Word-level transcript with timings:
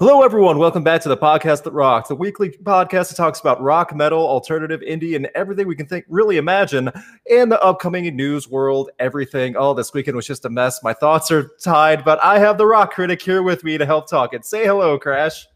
Hello, 0.00 0.22
everyone. 0.22 0.56
Welcome 0.56 0.82
back 0.82 1.02
to 1.02 1.10
the 1.10 1.16
podcast 1.18 1.62
that 1.64 1.72
rocks, 1.72 2.08
the 2.08 2.14
weekly 2.14 2.48
podcast 2.48 3.10
that 3.10 3.16
talks 3.16 3.38
about 3.38 3.60
rock, 3.60 3.94
metal, 3.94 4.26
alternative, 4.26 4.80
indie, 4.80 5.14
and 5.14 5.28
everything 5.34 5.66
we 5.66 5.76
can 5.76 5.84
think, 5.84 6.06
really 6.08 6.38
imagine 6.38 6.90
in 7.26 7.50
the 7.50 7.60
upcoming 7.60 8.16
news 8.16 8.48
world. 8.48 8.88
Everything. 8.98 9.56
Oh, 9.58 9.74
this 9.74 9.92
weekend 9.92 10.16
was 10.16 10.26
just 10.26 10.46
a 10.46 10.48
mess. 10.48 10.82
My 10.82 10.94
thoughts 10.94 11.30
are 11.30 11.50
tied, 11.62 12.02
but 12.02 12.18
I 12.24 12.38
have 12.38 12.56
the 12.56 12.64
rock 12.64 12.92
critic 12.92 13.20
here 13.20 13.42
with 13.42 13.62
me 13.62 13.76
to 13.76 13.84
help 13.84 14.08
talk 14.08 14.32
it. 14.32 14.46
Say 14.46 14.64
hello, 14.64 14.98
Crash. 14.98 15.46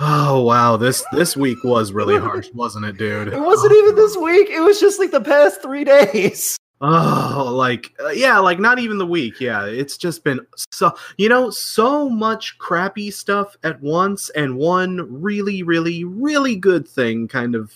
Oh 0.00 0.42
wow, 0.42 0.76
this 0.76 1.04
this 1.12 1.36
week 1.36 1.62
was 1.62 1.92
really 1.92 2.18
harsh, 2.20 2.50
wasn't 2.54 2.86
it, 2.86 2.98
dude? 2.98 3.28
It 3.28 3.38
wasn't 3.38 3.72
oh, 3.72 3.84
even 3.84 3.94
this 3.94 4.16
week. 4.16 4.50
It 4.50 4.62
was 4.62 4.80
just 4.80 4.98
like 4.98 5.12
the 5.12 5.20
past 5.20 5.62
three 5.62 5.84
days. 5.84 6.58
Oh, 6.84 7.48
like 7.54 7.94
uh, 8.02 8.08
yeah, 8.08 8.38
like 8.38 8.58
not 8.58 8.80
even 8.80 8.98
the 8.98 9.06
week. 9.06 9.40
Yeah, 9.40 9.66
it's 9.66 9.96
just 9.96 10.24
been 10.24 10.40
so 10.72 10.92
you 11.16 11.28
know 11.28 11.48
so 11.50 12.08
much 12.10 12.58
crappy 12.58 13.10
stuff 13.12 13.56
at 13.62 13.80
once, 13.80 14.30
and 14.30 14.56
one 14.56 15.06
really, 15.22 15.62
really, 15.62 16.02
really 16.02 16.56
good 16.56 16.88
thing 16.88 17.28
kind 17.28 17.54
of 17.54 17.72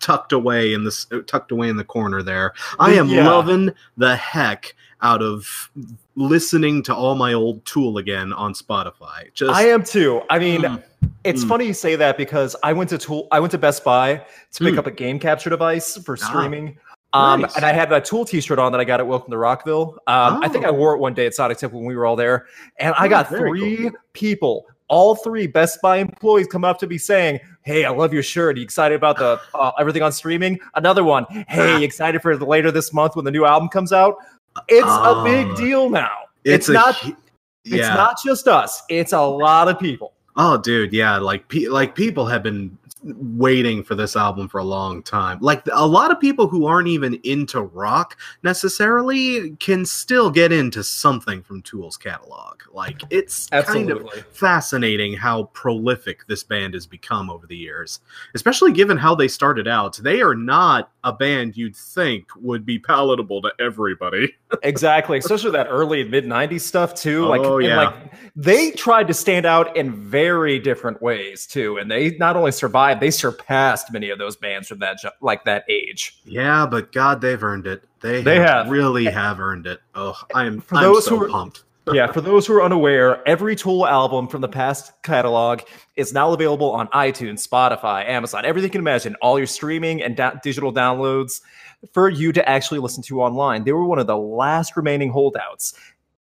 tucked 0.00 0.32
away 0.32 0.72
in 0.72 0.84
this 0.84 1.06
tucked 1.26 1.52
away 1.52 1.68
in 1.68 1.76
the 1.76 1.84
corner 1.84 2.22
there. 2.22 2.54
I 2.78 2.94
am 2.94 3.08
Yeah. 3.10 3.28
loving 3.28 3.70
the 3.98 4.16
heck 4.16 4.74
out 5.02 5.22
of 5.22 5.70
listening 6.16 6.82
to 6.84 6.94
all 6.94 7.14
my 7.16 7.34
old 7.34 7.64
Tool 7.66 7.98
again 7.98 8.32
on 8.32 8.54
Spotify. 8.54 9.32
Just 9.34 9.54
I 9.54 9.64
am 9.68 9.84
too. 9.84 10.22
I 10.30 10.38
mean, 10.38 10.62
Mm. 10.62 10.82
it's 11.22 11.44
Mm. 11.44 11.48
funny 11.48 11.66
you 11.66 11.74
say 11.74 11.96
that 11.96 12.16
because 12.16 12.56
I 12.62 12.72
went 12.72 12.88
to 12.90 12.98
Tool. 12.98 13.28
I 13.30 13.40
went 13.40 13.50
to 13.52 13.58
Best 13.58 13.84
Buy 13.84 14.22
to 14.54 14.64
pick 14.64 14.74
Mm. 14.74 14.78
up 14.78 14.86
a 14.86 14.90
game 14.90 15.18
capture 15.18 15.50
device 15.50 15.98
for 15.98 16.16
Ah, 16.20 16.26
streaming. 16.26 16.78
Um, 17.14 17.40
nice. 17.42 17.56
and 17.56 17.64
I 17.64 17.72
had 17.72 17.88
that 17.90 18.04
Tool 18.04 18.24
T-shirt 18.24 18.58
on 18.58 18.70
that 18.72 18.80
I 18.80 18.84
got 18.84 19.00
at 19.00 19.06
Welcome 19.06 19.30
to 19.30 19.38
Rockville. 19.38 19.98
Um, 20.06 20.42
I 20.42 20.48
think 20.48 20.64
I 20.66 20.68
Oh. 20.68 20.72
wore 20.74 20.94
it 20.94 20.98
one 20.98 21.14
day 21.14 21.26
at 21.26 21.34
Sonic 21.34 21.56
Temple 21.58 21.78
when 21.80 21.88
we 21.88 21.96
were 21.96 22.04
all 22.04 22.16
there, 22.16 22.46
and 22.78 22.94
I 22.98 23.06
Oh, 23.06 23.08
got 23.08 23.28
three 23.28 23.90
people, 24.12 24.66
all 24.88 25.14
three 25.14 25.46
Best 25.46 25.80
Buy 25.80 25.96
employees, 25.98 26.46
come 26.48 26.64
up 26.64 26.78
to 26.80 26.86
me 26.86 26.98
saying, 26.98 27.40
"Hey, 27.62 27.84
I 27.86 27.90
love 27.90 28.12
your 28.12 28.22
shirt. 28.22 28.56
Are 28.56 28.58
you 28.58 28.64
excited 28.64 28.94
about 28.94 29.16
the 29.18 29.40
uh, 29.54 29.72
everything 29.78 30.02
on 30.02 30.12
streaming?" 30.12 30.58
Another 30.74 31.02
one, 31.02 31.24
"Hey, 31.48 31.78
you 31.78 31.84
excited 31.84 32.20
for 32.20 32.36
later 32.36 32.70
this 32.70 32.92
month 32.92 33.16
when 33.16 33.24
the 33.24 33.30
new 33.30 33.46
album 33.46 33.68
comes 33.70 33.92
out?" 33.92 34.16
It's 34.68 34.86
a 34.86 35.22
big 35.24 35.46
Ah. 35.50 35.54
deal 35.56 35.88
now. 35.90 36.10
It's, 36.44 36.68
a 36.68 36.72
not. 36.74 36.94
hu- 36.96 37.16
It's 37.64 37.88
not 37.88 38.16
just 38.24 38.48
us. 38.48 38.82
It's 38.88 39.12
a 39.12 39.20
lot 39.20 39.68
of 39.68 39.78
people. 39.78 40.12
Oh, 40.36 40.56
dude, 40.58 40.92
yeah, 40.92 41.16
like 41.18 41.48
pe- 41.48 41.66
like 41.68 41.94
people 41.94 42.26
have 42.26 42.42
been 42.42 42.76
waiting 43.16 43.82
for 43.82 43.94
this 43.94 44.16
album 44.16 44.48
for 44.48 44.58
a 44.58 44.64
long 44.64 45.02
time. 45.02 45.38
Like 45.40 45.66
a 45.72 45.86
lot 45.86 46.10
of 46.10 46.20
people 46.20 46.48
who 46.48 46.66
aren't 46.66 46.88
even 46.88 47.18
into 47.24 47.62
rock 47.62 48.18
necessarily 48.42 49.52
can 49.56 49.84
still 49.84 50.30
get 50.30 50.52
into 50.52 50.82
something 50.84 51.42
from 51.42 51.62
Tool's 51.62 51.96
catalog. 51.96 52.62
Like 52.72 53.02
it's 53.10 53.48
kind 53.48 53.90
of 53.90 54.08
fascinating 54.32 55.14
how 55.14 55.44
prolific 55.44 56.26
this 56.26 56.42
band 56.42 56.74
has 56.74 56.86
become 56.86 57.30
over 57.30 57.46
the 57.46 57.56
years, 57.56 58.00
especially 58.34 58.72
given 58.72 58.96
how 58.96 59.14
they 59.14 59.28
started 59.28 59.66
out. 59.66 59.96
They 59.96 60.20
are 60.20 60.34
not 60.34 60.92
a 61.04 61.12
band 61.12 61.56
you'd 61.56 61.76
think 61.76 62.28
would 62.36 62.64
be 62.64 62.78
palatable 62.78 63.42
to 63.42 63.52
everybody. 63.58 64.34
Exactly 64.62 65.18
especially 65.18 65.50
that 65.50 65.66
early 65.68 66.04
mid 66.04 66.24
90s 66.24 66.62
stuff 66.62 66.94
too 66.94 67.26
like 67.26 67.40
Oh, 67.42 67.58
yeah. 67.58 67.76
like 67.76 67.94
they 68.34 68.70
tried 68.70 69.08
to 69.08 69.14
stand 69.14 69.44
out 69.46 69.76
in 69.76 69.92
very 69.92 70.58
different 70.58 71.02
ways 71.02 71.46
too 71.46 71.76
and 71.76 71.90
they 71.90 72.16
not 72.18 72.36
only 72.36 72.52
survived 72.52 73.00
they 73.00 73.10
surpassed 73.10 73.92
many 73.92 74.10
of 74.10 74.18
those 74.18 74.36
bands 74.36 74.68
from 74.68 74.78
that 74.78 74.98
like 75.20 75.44
that 75.44 75.64
age 75.68 76.18
Yeah, 76.24 76.66
but 76.66 76.92
God, 76.92 77.20
they've 77.20 77.42
earned 77.42 77.66
it. 77.66 77.82
They, 78.00 78.22
They 78.22 78.36
have. 78.40 78.70
really 78.70 79.04
have 79.06 79.40
earned 79.40 79.66
it. 79.66 79.80
Oh, 79.94 80.16
I'm, 80.34 80.60
For 80.60 80.76
I'm 80.76 80.82
those 80.84 81.04
so 81.06 81.18
who 81.18 81.24
are- 81.24 81.28
pumped. 81.28 81.64
yeah 81.94 82.06
for 82.12 82.20
those 82.20 82.46
who 82.46 82.52
are 82.52 82.62
unaware 82.62 83.26
every 83.26 83.56
tool 83.56 83.86
album 83.86 84.28
from 84.28 84.42
the 84.42 84.48
past 84.48 84.92
catalog 85.02 85.60
is 85.96 86.12
now 86.12 86.30
available 86.34 86.70
on 86.70 86.86
itunes 86.88 87.48
spotify 87.48 88.06
amazon 88.06 88.44
everything 88.44 88.68
you 88.68 88.72
can 88.72 88.80
imagine 88.82 89.14
all 89.22 89.38
your 89.38 89.46
streaming 89.46 90.02
and 90.02 90.14
da- 90.14 90.34
digital 90.42 90.70
downloads 90.70 91.40
for 91.92 92.08
you 92.08 92.32
to 92.32 92.46
actually 92.48 92.80
listen 92.80 93.02
to 93.02 93.20
online 93.20 93.64
they 93.64 93.72
were 93.72 93.84
one 93.84 93.98
of 93.98 94.06
the 94.06 94.16
last 94.16 94.76
remaining 94.76 95.10
holdouts 95.10 95.74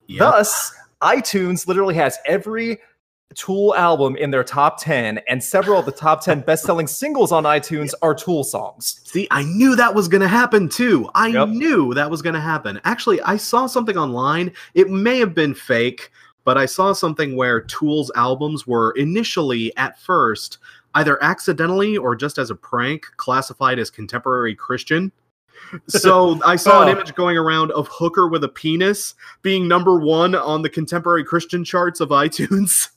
Yep. 0.08 0.18
Thus, 0.18 0.74
iTunes 1.00 1.66
literally 1.66 1.94
has 1.94 2.18
every 2.26 2.78
Tool 3.34 3.74
album 3.76 4.14
in 4.16 4.30
their 4.30 4.44
top 4.44 4.78
10, 4.78 5.18
and 5.26 5.42
several 5.42 5.80
of 5.80 5.86
the 5.86 5.92
top 5.92 6.22
10 6.22 6.40
best 6.46 6.64
selling 6.64 6.86
singles 6.86 7.32
on 7.32 7.44
iTunes 7.44 7.94
are 8.02 8.14
Tool 8.14 8.44
songs. 8.44 9.00
See, 9.04 9.26
I 9.30 9.42
knew 9.42 9.74
that 9.74 9.94
was 9.94 10.06
going 10.06 10.20
to 10.20 10.28
happen 10.28 10.68
too. 10.68 11.08
I 11.14 11.28
Yep. 11.28 11.48
knew 11.48 11.94
that 11.94 12.10
was 12.10 12.20
going 12.20 12.34
to 12.34 12.40
happen. 12.40 12.78
Actually, 12.84 13.22
I 13.22 13.38
saw 13.38 13.66
something 13.66 13.96
online. 13.96 14.52
It 14.74 14.90
may 14.90 15.18
have 15.18 15.34
been 15.34 15.54
fake, 15.54 16.10
but 16.44 16.58
I 16.58 16.66
saw 16.66 16.92
something 16.92 17.34
where 17.34 17.62
Tool's 17.62 18.12
albums 18.16 18.66
were 18.66 18.90
initially, 18.92 19.74
at 19.78 19.98
first, 19.98 20.58
either 20.94 21.22
accidentally 21.22 21.96
or 21.96 22.14
just 22.14 22.36
as 22.36 22.50
a 22.50 22.54
prank, 22.54 23.06
classified 23.16 23.78
as 23.78 23.88
contemporary 23.88 24.54
Christian. 24.54 25.10
So 25.88 26.38
I 26.44 26.56
saw 26.56 26.82
an 26.82 26.88
Oh. 26.88 26.92
image 26.92 27.14
going 27.14 27.36
around 27.38 27.70
of 27.72 27.88
Hooker 27.90 28.28
with 28.28 28.44
a 28.44 28.48
penis 28.48 29.14
being 29.42 29.66
number 29.68 29.98
one 29.98 30.34
on 30.34 30.62
the 30.62 30.68
contemporary 30.68 31.24
Christian 31.24 31.64
charts 31.64 32.00
of 32.00 32.10
iTunes. 32.10 32.88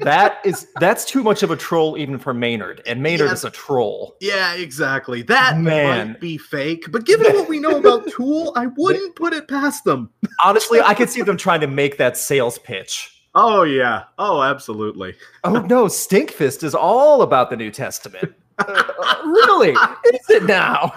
That 0.00 0.38
is 0.44 0.66
that's 0.80 1.04
too 1.04 1.22
much 1.22 1.44
of 1.44 1.52
a 1.52 1.56
troll 1.56 1.96
even 1.96 2.18
for 2.18 2.34
Maynard, 2.34 2.82
and 2.84 3.00
Maynard 3.00 3.30
is 3.30 3.44
a 3.44 3.50
troll. 3.50 4.16
Yeah, 4.20 4.54
exactly. 4.54 5.22
That 5.22 5.56
Man. 5.58 6.08
might 6.08 6.20
be 6.20 6.36
fake, 6.36 6.90
but 6.90 7.04
given 7.06 7.32
what 7.32 7.48
we 7.48 7.60
know 7.60 7.76
about 7.78 8.08
Tool, 8.10 8.52
I 8.56 8.66
wouldn't 8.76 9.14
put 9.14 9.32
it 9.32 9.46
past 9.46 9.84
them. 9.84 10.10
Honestly, 10.44 10.80
I 10.80 10.94
could 10.94 11.10
see 11.10 11.22
them 11.22 11.36
trying 11.36 11.60
to 11.60 11.68
make 11.68 11.96
that 11.98 12.16
sales 12.16 12.58
pitch. 12.58 13.22
Oh 13.36 13.62
yeah. 13.62 14.02
Oh, 14.18 14.42
absolutely. 14.42 15.14
Oh 15.44 15.60
no, 15.60 15.84
Stinkfist 15.86 16.64
is 16.64 16.74
all 16.74 17.22
about 17.22 17.50
the 17.50 17.56
New 17.56 17.70
Testament. 17.70 18.34
Uh, 18.56 18.84
really? 19.24 19.70
Is 19.70 20.30
it 20.30 20.44
now? 20.44 20.92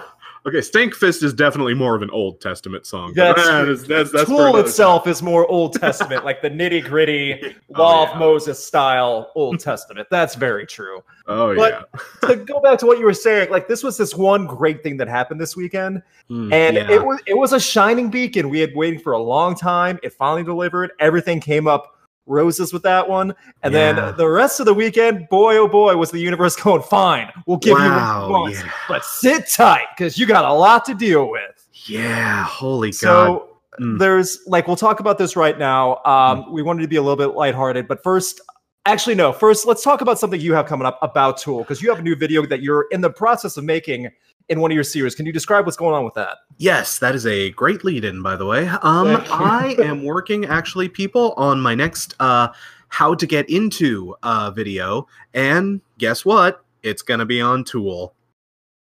Okay, 0.46 0.58
Stinkfist 0.58 1.22
is 1.22 1.34
definitely 1.34 1.74
more 1.74 1.94
of 1.96 2.02
an 2.02 2.10
Old 2.10 2.40
Testament 2.40 2.86
song. 2.86 3.12
That's 3.14 3.40
eh, 3.48 3.64
true. 3.64 3.76
that's, 3.76 4.12
that's, 4.12 4.28
Tool 4.28 4.56
itself 4.56 5.06
is 5.06 5.22
more 5.22 5.46
Old 5.50 5.74
Testament, 5.74 6.24
like 6.24 6.40
the 6.42 6.50
nitty 6.50 6.84
gritty 6.84 7.54
Law 7.76 8.00
Oh, 8.00 8.04
yeah. 8.04 8.12
of 8.12 8.18
Moses 8.18 8.64
style 8.64 9.30
Old 9.34 9.60
Testament. 9.60 10.08
That's 10.10 10.34
very 10.36 10.66
true. 10.66 11.02
Oh 11.26 11.54
but- 11.54 11.88
yeah. 12.22 12.28
to 12.28 12.36
go 12.36 12.60
back 12.60 12.78
to 12.78 12.86
what 12.86 12.98
you 12.98 13.04
were 13.04 13.12
saying, 13.14 13.50
like 13.50 13.68
this 13.68 13.82
was 13.82 13.96
this 13.98 14.14
one 14.14 14.46
great 14.46 14.82
thing 14.82 14.96
that 14.98 15.08
happened 15.08 15.40
this 15.40 15.56
weekend, 15.56 16.02
Mm, 16.30 16.52
and 16.52 16.76
yeah. 16.76 16.90
it 16.90 17.02
was 17.04 17.20
it 17.26 17.34
was 17.36 17.52
a 17.54 17.60
shining 17.60 18.10
beacon. 18.10 18.48
We 18.50 18.60
had 18.60 18.74
waiting 18.76 19.00
for 19.00 19.12
a 19.12 19.18
long 19.18 19.54
time. 19.54 19.98
It 20.02 20.12
finally 20.12 20.44
delivered. 20.44 20.92
Everything 21.00 21.40
came 21.40 21.66
up 21.66 21.97
roses 22.28 22.72
with 22.72 22.82
that 22.82 23.08
one, 23.08 23.34
and 23.62 23.72
Yeah. 23.74 23.92
then 23.92 24.16
the 24.16 24.28
rest 24.28 24.60
of 24.60 24.66
the 24.66 24.74
weekend, 24.74 25.28
boy 25.28 25.56
oh 25.56 25.66
boy, 25.68 25.96
was 25.96 26.10
the 26.10 26.18
universe 26.20 26.54
going 26.62 26.82
fine. 26.82 27.30
We'll 27.46 27.56
give 27.58 27.78
Wow, 27.78 28.26
you 28.26 28.32
what 28.32 28.52
you 28.52 28.58
yeah. 28.58 28.70
but 28.88 29.04
sit 29.04 29.48
tight 29.48 29.86
because 29.96 30.18
you 30.18 30.26
got 30.26 30.44
a 30.44 30.52
lot 30.52 30.84
to 30.86 30.94
deal 30.94 31.30
with. 31.30 31.66
yeah. 31.86 32.44
Holy 32.44 32.90
God. 32.90 32.96
So. 32.96 33.44
Mm. 33.80 33.96
There's 33.96 34.40
like 34.48 34.66
we'll 34.66 34.74
talk 34.74 34.98
about 34.98 35.18
this 35.18 35.36
right 35.36 35.56
now. 35.56 36.02
Um, 36.04 36.50
we 36.52 36.62
wanted 36.62 36.82
to 36.82 36.88
be 36.88 36.96
a 36.96 37.02
little 37.02 37.14
bit 37.16 37.36
lighthearted, 37.36 37.86
but 37.86 38.02
first, 38.02 38.40
actually 38.86 39.14
no. 39.14 39.32
First, 39.32 39.66
let's 39.66 39.84
talk 39.84 40.00
about 40.00 40.18
something 40.18 40.40
you 40.40 40.52
have 40.52 40.66
coming 40.66 40.84
up 40.84 40.98
about 41.00 41.36
Tool 41.38 41.58
because 41.58 41.80
you 41.80 41.88
have 41.90 42.00
a 42.00 42.02
new 42.02 42.16
video 42.16 42.44
that 42.46 42.60
you're 42.60 42.86
in 42.90 43.02
the 43.02 43.10
process 43.10 43.56
of 43.56 43.62
making 43.62 44.10
in 44.48 44.60
one 44.60 44.70
of 44.70 44.74
your 44.74 44.84
series. 44.84 45.14
Can 45.14 45.26
you 45.26 45.32
describe 45.32 45.66
what's 45.66 45.76
going 45.76 45.94
on 45.94 46.04
with 46.04 46.14
that? 46.14 46.38
Yes, 46.56 46.98
that 46.98 47.14
is 47.14 47.26
a 47.26 47.50
great 47.50 47.84
lead-in, 47.84 48.22
by 48.22 48.36
the 48.36 48.46
way. 48.46 48.68
Um, 48.82 49.22
I 49.30 49.76
am 49.78 50.04
working 50.04 50.46
actually, 50.46 50.88
people, 50.88 51.34
on 51.36 51.60
my 51.60 51.74
next 51.74 52.14
uh, 52.20 52.48
how 52.88 53.14
to 53.14 53.26
get 53.26 53.48
into 53.50 54.16
uh, 54.22 54.50
video, 54.50 55.06
and 55.34 55.80
guess 55.98 56.24
what? 56.24 56.64
It's 56.82 57.02
gonna 57.02 57.26
be 57.26 57.40
on 57.40 57.64
Tool. 57.64 58.14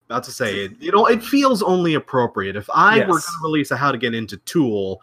About 0.09 0.23
to 0.25 0.31
say 0.31 0.65
it, 0.65 0.73
you 0.79 0.91
know, 0.91 1.07
it 1.07 1.23
feels 1.23 1.63
only 1.63 1.95
appropriate 1.95 2.55
if 2.55 2.69
I 2.71 2.99
were 2.99 3.05
going 3.05 3.21
to 3.21 3.27
release 3.41 3.71
a 3.71 3.77
how 3.77 3.91
to 3.91 3.97
get 3.97 4.13
into 4.13 4.37
Tool. 4.37 5.01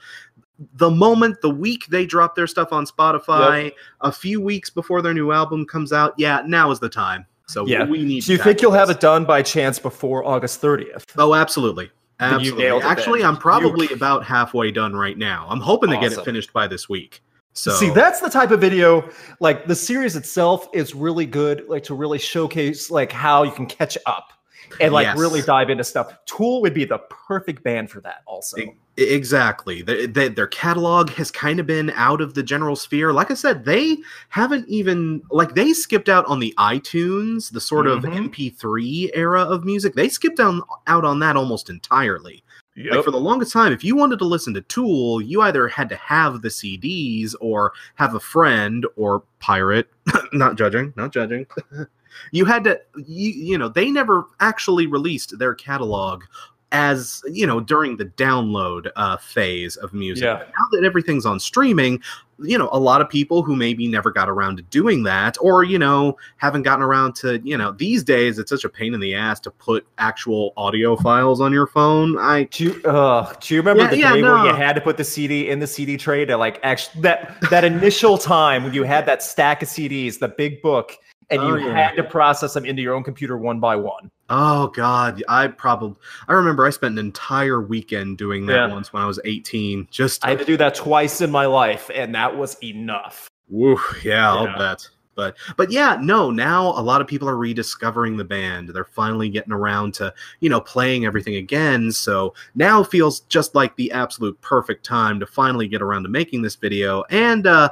The 0.75 0.91
moment, 0.91 1.41
the 1.41 1.51
week 1.51 1.87
they 1.87 2.07
drop 2.07 2.37
their 2.37 2.47
stuff 2.47 2.73
on 2.73 2.87
Spotify, 2.87 3.73
a 4.01 4.13
few 4.13 4.41
weeks 4.41 4.71
before 4.71 5.03
their 5.03 5.13
new 5.13 5.33
album 5.33 5.67
comes 5.67 5.93
out, 5.93 6.15
yeah, 6.19 6.43
now 6.47 6.71
is 6.71 6.79
the 6.79 6.89
time. 6.89 7.27
So 7.49 7.67
Yeah. 7.67 7.85
we 7.85 8.03
need. 8.03 8.25
Do 8.25 8.33
you 8.33 8.39
think 8.39 8.63
you'll 8.63 8.73
have 8.73 8.91
it 8.91 9.01
done 9.01 9.25
by 9.25 9.43
chance 9.43 9.79
before 9.79 10.25
August 10.25 10.61
30th? 10.61 11.05
Oh, 11.19 11.35
absolutely. 11.35 11.85
You 11.85 11.91
Absolutely. 12.21 12.83
Actually, 12.83 13.21
then. 13.21 13.31
I'm 13.31 13.37
probably 13.37 13.89
about 13.89 14.25
halfway 14.25 14.71
done 14.71 14.95
right 14.95 15.19
now. 15.19 15.47
I'm 15.49 15.61
hoping 15.61 15.91
to 15.91 15.99
get 15.99 16.13
it 16.13 16.25
finished 16.25 16.53
by 16.53 16.69
this 16.69 16.89
week. 16.89 17.21
So 17.53 17.73
See, 17.73 17.91
that's 17.91 18.21
the 18.21 18.31
type 18.31 18.51
of 18.51 18.61
video 18.61 19.09
like 19.41 19.67
the 19.67 19.75
series 19.75 20.17
itself 20.17 20.69
is 20.73 20.95
really 20.95 21.27
good, 21.27 21.65
like 21.69 21.83
to 21.85 21.95
really 21.95 22.19
showcase 22.19 22.91
like 22.91 23.13
how 23.13 23.43
you 23.43 23.51
can 23.51 23.67
catch 23.67 23.99
up 24.07 24.33
and 24.81 24.93
like 24.93 25.05
Yes. 25.07 25.19
really 25.19 25.43
dive 25.43 25.71
into 25.71 25.85
stuff. 25.85 26.13
Tool 26.27 26.61
would 26.63 26.75
be 26.75 26.85
the 26.85 26.99
perfect 26.99 27.63
band 27.63 27.91
for 27.91 28.01
that, 28.03 28.23
also. 28.27 28.57
Exactly. 28.99 29.81
The, 29.83 30.07
the, 30.07 30.29
their 30.29 30.47
catalog 30.47 31.11
has 31.11 31.31
kind 31.31 31.59
of 31.59 31.67
been 31.67 31.91
out 31.95 32.21
of 32.21 32.35
the 32.35 32.43
general 32.43 32.77
sphere. 32.77 33.13
Like 33.13 33.31
I 33.31 33.35
said, 33.35 33.65
they 33.65 33.97
haven't 34.29 34.69
even 34.69 35.23
like 35.31 35.55
they 35.55 35.73
skipped 35.73 36.09
out 36.11 36.27
on 36.27 36.41
the 36.41 36.55
iTunes, 36.59 37.51
the 37.53 37.61
sort 37.61 37.87
of 37.87 38.03
Mhm. 38.03 38.31
MP3 38.31 39.11
era 39.15 39.43
of 39.43 39.65
music. 39.65 39.95
They 39.95 40.09
skipped 40.09 40.41
on 40.41 40.63
out 40.87 41.05
on 41.05 41.19
that 41.21 41.37
almost 41.37 41.71
entirely. 41.71 42.45
Like 42.75 43.05
for 43.05 43.11
the 43.11 43.21
longest 43.21 43.53
time, 43.53 43.73
if 43.73 43.85
you 43.85 43.97
wanted 43.97 44.19
to 44.21 44.25
listen 44.25 44.55
to 44.55 44.63
Tool, 44.63 45.21
you 45.21 45.43
either 45.43 45.69
had 45.69 45.91
to 45.91 45.97
have 45.97 46.41
the 46.41 46.49
CDs 46.49 47.35
or 47.41 47.73
have 47.97 48.15
a 48.15 48.21
friend 48.21 48.87
or 48.97 49.23
pirate. 49.41 49.89
not 50.33 50.57
judging, 50.57 50.93
not 50.97 51.13
judging. 51.13 51.47
you 52.31 52.45
had 52.45 52.65
to, 52.65 52.81
you, 52.97 53.31
you 53.31 53.59
know, 53.59 53.69
they 53.69 53.91
never 53.91 54.27
actually 54.41 54.87
released 54.87 55.39
their 55.39 55.55
catalog 55.55 56.25
as 56.73 57.23
you 57.31 57.47
know 57.47 57.61
during 57.61 57.97
the 57.97 58.07
download 58.07 58.91
uh, 58.97 59.17
phase 59.19 59.77
of 59.77 59.93
music. 59.93 60.25
Yeah. 60.25 60.39
Now 60.39 60.67
that 60.73 60.85
everything's 60.85 61.27
on 61.27 61.39
streaming, 61.39 62.03
you 62.41 62.59
know, 62.59 62.69
a 62.73 62.79
lot 62.79 63.01
of 63.01 63.09
people 63.09 63.43
who 63.43 63.55
maybe 63.55 63.87
never 63.87 64.11
got 64.11 64.29
around 64.29 64.57
to 64.57 64.63
doing 64.65 65.03
that, 65.05 65.37
or 65.41 65.65
you 65.65 65.79
know, 65.79 66.17
haven't 66.39 66.63
gotten 66.63 66.83
around 66.83 67.15
to, 67.17 67.41
you 67.45 67.57
know, 67.57 67.73
these 67.73 68.03
days 68.03 68.39
it's 68.39 68.51
such 68.51 68.65
a 68.65 68.69
pain 68.69 68.95
in 68.95 69.01
the 69.01 69.15
ass 69.15 69.39
to 69.41 69.51
put 69.51 69.87
actual 69.99 70.53
audio 70.57 70.97
files 70.97 71.41
on 71.41 71.53
your 71.53 71.67
phone. 71.67 72.19
I 72.19 72.45
Do 72.45 72.65
you, 72.65 72.83
uh, 72.85 73.33
do 73.41 73.55
you 73.55 73.61
remember 73.61 73.85
Yeah, 73.85 73.91
the 73.91 73.99
yeah, 73.99 74.13
day 74.15 74.23
where 74.23 74.47
you 74.47 74.55
had 74.55 74.75
to 74.75 74.81
put 74.81 74.97
the 74.97 75.05
CD 75.05 75.51
in 75.51 75.61
the 75.61 75.67
CD 75.67 75.97
tray 75.97 76.25
to 76.25 76.37
like 76.37 76.59
actually 76.63 77.03
that 77.03 77.39
that 77.51 77.65
initial 77.65 78.17
time 78.17 78.65
when 78.65 78.73
you 78.73 78.83
had 78.83 79.05
that 79.07 79.23
stack 79.23 79.63
of 79.63 79.69
CDs, 79.69 80.19
the 80.19 80.29
big 80.29 80.63
book, 80.63 80.97
and 81.31 81.41
Oh, 81.41 81.57
you 81.57 81.67
yeah. 81.67 81.89
had 81.89 81.97
to 81.97 82.03
process 82.05 82.55
them 82.55 82.65
into 82.65 82.83
your 82.83 82.95
own 82.95 83.03
computer 83.05 83.37
one 83.39 83.61
by 83.61 83.77
one. 83.77 84.11
Oh 84.31 84.69
God, 84.69 85.23
I 85.29 85.47
probably 85.49 85.99
I 86.29 86.33
remember 86.33 86.65
I 86.67 86.71
spent 86.71 86.99
an 86.99 87.05
entire 87.05 87.61
weekend 87.61 88.19
doing 88.19 88.47
that 88.47 88.55
Yeah. 88.69 88.73
once 88.73 88.93
when 88.93 89.03
I 89.03 89.07
was 89.07 89.21
18. 89.25 89.89
Just 89.91 90.25
I 90.25 90.31
had 90.31 90.39
to 90.39 90.45
do 90.45 90.57
that 90.57 90.75
twice 90.75 91.21
in 91.21 91.31
my 91.31 91.47
life, 91.47 91.91
and 91.95 92.15
that 92.15 92.37
was 92.37 92.57
enough. 92.63 93.29
woo, 93.49 93.79
yeah, 94.03 94.31
I'll 94.33 94.57
bet. 94.59 94.89
But 95.15 95.37
but 95.59 95.71
yeah, 95.71 95.99
no, 96.01 96.31
now 96.31 96.69
a 96.69 96.81
lot 96.81 97.03
of 97.03 97.07
people 97.07 97.29
are 97.29 97.37
rediscovering 97.37 98.17
the 98.17 98.25
band. 98.25 98.71
They're 98.71 98.87
finally 98.87 99.29
getting 99.29 99.53
around 99.53 99.93
to, 99.95 100.15
you 100.41 100.49
know, 100.49 100.59
playing 100.63 101.05
everything 101.05 101.35
again. 101.37 101.93
So 101.93 102.33
now 102.55 102.83
feels 102.83 103.21
just 103.21 103.55
like 103.55 103.77
the 103.77 103.93
absolute 103.93 104.41
perfect 104.41 104.87
time 104.87 105.21
to 105.21 105.27
finally 105.27 105.69
get 105.69 105.83
around 105.83 106.05
to 106.05 106.09
making 106.09 106.41
this 106.41 106.55
video. 106.57 107.05
And 107.11 107.47
uh 107.47 107.69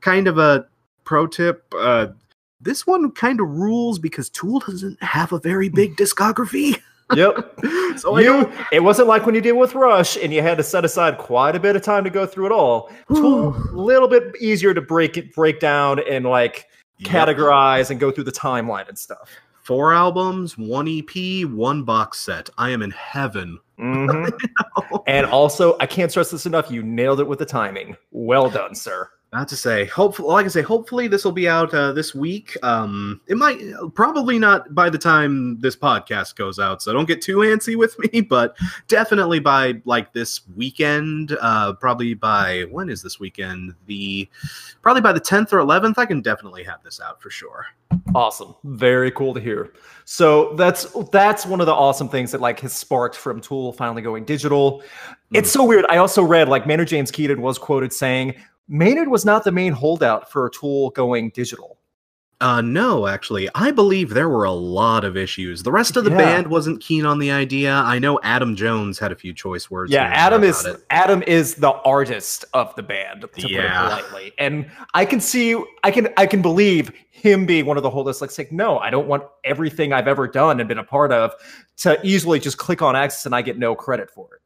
kind 0.00 0.26
of 0.26 0.38
a 0.38 0.66
pro 1.04 1.28
tip, 1.28 1.72
uh 1.78 2.08
this 2.60 2.86
one 2.86 3.10
kind 3.12 3.40
of 3.40 3.48
rules 3.48 3.98
because 3.98 4.28
Tool 4.28 4.60
doesn't 4.60 5.02
have 5.02 5.32
a 5.32 5.38
very 5.38 5.68
big 5.68 5.96
discography. 5.96 6.80
Yep. 7.12 7.58
so 7.96 8.18
you, 8.18 8.48
it 8.70 8.84
wasn't 8.84 9.08
like 9.08 9.26
when 9.26 9.34
you 9.34 9.40
did 9.40 9.54
with 9.54 9.74
Rush, 9.74 10.16
and 10.16 10.32
you 10.32 10.42
had 10.42 10.58
to 10.58 10.62
set 10.62 10.84
aside 10.84 11.18
quite 11.18 11.56
a 11.56 11.58
bit 11.58 11.74
of 11.74 11.82
time 11.82 12.04
to 12.04 12.10
go 12.10 12.24
through 12.24 12.46
it 12.46 12.52
all. 12.52 12.88
Tool, 13.08 13.48
a 13.48 13.74
little 13.74 14.06
bit 14.06 14.36
easier 14.40 14.72
to 14.72 14.80
break 14.80 15.16
it, 15.16 15.34
break 15.34 15.58
down, 15.58 16.00
and 16.08 16.24
like 16.24 16.68
categorize 17.02 17.90
and 17.90 17.98
go 17.98 18.12
through 18.12 18.22
the 18.22 18.30
timeline 18.30 18.88
and 18.88 18.96
stuff. 18.96 19.28
Four 19.62 19.92
albums, 19.92 20.56
one 20.56 20.86
EP, 20.88 21.48
one 21.50 21.82
box 21.82 22.20
set. 22.20 22.48
I 22.58 22.70
am 22.70 22.80
in 22.80 22.92
heaven. 22.92 23.58
Mhm. 23.78 24.30
and 25.08 25.26
also, 25.26 25.76
I 25.80 25.86
can't 25.86 26.12
stress 26.12 26.30
this 26.30 26.46
enough. 26.46 26.70
You 26.70 26.82
nailed 26.84 27.18
it 27.18 27.26
with 27.26 27.40
the 27.40 27.46
timing. 27.46 27.96
Well 28.12 28.48
done, 28.50 28.74
sir. 28.74 29.10
Not 29.32 29.46
to 29.48 29.56
say, 29.56 29.84
hopefully, 29.84 30.28
like 30.28 30.46
I 30.46 30.48
say, 30.48 30.62
hopefully 30.62 31.06
this 31.06 31.24
will 31.24 31.30
be 31.30 31.48
out 31.48 31.72
uh, 31.72 31.92
this 31.92 32.16
week. 32.16 32.56
Um, 32.64 33.20
it 33.28 33.36
might 33.36 33.60
probably 33.94 34.40
not 34.40 34.74
by 34.74 34.90
the 34.90 34.98
time 34.98 35.60
this 35.60 35.76
podcast 35.76 36.34
goes 36.34 36.58
out, 36.58 36.82
so 36.82 36.92
don't 36.92 37.06
get 37.06 37.22
too 37.22 37.36
antsy 37.38 37.76
with 37.76 37.96
me. 37.98 38.22
But 38.30 38.56
definitely 38.88 39.38
by 39.38 39.80
like 39.84 40.12
this 40.12 40.40
weekend, 40.56 41.36
uh, 41.40 41.74
probably 41.74 42.14
by 42.14 42.66
when 42.70 42.88
is 42.88 43.02
this 43.02 43.18
weekend? 43.20 43.74
The 43.86 44.28
probably 44.82 45.02
by 45.02 45.12
the 45.12 45.20
tenth 45.20 45.52
or 45.52 45.58
eleventh, 45.58 45.98
I 45.98 46.06
can 46.06 46.22
definitely 46.22 46.64
have 46.64 46.82
this 46.82 47.00
out 47.00 47.20
for 47.22 47.30
sure. 47.30 47.66
Awesome. 48.14 48.54
Very 48.64 49.10
cool 49.10 49.34
to 49.34 49.40
hear. 49.40 49.72
So 50.04 50.54
that's 50.54 50.86
that's 51.12 51.46
one 51.46 51.60
of 51.60 51.66
the 51.66 51.74
awesome 51.74 52.08
things 52.08 52.32
that 52.32 52.40
like 52.40 52.60
has 52.60 52.72
sparked 52.72 53.16
from 53.16 53.40
Tool 53.40 53.72
finally 53.72 54.02
going 54.02 54.24
digital. 54.24 54.82
It's 55.32 55.50
so 55.50 55.64
weird. 55.64 55.86
I 55.88 55.98
also 55.98 56.22
read 56.22 56.48
like 56.48 56.66
Maynard 56.66 56.88
James 56.88 57.10
Keenan 57.10 57.40
was 57.40 57.58
quoted 57.58 57.92
saying 57.92 58.34
Maynard 58.70 59.08
was 59.08 59.24
not 59.24 59.42
the 59.44 59.50
main 59.52 59.72
holdout 59.72 60.30
for 60.30 60.46
a 60.46 60.50
Tool 60.50 60.90
going 60.90 61.30
digital. 61.30 61.76
Uh, 62.40 62.62
no, 62.62 63.06
actually, 63.06 63.50
I 63.54 63.70
believe 63.70 64.10
there 64.14 64.30
were 64.30 64.44
a 64.44 64.52
lot 64.52 65.04
of 65.04 65.14
issues. 65.14 65.62
The 65.62 65.72
rest 65.72 65.98
of 65.98 66.04
the 66.04 66.10
Yeah. 66.10 66.16
band 66.16 66.46
wasn't 66.46 66.80
keen 66.80 67.04
on 67.04 67.18
the 67.18 67.30
idea. 67.30 67.74
I 67.74 67.98
know 67.98 68.18
Adam 68.22 68.56
Jones 68.56 68.98
had 68.98 69.12
a 69.12 69.14
few 69.14 69.34
choice 69.34 69.70
words. 69.70 69.92
Yeah, 69.92 70.06
and 70.06 70.14
Adam 70.14 70.44
is 70.44 70.64
it. 70.64 70.82
Adam 70.88 71.22
is 71.24 71.56
the 71.56 71.72
artist 71.84 72.46
of 72.54 72.74
the 72.76 72.82
band, 72.82 73.20
to 73.20 73.28
put 73.28 73.50
Yeah. 73.50 73.98
it 73.98 74.04
politely. 74.04 74.32
And 74.38 74.70
I 74.94 75.04
can 75.04 75.20
see 75.20 75.62
I 75.84 75.90
can 75.90 76.08
I 76.16 76.24
can 76.26 76.40
believe 76.40 76.92
him 77.10 77.44
being 77.44 77.66
one 77.66 77.76
of 77.76 77.82
the 77.82 77.90
holders 77.90 78.22
like 78.22 78.30
saying, 78.30 78.48
no, 78.52 78.78
I 78.78 78.88
don't 78.88 79.06
want 79.06 79.24
everything 79.44 79.92
I've 79.92 80.08
ever 80.08 80.26
done 80.26 80.60
and 80.60 80.68
been 80.68 80.78
a 80.78 80.84
part 80.84 81.12
of 81.12 81.34
to 81.78 82.00
easily 82.02 82.38
just 82.38 82.56
click 82.56 82.80
on 82.80 82.96
access 82.96 83.26
and 83.26 83.34
I 83.34 83.42
get 83.42 83.58
no 83.58 83.74
credit 83.74 84.10
for 84.10 84.28
it. 84.36 84.40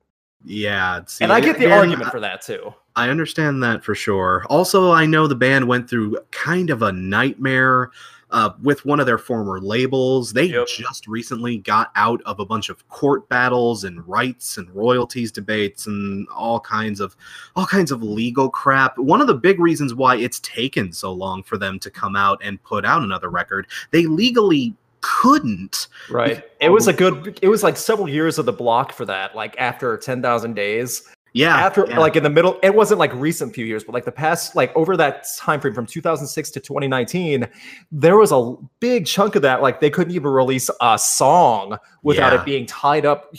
Yeah, 0.45 1.03
see, 1.07 1.23
and 1.23 1.33
I 1.33 1.39
get 1.39 1.59
the 1.59 1.67
again, 1.67 1.79
argument 1.79 2.11
for 2.11 2.19
that 2.21 2.43
too. 2.43 2.75
I 2.97 3.09
understand 3.09 3.63
that 3.63 3.85
for 3.85 3.95
sure. 3.95 4.45
Also, 4.49 4.93
I 4.93 5.07
know 5.07 5.27
the 5.27 5.35
band 5.35 5.67
went 5.67 5.91
through 5.91 6.17
kind 6.31 6.71
of 6.71 6.83
a 6.83 6.93
nightmare 6.93 7.91
uh, 8.31 8.51
with 8.63 8.85
one 8.85 8.99
of 9.01 9.07
their 9.07 9.19
former 9.19 9.61
labels. 9.61 10.33
They 10.33 10.47
Yep. 10.47 10.67
just 10.67 11.07
recently 11.07 11.59
got 11.59 11.91
out 11.95 12.21
of 12.27 12.41
a 12.41 12.45
bunch 12.45 12.69
of 12.69 12.87
court 12.89 13.29
battles 13.29 13.85
and 13.85 14.07
rights 14.09 14.59
and 14.59 14.69
royalties 14.75 15.31
debates 15.31 15.87
and 15.87 16.27
all 16.29 16.59
kinds 16.61 17.01
of 17.01 17.17
all 17.55 17.67
kinds 17.67 17.91
of 17.93 18.03
legal 18.03 18.49
crap. 18.49 18.99
One 18.99 19.21
of 19.21 19.27
the 19.27 19.35
big 19.35 19.61
reasons 19.61 19.95
why 19.95 20.17
it's 20.17 20.41
taken 20.41 20.93
so 20.93 21.13
long 21.13 21.43
for 21.43 21.57
them 21.59 21.79
to 21.81 21.91
come 21.91 22.17
out 22.17 22.41
and 22.43 22.63
put 22.63 22.85
out 22.85 23.03
another 23.03 23.29
record, 23.29 23.67
they 23.91 24.07
legally 24.07 24.75
couldn't. 25.01 25.89
Right. 26.11 26.43
It 26.61 26.71
was 26.71 26.89
a 26.89 26.93
good 26.93 27.39
it 27.43 27.49
was 27.49 27.63
like 27.63 27.77
several 27.77 28.09
years 28.09 28.39
of 28.39 28.47
the 28.47 28.53
block 28.53 28.93
for 28.93 29.05
that, 29.05 29.37
like 29.37 29.55
after 29.59 29.97
10,000 29.97 30.55
days. 30.55 31.09
Yeah, 31.37 31.57
after 31.57 31.85
yeah. 31.89 31.99
like 31.99 32.15
in 32.15 32.23
the 32.23 32.31
middle 32.31 32.61
it 32.63 32.73
wasn't 32.73 33.01
like 33.01 33.13
recent 33.15 33.53
few 33.57 33.65
years 33.65 33.83
but 33.83 33.93
like 33.93 34.05
the 34.05 34.13
past 34.13 34.55
like 34.55 34.75
over 34.77 34.97
that 34.97 35.27
time 35.37 35.61
frame 35.61 35.75
from 35.75 35.85
2006 35.85 36.51
to 36.53 36.61
2019 36.61 37.49
there 37.91 38.17
was 38.17 38.31
a 38.31 38.55
big 38.79 39.05
chunk 39.05 39.35
of 39.35 39.43
that 39.43 39.61
like 39.61 39.81
they 39.81 39.91
couldn't 39.91 40.15
even 40.15 40.31
release 40.31 40.71
a 40.81 40.97
song 40.97 41.77
without 42.05 42.33
Yeah. 42.33 42.41
it 42.41 42.45
being 42.45 42.67
tied 42.67 43.05
up 43.05 43.35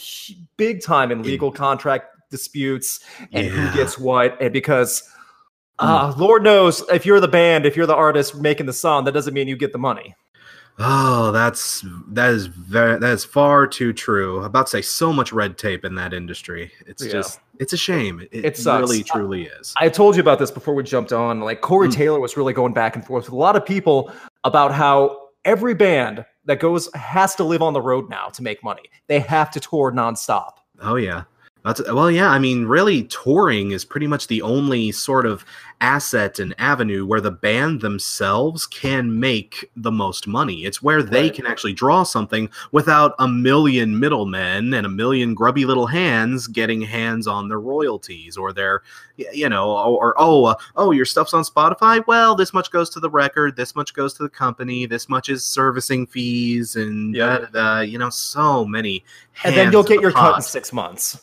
big 0.58 0.82
time 0.82 1.10
in 1.10 1.22
legal 1.22 1.50
contract 1.50 2.08
disputes 2.30 3.00
and 3.32 3.46
Yeah. 3.46 3.52
who 3.52 3.76
gets 3.78 3.98
what 3.98 4.36
and 4.42 4.52
because 4.52 5.02
uh, 5.78 6.12
lord 6.18 6.42
knows 6.42 6.84
if 6.92 7.06
you're 7.06 7.20
the 7.20 7.28
band 7.28 7.64
if 7.64 7.76
you're 7.78 7.86
the 7.86 7.94
artist 7.96 8.34
making 8.36 8.66
the 8.66 8.72
song 8.74 9.04
that 9.04 9.12
doesn't 9.12 9.32
mean 9.32 9.48
you 9.48 9.56
get 9.56 9.72
the 9.72 9.78
money 9.78 10.14
Oh, 10.78 11.32
that's 11.32 11.82
that 12.08 12.30
is 12.30 12.46
very 12.46 12.98
that 12.98 13.10
is 13.10 13.24
far 13.24 13.66
too 13.66 13.92
true. 13.94 14.42
About 14.44 14.66
to 14.66 14.70
say 14.70 14.82
so 14.82 15.10
much 15.12 15.32
red 15.32 15.56
tape 15.56 15.84
in 15.86 15.94
that 15.94 16.12
industry. 16.12 16.70
It's 16.86 17.02
Yeah. 17.04 17.12
just 17.12 17.40
it's 17.58 17.72
a 17.72 17.76
shame. 17.78 18.20
It, 18.30 18.44
It 18.44 18.56
sucks. 18.58 18.82
really 18.90 19.02
truly 19.02 19.44
is. 19.46 19.72
I 19.80 19.88
told 19.88 20.16
you 20.16 20.20
about 20.20 20.38
this 20.38 20.50
before 20.50 20.74
we 20.74 20.82
jumped 20.82 21.12
on. 21.14 21.40
Like 21.40 21.62
Corey 21.62 21.88
Mm. 21.88 21.92
Taylor 21.94 22.20
was 22.20 22.36
really 22.36 22.52
going 22.52 22.74
back 22.74 22.94
and 22.94 23.04
forth 23.06 23.24
with 23.24 23.32
a 23.32 23.36
lot 23.36 23.56
of 23.56 23.64
people 23.64 24.12
about 24.44 24.72
how 24.72 25.28
every 25.46 25.72
band 25.74 26.24
that 26.44 26.60
goes 26.60 26.92
has 26.94 27.34
to 27.36 27.44
live 27.44 27.62
on 27.62 27.72
the 27.72 27.80
road 27.80 28.10
now 28.10 28.28
to 28.28 28.42
make 28.42 28.62
money. 28.62 28.82
They 29.06 29.20
have 29.20 29.50
to 29.52 29.60
tour 29.60 29.90
nonstop. 29.92 30.58
Oh 30.82 30.96
yeah. 30.96 31.22
That's 31.66 31.82
well 31.92 32.10
yeah, 32.12 32.30
I 32.30 32.38
mean 32.38 32.64
really 32.64 33.02
touring 33.04 33.72
is 33.72 33.84
pretty 33.84 34.06
much 34.06 34.28
the 34.28 34.40
only 34.40 34.92
sort 34.92 35.26
of 35.26 35.44
asset 35.82 36.38
and 36.38 36.54
avenue 36.58 37.04
where 37.04 37.20
the 37.20 37.30
band 37.30 37.82
themselves 37.82 38.66
can 38.66 39.20
make 39.20 39.68
the 39.76 39.90
most 39.90 40.26
money. 40.26 40.64
It's 40.64 40.80
where 40.80 41.02
they 41.02 41.24
Right. 41.24 41.34
can 41.34 41.44
actually 41.44 41.74
draw 41.74 42.02
something 42.04 42.48
without 42.72 43.14
a 43.18 43.28
million 43.28 43.98
middlemen 44.00 44.72
and 44.72 44.86
a 44.86 44.88
million 44.88 45.34
grubby 45.34 45.66
little 45.66 45.86
hands 45.88 46.46
getting 46.46 46.80
hands 46.80 47.26
on 47.26 47.48
their 47.48 47.60
royalties 47.60 48.36
or 48.38 48.52
their 48.54 48.82
you 49.16 49.48
know 49.48 49.70
or, 49.72 50.04
or 50.04 50.14
oh 50.18 50.44
uh, 50.46 50.54
oh 50.76 50.92
your 50.92 51.04
stuff's 51.04 51.34
on 51.34 51.42
Spotify 51.42 52.02
well 52.06 52.36
this 52.36 52.54
much 52.54 52.70
goes 52.70 52.88
to 52.90 53.00
the 53.00 53.10
record 53.10 53.56
this 53.56 53.74
much 53.74 53.92
goes 53.92 54.14
to 54.14 54.22
the 54.22 54.28
company 54.30 54.86
this 54.86 55.08
much 55.08 55.28
is 55.28 55.42
servicing 55.44 56.06
fees 56.06 56.76
and 56.76 57.14
Yeah. 57.14 57.38
da, 57.38 57.38
da, 57.38 57.46
da, 57.50 57.80
you 57.80 57.98
know 57.98 58.08
so 58.10 58.64
many 58.64 59.04
And 59.44 59.54
then 59.56 59.72
you'll 59.72 59.82
get 59.82 59.96
the 59.96 60.02
your 60.02 60.12
cut 60.12 60.36
in 60.36 60.42
six 60.42 60.72
months. 60.72 61.20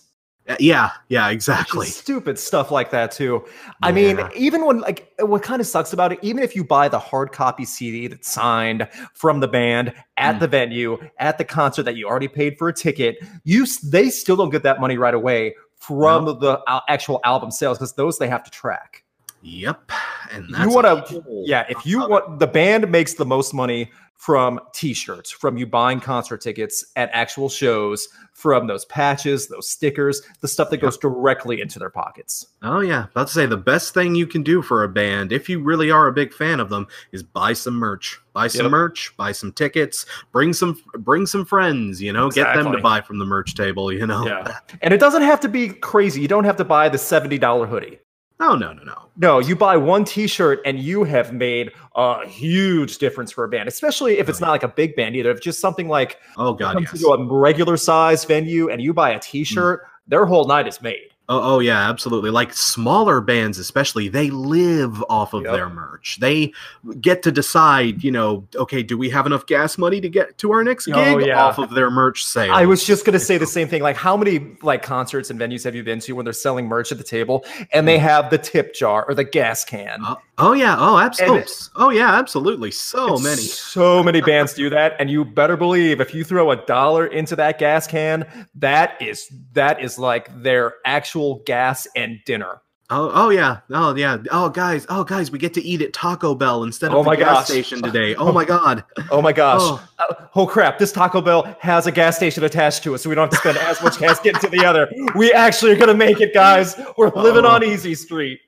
Uh, 0.47 0.55
Yeah, 0.59 0.91
yeah, 1.07 1.29
exactly. 1.29 1.87
Stupid 1.87 2.37
stuff 2.37 2.69
like 2.69 2.91
that 2.91 3.11
too. 3.11 3.45
I 3.81 3.91
mean, 3.91 4.19
even 4.35 4.65
when 4.65 4.79
like 4.81 5.13
what 5.19 5.41
kind 5.41 5.61
of 5.61 5.67
sucks 5.67 5.93
about 5.93 6.11
it, 6.11 6.19
even 6.21 6.43
if 6.43 6.55
you 6.55 6.63
buy 6.63 6.89
the 6.89 6.99
hard 6.99 7.31
copy 7.31 7.63
CD 7.65 8.07
that's 8.07 8.29
signed 8.29 8.87
from 9.13 9.39
the 9.39 9.47
band 9.47 9.93
at 10.17 10.35
Mm. 10.35 10.39
the 10.39 10.47
venue, 10.47 10.97
at 11.17 11.37
the 11.37 11.45
concert 11.45 11.83
that 11.83 11.95
you 11.95 12.07
already 12.07 12.27
paid 12.27 12.57
for 12.57 12.67
a 12.67 12.73
ticket, 12.73 13.17
you 13.45 13.65
they 13.83 14.09
still 14.09 14.35
don't 14.35 14.49
get 14.49 14.63
that 14.63 14.81
money 14.81 14.97
right 14.97 15.13
away 15.13 15.55
from 15.79 16.25
the 16.25 16.59
actual 16.87 17.19
album 17.23 17.51
sales 17.51 17.77
because 17.77 17.93
those 17.93 18.17
they 18.17 18.27
have 18.27 18.43
to 18.43 18.51
track. 18.51 19.03
Yep, 19.41 19.91
and 20.33 20.49
You 20.49 20.69
wanna- 20.69 20.95
a 21.09 21.21
Yeah, 21.45 21.65
if 21.69 21.85
you 21.85 21.99
want 22.07 22.39
the 22.39 22.47
band 22.47 22.89
makes 22.91 23.13
the 23.13 23.25
most 23.25 23.53
money 23.53 23.91
from 24.15 24.57
t-shirts, 24.73 25.29
from 25.31 25.57
you 25.57 25.65
buying 25.65 25.99
concert 25.99 26.39
tickets 26.39 26.85
at 26.95 27.09
actual 27.11 27.49
shows, 27.49 28.07
from 28.33 28.67
those 28.67 28.85
patches, 28.85 29.47
those 29.49 29.67
stickers, 29.67 30.21
the 30.39 30.47
stuff 30.47 30.69
that 30.69 30.77
Yep. 30.77 30.81
goes 30.83 30.97
directly 30.97 31.59
into 31.59 31.77
their 31.77 31.89
pockets. 31.89 32.45
Oh 32.61 32.79
yeah, 32.79 33.05
about 33.11 33.27
to 33.27 33.33
say 33.33 33.45
the 33.45 33.57
best 33.57 33.93
thing 33.93 34.15
you 34.15 34.25
can 34.25 34.41
do 34.41 34.61
for 34.61 34.83
a 34.83 34.87
band, 34.87 35.33
if 35.33 35.49
you 35.49 35.59
really 35.61 35.91
are 35.91 36.07
a 36.07 36.13
big 36.13 36.33
fan 36.33 36.61
of 36.61 36.69
them, 36.69 36.87
is 37.11 37.21
buy 37.21 37.51
some 37.51 37.73
merch. 37.73 38.19
Buy 38.31 38.47
some 38.47 38.63
Yep. 38.65 38.71
merch, 38.71 39.13
buy 39.17 39.33
some 39.33 39.51
tickets, 39.51 40.05
bring 40.31 40.53
some 40.53 40.77
bring 40.99 41.25
some 41.25 41.43
friends, 41.43 42.01
you 42.01 42.13
know, 42.13 42.29
get 42.29 42.55
them 42.55 42.71
to 42.71 42.77
buy 42.79 43.01
from 43.01 43.19
the 43.19 43.25
merch 43.25 43.55
table, 43.55 43.91
you 43.91 44.07
know. 44.07 44.25
Yeah. 44.25 44.57
And 44.81 44.93
it 44.93 44.99
doesn't 45.01 45.23
have 45.23 45.41
to 45.41 45.49
be 45.49 45.67
crazy. 45.69 46.21
You 46.21 46.27
don't 46.29 46.45
have 46.45 46.57
to 46.57 46.63
buy 46.65 46.87
the 46.87 46.97
$70 46.97 47.65
hoodie. 47.67 47.99
Oh 48.45 48.55
no, 48.55 48.73
no, 48.73 48.83
no. 48.83 49.05
No, 49.15 49.39
you 49.39 49.55
buy 49.55 49.77
one 49.77 50.03
t-shirt 50.03 50.59
and 50.65 50.77
you 50.77 51.05
have 51.05 51.31
made 51.31 51.71
a 51.95 52.27
huge 52.27 52.97
difference 52.97 53.31
for 53.31 53.45
a 53.45 53.47
band, 53.47 53.69
especially 53.69 54.19
if 54.19 54.27
it's 54.27 54.41
oh, 54.41 54.45
not 54.45 54.51
like 54.51 54.63
a 54.63 54.67
big 54.67 54.97
band 54.97 55.15
either. 55.15 55.31
If 55.31 55.39
just 55.39 55.61
something 55.61 55.87
like 55.87 56.19
Oh 56.35 56.53
god, 56.53 56.81
yes. 56.81 56.99
to 56.99 57.07
a 57.07 57.25
regular 57.25 57.77
size 57.77 58.25
venue 58.25 58.69
and 58.69 58.81
you 58.81 58.93
buy 58.93 59.11
a 59.11 59.15
hmm. 59.15 59.21
t-shirt, 59.21 59.87
their 60.07 60.25
whole 60.25 60.45
night 60.45 60.67
is 60.67 60.81
made. 60.81 61.12
Oh, 61.33 61.55
oh 61.55 61.59
yeah, 61.59 61.89
absolutely. 61.89 62.29
Like 62.29 62.53
smaller 62.53 63.21
bands, 63.21 63.57
especially, 63.57 64.07
they 64.07 64.29
live 64.29 65.03
off 65.09 65.33
of 65.33 65.43
Yep. 65.43 65.53
their 65.53 65.69
merch. 65.69 66.17
They 66.19 66.53
get 67.01 67.23
to 67.23 67.31
decide, 67.31 68.03
you 68.03 68.11
know, 68.11 68.45
okay, 68.55 68.83
do 68.83 68.97
we 68.97 69.09
have 69.09 69.25
enough 69.25 69.45
gas 69.47 69.77
money 69.77 69.99
to 70.01 70.09
get 70.09 70.37
to 70.39 70.51
our 70.51 70.63
next 70.63 70.87
oh, 70.87 70.93
gig 70.93 71.15
Oh, 71.15 71.17
yeah. 71.19 71.43
off 71.43 71.57
of 71.57 71.71
their 71.71 71.89
merch 71.89 72.23
sale? 72.23 72.53
I 72.53 72.65
was 72.65 72.83
just 72.83 73.05
gonna 73.05 73.19
say 73.19 73.37
the 73.37 73.47
same 73.47 73.67
thing. 73.67 73.81
Like, 73.81 73.95
how 73.95 74.15
many 74.15 74.55
like 74.61 74.83
concerts 74.83 75.29
and 75.29 75.39
venues 75.39 75.63
have 75.63 75.73
you 75.73 75.83
been 75.83 75.99
to 76.01 76.13
when 76.13 76.25
they're 76.25 76.33
selling 76.33 76.67
merch 76.67 76.91
at 76.91 76.97
the 76.97 77.03
table 77.03 77.45
and 77.71 77.87
they 77.87 77.97
mm. 77.97 78.01
have 78.01 78.29
the 78.29 78.37
tip 78.37 78.75
jar 78.75 79.05
or 79.07 79.15
the 79.15 79.23
gas 79.23 79.65
can? 79.65 79.99
Oh, 80.03 80.17
oh 80.37 80.53
yeah, 80.53 80.75
oh 80.77 80.99
absolutely. 80.99 81.39
And- 81.39 81.69
Oh 81.75 81.89
yeah, 81.89 82.15
absolutely. 82.15 82.71
So 82.71 83.17
many. 83.17 83.41
So 83.41 84.03
many 84.03 84.21
bands 84.21 84.53
do 84.53 84.69
that, 84.69 84.95
and 84.99 85.09
you 85.09 85.25
better 85.25 85.57
believe 85.57 85.99
if 85.99 86.13
you 86.13 86.23
throw 86.23 86.51
a 86.51 86.55
dollar 86.55 87.07
into 87.07 87.35
that 87.37 87.57
gas 87.57 87.87
can, 87.87 88.25
that 88.55 89.01
is 89.01 89.31
that 89.53 89.81
is 89.81 89.97
like 89.97 90.29
their 90.43 90.75
actual 90.85 91.22
gas 91.45 91.87
and 91.95 92.19
dinner. 92.25 92.61
Oh, 92.89 93.11
oh 93.15 93.29
yeah. 93.29 93.59
Oh 93.71 93.95
yeah. 93.95 94.17
Oh 94.29 94.49
guys. 94.49 94.85
Oh 94.89 95.03
guys, 95.03 95.31
we 95.31 95.39
get 95.39 95.53
to 95.55 95.61
eat 95.63 95.81
at 95.81 95.93
Taco 95.93 96.35
Bell 96.35 96.63
instead 96.63 96.91
of 96.91 96.97
Oh 96.97 97.03
the 97.03 97.09
my 97.09 97.15
gas 97.15 97.27
gosh. 97.37 97.45
station 97.47 97.81
today. 97.81 98.13
Oh 98.15 98.31
my 98.31 98.45
god. 98.45 98.83
Oh 99.09 99.21
my 99.21 99.31
gosh! 99.33 99.61
Oh. 99.61 99.87
Uh, 99.99 100.15
oh 100.35 100.45
crap! 100.47 100.77
This 100.79 100.91
Taco 100.91 101.21
Bell 101.21 101.55
has 101.59 101.87
a 101.87 101.91
gas 101.91 102.15
station 102.17 102.43
attached 102.43 102.83
to 102.83 102.93
it, 102.93 102.97
so 102.99 103.09
we 103.09 103.15
don't 103.15 103.31
have 103.33 103.41
to 103.41 103.49
spend 103.49 103.57
as 103.69 103.81
much 103.81 103.99
gas 103.99 104.19
getting 104.19 104.41
to 104.41 104.49
the 104.49 104.65
other. 104.65 104.91
We 105.15 105.31
actually 105.33 105.71
are 105.71 105.75
gonna 105.77 105.93
make 105.93 106.19
it, 106.21 106.33
guys. 106.33 106.75
We're 106.97 107.09
living 107.15 107.45
Oh. 107.45 107.49
on 107.51 107.63
Easy 107.63 107.95
Street. 107.95 108.39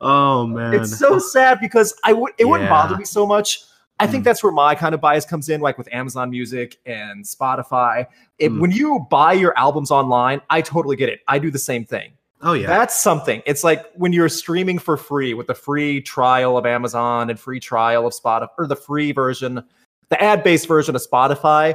Oh 0.00 0.46
man. 0.46 0.74
It's 0.74 0.96
so 0.96 1.18
sad 1.18 1.58
because 1.60 1.94
I 2.04 2.12
would 2.12 2.32
it 2.38 2.44
wouldn't 2.46 2.70
bother 2.70 2.96
me 2.96 3.04
so 3.04 3.26
much. 3.26 3.60
I 3.98 4.06
think 4.06 4.22
Mm. 4.22 4.24
that's 4.24 4.42
where 4.42 4.52
my 4.52 4.74
kind 4.74 4.94
of 4.94 5.00
bias 5.02 5.26
comes 5.26 5.48
in, 5.50 5.60
like 5.60 5.76
with 5.76 5.86
Amazon 5.92 6.30
Music 6.30 6.78
and 6.86 7.22
Spotify. 7.24 8.06
If 8.40 8.50
Mm. 8.52 8.60
when 8.60 8.70
you 8.72 9.06
buy 9.10 9.34
your 9.34 9.56
albums 9.56 9.90
online, 9.92 10.40
I 10.50 10.60
totally 10.62 10.96
get 10.96 11.08
it. 11.08 11.20
I 11.28 11.38
do 11.38 11.50
the 11.50 11.58
same 11.58 11.84
thing. 11.84 12.12
oh 12.42 12.54
yeah. 12.54 12.66
That's 12.66 12.98
something. 13.00 13.42
It's 13.46 13.62
like 13.62 13.84
when 13.94 14.12
you're 14.14 14.30
streaming 14.30 14.78
for 14.78 14.96
free 14.96 15.34
with 15.34 15.46
the 15.46 15.54
free 15.54 16.00
trial 16.00 16.56
of 16.56 16.64
Amazon 16.66 17.28
and 17.30 17.38
free 17.38 17.60
trial 17.60 18.06
of 18.06 18.14
Spotify 18.14 18.48
or 18.58 18.66
the 18.66 18.76
free 18.76 19.12
version, 19.12 19.62
the 20.08 20.22
ad-based 20.22 20.66
version 20.66 20.96
of 20.96 21.02
Spotify. 21.06 21.74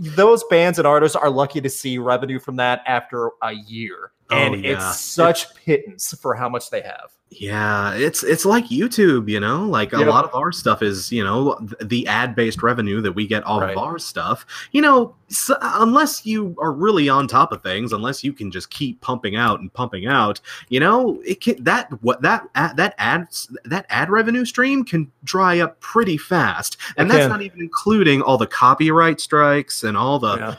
Those 0.00 0.42
bands 0.50 0.78
and 0.78 0.86
artists 0.86 1.14
are 1.14 1.30
lucky 1.30 1.60
to 1.60 1.70
see 1.70 1.96
revenue 1.98 2.40
from 2.40 2.56
that 2.56 2.82
after 2.86 3.30
a 3.42 3.52
year. 3.52 4.10
Oh, 4.30 4.36
And 4.36 4.64
yeah. 4.64 4.72
it's 4.76 5.00
such 5.00 5.54
pittance 5.54 6.14
for 6.20 6.34
how 6.34 6.48
much 6.48 6.70
they 6.70 6.80
have. 6.82 7.10
Yeah, 7.32 7.94
it's 7.94 8.24
it's 8.24 8.44
like 8.44 8.66
YouTube, 8.70 9.28
you 9.28 9.38
know. 9.38 9.64
Like 9.64 9.92
a 9.92 9.98
lot 9.98 10.24
of 10.24 10.34
our 10.34 10.50
stuff 10.50 10.82
is, 10.82 11.12
you 11.12 11.22
know, 11.22 11.56
the 11.80 12.04
ad-based 12.08 12.60
revenue 12.60 13.00
that 13.02 13.12
we 13.12 13.24
get 13.24 13.46
off 13.46 13.60
Right. 13.62 13.70
of 13.70 13.78
our 13.78 14.00
stuff. 14.00 14.44
You 14.72 14.82
know, 14.82 15.14
s 15.30 15.48
unless 15.62 16.26
you 16.26 16.56
are 16.58 16.72
really 16.72 17.08
on 17.08 17.28
top 17.28 17.52
of 17.52 17.62
things, 17.62 17.92
unless 17.92 18.24
you 18.24 18.32
can 18.32 18.50
just 18.50 18.70
keep 18.70 19.00
pumping 19.00 19.36
out 19.36 19.60
and 19.60 19.72
pumping 19.72 20.06
out, 20.08 20.40
you 20.70 20.80
know, 20.80 21.20
it 21.24 21.40
can 21.40 21.62
that 21.62 21.88
what 22.02 22.20
that 22.22 22.48
ad, 22.56 22.76
that 22.78 22.94
ad 22.98 23.28
that 23.64 23.86
ad 23.90 24.10
revenue 24.10 24.44
stream 24.44 24.82
can 24.84 25.08
dry 25.22 25.60
up 25.60 25.78
pretty 25.78 26.16
fast, 26.16 26.78
and 26.96 27.08
that's 27.08 27.28
not 27.28 27.42
even 27.42 27.60
including 27.60 28.22
all 28.22 28.38
the 28.38 28.46
copyright 28.48 29.20
strikes 29.20 29.84
and 29.84 29.96
all 29.96 30.18
the 30.18 30.36
Yeah. 30.36 30.56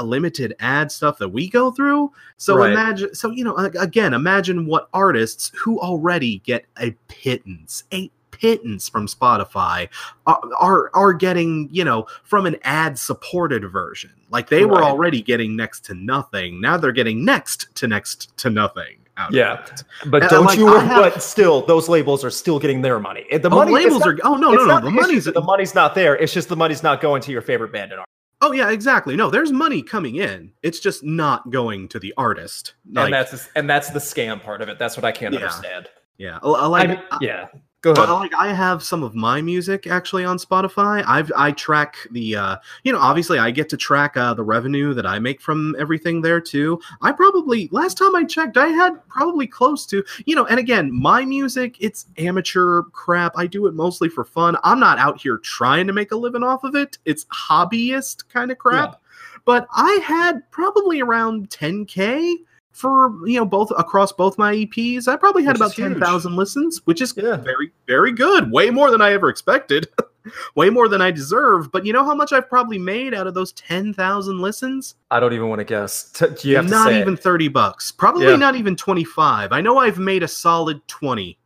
Limited 0.00 0.54
ad 0.60 0.90
stuff 0.92 1.18
that 1.18 1.28
we 1.28 1.48
go 1.48 1.70
through. 1.70 2.12
So 2.36 2.56
Right. 2.56 2.70
imagine, 2.72 3.14
so 3.14 3.30
you 3.30 3.44
know, 3.44 3.56
again, 3.56 4.14
imagine 4.14 4.66
what 4.66 4.88
artists 4.92 5.50
who 5.56 5.80
already 5.80 6.38
get 6.40 6.66
a 6.80 6.90
pittance, 7.08 7.84
a 7.92 8.10
pittance 8.30 8.88
from 8.88 9.06
Spotify, 9.06 9.88
are 10.26 10.40
are, 10.58 10.90
are 10.94 11.12
getting, 11.12 11.68
you 11.70 11.84
know, 11.84 12.06
from 12.24 12.46
an 12.46 12.56
ad 12.64 12.98
supported 12.98 13.70
version. 13.70 14.10
Like 14.30 14.48
they 14.48 14.64
were 14.64 14.82
already 14.82 15.22
getting 15.22 15.54
next 15.56 15.84
to 15.86 15.94
nothing. 15.94 16.60
Now 16.60 16.76
they're 16.76 16.92
getting 16.92 17.24
next 17.24 17.74
to 17.76 17.86
next 17.86 18.36
to 18.38 18.50
nothing. 18.50 18.96
Out 19.18 19.28
of 19.28 19.34
Yeah. 19.34 19.60
it. 19.62 19.84
But 20.06 20.22
And, 20.22 20.30
don't 20.30 20.44
like, 20.46 20.58
you 20.58 20.64
worry, 20.64 20.80
have- 20.86 20.96
but 21.14 21.22
still, 21.22 21.60
those 21.66 21.86
labels 21.86 22.24
are 22.24 22.30
still 22.30 22.58
getting 22.58 22.80
their 22.80 22.98
money. 22.98 23.26
The 23.30 23.46
Oh, 23.50 23.56
money 23.56 23.70
labels 23.72 24.00
not- 24.00 24.08
are. 24.08 24.18
Oh 24.24 24.36
no, 24.36 24.52
no, 24.52 24.64
no. 24.64 24.80
The 24.80 24.90
money's. 24.90 25.26
the 25.26 25.40
money's 25.42 25.74
not 25.74 25.94
there. 25.94 26.16
It's 26.16 26.32
just 26.32 26.48
the 26.48 26.56
money's 26.56 26.82
not 26.82 27.02
going 27.02 27.20
to 27.22 27.30
your 27.30 27.42
favorite 27.42 27.72
band 27.72 27.92
and 27.92 28.00
artist. 28.00 28.11
Oh 28.44 28.52
yeah, 28.52 28.70
exactly. 28.70 29.14
No, 29.16 29.30
there's 29.30 29.52
money 29.52 29.82
coming 29.82 30.16
in. 30.16 30.52
It's 30.62 30.80
just 30.80 31.04
not 31.04 31.48
going 31.50 31.88
to 31.88 31.98
the 32.00 32.12
artist. 32.16 32.74
Like, 32.90 33.04
and 33.06 33.14
that's 33.14 33.48
and 33.56 33.70
that's 33.70 33.90
the 33.90 34.00
scam 34.00 34.42
part 34.42 34.60
of 34.60 34.68
it. 34.68 34.78
That's 34.78 34.96
what 34.96 35.04
I 35.04 35.12
can't 35.12 35.32
Yeah. 35.32 35.40
understand. 35.40 35.88
yeah, 36.18 36.38
L- 36.42 36.56
uh, 36.56 36.68
like 36.68 36.90
I 37.10 37.18
yeah. 37.20 37.46
Go 37.82 37.90
ahead. 37.90 38.06
But 38.06 38.14
like 38.14 38.32
I 38.38 38.52
have 38.52 38.80
some 38.80 39.02
of 39.02 39.16
my 39.16 39.42
music 39.42 39.88
actually 39.88 40.24
on 40.24 40.38
Spotify. 40.38 41.02
I've 41.04 41.32
I 41.36 41.50
track 41.50 41.96
the 42.12 42.36
uh 42.36 42.56
you 42.84 42.92
know 42.92 43.00
obviously 43.00 43.40
I 43.40 43.50
get 43.50 43.68
to 43.70 43.76
track 43.76 44.16
uh 44.16 44.34
the 44.34 44.44
revenue 44.44 44.94
that 44.94 45.04
I 45.04 45.18
make 45.18 45.40
from 45.40 45.74
everything 45.80 46.22
there 46.22 46.40
too. 46.40 46.80
I 47.00 47.10
probably 47.10 47.68
last 47.72 47.98
time 47.98 48.14
I 48.14 48.22
checked 48.22 48.56
I 48.56 48.68
had 48.68 49.04
probably 49.08 49.48
close 49.48 49.84
to 49.86 50.04
you 50.26 50.36
know 50.36 50.46
and 50.46 50.60
again 50.60 50.92
my 50.92 51.24
music 51.24 51.76
it's 51.80 52.06
amateur 52.18 52.82
crap. 52.92 53.32
I 53.36 53.48
do 53.48 53.66
it 53.66 53.74
mostly 53.74 54.08
for 54.08 54.22
fun. 54.22 54.56
I'm 54.62 54.78
not 54.78 55.00
out 55.00 55.20
here 55.20 55.38
trying 55.38 55.88
to 55.88 55.92
make 55.92 56.12
a 56.12 56.16
living 56.16 56.44
off 56.44 56.62
of 56.62 56.76
it. 56.76 56.98
It's 57.04 57.24
hobbyist 57.26 58.28
kind 58.28 58.52
of 58.52 58.58
crap. 58.58 59.00
But 59.44 59.66
I 59.72 60.00
had 60.04 60.48
probably 60.52 61.00
around 61.00 61.50
10k 61.50 62.36
for 62.72 63.12
you 63.26 63.38
know 63.38 63.44
both 63.44 63.70
across 63.78 64.12
both 64.12 64.38
my 64.38 64.54
EPs. 64.54 65.06
I 65.08 65.16
probably 65.16 65.44
had 65.44 65.52
Which 65.54 65.58
about 65.60 65.70
is 65.70 65.76
huge. 65.76 65.92
10,000 65.98 66.36
listens, 66.36 66.80
which 66.86 67.00
is 67.00 67.14
Yeah. 67.16 67.36
very 67.36 67.70
very 67.86 68.12
good. 68.12 68.50
Way 68.50 68.70
more 68.70 68.90
than 68.90 69.00
I 69.00 69.12
ever 69.12 69.28
expected. 69.28 69.88
Way 70.54 70.70
more 70.70 70.86
than 70.86 71.00
I 71.02 71.10
deserve. 71.10 71.72
But 71.72 71.84
you 71.84 71.92
know 71.92 72.04
how 72.04 72.14
much 72.14 72.32
I've 72.32 72.48
probably 72.48 72.78
made 72.78 73.12
out 73.12 73.26
of 73.26 73.34
those 73.34 73.50
10,000 73.54 74.38
listens? 74.40 74.94
I 75.10 75.18
don't 75.18 75.32
even 75.32 75.48
want 75.48 75.58
to 75.58 75.64
guess. 75.64 76.12
T- 76.12 76.48
you 76.50 76.54
have 76.56 76.66
to 76.66 76.70
not 76.70 76.86
say 76.88 76.98
it. 76.98 77.00
even 77.00 77.16
30 77.16 77.48
bucks. 77.48 77.90
Probably 77.90 78.26
Yeah. 78.28 78.36
not 78.36 78.54
even 78.54 78.76
25. 78.76 79.50
I 79.50 79.60
know 79.60 79.78
I've 79.78 79.98
made 79.98 80.22
a 80.22 80.28
solid 80.28 80.80
20. 80.86 81.36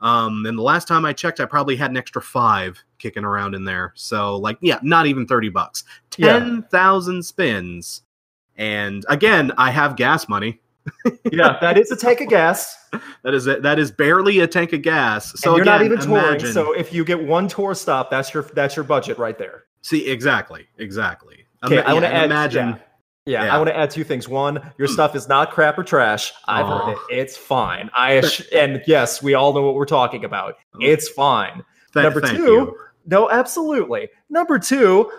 Um, 0.00 0.46
and 0.46 0.58
the 0.58 0.62
last 0.62 0.88
time 0.88 1.04
I 1.04 1.12
checked, 1.12 1.38
I 1.38 1.44
probably 1.44 1.76
had 1.76 1.92
an 1.92 1.96
extra 1.96 2.20
five 2.20 2.82
kicking 2.98 3.22
around 3.24 3.54
in 3.54 3.64
there. 3.64 3.92
So, 3.94 4.36
like, 4.36 4.58
yeah, 4.62 4.80
not 4.82 5.06
even 5.06 5.24
30 5.24 5.48
bucks. 5.50 5.84
Yeah. 6.16 6.40
10,000 6.40 7.22
spins. 7.24 8.02
And 8.58 9.04
again, 9.08 9.52
I 9.56 9.70
have 9.70 9.96
gas 9.96 10.28
money. 10.28 10.60
yeah, 11.32 11.58
that 11.60 11.76
is 11.78 11.90
a 11.90 11.96
tank 11.96 12.20
of 12.20 12.28
gas. 12.28 12.74
That 13.22 13.34
is 13.34 13.46
it. 13.46 13.62
That 13.62 13.78
is 13.78 13.90
barely 13.90 14.40
a 14.40 14.46
tank 14.46 14.72
of 14.72 14.82
gas. 14.82 15.32
So 15.40 15.50
and 15.50 15.56
you're 15.58 15.64
not 15.64 15.82
even 15.82 15.98
touring. 15.98 16.24
imagine- 16.24 16.52
So 16.52 16.72
if 16.72 16.92
you 16.92 17.04
get 17.04 17.22
one 17.22 17.46
tour 17.48 17.74
stop, 17.74 18.10
that's 18.10 18.32
your 18.34 18.42
that's 18.54 18.74
your 18.76 18.84
budget 18.84 19.18
right 19.18 19.38
there. 19.38 19.64
see 19.82 20.06
exactly, 20.08 20.66
exactly. 20.78 21.44
Okay, 21.64 21.82
I 21.82 21.92
want 21.92 22.04
to 22.04 22.12
add. 22.12 22.24
imagine. 22.26 22.68
yeah. 22.68 22.76
Yeah, 23.26 23.44
Yeah. 23.44 23.54
I 23.54 23.58
want 23.58 23.68
to 23.68 23.76
add 23.76 23.90
two 23.90 24.04
things. 24.04 24.26
One, 24.28 24.72
your 24.78 24.88
stuff 24.88 25.14
is 25.14 25.28
not 25.28 25.50
crap 25.50 25.76
or 25.78 25.84
trash. 25.84 26.32
I've 26.46 26.66
heard 26.66 26.80
Oh. 26.84 26.90
it. 27.10 27.18
It's 27.18 27.36
fine. 27.36 27.90
I 27.94 28.22
and 28.54 28.82
yes, 28.86 29.22
we 29.22 29.34
all 29.34 29.52
know 29.52 29.60
what 29.62 29.74
we're 29.74 29.84
talking 29.84 30.24
about. 30.24 30.54
It's 30.80 31.08
fine. 31.10 31.62
Th- 31.92 32.04
Number 32.04 32.22
two, 32.22 32.42
you. 32.42 32.78
No, 33.06 33.28
absolutely. 33.30 34.08
Number 34.30 34.58
two, 34.58 35.10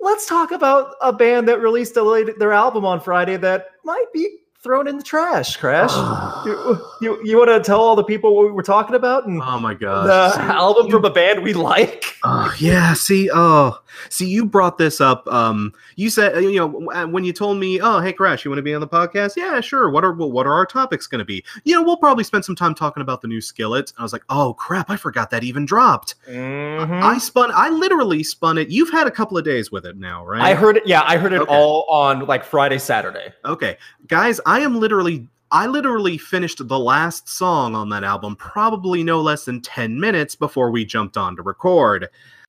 let's 0.00 0.26
talk 0.26 0.50
about 0.50 0.94
a 1.00 1.12
band 1.12 1.48
that 1.48 1.60
released 1.60 1.96
a, 1.96 2.34
their 2.38 2.52
album 2.52 2.84
on 2.84 3.00
Friday 3.00 3.36
that 3.38 3.68
might 3.84 4.06
be 4.12 4.38
thrown 4.66 4.86
in 4.88 4.98
the 4.98 5.02
trash. 5.02 5.56
Crash. 5.56 5.90
you 6.46 6.86
you, 7.00 7.20
you 7.24 7.38
want 7.38 7.48
to 7.48 7.60
tell 7.60 7.80
all 7.80 7.96
the 7.96 8.04
people 8.04 8.34
what 8.36 8.44
we 8.46 8.50
were 8.52 8.62
talking 8.62 8.94
about 8.96 9.26
and 9.26 9.40
Oh 9.42 9.58
my 9.58 9.72
god, 9.74 10.06
the 10.06 10.42
album 10.54 10.90
from 10.90 11.04
a 11.04 11.10
band 11.10 11.42
we 11.42 11.54
like? 11.54 12.04
Oh, 12.24 12.52
yeah, 12.58 12.92
see, 12.94 13.30
oh, 13.32 13.78
see, 14.10 14.26
you 14.28 14.44
brought 14.44 14.76
this 14.78 15.00
up. 15.00 15.26
Um, 15.28 15.72
you 15.94 16.10
said, 16.10 16.42
you 16.42 16.56
know, 16.56 17.06
when 17.06 17.24
you 17.24 17.32
told 17.32 17.58
me, 17.58 17.80
oh, 17.80 18.00
hey, 18.00 18.12
Crash, 18.12 18.44
you 18.44 18.50
want 18.50 18.58
to 18.58 18.62
be 18.62 18.74
on 18.74 18.80
the 18.80 18.88
podcast? 18.88 19.36
Yeah, 19.36 19.60
sure. 19.60 19.88
What 19.90 20.04
are 20.04 20.12
what 20.12 20.46
are 20.46 20.52
our 20.54 20.66
topics 20.66 21.06
going 21.06 21.20
to 21.20 21.24
be? 21.24 21.44
You 21.64 21.74
know, 21.76 21.82
we'll 21.82 21.96
probably 21.96 22.24
spend 22.24 22.44
some 22.44 22.56
time 22.56 22.74
talking 22.74 23.00
about 23.00 23.22
the 23.22 23.28
new 23.28 23.40
Skillet. 23.40 23.90
And 23.90 23.98
I 24.00 24.02
was 24.02 24.12
like, 24.12 24.24
oh 24.28 24.54
crap, 24.54 24.90
I 24.90 24.96
forgot 24.96 25.30
that 25.30 25.44
even 25.44 25.64
dropped. 25.64 26.16
Mhm. 26.28 27.02
I 27.02 27.18
spun, 27.18 27.50
I 27.54 27.68
literally 27.70 28.22
spun 28.24 28.58
it. 28.58 28.68
You've 28.68 28.90
had 28.90 29.06
a 29.06 29.10
couple 29.10 29.38
of 29.38 29.44
days 29.44 29.70
with 29.70 29.86
it 29.86 29.96
now, 29.96 30.24
right? 30.26 30.42
I 30.42 30.54
heard 30.54 30.76
it. 30.76 30.86
Yeah, 30.86 31.02
I 31.06 31.16
heard 31.16 31.32
it 31.32 31.40
Okay. 31.42 31.54
all 31.54 31.84
on 31.88 32.26
like 32.26 32.44
Friday, 32.44 32.78
Saturday. 32.78 33.32
Okay, 33.44 33.76
guys, 34.08 34.40
I 34.46 34.55
am 34.60 34.78
literally. 34.80 35.28
I 35.52 35.66
literally 35.66 36.18
finished 36.18 36.66
the 36.66 36.78
last 36.78 37.28
song 37.28 37.76
on 37.76 37.88
that 37.90 38.02
album 38.02 38.34
probably 38.34 39.04
no 39.04 39.20
less 39.20 39.44
than 39.44 39.60
10 39.62 39.98
minutes 40.00 40.34
before 40.34 40.72
we 40.72 40.84
jumped 40.84 41.16
on 41.16 41.36
to 41.36 41.42
record. 41.42 42.08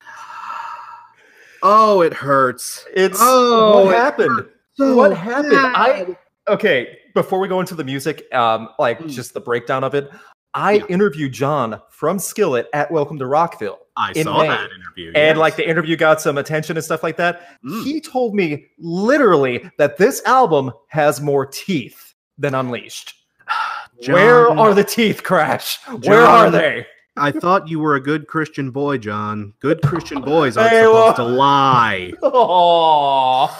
Oh, 1.62 2.02
it 2.02 2.12
hurts. 2.14 2.84
It's 2.94 3.18
Oh, 3.20 3.72
what 3.74 3.86
it 3.86 3.98
happened? 3.98 4.46
So 4.74 4.96
what 4.96 5.16
happened? 5.16 5.54
I 5.74 6.16
okay. 6.46 6.98
Before 7.14 7.40
we 7.40 7.48
go 7.48 7.58
into 7.58 7.74
the 7.74 7.82
music, 7.82 8.32
um, 8.32 8.68
like 8.78 9.00
Mm. 9.00 9.08
just 9.10 9.34
the 9.34 9.40
breakdown 9.40 9.82
of 9.82 9.92
it, 9.94 10.08
I 10.54 10.74
Yeah. 10.74 10.84
interviewed 10.88 11.32
John 11.32 11.80
from 11.90 12.20
Skillet 12.20 12.68
at 12.72 12.92
Welcome 12.92 13.18
to 13.18 13.26
Rockville, 13.26 13.80
I 13.98 14.12
in 14.14 14.24
saw 14.24 14.42
May. 14.42 14.48
that 14.48 14.70
interview. 14.70 15.08
and 15.08 15.14
yes. 15.16 15.36
like 15.36 15.56
the 15.56 15.68
interview 15.68 15.96
got 15.96 16.20
some 16.20 16.38
attention 16.38 16.76
and 16.76 16.84
stuff 16.84 17.02
like 17.02 17.16
that. 17.16 17.58
Mm. 17.64 17.82
He 17.84 18.00
told 18.00 18.34
me 18.34 18.66
literally 18.78 19.68
that 19.76 19.96
this 19.96 20.22
album 20.24 20.72
has 20.86 21.20
more 21.20 21.44
teeth 21.44 22.14
than 22.38 22.54
Unleashed. 22.54 23.14
Where 24.06 24.48
are 24.48 24.72
the 24.74 24.84
teeth, 24.84 25.24
Crash? 25.24 25.78
Where 26.04 26.22
are 26.22 26.50
they? 26.50 26.86
I 27.16 27.32
thought 27.32 27.66
you 27.66 27.80
were 27.80 27.96
a 27.96 28.00
good 28.00 28.28
Christian 28.28 28.70
boy, 28.70 28.98
John. 28.98 29.52
Good 29.58 29.82
Christian 29.82 30.20
boys 30.22 30.56
aren't 30.56 30.70
supposed 30.70 31.16
to 31.16 31.24
lie. 31.24 32.12
Oh, 32.22 33.50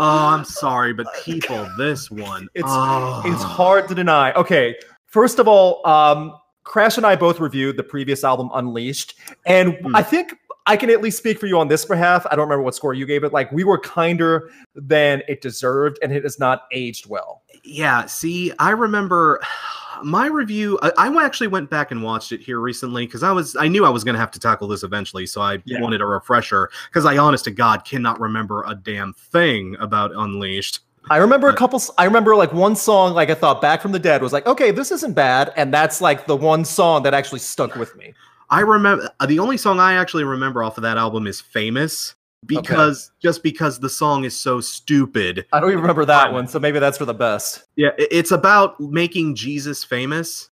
Oh, 0.00 0.28
I'm 0.28 0.44
sorry, 0.44 0.92
but 0.92 1.08
people, 1.24 1.68
this 1.76 2.08
one. 2.08 2.48
It's- 2.54 2.70
oh. 2.72 3.20
it's 3.24 3.42
hard 3.42 3.88
to 3.88 3.96
deny. 3.96 4.32
Okay, 4.34 4.76
first 5.06 5.40
of 5.40 5.48
all, 5.48 5.84
um, 5.84 6.34
Crash 6.68 6.98
and 6.98 7.06
I 7.06 7.16
both 7.16 7.40
reviewed 7.40 7.76
the 7.78 7.82
previous 7.82 8.22
album, 8.24 8.50
Unleashed, 8.54 9.14
and 9.46 9.74
Hmm. 9.82 9.96
I 9.96 10.02
think 10.02 10.34
I 10.66 10.76
can 10.76 10.90
at 10.90 11.00
least 11.00 11.16
speak 11.16 11.38
for 11.38 11.46
you 11.46 11.58
on 11.58 11.68
this 11.68 11.86
behalf. 11.86 12.26
I 12.30 12.36
don't 12.36 12.44
remember 12.46 12.62
what 12.62 12.74
score 12.74 12.92
you 12.92 13.06
gave 13.06 13.24
it. 13.24 13.32
Like 13.32 13.50
we 13.52 13.64
were 13.64 13.78
kinder 13.78 14.50
than 14.74 15.22
it 15.26 15.40
deserved, 15.40 15.98
and 16.02 16.12
it 16.12 16.24
has 16.24 16.38
not 16.38 16.64
aged 16.72 17.08
well. 17.08 17.42
Yeah, 17.64 18.04
see, 18.04 18.52
I 18.58 18.70
remember 18.72 19.40
my 20.04 20.26
review. 20.26 20.78
I, 20.82 20.92
I 21.08 21.24
actually 21.24 21.46
went 21.48 21.70
back 21.70 21.90
and 21.90 22.02
watched 22.02 22.32
it 22.32 22.40
here 22.42 22.60
recently 22.60 23.06
because 23.06 23.22
I 23.22 23.32
was 23.32 23.56
I 23.56 23.66
knew 23.66 23.86
I 23.86 23.88
was 23.88 24.04
going 24.04 24.12
to 24.14 24.20
have 24.20 24.30
to 24.32 24.38
tackle 24.38 24.68
this 24.68 24.82
eventually, 24.82 25.24
so 25.24 25.40
I 25.40 25.62
Yeah. 25.64 25.80
wanted 25.80 26.02
a 26.02 26.06
refresher 26.06 26.68
because 26.90 27.06
I, 27.06 27.16
honest 27.16 27.44
to 27.44 27.50
God, 27.50 27.86
cannot 27.86 28.20
remember 28.20 28.62
a 28.66 28.74
damn 28.74 29.14
thing 29.14 29.74
about 29.80 30.12
Unleashed. 30.14 30.80
I 31.10 31.16
remember 31.18 31.48
a 31.48 31.54
couple. 31.54 31.80
I 31.96 32.04
remember 32.04 32.36
like 32.36 32.52
one 32.52 32.76
song, 32.76 33.14
like 33.14 33.30
I 33.30 33.34
thought, 33.34 33.60
"Back 33.60 33.80
from 33.80 33.92
the 33.92 33.98
Dead" 33.98 34.22
was 34.22 34.32
like, 34.32 34.46
okay, 34.46 34.70
this 34.70 34.90
isn't 34.90 35.14
bad, 35.14 35.52
and 35.56 35.72
that's 35.72 36.00
like 36.00 36.26
the 36.26 36.36
one 36.36 36.64
song 36.64 37.02
that 37.04 37.14
actually 37.14 37.40
stuck 37.40 37.74
with 37.76 37.96
me. 37.96 38.14
I 38.50 38.60
remember 38.60 39.10
uh, 39.20 39.26
the 39.26 39.38
only 39.38 39.56
song 39.56 39.80
I 39.80 39.94
actually 39.94 40.24
remember 40.24 40.62
off 40.62 40.76
of 40.78 40.82
that 40.82 40.96
album 40.96 41.26
is 41.26 41.40
"Famous" 41.40 42.14
because 42.46 43.10
just 43.20 43.42
because 43.42 43.80
the 43.80 43.88
song 43.88 44.24
is 44.24 44.38
so 44.38 44.60
stupid. 44.60 45.46
I 45.52 45.60
don't 45.60 45.70
even 45.70 45.82
remember 45.82 46.04
that 46.04 46.32
one, 46.32 46.48
so 46.48 46.58
maybe 46.58 46.78
that's 46.78 46.98
for 46.98 47.04
the 47.04 47.14
best. 47.14 47.64
Yeah, 47.76 47.90
it's 47.98 48.30
about 48.30 48.78
making 48.80 49.34
Jesus 49.34 49.84
famous. 49.84 50.50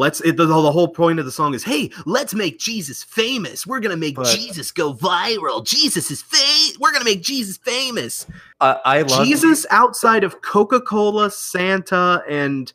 Let's 0.00 0.20
it, 0.22 0.36
the, 0.38 0.46
the 0.46 0.72
whole 0.72 0.88
point 0.88 1.18
of 1.18 1.26
the 1.26 1.30
song 1.30 1.52
is, 1.54 1.62
"Hey, 1.62 1.90
let's 2.06 2.32
make 2.34 2.58
Jesus 2.58 3.02
famous. 3.02 3.66
We're 3.66 3.80
going 3.80 3.90
to 3.90 3.96
make 3.98 4.16
But- 4.16 4.34
Jesus 4.34 4.72
go 4.72 4.94
viral. 4.94 5.64
Jesus 5.64 6.10
is 6.10 6.22
fa- 6.22 6.78
we're 6.80 6.90
going 6.90 7.04
to 7.04 7.10
make 7.10 7.22
Jesus 7.22 7.58
famous." 7.58 8.26
I, 8.60 8.80
I 8.84 9.02
love 9.02 9.26
Jesus 9.26 9.66
outside 9.70 10.24
of 10.24 10.40
Coca-Cola, 10.42 11.30
Santa 11.30 12.22
and 12.28 12.72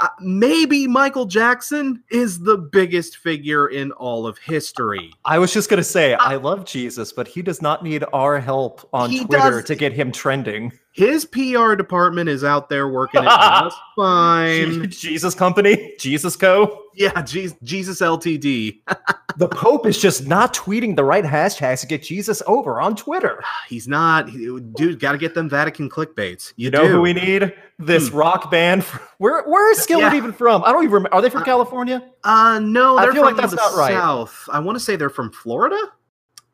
uh, 0.00 0.08
maybe 0.20 0.86
Michael 0.86 1.24
Jackson 1.24 2.02
is 2.10 2.40
the 2.40 2.58
biggest 2.58 3.16
figure 3.16 3.68
in 3.68 3.92
all 3.92 4.26
of 4.26 4.36
history. 4.38 5.10
I 5.24 5.38
was 5.38 5.54
just 5.54 5.70
gonna 5.70 5.82
say, 5.82 6.14
I 6.14 6.36
love 6.36 6.66
Jesus, 6.66 7.12
but 7.12 7.26
he 7.26 7.40
does 7.40 7.62
not 7.62 7.82
need 7.82 8.04
our 8.12 8.38
help 8.38 8.86
on 8.92 9.08
Twitter 9.10 9.26
does- 9.60 9.64
to 9.64 9.74
get 9.74 9.92
him 9.92 10.12
trending. 10.12 10.72
His 10.96 11.26
PR 11.26 11.74
department 11.74 12.30
is 12.30 12.42
out 12.42 12.70
there 12.70 12.88
working 12.88 13.22
it 13.22 13.26
just 13.26 13.76
fine. 13.96 14.88
Jesus 14.90 15.34
Company, 15.34 15.92
Jesus 16.00 16.36
Co. 16.36 16.84
Yeah, 16.94 17.20
Je- 17.22 17.52
Jesus 17.62 18.00
LTD. 18.00 18.80
The 19.38 19.48
Pope 19.48 19.84
is 19.84 20.00
just 20.00 20.26
not 20.26 20.54
tweeting 20.54 20.96
the 20.96 21.04
right 21.04 21.22
hashtags 21.22 21.82
to 21.82 21.86
get 21.86 22.02
Jesus 22.02 22.42
over 22.46 22.80
on 22.80 22.96
Twitter. 22.96 23.44
He's 23.68 23.86
not, 23.86 24.30
he- 24.30 24.58
dude. 24.74 24.98
Got 24.98 25.12
to 25.12 25.18
get 25.18 25.34
them 25.34 25.50
Vatican 25.50 25.90
clickbaits. 25.90 26.54
You, 26.56 26.64
You 26.64 26.70
know 26.70 26.84
do. 26.86 26.92
who 26.92 27.00
we 27.02 27.12
need? 27.12 27.52
This 27.78 28.08
rock 28.08 28.50
band. 28.50 28.82
fr- 28.82 28.96
Where 29.18 29.44
where 29.46 29.70
is 29.72 29.82
Skillet 29.82 30.12
Yeah. 30.12 30.16
even 30.16 30.32
from? 30.32 30.64
I 30.64 30.72
don't 30.72 30.84
even 30.84 30.94
remember. 30.94 31.14
Are 31.14 31.20
they 31.20 31.28
from 31.28 31.42
Uh, 31.42 31.44
California? 31.44 32.02
Uh, 32.24 32.58
no, 32.62 32.96
I 32.96 33.02
they're 33.04 33.12
feel 33.12 33.22
like 33.24 33.32
from 33.34 33.42
that's 33.42 33.50
the 33.50 33.56
not 33.56 33.76
right. 33.76 33.92
south. 33.92 34.48
I 34.50 34.58
want 34.60 34.76
to 34.78 34.80
say 34.82 34.96
they're 34.96 35.10
from 35.10 35.30
Florida. 35.30 35.76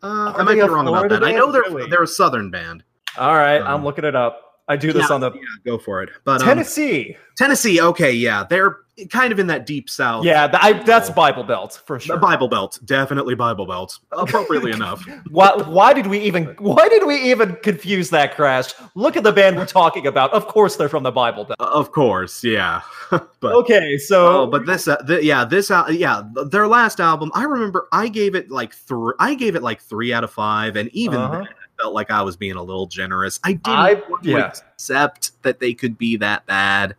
Uh, 0.02 0.32
I 0.37 0.42
might 0.42 0.54
be 0.54 0.61
wrong 0.62 0.88
about 0.88 1.08
that. 1.11 1.22
I 1.22 1.30
know 1.30 1.52
they're 1.52 1.62
Really? 1.62 1.88
they're 1.88 2.02
a 2.02 2.06
southern 2.08 2.50
band. 2.50 2.82
All 3.19 3.35
right, 3.35 3.61
um, 3.61 3.66
I'm 3.66 3.85
looking 3.85 4.04
it 4.04 4.16
up. 4.16 4.40
I 4.69 4.76
do 4.76 4.92
this 4.92 5.09
yeah, 5.09 5.14
on 5.14 5.21
the 5.21 5.33
Yeah, 5.33 5.40
go 5.66 5.76
for 5.76 6.02
it. 6.02 6.11
But 6.25 6.40
um, 6.40 6.47
Tennessee. 6.47 7.16
Tennessee, 7.37 7.81
okay, 7.81 8.12
yeah, 8.12 8.45
they're 8.49 8.78
kind 9.11 9.33
of 9.33 9.38
in 9.40 9.47
that 9.49 9.66
deep 9.66 9.90
south. 9.90 10.25
yeah, 10.25 10.47
th- 10.47 10.62
I, 10.62 10.73
that's 10.85 11.11
Bible 11.11 11.42
Belt 11.42 11.83
for 11.85 11.96
the 11.96 12.05
sure. 12.05 12.16
Bible 12.18 12.46
Belt, 12.46 12.79
definitely 12.85 13.35
Bible 13.35 13.66
Belt, 13.66 13.98
appropriately 14.12 14.70
enough. 14.79 15.05
Why, 15.31 15.53
why 15.57 15.92
did 15.92 16.07
we 16.07 16.20
even 16.20 16.55
why 16.59 16.88
did 16.88 17.05
we 17.07 17.16
even 17.33 17.57
confuse 17.57 18.09
that 18.11 18.37
crash? 18.37 18.72
Look 18.94 19.16
at 19.16 19.25
the 19.25 19.33
band 19.33 19.57
we're 19.57 19.66
talking 19.66 20.07
about. 20.07 20.33
Of 20.33 20.46
course 20.46 20.77
they're 20.77 20.88
from 20.88 21.03
the 21.03 21.11
Bible 21.12 21.44
Belt. 21.44 21.59
Of 21.59 21.90
course, 21.90 22.44
yeah. 22.44 22.83
but 23.11 23.27
Okay, 23.42 23.98
so 23.98 24.42
oh, 24.42 24.46
but 24.46 24.64
this, 24.64 24.87
uh, 24.87 24.96
th- 25.07 25.25
yeah, 25.25 25.44
this, 25.44 25.70
uh, 25.70 25.87
yeah, 25.90 26.22
their 26.46 26.68
last 26.68 27.01
album. 27.01 27.33
I 27.35 27.44
remember 27.44 27.88
I 27.92 28.09
gave 28.09 28.35
it 28.37 28.51
like 28.51 28.72
three. 28.75 29.14
I 29.18 29.35
gave 29.35 29.57
it 29.57 29.62
like 29.62 29.81
three 29.83 30.12
out 30.12 30.22
of 30.22 30.31
five, 30.31 30.77
and 30.77 30.88
even 30.94 31.18
Uh-huh. 31.18 31.38
then, 31.38 31.48
felt 31.83 31.95
like 31.95 32.11
I 32.11 32.23
was 32.23 32.37
being 32.37 32.55
a 32.57 32.62
little 32.62 32.87
generous. 32.87 33.40
I 33.45 33.55
didn't 33.55 33.66
I- 33.66 34.03
yeah. 34.23 34.53
accept 34.73 35.33
that 35.42 35.59
they 35.61 35.75
could 35.75 35.99
be 35.99 36.16
that 36.18 36.47
bad. 36.47 36.95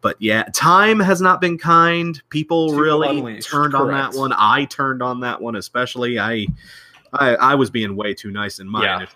But 0.00 0.16
yeah, 0.20 0.44
time 0.52 0.98
has 1.00 1.20
not 1.20 1.40
been 1.40 1.56
kind. 1.58 2.20
People 2.28 2.70
To 2.70 2.80
really 2.80 3.18
Unleashed, 3.18 3.48
turned 3.48 3.74
on 3.74 3.88
that 3.88 4.14
one. 4.14 4.32
I 4.36 4.64
turned 4.64 5.00
on 5.02 5.20
that 5.20 5.40
one, 5.40 5.54
especially. 5.54 6.18
I, 6.18 6.46
I, 7.12 7.36
I 7.36 7.54
was 7.54 7.70
being 7.70 7.94
way 7.94 8.12
too 8.12 8.32
nice 8.32 8.58
in 8.58 8.66
my 8.68 8.82
Yeah. 8.84 9.06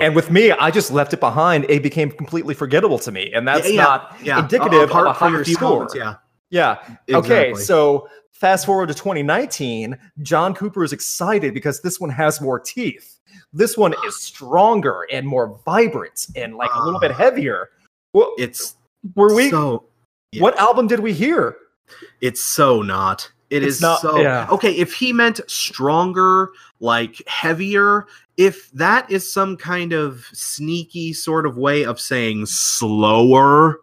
and 0.00 0.14
with 0.14 0.30
me, 0.30 0.52
I 0.52 0.70
just 0.70 0.92
left 0.92 1.12
it 1.12 1.18
behind. 1.20 1.66
It 1.68 1.82
became 1.82 2.10
completely 2.12 2.54
forgettable 2.54 2.98
to 3.00 3.10
me, 3.10 3.32
and 3.32 3.48
that's 3.48 3.68
Yeah, 3.68 4.12
yeah, 4.22 4.36
not 4.36 4.44
indicative 4.44 4.90
of 4.90 5.06
a 5.06 5.12
higher 5.12 5.44
score. 5.44 5.70
moments, 5.70 5.94
yeah. 5.96 6.16
Yeah. 6.50 6.78
Okay, 7.12 7.52
so 7.54 8.08
fast 8.38 8.66
forward 8.66 8.86
to 8.88 8.94
2019, 8.94 9.98
John 10.22 10.54
Cooper 10.54 10.84
is 10.84 10.92
excited 10.92 11.54
because 11.54 11.80
this 11.80 11.98
one 12.00 12.10
has 12.10 12.40
more 12.40 12.58
teeth. 12.60 13.18
This 13.52 13.76
one 13.76 13.94
is 14.06 14.20
stronger 14.20 15.06
and 15.12 15.26
more 15.26 15.58
vibrant 15.64 16.26
and 16.36 16.54
like 16.56 16.70
a 16.74 16.82
little 16.82 17.00
bit 17.00 17.10
Ah. 17.10 17.14
heavier. 17.14 17.70
Well, 18.14 18.32
it's 18.38 18.76
were 19.14 19.34
we? 19.34 19.50
so 19.50 19.84
yeah. 20.32 20.42
What 20.42 20.58
album 20.58 20.86
did 20.86 21.00
we 21.00 21.12
hear? 21.12 21.56
It's 22.20 22.42
so 22.42 22.82
not. 22.82 23.30
It 23.50 23.62
It's 23.62 23.76
is 23.76 23.80
not- 23.80 24.00
so 24.00 24.18
yeah. 24.20 24.46
okay. 24.50 24.72
If 24.72 24.92
he 24.92 25.12
meant 25.12 25.40
stronger, 25.46 26.50
like 26.80 27.22
heavier, 27.26 28.06
if 28.36 28.70
that 28.72 29.10
is 29.10 29.30
some 29.30 29.56
kind 29.56 29.92
of 29.94 30.26
sneaky 30.32 31.12
sort 31.14 31.46
of 31.46 31.56
way 31.56 31.84
of 31.84 31.98
saying 31.98 32.44
slower 32.46 33.80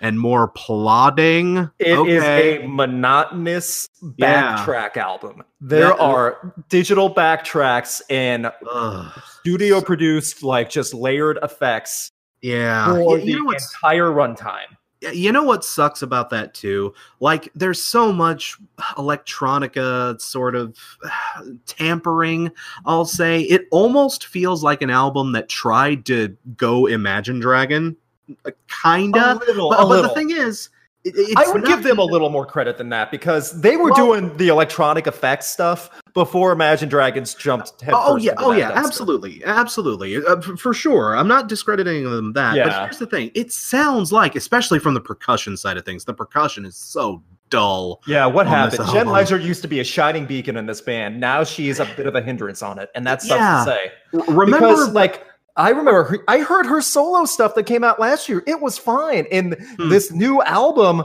and 0.00 0.18
more 0.18 0.48
plodding, 0.48 1.70
It 1.78 1.88
is 1.88 2.22
okay. 2.22 2.62
a 2.62 2.68
monotonous 2.68 3.88
Yeah. 4.16 4.56
backtrack 4.56 4.96
album. 4.96 5.42
There 5.60 5.88
That- 5.88 5.98
are 6.00 6.54
digital 6.68 7.14
backtracks 7.14 8.00
and 8.08 8.50
Ugh. 8.70 9.12
studio 9.40 9.80
produced, 9.80 10.42
like 10.42 10.70
just 10.70 10.94
layered 10.94 11.38
effects 11.42 12.10
yeah. 12.42 12.86
for 12.94 13.18
You, 13.18 13.24
you 13.24 13.32
the 13.34 13.38
know 13.40 13.44
what's 13.44 13.74
entire 13.74 14.10
runtime. 14.10 14.66
you 15.12 15.32
know 15.32 15.42
what 15.44 15.64
sucks 15.64 16.02
about 16.02 16.28
that 16.30 16.52
too? 16.54 16.92
Like 17.20 17.50
there's 17.54 17.82
so 17.82 18.12
much 18.12 18.56
electronica 18.96 20.20
sort 20.20 20.54
of 20.54 20.76
tampering, 21.66 22.50
I'll 22.86 23.04
say. 23.04 23.42
It 23.42 23.66
almost 23.70 24.26
feels 24.26 24.62
like 24.62 24.82
an 24.82 24.90
album 24.90 25.32
that 25.32 25.48
tried 25.48 26.06
to 26.06 26.36
go 26.56 26.86
Imagine 26.86 27.40
Dragon. 27.40 27.96
Uh, 28.44 28.50
Kinda. 28.82 29.34
a 29.34 29.34
little, 29.34 29.70
but, 29.70 29.76
a 29.76 29.82
but 29.82 29.88
little. 29.88 30.08
the 30.10 30.14
thing 30.14 30.30
is, 30.30 30.68
it, 31.02 31.14
I 31.38 31.50
would 31.50 31.64
give 31.64 31.82
them 31.82 31.98
a 31.98 32.04
little 32.04 32.28
more 32.28 32.44
credit 32.44 32.76
than 32.76 32.90
that 32.90 33.10
because 33.10 33.58
they 33.62 33.76
were 33.78 33.90
Well- 33.90 33.94
doing 34.20 34.36
the 34.36 34.48
electronic 34.48 35.06
effects 35.06 35.46
stuff 35.46 35.88
before 36.12 36.52
Imagine 36.52 36.88
Dragons 36.90 37.32
jumped 37.34 37.72
Oh 37.88 38.16
yeah, 38.16 38.32
oh 38.36 38.52
yeah, 38.52 38.70
dumpster. 38.72 38.74
absolutely, 38.84 39.42
absolutely, 39.46 40.16
uh, 40.24 40.40
for 40.58 40.74
sure. 40.74 41.16
I'm 41.16 41.28
not 41.28 41.48
discrediting 41.48 42.04
them 42.04 42.32
that, 42.34 42.56
but 42.56 42.82
here's 42.84 42.98
the 42.98 43.06
thing: 43.06 43.30
it 43.34 43.50
sounds 43.52 44.12
like, 44.12 44.36
especially 44.36 44.78
from 44.78 44.92
the 44.94 45.00
percussion 45.00 45.56
side 45.56 45.76
of 45.78 45.84
things, 45.86 46.04
the 46.04 46.12
percussion 46.14 46.64
is 46.66 46.76
so 46.76 47.22
dull. 47.48 48.02
Yeah, 48.06 48.26
what 48.26 48.46
happened? 48.46 48.86
Jen. 48.92 49.06
Ledger 49.08 49.38
used 49.38 49.62
to 49.62 49.68
be 49.68 49.80
a 49.80 49.84
shining 49.84 50.26
beacon 50.26 50.56
in 50.56 50.66
this 50.66 50.80
band. 50.80 51.18
Now 51.18 51.44
she's 51.44 51.80
a 51.80 51.84
bit 51.96 52.06
of 52.06 52.14
a 52.14 52.20
hindrance 52.22 52.62
on 52.62 52.78
it, 52.78 52.90
and 52.94 53.06
that's 53.06 53.26
Yeah. 53.28 53.64
to 53.64 53.70
say. 53.70 53.92
Remember, 54.32 54.68
because 54.68 54.92
like 54.92 55.24
I 55.56 55.70
remember 55.70 56.04
her, 56.04 56.18
I 56.28 56.38
heard 56.38 56.66
her 56.66 56.80
solo 56.80 57.24
stuff 57.24 57.54
that 57.56 57.64
came 57.66 57.84
out 57.84 57.98
last 58.00 58.28
year. 58.28 58.42
It 58.46 58.60
was 58.60 58.78
fine. 58.78 59.26
In 59.26 59.52
Hmm. 59.78 59.88
this 59.88 60.10
new 60.12 60.42
album, 60.42 61.02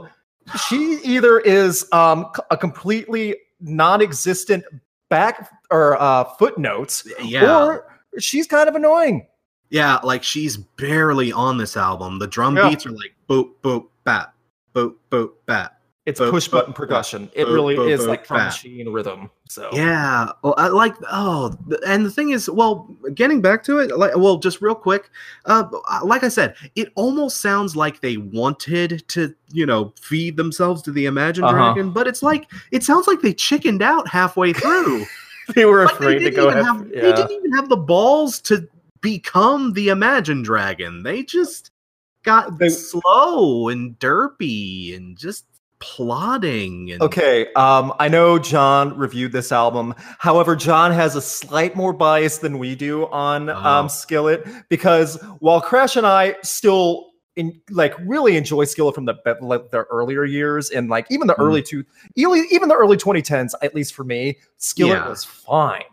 she 0.67 0.99
either 1.03 1.39
is 1.39 1.87
um 1.91 2.27
a 2.51 2.57
completely 2.57 3.35
non-existent 3.59 4.63
back 5.09 5.49
or 5.71 5.99
uh 6.01 6.23
footnotes, 6.37 7.07
yeah, 7.23 7.63
or 7.65 7.85
she's 8.19 8.47
kind 8.47 8.69
of 8.69 8.75
annoying. 8.75 9.27
yeah, 9.69 9.99
like 10.03 10.23
she's 10.23 10.57
barely 10.57 11.31
on 11.31 11.57
this 11.57 11.75
album. 11.75 12.19
The 12.19 12.27
drum 12.27 12.55
Yeah. 12.55 12.69
beats 12.69 12.85
are 12.85 12.91
like 12.91 13.15
boop 13.29 13.51
boop 13.63 13.87
bat, 14.03 14.33
boop, 14.73 14.95
boop, 15.11 15.31
bat. 15.47 15.74
It's 16.05 16.19
Boop, 16.19 16.29
push 16.29 16.47
button 16.47 16.71
boop, 16.71 16.75
percussion. 16.75 17.31
It 17.33 17.47
really 17.47 17.75
is 17.91 18.05
like 18.05 18.27
drum 18.27 18.45
machine 18.45 18.89
rhythm. 18.89 19.31
So 19.49 19.69
Yeah, 19.73 20.29
well, 20.43 20.53
I 20.55 20.67
like 20.67 20.93
oh, 21.11 21.55
and 21.87 22.05
the 22.05 22.11
thing 22.11 22.29
is, 22.29 22.47
well, 22.47 22.87
getting 23.15 23.41
back 23.41 23.63
to 23.63 23.79
it, 23.79 23.97
like, 23.97 24.15
well, 24.15 24.37
just 24.37 24.61
real 24.61 24.75
quick, 24.75 25.09
uh, 25.45 25.63
like 26.03 26.23
I 26.23 26.27
said, 26.27 26.55
it 26.75 26.91
almost 26.93 27.41
sounds 27.41 27.75
like 27.75 28.01
they 28.01 28.17
wanted 28.17 29.07
to, 29.09 29.33
you 29.51 29.65
know, 29.65 29.93
feed 29.99 30.37
themselves 30.37 30.83
to 30.83 30.91
the 30.91 31.07
Imagine 31.07 31.43
Uh-huh. 31.43 31.55
Dragon, 31.73 31.89
but 31.91 32.05
it's 32.05 32.21
like 32.21 32.51
it 32.71 32.83
sounds 32.83 33.07
like 33.07 33.21
they 33.21 33.33
chickened 33.33 33.81
out 33.81 34.07
halfway 34.07 34.53
through. 34.53 35.05
they 35.55 35.65
were 35.65 35.85
Like, 35.85 35.97
they 35.97 36.05
afraid 36.05 36.19
to 36.19 36.29
go 36.31 36.49
ahead. 36.49 36.65
have, 36.65 36.87
they 36.89 37.13
didn't 37.13 37.31
even 37.31 37.51
have 37.53 37.67
the 37.69 37.77
balls 37.77 38.39
to 38.41 38.67
become 39.01 39.73
the 39.73 39.89
Imagine 39.89 40.43
Dragon. 40.43 41.01
They 41.01 41.23
just 41.23 41.71
got 42.21 42.59
They- 42.59 42.69
slow 42.69 43.69
and 43.69 43.97
derpy 43.97 44.95
and 44.95 45.17
just 45.17 45.45
plodding. 45.79 46.91
And 46.91 47.01
Okay, 47.01 47.51
um, 47.53 47.93
I 47.99 48.07
know 48.07 48.37
John 48.39 48.97
reviewed 48.97 49.31
this 49.31 49.51
album. 49.51 49.93
However, 50.19 50.55
John 50.55 50.91
has 50.91 51.15
a 51.15 51.21
slight 51.21 51.75
more 51.75 51.93
bias 51.93 52.37
than 52.39 52.57
we 52.59 52.75
do 52.75 53.07
on 53.07 53.49
Oh. 53.49 53.55
um, 53.55 53.89
Skillet 53.89 54.45
because 54.69 55.21
while 55.39 55.61
Crash 55.61 55.95
and 55.95 56.05
I 56.07 56.35
still 56.43 57.11
in, 57.35 57.59
like 57.69 57.93
really 57.99 58.37
enjoy 58.37 58.63
Skillet 58.63 58.95
from 58.95 59.05
the 59.05 59.15
like, 59.41 59.69
the 59.71 59.83
earlier 59.91 60.23
years 60.23 60.69
and 60.69 60.89
like 60.89 61.05
even 61.09 61.27
the 61.27 61.33
Mhm. 61.33 61.45
early 61.45 61.61
two, 61.61 61.83
even 62.15 62.45
even 62.49 62.69
the 62.69 62.75
early 62.75 62.95
2010s, 62.97 63.53
at 63.61 63.75
least 63.75 63.93
for 63.93 64.03
me, 64.05 64.37
Skillet 64.57 64.99
Yeah. 64.99 65.09
was 65.09 65.25
fine. 65.25 65.83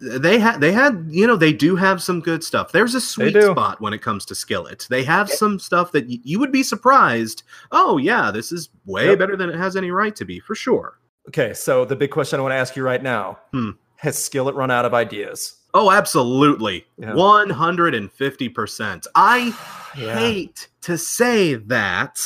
They 0.00 0.38
had 0.38 0.58
they 0.60 0.72
had 0.72 1.06
you 1.10 1.26
know 1.26 1.36
they 1.36 1.52
do 1.52 1.76
have 1.76 2.02
some 2.02 2.20
good 2.20 2.42
stuff 2.42 2.72
there's 2.72 2.94
a 2.94 3.00
sweet 3.00 3.34
spot 3.42 3.78
when 3.80 3.92
it 3.92 4.00
comes 4.00 4.24
to 4.24 4.34
skillet 4.34 4.86
they 4.88 5.04
have 5.04 5.28
some 5.30 5.58
stuff 5.58 5.92
that 5.92 6.06
y- 6.08 6.18
you 6.22 6.38
would 6.38 6.50
be 6.50 6.62
surprised 6.62 7.42
oh 7.72 7.98
yeah 7.98 8.30
this 8.30 8.52
is 8.52 8.70
way 8.86 9.06
Yep. 9.08 9.18
better 9.18 9.36
than 9.36 9.50
it 9.50 9.56
has 9.56 9.76
any 9.76 9.90
right 9.90 10.16
to 10.16 10.24
be 10.24 10.40
for 10.40 10.54
sure 10.54 10.98
Okay, 11.28 11.52
so 11.54 11.84
the 11.84 11.96
big 11.96 12.12
question 12.12 12.38
I 12.38 12.42
want 12.42 12.52
to 12.52 12.56
ask 12.56 12.76
you 12.76 12.84
right 12.84 13.02
now: 13.02 13.38
Hmm. 13.52 13.70
Has 13.96 14.16
Skillet 14.16 14.54
run 14.54 14.70
out 14.70 14.84
of 14.84 14.94
ideas? 14.94 15.56
oh 15.74 15.90
absolutely 15.90 16.86
Yeah. 16.96 17.12
150% 17.12 19.06
i 19.14 19.50
hate 19.94 20.68
to 20.82 20.96
say 20.98 21.54
that 21.54 22.18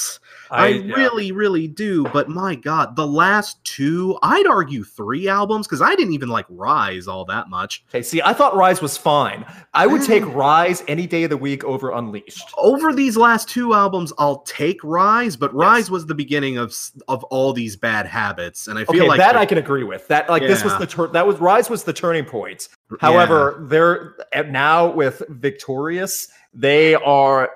I, 0.51 0.69
yeah. 0.69 0.95
really, 0.95 1.33
really 1.33 1.67
do. 1.69 2.05
But 2.13 2.29
my 2.29 2.55
God, 2.55 2.97
the 2.97 3.07
last 3.07 3.63
two, 3.65 4.19
I'd 4.23 4.47
argue 4.47 4.85
three 4.85 5.29
albums, 5.29 5.67
because 5.67 5.81
I 5.83 5.95
didn't 5.95 6.13
even 6.15 6.29
like 6.29 6.47
Rise 6.49 7.07
all 7.07 7.25
that 7.27 7.49
much. 7.49 7.85
Okay, 7.91 8.03
see, 8.03 8.21
I 8.23 8.33
thought 8.33 8.57
Rise 8.57 8.83
was 8.83 8.97
fine. 8.97 9.45
I 9.75 9.87
would 9.87 10.03
take 10.03 10.23
Mm. 10.25 10.35
Rise 10.35 10.83
any 10.89 11.07
day 11.07 11.23
of 11.25 11.31
the 11.31 11.37
week 11.37 11.63
over 11.65 11.91
Unleashed. 11.93 12.51
over 12.59 12.93
these 12.93 13.17
last 13.17 13.49
two 13.49 13.75
albums, 13.75 14.13
I'll 14.19 14.41
take 14.43 14.79
Rise, 14.83 15.37
but 15.37 15.53
Yes. 15.53 15.59
Rise 15.61 15.91
was 15.91 16.07
the 16.07 16.15
beginning 16.15 16.59
of 16.59 16.75
of 17.09 17.23
all 17.25 17.53
these 17.53 17.77
bad 17.77 18.07
habits, 18.07 18.67
and 18.69 18.79
I 18.79 18.85
feel 18.85 19.03
Okay, 19.03 19.09
like 19.09 19.19
that 19.19 19.37
I 19.37 19.47
can 19.47 19.59
agree 19.59 19.85
with. 19.85 20.07
That 20.09 20.29
like 20.29 20.43
this 20.43 20.65
was 20.65 20.77
the 20.79 20.87
tur- 20.87 21.09
that 21.09 21.27
was 21.27 21.39
Rise 21.39 21.71
was 21.71 21.85
the 21.85 21.93
turning 21.93 22.25
point. 22.25 22.69
However, 23.01 23.65
they're 23.69 24.15
now 24.49 24.89
with 24.91 25.23
Victorious, 25.29 26.27
they 26.53 26.95
are 26.97 27.51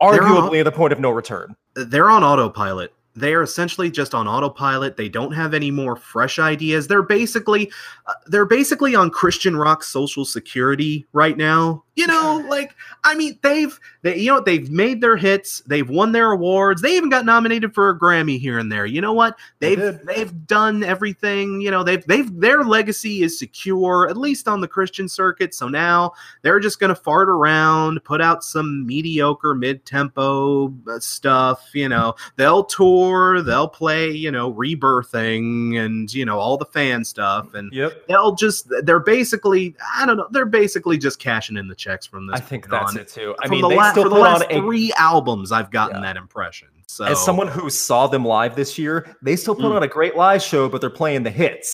Arguably 0.00 0.60
at 0.60 0.64
the 0.64 0.72
point 0.72 0.92
of 0.92 1.00
no 1.00 1.10
return. 1.10 1.56
they're 1.74 2.10
on 2.10 2.22
autopilot. 2.22 2.92
They 3.16 3.34
are 3.34 3.42
essentially 3.42 3.90
just 3.90 4.14
on 4.14 4.28
autopilot. 4.28 4.96
They 4.96 5.08
don't 5.08 5.32
have 5.32 5.52
any 5.52 5.72
more 5.72 5.96
fresh 5.96 6.38
ideas. 6.38 6.86
They're 6.86 7.02
basically 7.02 7.72
uh, 8.06 8.14
they're 8.26 8.44
basically 8.44 8.94
on 8.94 9.10
Christian 9.10 9.56
rock 9.56 9.82
social 9.82 10.24
security 10.24 11.06
right 11.12 11.36
now. 11.36 11.84
You 11.98 12.06
know, 12.06 12.44
like 12.48 12.74
I 13.04 13.14
mean, 13.14 13.38
they've 13.42 13.78
they 14.02 14.18
you 14.18 14.30
know 14.32 14.40
they've 14.40 14.70
made 14.70 15.00
their 15.00 15.16
hits. 15.16 15.60
They've 15.66 15.88
won 15.88 16.12
their 16.12 16.30
awards. 16.30 16.80
They 16.80 16.96
even 16.96 17.10
got 17.10 17.24
nominated 17.24 17.74
for 17.74 17.90
a 17.90 17.98
Grammy 17.98 18.38
here 18.38 18.58
and 18.58 18.70
there. 18.70 18.86
You 18.86 19.00
know 19.00 19.12
what? 19.12 19.36
They 19.58 19.74
They've 19.74 20.00
they've 20.06 20.46
done 20.46 20.84
everything. 20.84 21.60
You 21.60 21.70
know, 21.70 21.82
they've 21.82 22.04
they've 22.06 22.32
their 22.40 22.62
legacy 22.64 23.22
is 23.22 23.38
secure 23.38 24.08
at 24.08 24.16
least 24.16 24.46
on 24.46 24.60
the 24.60 24.68
Christian 24.68 25.08
circuit. 25.08 25.54
So 25.54 25.68
now 25.68 26.12
they're 26.42 26.60
just 26.60 26.78
going 26.78 26.88
to 26.88 26.94
fart 26.94 27.28
around, 27.28 28.02
put 28.04 28.20
out 28.20 28.44
some 28.44 28.86
mediocre 28.86 29.54
mid-tempo 29.54 30.72
uh, 30.88 30.98
stuff, 31.00 31.70
you 31.74 31.88
know. 31.88 32.14
They'll 32.36 32.64
tour, 32.64 33.42
they'll 33.42 33.68
play, 33.68 34.10
you 34.10 34.30
know, 34.30 34.52
rebirthing 34.52 35.76
and, 35.78 36.12
you 36.12 36.24
know, 36.24 36.38
all 36.38 36.56
the 36.56 36.64
fan 36.66 37.04
stuff 37.04 37.54
and 37.54 37.72
Yep. 37.72 38.06
they'll 38.08 38.34
just 38.34 38.68
they're 38.84 39.00
basically 39.00 39.74
I 39.96 40.06
don't 40.06 40.16
know, 40.16 40.28
they're 40.30 40.46
basically 40.46 40.98
just 40.98 41.18
cashing 41.18 41.56
in 41.56 41.68
the 41.68 41.74
checks 41.88 42.06
from 42.06 42.26
this 42.26 42.36
I 42.36 42.40
think 42.40 42.68
that's 42.68 42.92
on. 42.94 43.00
it 43.00 43.08
too. 43.08 43.34
I 43.40 43.46
From 43.46 43.50
mean, 43.52 43.62
the 43.62 43.68
they 43.70 43.76
la- 43.76 43.90
still 43.92 44.02
for 44.04 44.08
the 44.10 44.14
put 44.16 44.20
last 44.22 44.44
a 44.50 44.60
three 44.60 44.92
albums 44.98 45.52
I've 45.52 45.70
gotten 45.70 45.96
Yeah. 45.96 46.02
that 46.12 46.16
impression. 46.18 46.68
So 46.86 47.04
as 47.04 47.22
someone 47.24 47.48
who 47.48 47.70
saw 47.70 48.06
them 48.06 48.24
live 48.24 48.56
this 48.56 48.78
year, 48.78 49.16
they 49.22 49.36
still 49.36 49.54
put 49.54 49.64
Mm. 49.66 49.76
on 49.76 49.82
a 49.82 49.88
great 49.88 50.16
live 50.16 50.42
show, 50.42 50.68
but 50.68 50.80
they're 50.80 50.90
playing 50.90 51.22
the 51.22 51.30
hits. 51.30 51.72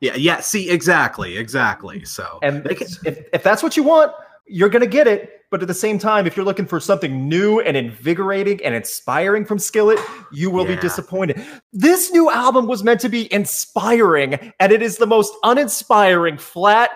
Yeah, 0.00 0.14
yeah, 0.14 0.40
see 0.40 0.70
exactly, 0.70 1.36
exactly. 1.38 2.04
So 2.04 2.38
And 2.42 2.64
can, 2.64 2.86
if, 3.04 3.18
if 3.32 3.42
that's 3.42 3.62
what 3.64 3.76
you 3.76 3.82
want, 3.82 4.12
you're 4.46 4.68
going 4.68 4.82
to 4.82 4.88
get 4.88 5.06
it. 5.08 5.32
But 5.50 5.62
at 5.62 5.68
the 5.68 5.74
same 5.74 5.98
time, 5.98 6.26
if 6.26 6.36
you're 6.36 6.44
looking 6.44 6.66
for 6.66 6.78
something 6.78 7.26
new 7.26 7.60
and 7.60 7.74
invigorating 7.76 8.62
and 8.64 8.74
inspiring 8.74 9.44
from 9.46 9.58
Skillet, 9.58 9.98
you 10.30 10.50
will 10.50 10.68
Yeah. 10.68 10.74
be 10.76 10.80
disappointed. 10.82 11.42
This 11.72 12.12
new 12.12 12.30
album 12.30 12.66
was 12.66 12.84
meant 12.84 13.00
to 13.00 13.08
be 13.08 13.32
inspiring, 13.32 14.52
and 14.60 14.72
it 14.72 14.82
is 14.82 14.98
the 14.98 15.06
most 15.06 15.32
uninspiring, 15.44 16.36
flat, 16.36 16.90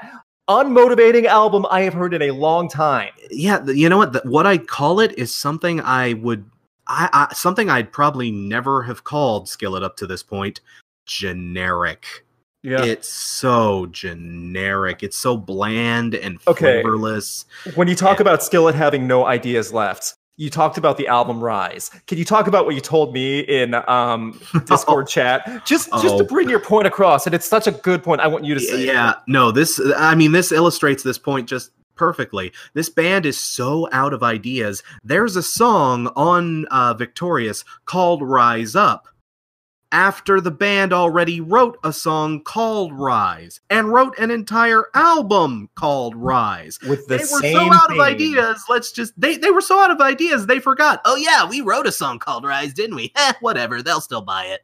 unmotivating 0.48 1.24
album 1.26 1.66
I 1.70 1.82
have 1.82 1.94
heard 1.94 2.14
in 2.14 2.22
a 2.22 2.30
long 2.32 2.68
time. 2.68 3.10
yeah, 3.30 3.64
you 3.66 3.88
know 3.88 3.98
what? 3.98 4.12
The, 4.12 4.20
what 4.24 4.46
I 4.46 4.58
call 4.58 5.00
it 5.00 5.16
is 5.18 5.34
something 5.34 5.80
I 5.80 6.14
would, 6.14 6.44
I, 6.88 7.08
I 7.30 7.34
something 7.34 7.70
I'd 7.70 7.92
probably 7.92 8.30
never 8.30 8.82
have 8.82 9.04
called 9.04 9.48
Skillet 9.48 9.82
up 9.82 9.96
to 9.98 10.06
this 10.06 10.22
point. 10.22 10.60
Generic. 11.06 12.24
Yeah. 12.62 12.84
It's 12.84 13.08
so 13.08 13.86
generic. 13.86 15.02
It's 15.02 15.16
so 15.16 15.36
bland 15.36 16.14
and 16.14 16.38
Okay. 16.46 16.80
flavorless. 16.82 17.44
when 17.74 17.88
you 17.88 17.96
talk 17.96 18.20
about 18.20 18.42
Skillet 18.42 18.74
having 18.74 19.06
no 19.06 19.26
ideas 19.26 19.72
left, 19.72 20.14
you 20.36 20.48
talked 20.50 20.78
about 20.78 20.96
the 20.96 21.06
album 21.08 21.42
Rise. 21.42 21.90
Can 22.06 22.18
you 22.18 22.24
talk 22.24 22.46
about 22.46 22.64
what 22.64 22.74
you 22.74 22.80
told 22.80 23.12
me 23.12 23.40
in 23.40 23.74
um, 23.88 24.40
Discord 24.66 25.06
chat? 25.08 25.46
Just 25.64 25.90
just 25.92 26.18
to 26.18 26.24
Oh. 26.24 26.26
bring 26.26 26.48
your 26.48 26.60
point 26.60 26.86
across, 26.86 27.26
and 27.26 27.34
it's 27.34 27.46
such 27.46 27.66
a 27.66 27.72
good 27.72 28.02
point. 28.02 28.20
I 28.20 28.26
want 28.28 28.44
you 28.44 28.54
to 28.54 28.60
say. 28.60 28.82
it. 28.82 28.86
Yeah, 28.86 29.14
no, 29.28 29.50
this 29.50 29.80
I 29.96 30.14
mean 30.14 30.32
this 30.32 30.50
illustrates 30.52 31.02
this 31.02 31.18
point 31.18 31.48
just 31.48 31.70
perfectly. 31.94 32.50
This 32.74 32.88
band 32.88 33.26
is 33.26 33.38
so 33.38 33.88
out 33.92 34.12
of 34.14 34.22
ideas. 34.22 34.82
There's 35.04 35.36
a 35.36 35.42
song 35.42 36.06
on 36.16 36.64
uh 36.66 36.94
Victorious 36.94 37.64
called 37.84 38.22
Rise 38.22 38.74
Up. 38.74 39.06
After 39.92 40.40
the 40.40 40.50
band 40.50 40.92
already 40.94 41.40
wrote 41.42 41.78
a 41.84 41.92
song 41.92 42.42
called 42.42 42.92
Rise 42.98 43.60
and 43.68 43.92
wrote 43.92 44.18
an 44.18 44.30
entire 44.30 44.86
album 44.94 45.68
called 45.74 46.16
Rise. 46.16 46.78
with 46.88 47.06
the 47.08 47.18
they 47.18 47.22
were 47.24 47.40
same 47.40 47.54
so 47.56 47.74
out 47.74 47.92
of 47.92 48.00
ideas. 48.00 48.64
Let's 48.70 48.90
just 48.90 49.12
they 49.20 49.36
they 49.36 49.50
were 49.50 49.60
so 49.60 49.78
out 49.78 49.90
of 49.90 50.00
ideas 50.00 50.46
they 50.46 50.60
forgot. 50.60 51.02
Oh 51.04 51.16
yeah, 51.16 51.46
we 51.48 51.60
wrote 51.60 51.86
a 51.86 51.92
song 51.92 52.18
called 52.18 52.44
Rise, 52.44 52.72
didn't 52.72 52.96
we? 52.96 53.12
Eh, 53.16 53.34
whatever, 53.40 53.82
they'll 53.82 54.00
still 54.00 54.22
buy 54.22 54.46
it. 54.46 54.62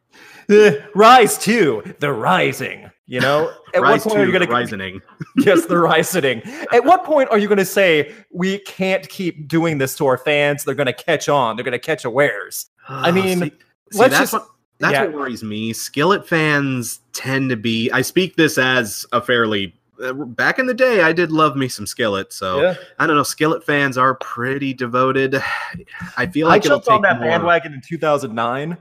Eh, 0.50 0.82
Rise 0.94 1.36
two, 1.36 1.82
the 2.00 2.10
rising. 2.12 2.90
You 3.10 3.20
know, 3.20 3.50
at 3.74 3.80
Rise 3.82 4.04
what 4.04 4.12
point 4.14 4.22
are 4.22 4.26
you 4.26 4.32
going 4.32 4.46
to 4.46 4.52
Rising. 4.52 5.00
yes, 5.36 5.64
the 5.64 5.78
rising? 5.78 6.42
At 6.72 6.84
what 6.84 7.04
point 7.04 7.30
are 7.30 7.38
you 7.38 7.48
going 7.48 7.56
to 7.56 7.64
say 7.64 8.14
we 8.30 8.58
can't 8.60 9.08
keep 9.08 9.48
doing 9.48 9.78
this 9.78 9.96
to 9.96 10.06
our 10.06 10.18
fans? 10.18 10.64
They're 10.64 10.74
going 10.74 10.88
to 10.88 10.92
catch 10.92 11.26
on. 11.28 11.56
They're 11.56 11.64
going 11.64 11.72
to 11.72 11.78
catch 11.78 12.04
awares. 12.04 12.66
I 12.88 13.10
mean, 13.10 13.38
See- 13.38 13.44
see, 13.92 13.98
let's 13.98 14.10
that's 14.18 14.30
just- 14.30 14.32
what 14.34 14.48
that's 14.78 14.92
yeah. 14.92 15.04
what 15.04 15.14
worries 15.14 15.42
me. 15.42 15.72
Skillet 15.72 16.26
fans 16.28 17.00
tend 17.12 17.50
to 17.50 17.56
be. 17.56 17.90
I 17.90 18.02
speak 18.02 18.36
this 18.36 18.58
as 18.58 19.04
a 19.12 19.20
fairly. 19.20 19.74
Uh, 20.02 20.12
back 20.12 20.60
in 20.60 20.66
the 20.66 20.74
day, 20.74 21.02
I 21.02 21.12
did 21.12 21.32
love 21.32 21.56
me 21.56 21.66
some 21.68 21.84
Skillet, 21.86 22.32
so 22.32 22.62
Yeah. 22.62 22.74
I 23.00 23.06
don't 23.06 23.16
know. 23.16 23.24
Skillet 23.24 23.64
fans 23.64 23.98
are 23.98 24.14
pretty 24.14 24.72
devoted. 24.72 25.42
I 26.16 26.26
feel 26.26 26.46
I 26.46 26.50
like 26.50 26.64
it'll 26.64 26.78
jumped 26.78 26.88
on 26.88 27.02
that 27.02 27.18
more- 27.18 27.28
bandwagon 27.30 27.74
in 27.74 27.80
2009. 27.80 28.76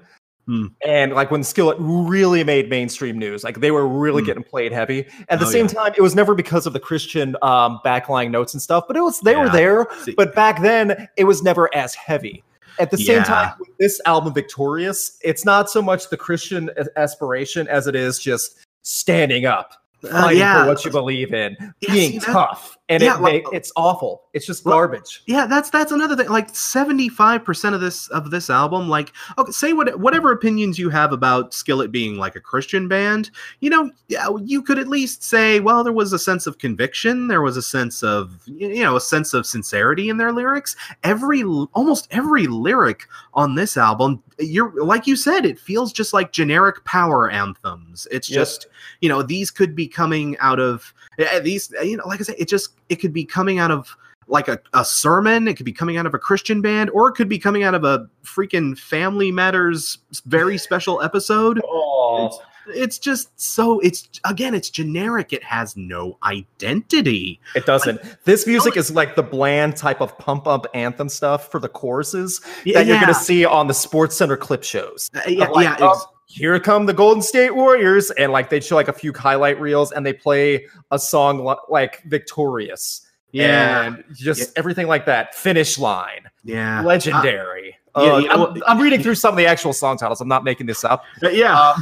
Hmm. 0.46 0.68
And 0.86 1.12
like 1.14 1.30
when 1.32 1.44
Skillet 1.44 1.76
really 1.80 2.42
made 2.44 2.70
mainstream 2.70 3.18
news, 3.18 3.44
like 3.44 3.60
they 3.60 3.72
were 3.72 3.86
really 3.88 4.22
Hmm. 4.22 4.28
getting 4.28 4.44
played 4.44 4.72
heavy. 4.72 5.06
At 5.28 5.40
the 5.40 5.46
Oh, 5.46 5.50
same 5.50 5.66
yeah. 5.66 5.74
time, 5.74 5.94
it 5.98 6.02
was 6.02 6.14
never 6.16 6.36
because 6.36 6.66
of 6.68 6.74
the 6.74 6.80
Christian 6.80 7.36
um, 7.42 7.80
backlying 7.84 8.30
notes 8.32 8.54
and 8.54 8.62
stuff, 8.62 8.86
but 8.88 8.96
it 8.96 9.02
was 9.02 9.20
they 9.22 9.36
were 9.36 9.50
there. 9.50 9.88
See- 10.04 10.14
But 10.16 10.36
back 10.36 10.62
then, 10.62 11.10
it 11.18 11.24
was 11.26 11.42
never 11.44 11.74
as 11.76 11.96
heavy. 11.96 12.44
At 12.80 12.92
the 12.92 12.98
same 12.98 13.18
Yeah. 13.18 13.24
time, 13.24 13.54
with 13.60 13.76
this 13.80 14.00
album, 14.06 14.34
Victorious, 14.34 15.18
it's 15.22 15.44
not 15.46 15.70
so 15.70 15.82
much 15.82 16.10
the 16.10 16.18
Christian 16.18 16.70
aspiration 16.96 17.68
as 17.68 17.88
it 17.88 17.96
is 17.96 18.20
just 18.20 18.58
standing 18.84 19.46
up, 19.46 19.74
Uh, 20.12 20.30
yeah, 20.30 20.62
for 20.62 20.68
what 20.70 20.86
you 20.86 20.92
believe 20.92 21.34
in, 21.34 21.56
Yeah, 21.60 21.94
being 21.94 22.12
see, 22.12 22.20
tough, 22.20 22.78
and 22.88 23.02
yeah, 23.02 23.18
it 23.18 23.22
like- 23.22 23.46
it's 23.52 23.72
awful. 23.76 24.24
It's 24.34 24.46
just 24.46 24.64
Well, 24.64 24.76
garbage. 24.76 25.24
yeah. 25.26 25.48
That's 25.48 25.72
that's 25.72 25.92
another 25.92 26.16
thing. 26.16 26.30
Like 26.30 26.56
seventy 26.56 27.10
five 27.10 27.44
percent 27.44 27.74
of 27.74 27.82
this 27.82 28.08
of 28.10 28.30
this 28.30 28.50
album, 28.52 28.90
like 28.90 29.12
okay, 29.40 29.52
say 29.52 29.74
what 29.74 30.00
whatever 30.00 30.32
opinions 30.32 30.78
you 30.78 30.90
have 30.90 31.12
about 31.12 31.54
Skillet 31.54 31.92
being 31.92 32.18
like 32.18 32.36
a 32.36 32.40
Christian 32.40 32.88
band, 32.88 33.32
you 33.60 33.72
know, 33.72 33.90
yeah, 34.08 34.28
you 34.44 34.62
could 34.62 34.78
at 34.78 34.88
least 34.88 35.24
say, 35.24 35.60
well, 35.60 35.84
there 35.84 35.92
was 35.94 36.14
a 36.14 36.20
sense 36.20 36.46
of 36.46 36.60
conviction, 36.60 37.28
there 37.28 37.42
was 37.42 37.58
a 37.58 37.62
sense 37.64 38.04
of 38.04 38.40
you 38.46 38.84
know 38.84 38.96
a 38.98 39.02
sense 39.02 39.34
of 39.34 39.48
sincerity 39.48 40.10
in 40.10 40.18
their 40.18 40.32
lyrics. 40.32 40.76
Every 41.04 41.44
almost 41.44 42.08
every 42.12 42.46
lyric 42.46 43.08
on 43.34 43.56
this 43.56 43.78
album 43.78 44.22
you're 44.40 44.84
like 44.84 45.08
you 45.08 45.16
said, 45.16 45.46
it 45.46 45.60
feels 45.60 45.92
just 45.92 46.14
like 46.14 46.32
generic 46.32 46.84
power 46.86 47.30
anthems. 47.30 48.08
It's 48.12 48.30
Yep. 48.30 48.38
just 48.40 48.68
you 49.02 49.10
know 49.10 49.22
these 49.22 49.52
could 49.52 49.76
be 49.76 49.88
coming 49.88 50.38
out 50.40 50.60
of 50.60 50.94
these. 51.42 51.74
Uh, 51.80 51.84
you 51.84 51.98
know, 51.98 52.08
like 52.08 52.20
I 52.20 52.24
said, 52.24 52.36
it 52.38 52.48
just 52.48 52.72
it 52.90 52.98
could 52.98 53.14
be 53.14 53.26
coming 53.26 53.60
out 53.60 53.72
of 53.72 53.96
like 54.28 54.48
a, 54.48 54.60
a 54.74 54.84
sermon. 54.84 55.48
It 55.48 55.56
could 55.56 55.66
be 55.66 55.74
coming 55.74 55.98
out 55.98 56.06
of 56.06 56.14
a 56.14 56.20
Christian 56.20 56.62
band, 56.62 56.90
or 56.92 57.10
it 57.10 57.14
could 57.14 57.30
be 57.30 57.40
coming 57.40 57.64
out 57.64 57.74
of 57.76 57.84
a 57.84 58.08
freaking 58.24 58.78
Family 58.78 59.32
Matters 59.32 60.00
very 60.26 60.58
special 60.58 61.02
episode. 61.02 61.62
Oh, 61.66 62.40
It's 62.70 62.98
just 62.98 63.30
so 63.40 63.80
it's 63.80 64.08
again, 64.26 64.54
it's 64.54 64.70
generic. 64.70 65.34
It 65.34 65.44
has 65.44 65.76
no 65.78 66.18
identity. 66.24 67.40
it 67.56 67.66
doesn't. 67.66 68.00
This 68.26 68.46
music 68.48 68.78
is 68.78 68.92
like 68.92 69.16
the 69.16 69.24
bland 69.24 69.76
type 69.78 70.02
of 70.02 70.18
pump 70.18 70.48
up 70.48 70.68
anthem 70.74 71.10
stuff 71.10 71.50
for 71.52 71.60
the 71.60 71.70
choruses 71.70 72.40
that 72.66 72.86
you're 72.86 72.98
going 72.98 73.08
to 73.08 73.14
see 73.14 73.46
on 73.46 73.68
the 73.68 73.74
Sports 73.74 74.16
Center 74.16 74.38
clip 74.38 74.64
shows. 74.64 75.10
Uh, 75.16 75.22
yeah, 75.28 75.48
like, 75.50 75.64
yeah, 75.66 75.78
oh, 75.80 76.06
here 76.28 76.60
come 76.60 76.86
the 76.86 76.94
Golden 76.94 77.22
State 77.22 77.56
Warriors, 77.56 78.12
and 78.12 78.32
like 78.32 78.50
they 78.50 78.60
show 78.60 78.76
like 78.76 78.88
a 78.90 78.94
few 78.94 79.14
highlight 79.14 79.60
reels, 79.60 79.92
and 79.92 80.06
they 80.06 80.14
play 80.14 80.66
a 80.92 81.00
song 81.00 81.44
li- 81.46 81.56
like 81.70 82.04
"Victorious," 82.04 83.02
yeah, 83.32 83.84
and 83.84 84.04
just 84.14 84.40
Yeah. 84.40 84.46
everything 84.58 84.88
like 84.88 85.06
that. 85.06 85.34
Finish 85.36 85.78
line, 85.80 86.30
yeah. 86.44 86.82
legendary. 86.82 87.78
yeah, 87.96 88.02
Uh, 88.04 88.18
you 88.20 88.28
know 88.28 88.48
I'm, 88.48 88.64
I'm 88.68 88.80
reading 88.82 89.02
through 89.02 89.16
some 89.16 89.34
of 89.34 89.38
the 89.38 89.46
actual 89.48 89.74
song 89.74 89.98
titles. 89.98 90.22
I'm 90.22 90.28
not 90.28 90.44
making 90.44 90.68
this 90.68 90.84
up. 90.84 91.04
Uh, 91.24 91.30
yeah. 91.30 91.74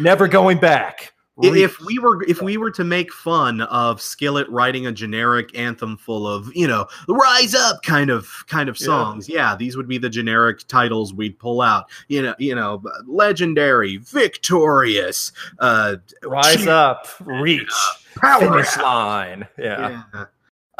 Never 0.00 0.28
going 0.28 0.58
back. 0.58 1.12
Re- 1.38 1.62
if 1.62 1.80
we 1.80 2.00
were 2.00 2.24
if 2.24 2.42
we 2.42 2.56
were 2.56 2.70
to 2.72 2.82
make 2.82 3.12
fun 3.12 3.60
of 3.60 4.02
Skillet 4.02 4.48
writing 4.48 4.88
a 4.88 4.92
generic 4.92 5.56
anthem 5.56 5.96
full 5.96 6.26
of 6.26 6.50
you 6.54 6.66
know 6.66 6.86
rise 7.06 7.54
up 7.54 7.82
kind 7.84 8.10
of 8.10 8.28
kind 8.48 8.68
of 8.68 8.76
songs, 8.76 9.28
yeah, 9.28 9.54
these 9.54 9.76
would 9.76 9.86
be 9.86 9.98
the 9.98 10.10
generic 10.10 10.66
titles 10.66 11.14
we'd 11.14 11.38
pull 11.38 11.60
out. 11.60 11.90
You 12.08 12.22
know, 12.22 12.34
you 12.40 12.56
know, 12.56 12.82
legendary, 13.06 13.98
victorious, 13.98 15.30
uh, 15.60 15.96
rise 16.24 16.56
cheer- 16.56 16.70
up, 16.70 17.06
reach, 17.20 17.72
power. 18.16 18.40
finish 18.40 18.76
line. 18.76 19.46
Yeah. 19.56 20.02
Yeah. 20.12 20.24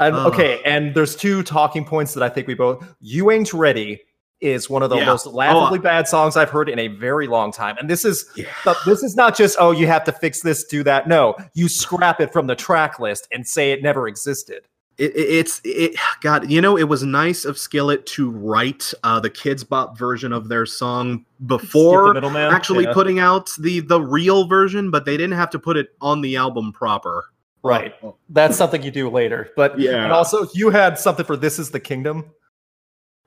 And 0.00 0.14
Ugh. 0.14 0.32
okay, 0.32 0.60
and 0.64 0.92
there's 0.94 1.14
two 1.14 1.44
talking 1.44 1.84
points 1.84 2.14
that 2.14 2.22
I 2.22 2.28
think 2.28 2.48
we 2.48 2.54
both. 2.54 2.84
You 3.00 3.30
ain't 3.30 3.52
ready 3.52 4.00
is 4.40 4.70
one 4.70 4.82
of 4.82 4.90
the 4.90 4.96
Yeah. 4.96 5.06
most 5.06 5.26
Oh, 5.26 5.30
laughably 5.30 5.78
bad 5.80 6.06
songs 6.06 6.36
I've 6.36 6.50
heard 6.50 6.68
in 6.68 6.78
a 6.78 6.88
very 6.88 7.26
long 7.26 7.50
time. 7.52 7.76
And 7.78 7.90
this 7.90 8.04
is 8.04 8.24
Yeah. 8.36 8.46
this 8.86 9.02
is 9.02 9.16
not 9.16 9.36
just 9.36 9.56
oh 9.58 9.72
you 9.72 9.86
have 9.88 10.04
to 10.04 10.12
fix 10.12 10.42
this, 10.42 10.64
do 10.64 10.82
that. 10.84 11.08
No, 11.08 11.36
you 11.54 11.68
scrap 11.68 12.20
it 12.20 12.32
from 12.32 12.46
the 12.46 12.54
track 12.54 12.98
list 13.00 13.26
and 13.32 13.46
say 13.46 13.72
it 13.72 13.82
never 13.82 14.06
existed. 14.06 14.62
It, 14.96 15.14
it, 15.16 15.28
it's 15.30 15.60
it 15.64 15.96
God, 16.22 16.50
you 16.50 16.60
know, 16.60 16.76
it 16.76 16.88
was 16.88 17.02
nice 17.04 17.44
of 17.44 17.56
Skillet 17.58 18.04
to 18.06 18.30
write 18.30 18.92
uh, 19.04 19.20
the 19.20 19.30
Kidz 19.30 19.68
Bop 19.68 19.96
version 19.98 20.32
of 20.32 20.48
their 20.48 20.66
song 20.66 21.24
before 21.46 22.16
actually 22.36 22.84
Yeah. 22.84 22.92
putting 22.92 23.18
out 23.18 23.50
the 23.60 23.80
the 23.80 24.00
real 24.00 24.46
version, 24.46 24.90
but 24.90 25.04
they 25.04 25.16
didn't 25.16 25.36
have 25.36 25.50
to 25.50 25.58
put 25.58 25.76
it 25.76 25.88
on 26.00 26.20
the 26.20 26.36
album 26.36 26.72
proper. 26.72 27.26
right. 27.64 27.92
That's 28.30 28.56
something 28.56 28.82
you 28.84 28.90
do 28.92 29.10
later. 29.10 29.50
But 29.56 29.78
Yeah. 29.80 30.04
and 30.04 30.12
also 30.12 30.46
you 30.54 30.70
had 30.70 30.96
something 30.98 31.24
for 31.26 31.36
This 31.36 31.58
Is 31.58 31.70
the 31.70 31.80
Kingdom. 31.80 32.26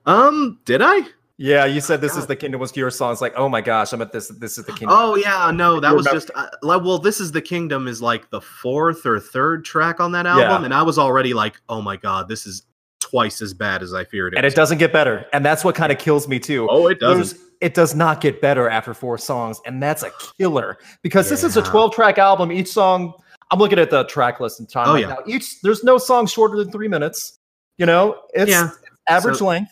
Um, 0.05 0.59
did 0.65 0.81
I? 0.81 1.01
Yeah, 1.37 1.65
you 1.65 1.81
said 1.81 2.01
This 2.01 2.13
God. 2.13 2.19
Is 2.19 2.25
the 2.27 2.35
Kingdom 2.35 2.59
was 2.61 2.75
your 2.77 2.91
song. 2.91 3.11
It's 3.11 3.21
like, 3.21 3.33
oh 3.35 3.49
my 3.49 3.61
gosh, 3.61 3.93
I'm 3.93 4.01
at 4.01 4.11
this 4.11 4.27
This 4.27 4.57
Is 4.59 4.65
the 4.65 4.73
Kingdom. 4.73 4.89
Oh 4.91 5.15
yeah, 5.15 5.49
no, 5.51 5.79
that 5.79 5.95
was 5.95 6.05
just 6.05 6.29
uh, 6.35 6.47
well, 6.61 6.99
this 6.99 7.19
is 7.19 7.31
the 7.31 7.41
kingdom 7.41 7.87
is 7.87 7.99
like 8.01 8.29
the 8.29 8.41
fourth 8.41 9.05
or 9.07 9.19
third 9.19 9.65
track 9.65 9.99
on 9.99 10.11
that 10.11 10.27
album, 10.27 10.61
Yeah. 10.61 10.65
and 10.65 10.73
I 10.73 10.83
was 10.83 10.99
already 10.99 11.33
like, 11.33 11.59
oh 11.67 11.81
my 11.81 11.97
god, 11.97 12.27
this 12.29 12.45
is 12.45 12.63
twice 12.99 13.41
as 13.41 13.53
bad 13.55 13.81
as 13.81 13.91
I 13.93 14.03
feared 14.05 14.33
it. 14.33 14.37
and 14.37 14.45
it 14.45 14.53
doesn't 14.53 14.77
get 14.77 14.93
better. 14.93 15.25
And 15.33 15.43
that's 15.43 15.63
what 15.63 15.73
kind 15.73 15.91
of 15.91 15.97
kills 15.97 16.27
me 16.27 16.39
too. 16.39 16.67
Oh, 16.69 16.87
it 16.87 16.99
There's- 16.99 17.33
It 17.59 17.73
does 17.73 17.93
not 17.95 18.21
get 18.21 18.39
better 18.41 18.69
after 18.69 18.93
four 18.93 19.17
songs, 19.17 19.59
and 19.65 19.81
that's 19.81 20.03
a 20.03 20.11
killer 20.37 20.77
because 21.03 21.27
this 21.29 21.43
is 21.43 21.57
a 21.57 21.61
12 21.63 21.93
track 21.93 22.17
album. 22.19 22.51
Each 22.51 22.69
song, 22.71 23.13
I'm 23.51 23.57
looking 23.59 23.79
at 23.79 23.89
the 23.89 24.03
track 24.05 24.39
list 24.39 24.59
and 24.59 24.69
time 24.69 24.87
Oh, 24.89 24.93
right 24.93 25.01
yeah. 25.01 25.07
now. 25.09 25.17
Each 25.27 25.59
there's 25.61 25.83
no 25.83 25.97
song 25.97 26.27
shorter 26.27 26.57
than 26.57 26.71
three 26.71 26.87
minutes. 26.87 27.39
You 27.77 27.85
know, 27.87 28.21
it's 28.33 28.49
Yeah. 28.51 28.69
average 29.09 29.37
So- 29.37 29.45
length, 29.47 29.71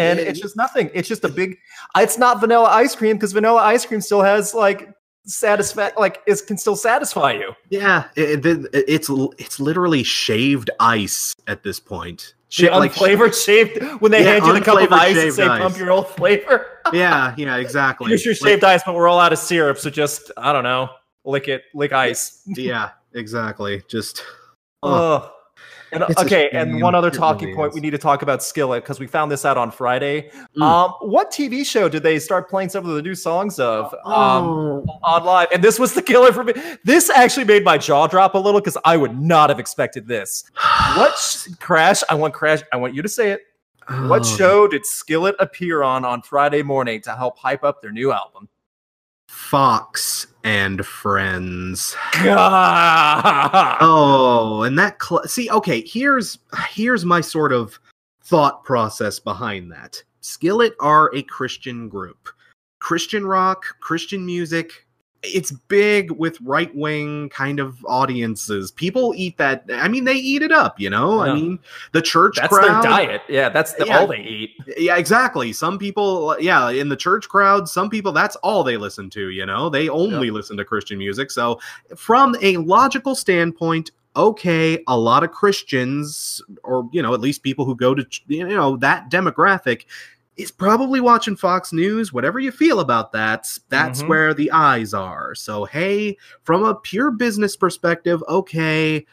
and 0.00 0.18
it's 0.18 0.40
just 0.40 0.56
nothing. 0.56 0.90
It's 0.94 1.08
just 1.08 1.24
a 1.24 1.28
big. 1.28 1.56
It's 1.96 2.18
not 2.18 2.40
vanilla 2.40 2.68
ice 2.68 2.94
cream 2.94 3.16
because 3.16 3.32
vanilla 3.32 3.60
ice 3.62 3.84
cream 3.86 4.00
still 4.00 4.22
has 4.22 4.54
like 4.54 4.90
satisfy 5.26 5.90
like 5.96 6.20
it 6.26 6.40
can 6.46 6.58
still 6.58 6.76
satisfy 6.76 7.32
you. 7.32 7.52
yeah, 7.70 8.04
it, 8.16 8.44
it- 8.44 8.66
it's 8.88 9.08
it's 9.38 9.58
literally 9.60 10.02
shaved 10.02 10.70
ice 10.80 11.34
at 11.46 11.62
this 11.62 11.80
point. 11.80 12.34
The 12.56 12.66
Sha- 12.66 12.76
like, 12.78 12.92
unflavored 12.92 13.34
shaved 13.44 13.82
when 14.00 14.12
they 14.12 14.22
Yeah, 14.22 14.34
hand 14.34 14.46
you 14.46 14.52
the 14.52 14.60
cup 14.60 14.80
of 14.80 14.92
ice 14.92 15.16
and 15.16 15.32
say 15.32 15.44
ice. 15.44 15.60
pump 15.60 15.76
your 15.76 15.90
old 15.90 16.08
flavor. 16.10 16.66
yeah, 16.92 17.34
yeah, 17.38 17.56
exactly. 17.56 18.08
Here's 18.08 18.24
your 18.24 18.34
Like, 18.34 18.40
shaved 18.42 18.64
ice, 18.64 18.82
but 18.86 18.94
we're 18.94 19.08
all 19.08 19.18
out 19.18 19.32
of 19.32 19.38
syrup, 19.40 19.78
so 19.78 19.90
just 19.90 20.30
I 20.36 20.52
don't 20.52 20.62
know, 20.62 20.90
lick 21.24 21.48
it, 21.48 21.62
lick 21.74 21.92
ice. 21.92 22.42
yeah, 22.46 22.90
exactly. 23.14 23.82
Just 23.88 24.22
oh, 24.84 24.92
Ugh. 25.16 25.30
And, 25.94 26.18
okay, 26.18 26.50
and 26.50 26.82
one 26.82 26.94
other 26.94 27.10
talking 27.10 27.48
really 27.48 27.56
point 27.56 27.70
is. 27.70 27.74
we 27.76 27.80
need 27.80 27.90
to 27.90 27.98
talk 27.98 28.22
about 28.22 28.42
Skillet 28.42 28.82
because 28.82 28.98
we 28.98 29.06
found 29.06 29.30
this 29.30 29.44
out 29.44 29.56
on 29.56 29.70
Friday. 29.70 30.30
Mm. 30.56 30.62
Um, 30.62 30.90
what 31.08 31.30
TV 31.30 31.64
show 31.64 31.88
did 31.88 32.02
they 32.02 32.18
start 32.18 32.50
playing 32.50 32.68
some 32.68 32.84
of 32.84 32.96
the 32.96 33.02
new 33.02 33.14
songs 33.14 33.60
of 33.60 33.94
um, 34.04 34.44
oh. 34.44 34.86
on 35.04 35.24
live? 35.24 35.48
And 35.52 35.62
this 35.62 35.78
was 35.78 35.94
the 35.94 36.02
killer 36.02 36.32
for 36.32 36.42
me. 36.42 36.52
This 36.82 37.10
actually 37.10 37.44
made 37.44 37.62
my 37.62 37.78
jaw 37.78 38.08
drop 38.08 38.34
a 38.34 38.38
little 38.38 38.60
because 38.60 38.76
I 38.84 38.96
would 38.96 39.20
not 39.20 39.50
have 39.50 39.60
expected 39.60 40.06
this. 40.08 40.44
What 40.96 41.16
sh- 41.16 41.48
Crash? 41.60 42.02
I 42.08 42.14
want 42.14 42.34
Crash. 42.34 42.60
I 42.72 42.76
want 42.76 42.94
you 42.94 43.02
to 43.02 43.08
say 43.08 43.30
it. 43.30 43.40
What 43.88 44.22
Oh. 44.22 44.36
show 44.36 44.68
did 44.68 44.86
Skillet 44.86 45.36
appear 45.38 45.82
on 45.82 46.04
on 46.04 46.22
Friday 46.22 46.62
morning 46.62 47.00
to 47.02 47.14
help 47.14 47.38
hype 47.38 47.64
up 47.64 47.82
their 47.82 47.92
new 47.92 48.12
album? 48.12 48.48
Fox 49.28 50.26
and 50.44 50.84
Friends. 50.86 51.96
God. 52.22 53.78
Oh, 53.80 54.62
and 54.62 54.78
that 54.78 55.02
cl- 55.02 55.24
see, 55.24 55.50
okay, 55.50 55.82
here's 55.84 56.38
here's 56.70 57.04
my 57.04 57.20
sort 57.20 57.52
of 57.52 57.80
thought 58.22 58.62
process 58.62 59.18
behind 59.18 59.72
that. 59.72 60.02
Skillet 60.20 60.74
are 60.80 61.12
a 61.14 61.22
Christian 61.22 61.88
group. 61.88 62.28
Christian 62.78 63.26
rock, 63.26 63.64
Christian 63.80 64.24
music. 64.24 64.86
It's 65.24 65.50
big 65.50 66.10
with 66.10 66.38
right 66.40 66.74
wing 66.74 67.28
kind 67.30 67.58
of 67.60 67.84
audiences. 67.86 68.70
People 68.70 69.14
eat 69.16 69.36
that. 69.38 69.64
I 69.72 69.88
mean, 69.88 70.04
they 70.04 70.14
eat 70.14 70.42
it 70.42 70.52
up, 70.52 70.78
you 70.78 70.90
know? 70.90 71.20
I 71.20 71.34
mean, 71.34 71.58
the 71.92 72.02
church 72.02 72.36
That's 72.36 72.48
crowd. 72.52 72.82
their 72.84 72.90
diet. 72.90 73.22
Yeah, 73.28 73.48
that's 73.48 73.72
the, 73.74 73.86
Yeah. 73.86 73.98
all 73.98 74.06
they 74.06 74.20
eat. 74.22 74.50
Yeah, 74.76 74.96
exactly. 74.96 75.52
Some 75.52 75.78
people, 75.78 76.36
yeah, 76.40 76.70
in 76.70 76.88
the 76.88 76.96
church 76.96 77.28
crowd, 77.28 77.68
some 77.68 77.88
people 77.90 78.12
that's 78.12 78.36
all 78.36 78.62
they 78.62 78.76
listen 78.76 79.10
to, 79.10 79.30
you 79.30 79.46
know? 79.46 79.68
They 79.68 79.88
only 79.88 80.30
listen 80.30 80.56
to 80.58 80.64
Christian 80.64 80.98
music. 80.98 81.30
So, 81.30 81.58
from 81.96 82.36
a 82.42 82.56
logical 82.58 83.14
standpoint, 83.14 83.90
okay, 84.16 84.82
a 84.86 84.96
lot 84.96 85.24
of 85.24 85.32
Christians 85.32 86.40
or, 86.62 86.88
you 86.92 87.02
know, 87.02 87.14
at 87.14 87.20
least 87.20 87.42
people 87.42 87.64
who 87.64 87.74
go 87.74 87.94
to, 87.94 88.06
you 88.28 88.46
know, 88.46 88.76
that 88.76 89.10
demographic 89.10 89.86
is 90.36 90.50
probably 90.50 91.00
watching 91.00 91.36
Fox 91.36 91.72
News. 91.72 92.12
Whatever 92.12 92.38
you 92.40 92.50
feel 92.50 92.80
about 92.80 93.12
that, 93.12 93.46
that's 93.68 94.02
Mhm. 94.02 94.08
where 94.08 94.34
the 94.34 94.50
eyes 94.50 94.92
are. 94.94 95.34
So, 95.34 95.64
hey, 95.64 96.16
from 96.42 96.64
a 96.64 96.74
pure 96.74 97.10
business 97.10 97.56
perspective, 97.56 98.22
okay, 98.28 99.06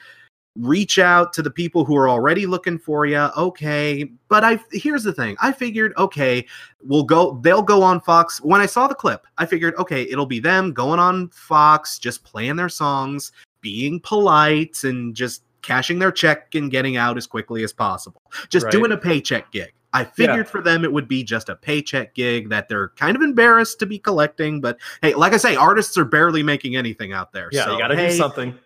reach 0.58 1.00
out 1.00 1.32
to 1.34 1.42
the 1.42 1.50
people 1.50 1.86
who 1.86 1.96
are 1.96 2.10
already 2.10 2.46
looking 2.46 2.78
for 2.78 3.06
you 3.06 3.18
okay 3.38 4.04
but 4.28 4.44
i 4.44 4.60
here's 4.74 5.02
the 5.02 5.14
thing 5.14 5.34
i 5.42 5.50
figured 5.50 5.94
okay 5.98 6.46
we'll 6.84 7.04
go 7.06 7.40
they'll 7.42 7.62
go 7.62 7.82
on 7.82 8.02
fox 8.02 8.42
when 8.42 8.60
i 8.60 8.66
saw 8.66 8.86
the 8.86 8.94
clip 8.94 9.26
i 9.38 9.46
figured 9.46 9.74
okay 9.78 10.02
it'll 10.12 10.26
be 10.26 10.42
them 10.42 10.74
going 10.74 11.00
on 11.00 11.30
fox 11.30 11.98
just 11.98 12.26
playing 12.26 12.58
their 12.58 12.68
songs 12.68 13.32
being 13.62 13.98
polite 14.02 14.84
and 14.84 15.16
just 15.16 15.44
cashing 15.62 16.00
their 16.00 16.12
check 16.12 16.54
and 16.54 16.70
getting 16.70 16.98
out 16.98 17.16
as 17.16 17.26
quickly 17.26 17.64
as 17.64 17.72
possible 17.72 18.22
just 18.50 18.66
Right. 18.66 18.74
doing 18.74 18.92
a 18.92 18.98
paycheck 18.98 19.50
gig 19.54 19.72
I 19.94 20.04
figured 20.06 20.48
for 20.48 20.62
them 20.62 20.84
it 20.86 20.94
would 20.94 21.08
be 21.08 21.24
just 21.24 21.50
a 21.50 21.56
paycheck 21.56 22.16
gig 22.16 22.50
that 22.50 22.70
they're 22.70 22.90
kind 22.90 23.16
of 23.16 23.22
embarrassed 23.22 23.80
to 23.80 23.86
be 23.86 24.00
collecting, 24.00 24.62
but 24.62 24.78
hey, 25.02 25.14
like 25.14 25.34
I 25.34 25.38
say, 25.38 25.56
artists 25.56 25.98
are 25.98 26.06
barely 26.06 26.44
making 26.44 26.76
anything 26.78 27.12
out 27.12 27.34
there. 27.34 27.50
Yeah, 27.52 27.66
so, 27.66 27.74
you 27.74 27.78
got 27.80 27.88
to 27.90 27.96
hey, 27.98 28.10
do 28.12 28.16
something. 28.16 28.58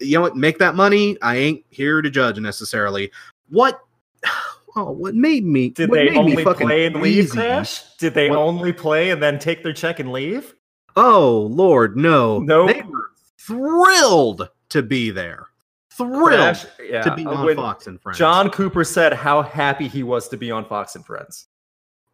you 0.00 0.14
know 0.16 0.22
what 0.22 0.36
make 0.36 0.58
that 0.58 0.74
money 0.74 1.16
i 1.22 1.36
ain't 1.36 1.64
here 1.70 2.02
to 2.02 2.10
judge 2.10 2.36
necessarily 2.40 3.12
what 3.48 3.78
oh 4.76 4.90
what 4.90 5.14
made 5.14 5.44
me 5.44 5.68
Did 5.70 5.92
they 5.92 6.10
only 6.16 6.42
play 6.42 6.86
and 6.86 7.00
leave, 7.00 7.30
Crash? 7.30 7.84
Did 7.98 8.12
they 8.14 8.28
What- 8.28 8.40
only 8.40 8.72
play 8.72 9.10
and 9.10 9.22
then 9.22 9.38
take 9.38 9.62
their 9.62 9.72
check 9.72 10.00
and 10.00 10.10
leave? 10.10 10.54
oh 10.96 11.48
lord 11.52 11.96
no 11.96 12.40
Nope. 12.40 12.72
they 12.72 12.82
were 12.82 13.10
thrilled 13.38 14.48
to 14.70 14.82
be 14.82 15.10
there 15.10 15.46
thrilled 15.96 16.28
Crash, 16.28 16.66
yeah. 16.88 17.02
to 17.02 17.14
be 17.14 17.24
on 17.26 17.44
when 17.44 17.56
fox 17.56 17.86
and 17.86 18.00
friends 18.00 18.18
John 18.18 18.50
Cooper 18.50 18.84
said 18.84 19.12
how 19.12 19.42
happy 19.42 19.88
he 19.88 20.02
was 20.02 20.28
to 20.28 20.36
be 20.36 20.50
on 20.50 20.64
Fox 20.64 20.94
and 20.96 21.04
Friends. 21.04 21.46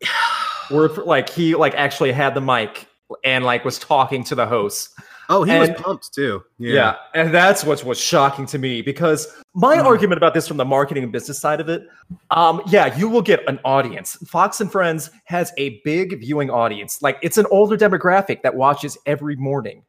Word 0.70 0.94
for, 0.94 1.04
like 1.04 1.28
he 1.28 1.54
like 1.54 1.74
actually 1.74 2.12
had 2.12 2.34
the 2.34 2.40
mic 2.40 2.86
and 3.24 3.44
like 3.44 3.64
was 3.64 3.78
talking 3.78 4.22
to 4.24 4.34
the 4.34 4.46
host. 4.46 4.90
Oh, 5.28 5.42
he 5.44 5.52
And- 5.52 5.60
was 5.60 5.80
pumped 5.80 6.12
too. 6.14 6.42
Yeah. 6.58 6.96
and 7.14 7.32
that's 7.34 7.64
what's 7.64 7.82
what's 7.84 8.00
shocking 8.00 8.46
to 8.46 8.58
me 8.58 8.82
because 8.82 9.28
my 9.54 9.76
Mm. 9.76 9.84
argument 9.84 10.16
about 10.18 10.32
this 10.34 10.46
from 10.46 10.56
the 10.56 10.64
marketing 10.64 11.02
and 11.04 11.12
business 11.12 11.40
side 11.40 11.60
of 11.60 11.68
it, 11.68 11.86
um, 12.30 12.62
yeah, 12.66 12.96
you 12.96 13.08
will 13.08 13.22
get 13.22 13.40
an 13.48 13.58
audience. 13.64 14.16
Fox 14.28 14.60
and 14.60 14.70
Friends 14.70 15.10
has 15.24 15.52
a 15.58 15.80
big 15.84 16.20
viewing 16.20 16.50
audience. 16.50 17.00
Like 17.02 17.18
it's 17.22 17.36
an 17.38 17.46
older 17.50 17.76
demographic 17.76 18.42
that 18.42 18.54
watches 18.54 18.96
every 19.06 19.36
morning. 19.36 19.82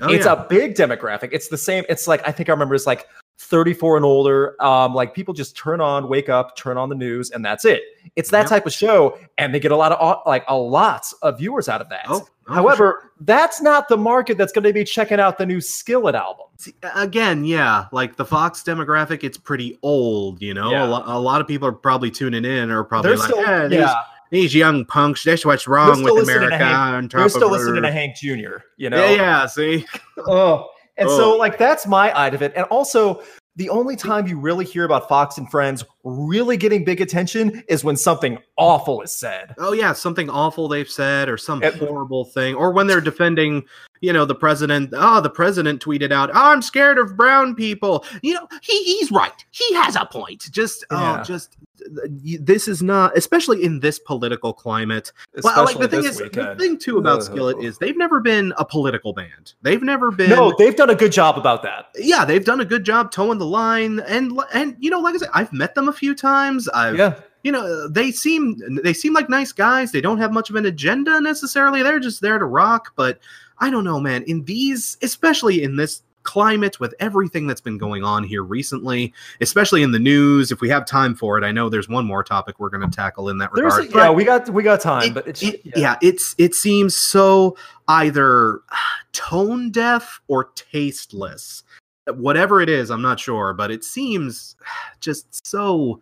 Oh, 0.00 0.08
it's 0.12 0.26
yeah. 0.26 0.32
a 0.32 0.48
big 0.48 0.74
demographic. 0.74 1.28
It's 1.32 1.48
the 1.48 1.58
same. 1.58 1.84
It's 1.88 2.06
like 2.08 2.26
I 2.26 2.32
think 2.32 2.48
I 2.48 2.52
remember 2.52 2.74
it's 2.74 2.86
like 2.86 3.06
34 3.38 3.96
and 3.96 4.04
older. 4.04 4.56
Um, 4.64 4.94
like 4.94 5.14
people 5.14 5.34
just 5.34 5.56
turn 5.56 5.80
on, 5.80 6.08
wake 6.08 6.28
up, 6.28 6.56
turn 6.56 6.76
on 6.76 6.88
the 6.88 6.94
news, 6.94 7.30
and 7.30 7.44
that's 7.44 7.64
it. 7.64 7.82
It's 8.16 8.30
that 8.30 8.40
Yep. 8.42 8.48
type 8.48 8.66
of 8.66 8.72
show, 8.72 9.18
and 9.38 9.54
they 9.54 9.60
get 9.60 9.72
a 9.72 9.76
lot 9.76 9.92
of 9.92 10.18
like 10.26 10.44
a 10.48 10.56
lot 10.56 11.06
of 11.22 11.38
viewers 11.38 11.68
out 11.68 11.80
of 11.80 11.88
that. 11.90 12.04
Oh, 12.08 12.26
oh, 12.48 12.52
However, 12.54 13.10
that's 13.20 13.60
not 13.62 13.88
the 13.88 13.96
market 13.96 14.36
that's 14.38 14.52
going 14.52 14.64
to 14.64 14.72
be 14.72 14.84
checking 14.84 15.20
out 15.20 15.38
the 15.38 15.46
new 15.46 15.60
Skillet 15.60 16.14
album. 16.14 16.46
See, 16.58 16.74
again, 16.94 17.44
yeah, 17.44 17.86
like 17.92 18.16
the 18.16 18.24
Fox 18.24 18.62
demographic, 18.62 19.24
it's 19.24 19.38
pretty 19.38 19.78
old. 19.82 20.40
You 20.42 20.54
know, 20.54 20.70
Yeah. 20.70 20.86
a, 20.86 20.88
lo- 20.88 21.02
a 21.06 21.18
lot 21.20 21.40
of 21.40 21.46
people 21.48 21.66
are 21.68 21.72
probably 21.72 22.10
tuning 22.10 22.44
in 22.44 22.70
or 22.70 22.84
probably 22.84 23.10
They're 23.10 23.18
like, 23.18 23.30
still, 23.30 23.44
"Eh, 23.44 23.68
yeah, 23.70 23.94
these 24.34 24.54
young 24.54 24.84
punks. 24.84 25.24
That's 25.24 25.46
what's 25.46 25.66
wrong 25.66 26.02
with 26.02 26.22
America. 26.24 26.56
Hank- 26.58 26.76
on 26.76 27.08
they're 27.08 27.28
still 27.28 27.50
listening 27.50 27.82
to 27.82 27.92
Hank 27.92 28.16
Jr. 28.16 28.58
You 28.76 28.90
know, 28.90 29.02
Yeah, 29.04 29.10
yeah. 29.10 29.46
See, 29.46 29.86
Oh, 30.26 30.68
and 30.96 31.08
Oh. 31.08 31.16
so 31.16 31.36
like 31.36 31.56
that's 31.58 31.86
my 31.86 32.10
eye 32.12 32.28
of 32.28 32.42
it. 32.42 32.52
And 32.54 32.64
also, 32.66 33.22
the 33.56 33.68
only 33.70 33.94
time 33.94 34.26
you 34.26 34.36
really 34.38 34.64
hear 34.64 34.82
about 34.84 35.08
Fox 35.08 35.38
and 35.38 35.48
Friends 35.48 35.84
really 36.02 36.56
getting 36.56 36.84
big 36.84 37.00
attention 37.00 37.62
is 37.68 37.84
when 37.84 37.96
something 37.96 38.36
awful 38.58 39.00
is 39.02 39.14
said. 39.14 39.54
oh 39.58 39.72
yeah, 39.72 39.92
something 39.92 40.28
awful 40.28 40.66
they've 40.68 40.90
said 40.90 41.28
or 41.28 41.36
some 41.38 41.62
It- 41.62 41.74
horrible 41.76 42.24
thing, 42.24 42.54
or 42.56 42.72
when 42.72 42.88
they're 42.88 43.00
defending, 43.00 43.62
you 44.00 44.12
know, 44.12 44.24
the 44.24 44.34
president. 44.34 44.90
Oh, 44.96 45.20
the 45.20 45.30
president 45.30 45.80
tweeted 45.84 46.10
out, 46.12 46.30
oh, 46.30 46.52
"I'm 46.52 46.62
scared 46.62 46.98
of 46.98 47.16
brown 47.16 47.54
people." 47.54 48.04
You 48.22 48.34
know, 48.34 48.48
he 48.60 48.82
he's 48.82 49.12
right. 49.12 49.44
He 49.52 49.72
has 49.74 49.94
a 49.96 50.04
point. 50.04 50.46
Just 50.50 50.84
oh, 50.90 50.98
Yeah. 51.00 51.20
oh, 51.20 51.22
just 51.22 51.56
this 52.40 52.68
is 52.68 52.82
not, 52.82 53.16
especially 53.16 53.64
in 53.64 53.80
this 53.80 53.98
political 53.98 54.52
climate. 54.52 55.12
Well, 55.42 55.64
like 55.64 55.78
the 55.78 55.88
thing 55.88 56.04
is, 56.04 56.18
the 56.18 56.56
thing 56.58 56.78
too 56.78 56.98
about. 56.98 57.24
Skillet 57.24 57.58
is 57.62 57.78
they've 57.78 57.96
never 57.96 58.20
been 58.20 58.52
a 58.58 58.64
political 58.64 59.12
band. 59.12 59.54
They've 59.62 59.82
never 59.82 60.10
been. 60.10 60.30
no, 60.30 60.54
they've 60.58 60.76
done 60.76 60.90
a 60.90 60.94
good 60.94 61.12
job 61.12 61.38
about 61.38 61.62
that. 61.62 61.86
yeah, 61.96 62.24
they've 62.24 62.44
done 62.44 62.60
a 62.60 62.64
good 62.64 62.84
job 62.84 63.10
toeing 63.10 63.38
the 63.38 63.46
line, 63.46 64.00
and 64.00 64.38
and 64.52 64.76
you 64.78 64.90
know, 64.90 65.00
like 65.00 65.14
I 65.14 65.18
said, 65.18 65.30
I've 65.34 65.52
met 65.52 65.74
them 65.74 65.88
a 65.88 65.92
few 65.92 66.14
times. 66.14 66.68
I've 66.68 66.96
Yeah, 66.96 67.14
you 67.44 67.52
know, 67.52 67.88
they 67.88 68.10
seem 68.10 68.56
they 68.82 68.94
seem 68.94 69.12
like 69.12 69.28
nice 69.28 69.52
guys. 69.52 69.92
They 69.92 70.00
don't 70.00 70.18
have 70.18 70.32
much 70.32 70.50
of 70.50 70.56
an 70.56 70.66
agenda 70.66 71.20
necessarily. 71.20 71.82
They're 71.82 72.00
just 72.00 72.22
there 72.22 72.38
to 72.38 72.46
rock. 72.46 72.92
But 72.96 73.18
I 73.58 73.70
don't 73.70 73.84
know, 73.84 74.00
man. 74.00 74.22
In 74.24 74.44
these, 74.44 74.96
especially 75.02 75.62
in 75.62 75.76
this 75.76 76.02
climate 76.24 76.80
with 76.80 76.94
everything 76.98 77.46
that's 77.46 77.60
been 77.60 77.78
going 77.78 78.02
on 78.02 78.24
here 78.24 78.42
recently, 78.42 79.12
especially 79.40 79.82
in 79.82 79.92
the 79.92 79.98
news, 79.98 80.50
if 80.50 80.60
we 80.60 80.68
have 80.70 80.84
time 80.84 81.14
for 81.14 81.38
it, 81.38 81.44
I 81.44 81.52
know 81.52 81.68
there's 81.68 81.88
one 81.88 82.04
more 82.06 82.24
topic 82.24 82.58
we're 82.58 82.70
going 82.70 82.88
to 82.88 82.94
tackle 82.94 83.28
in 83.28 83.38
that 83.38 83.50
there's 83.54 83.76
regard. 83.76 83.94
yeah, 83.94 84.10
we 84.10 84.24
got 84.24 84.48
we 84.50 84.62
got 84.62 84.80
time, 84.80 85.04
it- 85.04 85.14
but 85.14 85.28
it's 85.28 85.42
it- 85.42 85.60
yeah. 85.76 85.96
it's 86.02 86.34
it 86.38 86.54
seems 86.54 86.96
so 86.96 87.56
either 87.88 88.60
tone 89.12 89.70
deaf 89.70 90.20
or 90.26 90.50
tasteless 90.56 91.62
whatever 92.16 92.60
it 92.60 92.68
is 92.68 92.90
i'm 92.90 93.00
not 93.02 93.18
sure 93.20 93.54
but 93.54 93.70
it 93.70 93.82
seems 93.84 94.56
just 95.00 95.46
so 95.46 96.00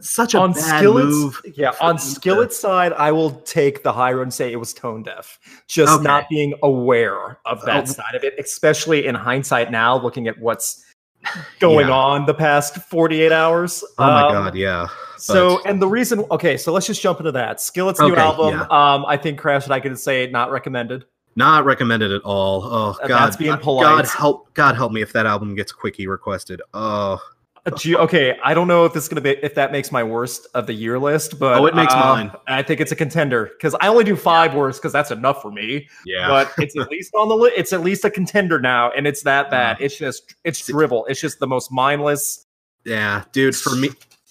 such 0.00 0.34
a 0.34 0.38
on 0.38 0.52
bad 0.52 0.84
move 0.84 1.40
yeah 1.56 1.72
on 1.80 1.98
Skillet's 1.98 2.58
side, 2.58 2.92
I 2.92 3.10
will 3.12 3.30
take 3.42 3.82
the 3.82 3.92
high 3.92 4.12
road 4.12 4.22
and 4.22 4.34
say 4.34 4.52
it 4.52 4.56
was 4.56 4.72
tone 4.72 5.02
deaf, 5.02 5.38
just 5.66 5.92
Okay. 5.94 6.02
not 6.04 6.28
being 6.28 6.54
aware 6.62 7.38
of 7.44 7.64
that 7.66 7.82
Oh. 7.88 7.92
side 7.92 8.14
of 8.14 8.22
it, 8.24 8.34
especially 8.38 9.06
in 9.06 9.14
hindsight 9.14 9.70
now, 9.70 9.96
looking 10.00 10.28
at 10.28 10.38
what's 10.38 10.84
going 11.60 11.88
Yeah. 11.88 11.94
on 11.94 12.26
the 12.26 12.34
past 12.34 12.76
48 12.76 13.32
hours. 13.32 13.84
oh 13.98 14.06
my 14.06 14.22
Um, 14.26 14.32
god 14.32 14.54
yeah 14.54 14.86
So, 15.18 15.60
and 15.66 15.82
the 15.82 15.86
reason, 15.88 16.24
okay, 16.30 16.56
so 16.56 16.72
let's 16.72 16.86
just 16.86 17.02
jump 17.02 17.18
into 17.20 17.32
that. 17.32 17.60
Skillet's 17.60 18.00
new 18.00 18.16
album, 18.16 18.54
yeah. 18.54 18.62
um, 18.94 19.04
I 19.06 19.18
think 19.18 19.38
Crash 19.38 19.64
and 19.64 19.74
I 19.74 19.80
can 19.80 19.94
say 19.96 20.28
not 20.30 20.50
recommended. 20.50 21.04
not 21.36 21.64
recommended 21.64 22.10
at 22.10 22.22
all 22.22 22.64
oh 22.64 22.96
god 23.06 23.08
that's 23.26 23.36
being 23.36 23.50
God- 23.52 23.62
polite. 23.62 23.84
god 23.86 24.06
help 24.08 24.52
god 24.54 24.74
help 24.74 24.90
me 24.92 25.00
if 25.00 25.12
that 25.12 25.26
album 25.26 25.54
gets 25.54 25.70
quickie 25.72 26.06
requested 26.08 26.60
oh 26.74 27.20
okay, 27.66 28.38
I 28.42 28.54
don't 28.54 28.68
know 28.68 28.84
if 28.84 28.92
this 28.92 29.04
is 29.04 29.08
gonna 29.08 29.20
be 29.20 29.30
if 29.42 29.54
that 29.54 29.72
makes 29.72 29.92
my 29.92 30.02
worst 30.02 30.46
of 30.54 30.66
the 30.66 30.72
year 30.72 30.98
list, 30.98 31.38
but 31.38 31.58
Oh, 31.60 31.66
it 31.66 31.74
makes 31.74 31.92
uh, 31.92 31.98
mine. 31.98 32.32
I 32.46 32.62
think 32.62 32.80
it's 32.80 32.92
a 32.92 32.96
contender 32.96 33.50
because 33.56 33.74
I 33.80 33.88
only 33.88 34.04
do 34.04 34.16
five 34.16 34.54
worst 34.54 34.80
because 34.80 34.92
that's 34.92 35.10
enough 35.10 35.42
for 35.42 35.50
me. 35.50 35.88
yeah 36.06 36.28
But 36.28 36.52
it's 36.58 36.76
at 36.78 36.90
least 36.90 37.14
on 37.14 37.28
the 37.28 37.36
list. 37.36 37.54
It's 37.56 37.72
at 37.72 37.80
least 37.82 38.04
a 38.04 38.10
contender 38.10 38.58
now, 38.60 38.90
and 38.92 39.06
it's 39.06 39.22
that 39.24 39.50
bad. 39.50 39.76
It's 39.80 39.96
just 39.96 40.34
it's 40.44 40.66
dribble. 40.66 41.06
It's 41.06 41.20
just 41.20 41.38
the 41.38 41.46
most 41.46 41.70
mindless. 41.72 42.46
yeah 42.84 43.24
dude 43.32 43.54
for 43.54 43.76
me 43.76 43.90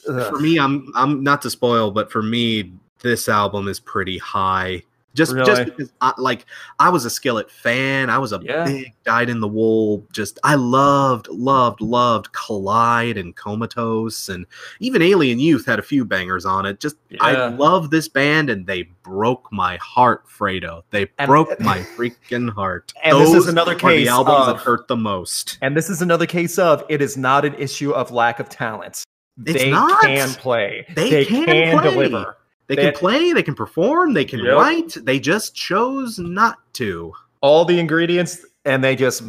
Ugh. 0.10 0.30
for 0.30 0.40
me 0.40 0.58
i'm 0.58 0.92
i'm 0.96 1.22
not 1.24 1.42
to 1.44 1.50
spoil 1.52 1.92
but 1.92 2.12
for 2.12 2.24
me 2.24 2.72
this 3.02 3.30
album 3.30 3.68
is 3.68 3.80
pretty 3.80 4.18
high 4.18 4.82
just 5.16 5.36
just 5.46 5.66
because 5.66 5.92
I, 6.02 6.14
like 6.18 6.46
i 6.80 6.90
was 6.90 7.04
a 7.04 7.10
skillet 7.10 7.50
fan 7.50 8.10
i 8.10 8.18
was 8.18 8.32
a 8.32 8.40
Yeah. 8.44 8.66
big 8.66 8.94
dyed 9.04 9.30
in 9.30 9.40
the 9.40 9.48
wool 9.48 10.06
just 10.12 10.38
i 10.44 10.56
loved 10.56 11.28
loved 11.30 11.82
loved 11.82 12.32
collide 12.32 13.18
and 13.18 13.36
comatose 13.36 14.30
and 14.30 14.46
even 14.80 15.02
alien 15.02 15.40
youth 15.40 15.66
had 15.66 15.80
a 15.80 15.82
few 15.82 16.06
bangers 16.06 16.46
on 16.46 16.66
it 16.66 16.80
just 16.80 16.96
i 17.22 17.48
love 17.48 17.90
this 17.90 18.08
band 18.08 18.50
and 18.50 18.68
they 18.68 18.84
broke 19.04 19.52
my 19.52 19.78
heart 19.78 20.26
fredo 20.28 20.84
they 20.92 21.08
And- 21.18 21.28
broke 21.28 21.60
my 21.60 21.80
freaking 21.80 22.52
heart 22.54 22.94
And 23.04 23.20
this 23.20 23.34
is 23.34 23.48
another 23.48 23.76
case 23.76 24.06
the 24.08 24.12
albums 24.12 24.46
that 24.46 24.56
of- 24.56 24.62
hurt 24.62 24.88
the 24.88 24.96
most 24.98 25.58
And 25.62 25.76
this 25.76 25.90
is 25.90 26.02
another 26.02 26.26
case 26.28 26.60
of 26.60 26.84
it 26.90 27.02
is 27.02 27.18
not 27.18 27.46
an 27.46 27.56
issue 27.56 27.92
of 27.92 28.12
lack 28.12 28.40
of 28.40 28.48
talent. 28.50 29.04
It's 29.46 29.64
they 29.64 29.72
not. 29.72 30.02
can 30.02 30.30
play. 30.32 30.86
They 30.96 31.24
can 31.26 31.46
play. 31.80 31.90
deliver. 31.92 32.36
They 32.70 32.76
They- 32.76 32.84
can 32.84 32.94
play, 32.94 33.34
they 33.34 33.44
can 33.44 33.56
perform, 33.56 34.14
they 34.14 34.24
can 34.26 34.40
Yep. 34.40 34.56
write. 34.56 34.98
They 35.04 35.20
just 35.20 35.54
chose 35.56 36.18
not 36.20 36.58
to. 36.76 37.14
all 37.42 37.64
the 37.66 37.80
ingredients 37.80 38.46
and 38.66 38.84
they 38.84 38.96
just 38.98 39.24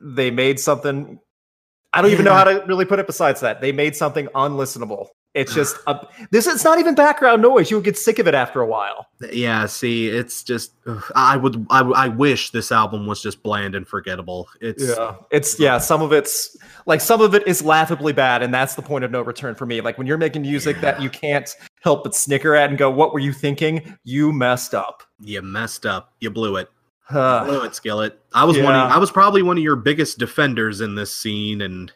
they 0.00 0.30
made 0.30 0.58
something 0.58 1.18
i 1.92 2.00
don't 2.00 2.10
even 2.10 2.24
know 2.24 2.32
how 2.32 2.42
to 2.44 2.64
really 2.66 2.86
put 2.86 2.98
it 2.98 3.06
besides 3.06 3.38
that 3.42 3.60
they 3.60 3.70
made 3.70 3.94
something 3.94 4.26
unlistenable 4.34 5.08
it's 5.34 5.52
just 5.54 5.76
a, 5.86 6.06
this 6.30 6.46
it's 6.46 6.64
not 6.64 6.78
even 6.78 6.94
background 6.94 7.42
noise 7.42 7.70
you 7.70 7.76
would 7.76 7.84
get 7.84 7.98
sick 7.98 8.18
of 8.18 8.26
it 8.26 8.34
after 8.34 8.62
a 8.62 8.66
while 8.66 9.06
Yeah, 9.30 9.66
see, 9.66 10.08
it's 10.08 10.42
just 10.42 10.72
ugh, 10.86 11.04
I 11.14 11.36
would 11.36 11.66
I, 11.68 11.80
I 11.82 12.08
wish 12.08 12.48
this 12.50 12.72
album 12.72 13.06
was 13.06 13.20
just 13.22 13.42
bland 13.42 13.74
and 13.74 13.86
forgettable. 13.86 14.48
It's 14.62 14.82
yeah 14.82 15.16
it's 15.30 15.60
yeah 15.60 15.76
some 15.76 16.00
of 16.00 16.10
it's 16.14 16.56
like 16.86 17.02
some 17.02 17.20
of 17.20 17.34
it 17.34 17.46
is 17.46 17.62
laughably 17.62 18.14
bad 18.14 18.42
and 18.42 18.54
that's 18.54 18.74
the 18.74 18.82
point 18.82 19.04
of 19.04 19.10
no 19.10 19.20
return 19.20 19.54
for 19.54 19.66
me 19.66 19.82
like 19.82 19.98
when 19.98 20.06
you're 20.06 20.16
making 20.16 20.40
music 20.42 20.80
that 20.80 21.02
you 21.02 21.10
can't 21.10 21.54
help 21.80 22.04
but 22.04 22.14
snicker 22.14 22.54
at 22.54 22.68
and 22.68 22.78
go 22.78 22.90
what 22.90 23.12
were 23.12 23.18
you 23.18 23.32
thinking 23.32 23.96
you 24.04 24.32
messed 24.32 24.74
up 24.74 25.02
you 25.22 25.42
messed 25.42 25.86
up. 25.86 26.12
You 26.20 26.30
blew 26.30 26.56
it. 26.56 26.68
Blew 27.10 27.64
it, 27.64 27.74
Skillet. 27.74 28.20
I 28.32 28.44
was 28.44 28.56
one 28.56 28.72
of, 28.72 28.90
I 28.90 28.96
was 28.98 29.10
probably 29.10 29.42
one 29.42 29.56
of 29.56 29.64
your 29.64 29.74
biggest 29.74 30.18
defenders 30.18 30.80
in 30.80 30.94
this 30.94 31.14
scene 31.14 31.62
and 31.62 31.92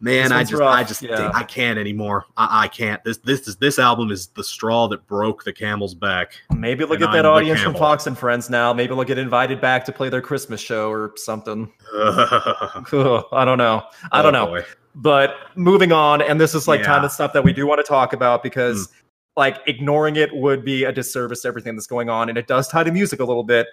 man, 0.00 0.32
I 0.32 0.42
just 0.42 0.54
rough, 0.54 0.74
I 0.74 0.82
just 0.82 1.00
yeah. 1.00 1.30
I 1.32 1.44
can't 1.44 1.78
anymore. 1.78 2.24
I, 2.36 2.64
I 2.64 2.68
can't. 2.68 3.02
This 3.04 3.18
this 3.18 3.46
is 3.46 3.54
this 3.58 3.78
album 3.78 4.10
is 4.10 4.26
the 4.28 4.42
straw 4.42 4.88
that 4.88 5.06
broke 5.06 5.44
the 5.44 5.52
camel's 5.52 5.94
back. 5.94 6.32
maybe 6.50 6.84
look 6.84 7.00
at 7.00 7.12
that 7.12 7.18
I'm 7.18 7.22
the 7.22 7.28
audience 7.28 7.60
from 7.60 7.76
fox 7.76 8.08
and 8.08 8.18
friends 8.18 8.50
now 8.50 8.72
maybe 8.72 8.96
they'll 8.96 9.04
get 9.04 9.16
invited 9.16 9.60
back 9.60 9.84
to 9.84 9.92
play 9.92 10.08
their 10.08 10.20
christmas 10.20 10.60
show 10.60 10.90
or 10.90 11.12
something 11.14 11.72
oh, 11.94 13.28
I 13.30 13.44
don't 13.44 13.58
know. 13.58 13.84
I 14.10 14.18
oh, 14.18 14.22
don't 14.24 14.32
know. 14.32 14.46
boy. 14.46 14.64
But 14.96 15.36
moving 15.56 15.92
on, 15.92 16.22
and 16.22 16.40
this 16.40 16.54
is 16.54 16.66
like 16.66 16.82
kind 16.82 17.04
of 17.04 17.12
stuff 17.12 17.34
that 17.34 17.44
we 17.44 17.52
do 17.52 17.66
want 17.66 17.78
to 17.78 17.88
talk 17.88 18.14
about 18.14 18.42
because 18.42 18.88
like 19.36 19.58
ignoring 19.66 20.16
it 20.16 20.34
would 20.34 20.64
be 20.64 20.84
a 20.84 20.92
disservice 20.92 21.42
to 21.42 21.48
everything 21.48 21.76
that's 21.76 21.86
going 21.86 22.08
on, 22.08 22.30
and 22.30 22.38
it 22.38 22.46
does 22.46 22.66
tie 22.66 22.82
to 22.82 22.90
music 22.90 23.20
a 23.20 23.24
little 23.24 23.44
bit. 23.44 23.66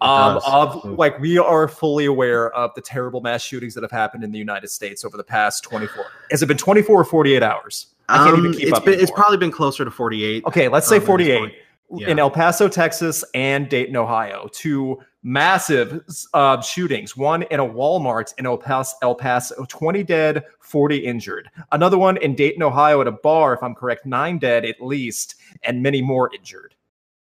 Um, 0.00 0.38
of 0.44 0.82
Mm. 0.82 0.98
like 0.98 1.20
we 1.20 1.38
are 1.38 1.68
fully 1.68 2.06
aware 2.06 2.50
of 2.52 2.74
the 2.74 2.80
terrible 2.80 3.20
mass 3.20 3.42
shootings 3.42 3.74
that 3.74 3.82
have 3.82 3.90
happened 3.92 4.24
in 4.24 4.32
the 4.32 4.38
United 4.38 4.68
States 4.68 5.04
over 5.04 5.16
the 5.16 5.22
past 5.22 5.62
24. 5.62 6.06
Has 6.30 6.42
it 6.42 6.46
been 6.46 6.56
24 6.56 7.02
or 7.02 7.04
48 7.04 7.42
hours? 7.42 7.88
I 8.08 8.24
can't 8.24 8.38
even 8.38 8.46
Um, 8.50 8.52
keep 8.54 8.68
it's 8.68 8.72
up 8.78 8.84
been, 8.86 8.98
it's 8.98 9.12
probably 9.12 9.36
been 9.36 9.52
closer 9.52 9.84
to 9.84 9.90
48. 9.90 10.44
Okay, 10.46 10.66
let's 10.68 10.88
say 10.88 10.96
um, 10.96 11.02
48 11.02 11.38
point. 11.38 11.52
Yeah. 11.94 12.08
in 12.08 12.18
El 12.18 12.30
Paso, 12.30 12.68
Texas, 12.68 13.24
and 13.34 13.68
Dayton, 13.68 13.96
Ohio. 13.96 14.48
Two 14.52 14.98
massive 15.22 16.00
uh, 16.34 16.60
shootings. 16.60 17.16
One 17.16 17.42
in 17.44 17.60
a 17.60 17.66
Walmart 17.66 18.32
in 18.38 18.46
El 18.46 18.58
Paso, 18.58 18.96
El 19.02 19.14
Paso, 19.14 19.64
20 19.68 20.02
dead, 20.02 20.44
40 20.60 20.96
injured. 20.98 21.48
Another 21.70 21.98
one 21.98 22.16
in 22.18 22.34
Dayton, 22.34 22.62
Ohio, 22.62 23.00
at 23.00 23.06
a 23.06 23.12
bar, 23.12 23.54
if 23.54 23.62
I'm 23.62 23.74
correct, 23.74 24.06
nine 24.06 24.38
dead 24.38 24.64
at 24.64 24.80
least, 24.80 25.36
and 25.62 25.82
many 25.82 26.00
more 26.02 26.30
injured. 26.34 26.74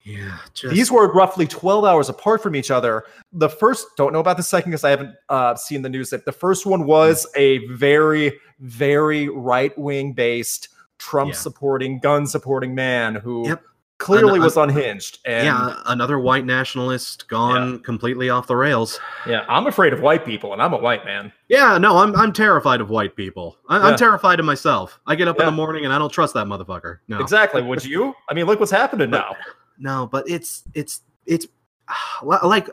Yeah, 0.03 0.37
just, 0.55 0.73
These 0.73 0.91
were 0.91 1.11
roughly 1.13 1.45
12 1.45 1.85
hours 1.85 2.09
apart 2.09 2.41
from 2.41 2.55
each 2.55 2.71
other. 2.71 3.03
The 3.33 3.49
first, 3.49 3.85
don't 3.97 4.13
know 4.13 4.19
about 4.19 4.37
the 4.37 4.41
second 4.43 4.71
because 4.71 4.83
I 4.83 4.89
haven't 4.89 5.13
uh, 5.29 5.53
seen 5.55 5.83
the 5.83 5.89
news. 5.89 6.09
That 6.09 6.25
the 6.25 6.31
first 6.31 6.65
one 6.65 6.85
was 6.85 7.27
a 7.35 7.59
very, 7.67 8.33
very 8.59 9.29
right 9.29 9.77
wing 9.77 10.13
based, 10.13 10.69
Trump 10.97 11.33
Yeah. 11.33 11.37
supporting, 11.37 11.99
gun 11.99 12.25
supporting 12.25 12.73
man 12.73 13.13
who 13.13 13.47
Yep. 13.49 13.63
Clearly 14.01 14.35
An- 14.39 14.43
was 14.43 14.57
unhinged. 14.57 15.19
And 15.25 15.45
yeah. 15.45 15.67
yeah, 15.67 15.81
another 15.85 16.19
white 16.19 16.45
nationalist 16.45 17.27
gone 17.27 17.79
completely 17.79 18.29
off 18.29 18.47
the 18.47 18.55
rails. 18.55 18.99
Yeah, 19.27 19.45
I'm 19.47 19.67
afraid 19.67 19.93
of 19.93 20.01
white 20.01 20.25
people, 20.25 20.51
and 20.53 20.61
I'm 20.61 20.73
a 20.73 20.77
white 20.77 21.05
man. 21.05 21.31
Yeah, 21.47 21.77
no, 21.77 21.97
I'm 21.97 22.15
I'm 22.15 22.33
terrified 22.33 22.81
of 22.81 22.89
white 22.89 23.15
people. 23.15 23.57
I, 23.69 23.77
Yeah. 23.77 23.83
I'm 23.85 23.97
terrified 23.97 24.39
of 24.39 24.45
myself. 24.45 24.99
I 25.07 25.15
get 25.15 25.27
up 25.27 25.39
in 25.39 25.45
the 25.45 25.51
morning 25.51 25.85
and 25.85 25.93
I 25.93 25.97
don't 25.99 26.11
trust 26.11 26.33
that 26.33 26.47
motherfucker. 26.47 26.99
No, 27.07 27.19
Exactly. 27.19 27.61
Would 27.61 27.85
you? 27.85 28.13
I 28.29 28.33
mean, 28.33 28.45
look 28.45 28.59
what's 28.59 28.71
happening 28.71 29.09
now. 29.11 29.35
no, 29.77 30.07
but 30.07 30.27
it's 30.29 30.63
it's 30.73 31.01
it's 31.25 31.47
like 32.23 32.67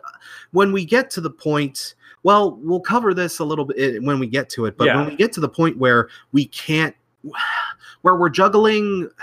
when 0.53 0.73
we 0.73 0.85
get 0.85 1.11
to 1.11 1.21
the 1.21 1.31
point. 1.31 1.95
Well, 2.25 2.59
we'll 2.61 2.81
cover 2.81 3.15
this 3.15 3.39
a 3.39 3.45
little 3.45 3.65
bit 3.65 3.77
eh, 3.79 3.99
when 4.03 4.19
we 4.19 4.27
get 4.27 4.49
to 4.51 4.67
it. 4.67 4.77
But 4.77 4.87
Yeah. 4.87 4.97
when 4.97 5.07
we 5.11 5.17
get 5.17 5.33
to 5.35 5.41
the 5.41 5.49
point 5.49 5.79
where 5.79 6.09
we 6.33 6.47
can't, 6.47 6.95
where 8.03 8.17
we're 8.17 8.29
juggling. 8.31 9.09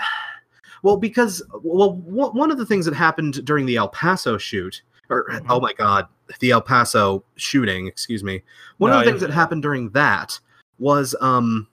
Well, 0.86 0.96
because 0.96 1.42
well, 1.64 1.94
one 1.94 2.30
one 2.30 2.52
of 2.52 2.58
the 2.58 2.64
things 2.64 2.84
that 2.84 2.94
happened 2.94 3.44
during 3.44 3.66
the 3.66 3.74
El 3.74 3.88
Paso 3.88 4.38
shoot, 4.38 4.82
or 5.10 5.24
Mhm. 5.28 5.44
oh 5.48 5.58
my 5.58 5.72
god, 5.72 6.06
the 6.38 6.52
El 6.52 6.60
Paso 6.62 7.24
shooting, 7.34 7.88
excuse 7.88 8.22
me. 8.22 8.44
One 8.78 8.92
No, 8.92 9.00
of 9.00 9.04
the 9.04 9.10
things 9.10 9.20
that 9.22 9.30
happened 9.30 9.62
during 9.64 9.90
that 9.90 10.38
was 10.78 11.16
um 11.20 11.66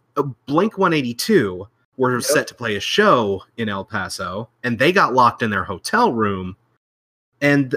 Blink 0.48 0.80
182 0.80 1.68
were 1.96 2.14
Yep. 2.16 2.24
set 2.24 2.48
to 2.48 2.56
play 2.56 2.76
a 2.76 2.80
show 2.80 3.44
in 3.56 3.70
El 3.70 3.86
Paso 3.86 4.50
and 4.64 4.80
they 4.80 4.92
got 4.92 5.14
locked 5.14 5.44
in 5.44 5.52
their 5.52 5.66
hotel 5.66 6.12
room 6.12 6.58
and 7.40 7.76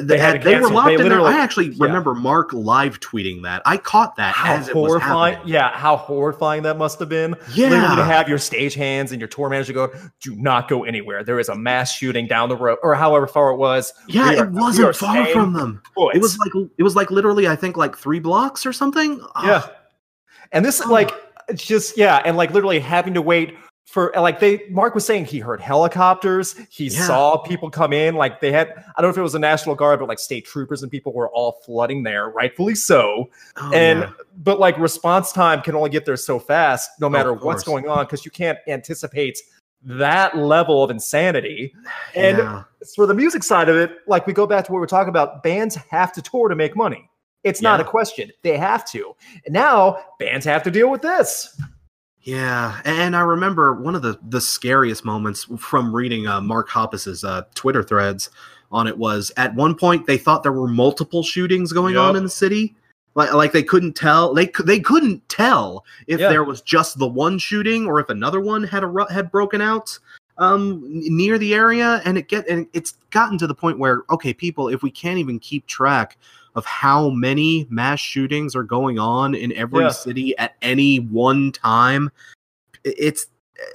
They 0.00 0.18
had 0.18 0.42
they 0.42 0.60
were 0.60 0.70
locked 0.70 0.88
They 0.88 1.02
in 1.02 1.08
there. 1.08 1.20
I 1.20 1.38
actually 1.38 1.70
yeah. 1.70 1.84
remember 1.84 2.14
Mark 2.14 2.52
live 2.52 3.00
tweeting 3.00 3.42
that. 3.42 3.62
I 3.66 3.76
caught 3.76 4.16
that 4.16 4.34
How 4.34 4.54
as 4.54 4.68
it 4.68 4.74
was 4.74 4.90
horrifying! 4.90 5.38
Yeah, 5.44 5.70
how 5.76 5.96
horrifying 5.96 6.62
that 6.62 6.78
must 6.78 6.98
have 7.00 7.08
been. 7.08 7.34
Yeah. 7.52 7.68
Literally 7.68 7.96
to 7.96 8.04
have 8.04 8.28
your 8.28 8.38
stage 8.38 8.74
hands 8.74 9.12
and 9.12 9.20
your 9.20 9.28
tour 9.28 9.48
manager 9.48 9.72
go, 9.72 9.92
"Do 10.22 10.36
not 10.36 10.68
go 10.68 10.84
anywhere. 10.84 11.24
There 11.24 11.40
is 11.40 11.48
a 11.48 11.54
mass 11.56 11.92
shooting 11.92 12.26
down 12.26 12.48
the 12.48 12.56
road, 12.56 12.78
or 12.82 12.94
however 12.94 13.26
far 13.26 13.50
it 13.50 13.56
was." 13.56 13.92
Yeah, 14.06 14.30
We 14.30 14.38
it 14.38 14.50
wasn't 14.50 14.96
far 14.96 15.26
from 15.26 15.52
them. 15.52 15.82
put." 15.96 16.14
It 16.14 16.22
was 16.22 16.38
like 16.38 16.70
it 16.78 16.82
was 16.82 16.94
like 16.94 17.10
literally 17.10 17.48
I 17.48 17.56
think 17.56 17.76
like 17.76 17.96
3 17.96 18.20
blocks 18.20 18.64
or 18.64 18.72
something. 18.72 19.18
Yeah. 19.42 19.62
Ugh. 19.64 19.70
And 20.52 20.64
this 20.64 20.80
Oh. 20.84 20.90
like 20.90 21.10
it's 21.48 21.64
just 21.64 21.96
yeah, 21.96 22.22
and 22.24 22.36
like 22.36 22.52
literally 22.52 22.78
having 22.78 23.14
to 23.14 23.22
wait 23.22 23.56
for 23.88 24.12
like 24.16 24.38
they 24.38 24.66
Mark 24.68 24.94
was 24.94 25.06
saying 25.06 25.24
he 25.24 25.38
heard 25.38 25.62
helicopters, 25.62 26.54
he 26.68 26.88
Yeah. 26.88 27.06
saw 27.06 27.38
people 27.38 27.70
come 27.70 27.94
in, 27.94 28.16
like 28.16 28.38
they 28.40 28.52
had 28.52 28.68
I 28.96 29.00
don't 29.00 29.08
know 29.08 29.12
if 29.12 29.16
it 29.16 29.22
was 29.22 29.34
a 29.34 29.38
National 29.38 29.74
Guard, 29.74 29.98
but 30.00 30.08
like 30.08 30.18
state 30.18 30.44
troopers 30.44 30.82
and 30.82 30.92
people 30.92 31.14
were 31.14 31.30
all 31.30 31.60
flooding 31.64 32.02
there, 32.02 32.28
rightfully 32.28 32.74
so. 32.74 33.30
Oh, 33.56 33.72
and 33.72 34.00
yeah. 34.00 34.10
but 34.36 34.60
like 34.60 34.76
response 34.78 35.32
time 35.32 35.62
can 35.62 35.74
only 35.74 35.88
get 35.88 36.04
there 36.04 36.18
so 36.18 36.38
fast, 36.38 36.90
no 37.00 37.08
matter 37.08 37.30
of 37.30 37.42
what's 37.42 37.64
going 37.64 37.88
on, 37.88 38.04
because 38.04 38.26
you 38.26 38.30
can't 38.30 38.58
anticipate 38.68 39.38
that 39.82 40.36
level 40.36 40.84
of 40.84 40.90
insanity. 40.90 41.72
And 42.14 42.36
Yeah. 42.38 42.64
for 42.94 43.06
the 43.06 43.14
music 43.14 43.42
side 43.42 43.70
of 43.70 43.76
it, 43.76 43.92
like 44.06 44.26
we 44.26 44.34
go 44.34 44.46
back 44.46 44.66
to 44.66 44.72
what 44.72 44.80
we're 44.80 44.86
talking 44.86 45.08
about, 45.08 45.42
bands 45.42 45.76
have 45.76 46.12
to 46.12 46.20
tour 46.20 46.48
to 46.50 46.54
make 46.54 46.76
money. 46.76 47.08
It's 47.42 47.62
not 47.62 47.80
a 47.80 47.84
question. 47.84 48.30
They 48.42 48.58
have 48.58 48.84
to. 48.90 49.14
And 49.46 49.54
now 49.54 49.98
bands 50.18 50.44
have 50.44 50.62
to 50.64 50.70
deal 50.70 50.90
with 50.90 51.00
this. 51.00 51.58
Yeah, 52.28 52.82
and 52.84 53.16
I 53.16 53.20
remember 53.20 53.72
one 53.72 53.94
of 53.94 54.02
the 54.02 54.18
the 54.28 54.40
scariest 54.42 55.02
moments 55.02 55.46
from 55.58 55.96
reading 55.96 56.26
uh, 56.26 56.42
Mark 56.42 56.68
Hoppus's 56.68 57.24
uh, 57.24 57.44
Twitter 57.54 57.82
threads 57.82 58.28
on 58.70 58.86
it 58.86 58.98
was 58.98 59.32
at 59.38 59.54
one 59.54 59.74
point 59.74 60.06
they 60.06 60.18
thought 60.18 60.42
there 60.42 60.52
were 60.52 60.68
multiple 60.68 61.22
shootings 61.22 61.72
going 61.72 61.96
on 61.96 62.16
in 62.16 62.24
the 62.24 62.28
city. 62.28 62.76
Like, 63.14 63.32
like 63.32 63.52
they 63.52 63.62
couldn't 63.62 63.94
tell 63.94 64.34
they 64.34 64.50
they 64.62 64.78
couldn't 64.78 65.26
tell 65.30 65.86
if 66.06 66.20
Yeah. 66.20 66.28
there 66.28 66.44
was 66.44 66.60
just 66.60 66.98
the 66.98 67.08
one 67.08 67.38
shooting 67.38 67.86
or 67.86 67.98
if 67.98 68.10
another 68.10 68.42
one 68.42 68.62
had 68.62 68.84
a 68.84 69.06
had 69.10 69.32
broken 69.32 69.62
out 69.62 69.98
um 70.36 70.82
near 70.86 71.38
the 71.38 71.54
area 71.54 72.02
and 72.04 72.18
it 72.18 72.28
get 72.28 72.46
and 72.46 72.66
it's 72.74 72.92
gotten 73.08 73.38
to 73.38 73.46
the 73.46 73.54
point 73.54 73.78
where 73.78 74.02
okay 74.10 74.34
people 74.34 74.68
if 74.68 74.82
we 74.82 74.90
can't 74.90 75.18
even 75.18 75.38
keep 75.38 75.66
track 75.66 76.18
of 76.54 76.64
how 76.64 77.10
many 77.10 77.66
mass 77.70 78.00
shootings 78.00 78.54
are 78.56 78.62
going 78.62 78.98
on 78.98 79.34
in 79.34 79.52
every 79.52 79.84
Yeah. 79.84 79.90
city 79.90 80.36
at 80.38 80.54
any 80.62 80.96
one 80.98 81.52
time 81.52 82.10
it's 82.84 83.26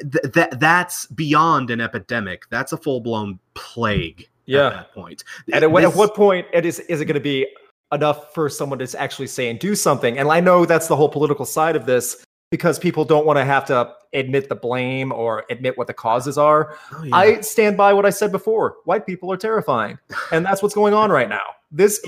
th- 0.01 0.33
that 0.33 0.59
that's 0.59 1.05
beyond 1.07 1.69
an 1.69 1.81
epidemic 1.81 2.43
that's 2.49 2.71
a 2.71 2.77
full-blown 2.77 3.37
plague 3.53 4.27
Yeah. 4.45 4.67
at 4.67 4.73
that 4.73 4.93
point 4.93 5.23
And 5.51 5.63
at, 5.63 5.71
what- 5.71 5.83
at 5.83 5.93
what 5.95 6.15
point 6.15 6.47
it 6.53 6.65
is 6.65 6.79
is 6.81 7.01
it 7.01 7.05
going 7.05 7.15
to 7.15 7.19
be 7.21 7.47
enough 7.91 8.33
for 8.33 8.49
someone 8.49 8.79
to 8.79 8.99
actually 8.99 9.27
say 9.27 9.49
and 9.49 9.59
do 9.59 9.75
something? 9.75 10.17
And 10.17 10.27
I 10.31 10.39
know 10.39 10.65
that's 10.65 10.87
the 10.87 10.95
whole 10.95 11.09
political 11.09 11.45
side 11.45 11.75
of 11.75 11.85
this 11.85 12.23
because 12.49 12.79
people 12.79 13.05
don't 13.05 13.25
want 13.25 13.37
to 13.37 13.45
have 13.45 13.65
to 13.65 13.93
admit 14.13 14.49
the 14.49 14.55
blame 14.55 15.11
or 15.11 15.43
admit 15.51 15.77
what 15.77 15.85
the 15.87 15.93
causes 15.93 16.37
are. 16.37 16.75
Oh, 16.91 17.03
yeah. 17.03 17.15
I 17.15 17.41
stand 17.41 17.77
by 17.77 17.93
what 17.93 18.05
I 18.05 18.09
said 18.09 18.31
before. 18.31 18.77
White 18.85 19.05
people 19.05 19.31
are 19.31 19.37
terrifying. 19.37 19.99
And 20.31 20.43
that's 20.45 20.63
what's 20.63 20.73
going 20.75 20.93
on 20.95 21.11
right 21.11 21.29
now. 21.29 21.41
This 21.71 21.99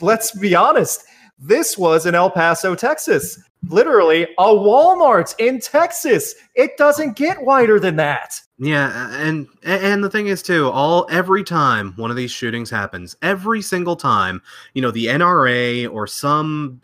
let's 0.00 0.36
be 0.38 0.54
honest. 0.54 1.04
This 1.38 1.78
was 1.78 2.04
in 2.04 2.14
El 2.14 2.30
Paso, 2.30 2.74
Texas. 2.74 3.42
Literally 3.68 4.24
a 4.38 4.44
Walmart 4.44 5.34
in 5.38 5.60
Texas. 5.60 6.34
It 6.54 6.76
doesn't 6.76 7.16
get 7.16 7.42
wider 7.42 7.80
than 7.80 7.96
that. 7.96 8.40
Yeah, 8.58 9.10
and 9.16 9.46
and 9.62 10.04
the 10.04 10.10
thing 10.10 10.26
is 10.26 10.42
too, 10.42 10.68
all 10.68 11.06
every 11.10 11.42
time 11.42 11.94
one 11.96 12.10
of 12.10 12.16
these 12.16 12.30
shootings 12.30 12.68
happens, 12.68 13.16
every 13.22 13.62
single 13.62 13.96
time, 13.96 14.42
you 14.74 14.82
know, 14.82 14.90
the 14.90 15.06
NRA 15.06 15.90
or 15.90 16.06
some 16.06 16.82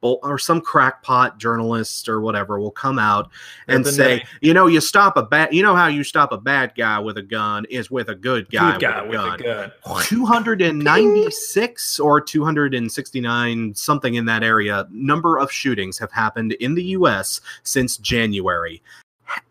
bull- 0.00 0.20
or 0.22 0.38
some 0.38 0.60
crackpot 0.60 1.38
journalist 1.38 2.08
or 2.08 2.20
whatever 2.20 2.58
will 2.60 2.70
come 2.70 2.98
out 2.98 3.30
and 3.66 3.86
say, 3.86 4.16
Night. 4.18 4.26
you 4.40 4.54
know, 4.54 4.66
you 4.66 4.80
stop 4.80 5.16
a 5.16 5.22
bad, 5.22 5.52
you 5.54 5.62
know 5.62 5.74
how 5.74 5.86
you 5.86 6.04
stop 6.04 6.32
a 6.32 6.38
bad 6.38 6.72
guy 6.76 6.98
with 6.98 7.18
a 7.18 7.22
gun 7.22 7.64
is 7.70 7.90
with 7.90 8.08
a 8.08 8.14
good 8.14 8.50
guy, 8.50 8.72
Good 8.72 8.80
guy 8.80 9.02
with 9.02 9.20
a 9.20 9.30
with 9.32 9.42
gun. 9.42 9.64
a 9.64 9.72
gun. 9.88 10.02
296 10.04 12.00
or 12.00 12.20
269 12.20 13.74
something 13.74 14.14
in 14.14 14.24
that 14.26 14.42
area 14.42 14.86
number 14.90 15.38
of 15.38 15.50
shootings 15.50 15.98
have 15.98 16.12
happened 16.12 16.52
in 16.54 16.74
the 16.74 16.82
US 16.84 17.40
since 17.62 17.96
January 17.98 18.82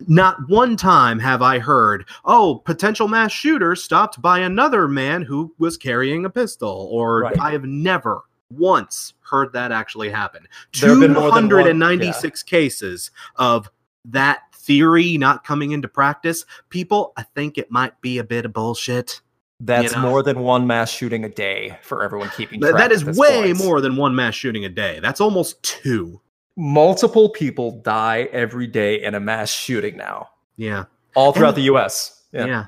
not 0.07 0.37
one 0.49 0.75
time 0.75 1.19
have 1.19 1.43
I 1.43 1.59
heard, 1.59 2.07
oh, 2.25 2.63
potential 2.65 3.07
mass 3.07 3.31
shooter 3.31 3.75
stopped 3.75 4.19
by 4.19 4.39
another 4.39 4.87
man 4.87 5.21
who 5.21 5.53
was 5.59 5.77
carrying 5.77 6.25
a 6.25 6.31
pistol, 6.31 6.89
or 6.91 7.19
Right. 7.21 7.39
I 7.39 7.51
have 7.51 7.63
never 7.65 8.21
once 8.51 9.13
heard 9.29 9.53
that 9.53 9.71
actually 9.71 10.09
happen. 10.09 10.47
Been 10.79 11.13
more 11.13 11.31
than 11.31 11.31
one- 11.31 11.49
296 11.49 12.43
cases 12.43 13.11
of 13.35 13.69
that 14.05 14.39
theory 14.53 15.17
not 15.17 15.43
coming 15.43 15.71
into 15.71 15.87
practice. 15.87 16.45
People, 16.69 17.13
I 17.17 17.23
think 17.23 17.57
it 17.57 17.71
might 17.71 17.99
be 18.01 18.17
a 18.17 18.23
bit 18.23 18.45
of 18.45 18.53
bullshit. 18.53 19.21
That's 19.59 19.93
know? 19.95 20.01
more 20.01 20.21
than 20.23 20.39
one 20.41 20.67
mass 20.67 20.91
shooting 20.91 21.23
a 21.23 21.29
day 21.29 21.79
for 21.81 22.03
everyone 22.03 22.29
keeping 22.37 22.61
track. 22.61 22.75
that 22.75 22.91
is 22.91 23.03
way 23.03 23.53
point. 23.53 23.57
more 23.57 23.81
than 23.81 23.95
one 23.95 24.15
mass 24.15 24.35
shooting 24.35 24.65
a 24.65 24.69
day. 24.69 24.99
That's 25.01 25.19
almost 25.19 25.61
two. 25.63 26.21
Multiple 26.55 27.29
people 27.29 27.81
die 27.81 28.29
every 28.31 28.67
day 28.67 29.01
in 29.03 29.15
a 29.15 29.19
mass 29.19 29.49
shooting 29.51 29.97
now, 29.97 30.29
Yeah. 30.57 30.85
all 31.15 31.31
throughout 31.33 31.49
And- 31.49 31.57
the 31.57 31.61
U.S. 31.63 32.21
Yeah. 32.31 32.45
Yeah. 32.45 32.65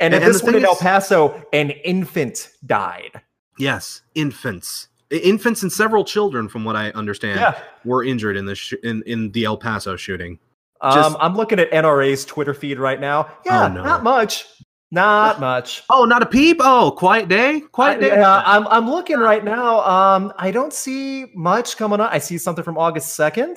And, 0.00 0.12
And- 0.12 0.14
at 0.14 0.22
and 0.22 0.34
this 0.34 0.42
thing 0.42 0.54
in 0.56 0.64
El 0.64 0.74
Paso, 0.76 1.40
an 1.52 1.70
infant 1.70 2.48
died. 2.66 3.20
Yes. 3.58 4.02
Infants. 4.16 4.88
Infants 5.22 5.62
and 5.62 5.72
several 5.72 6.04
children, 6.04 6.48
from 6.48 6.64
what 6.64 6.76
I 6.76 6.90
understand, 6.90 7.40
Yeah. 7.40 7.54
were 7.84 8.02
injured 8.04 8.36
in 8.36 8.46
this 8.46 8.58
sh- 8.58 8.74
in 8.82 9.02
in 9.06 9.30
the 9.32 9.44
El 9.44 9.56
Paso 9.56 9.96
shooting. 9.96 10.38
Um, 10.80 10.94
Just- 10.94 11.16
I'm 11.20 11.34
looking 11.36 11.58
at 11.58 11.70
NRA's 11.72 12.24
Twitter 12.24 12.54
feed 12.54 12.78
right 12.78 13.00
now. 13.00 13.28
Yeah, 13.46 13.64
Oh, 13.64 13.68
no. 13.68 13.82
not 13.84 14.02
much. 14.02 14.46
Not 14.90 15.40
much. 15.50 15.82
Oh, 15.90 16.04
not 16.04 16.22
a 16.22 16.26
peep. 16.26 16.58
Oh, 16.60 16.90
quiet 16.96 17.28
day. 17.28 17.60
Quiet 17.72 18.00
day. 18.00 18.08
Yeah, 18.08 18.42
I'm 18.44 18.66
I'm 18.68 18.88
looking 18.90 19.18
right 19.18 19.42
now. 19.44 19.80
Um, 19.80 20.32
I 20.38 20.50
don't 20.50 20.72
see 20.72 21.26
much 21.34 21.76
coming 21.76 22.00
up. 22.00 22.10
I 22.12 22.18
see 22.18 22.38
something 22.38 22.64
from 22.64 22.78
August 22.78 23.14
second. 23.14 23.56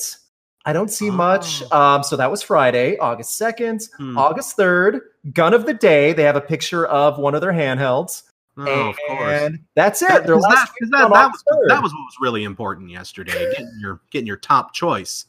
I 0.66 0.74
don't 0.74 0.91
see 0.91 1.10
much. 1.10 1.64
Oh. 1.72 1.80
Um, 1.82 2.03
so 2.03 2.18
that 2.18 2.30
was 2.30 2.43
Friday, 2.43 2.97
August 2.97 3.38
second, 3.38 3.82
Hmm. 3.97 4.18
August 4.18 4.55
third. 4.58 4.99
Gun 5.34 5.53
of 5.53 5.66
the 5.66 5.74
day. 5.74 6.12
They 6.14 6.24
have 6.24 6.36
a 6.36 6.41
picture 6.41 6.86
of 6.88 7.18
one 7.18 7.36
of 7.36 7.41
their 7.41 7.53
handhelds, 7.53 8.24
Oh, 8.58 8.89
of 8.89 8.97
course. 9.08 9.51
that's 9.76 10.01
it. 10.01 10.08
That, 10.10 10.26
Their 10.26 10.36
'cause 10.36 10.43
that, 10.43 10.49
last 10.49 10.68
'cause 10.68 10.76
tweet 10.80 10.91
that, 10.91 11.10
that 11.14 11.32
was 11.32 11.43
that 11.68 11.84
was 11.84 11.91
what 11.93 11.99
was 12.01 12.16
really 12.20 12.43
important 12.43 12.89
yesterday. 12.89 13.51
Getting 13.51 13.72
your 13.80 14.01
getting 14.12 14.28
your 14.28 14.38
top 14.38 14.74
choice 14.74 15.26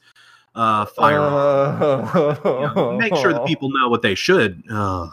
uh, 0.54 0.86
firearm. 0.86 2.08
Uh, 2.14 2.34
You 2.44 2.74
know, 2.74 2.96
make 2.98 3.14
sure 3.16 3.32
the 3.32 3.40
people 3.46 3.70
know 3.70 3.88
what 3.88 4.02
they 4.02 4.14
should. 4.14 4.62
Ugh. 4.70 5.08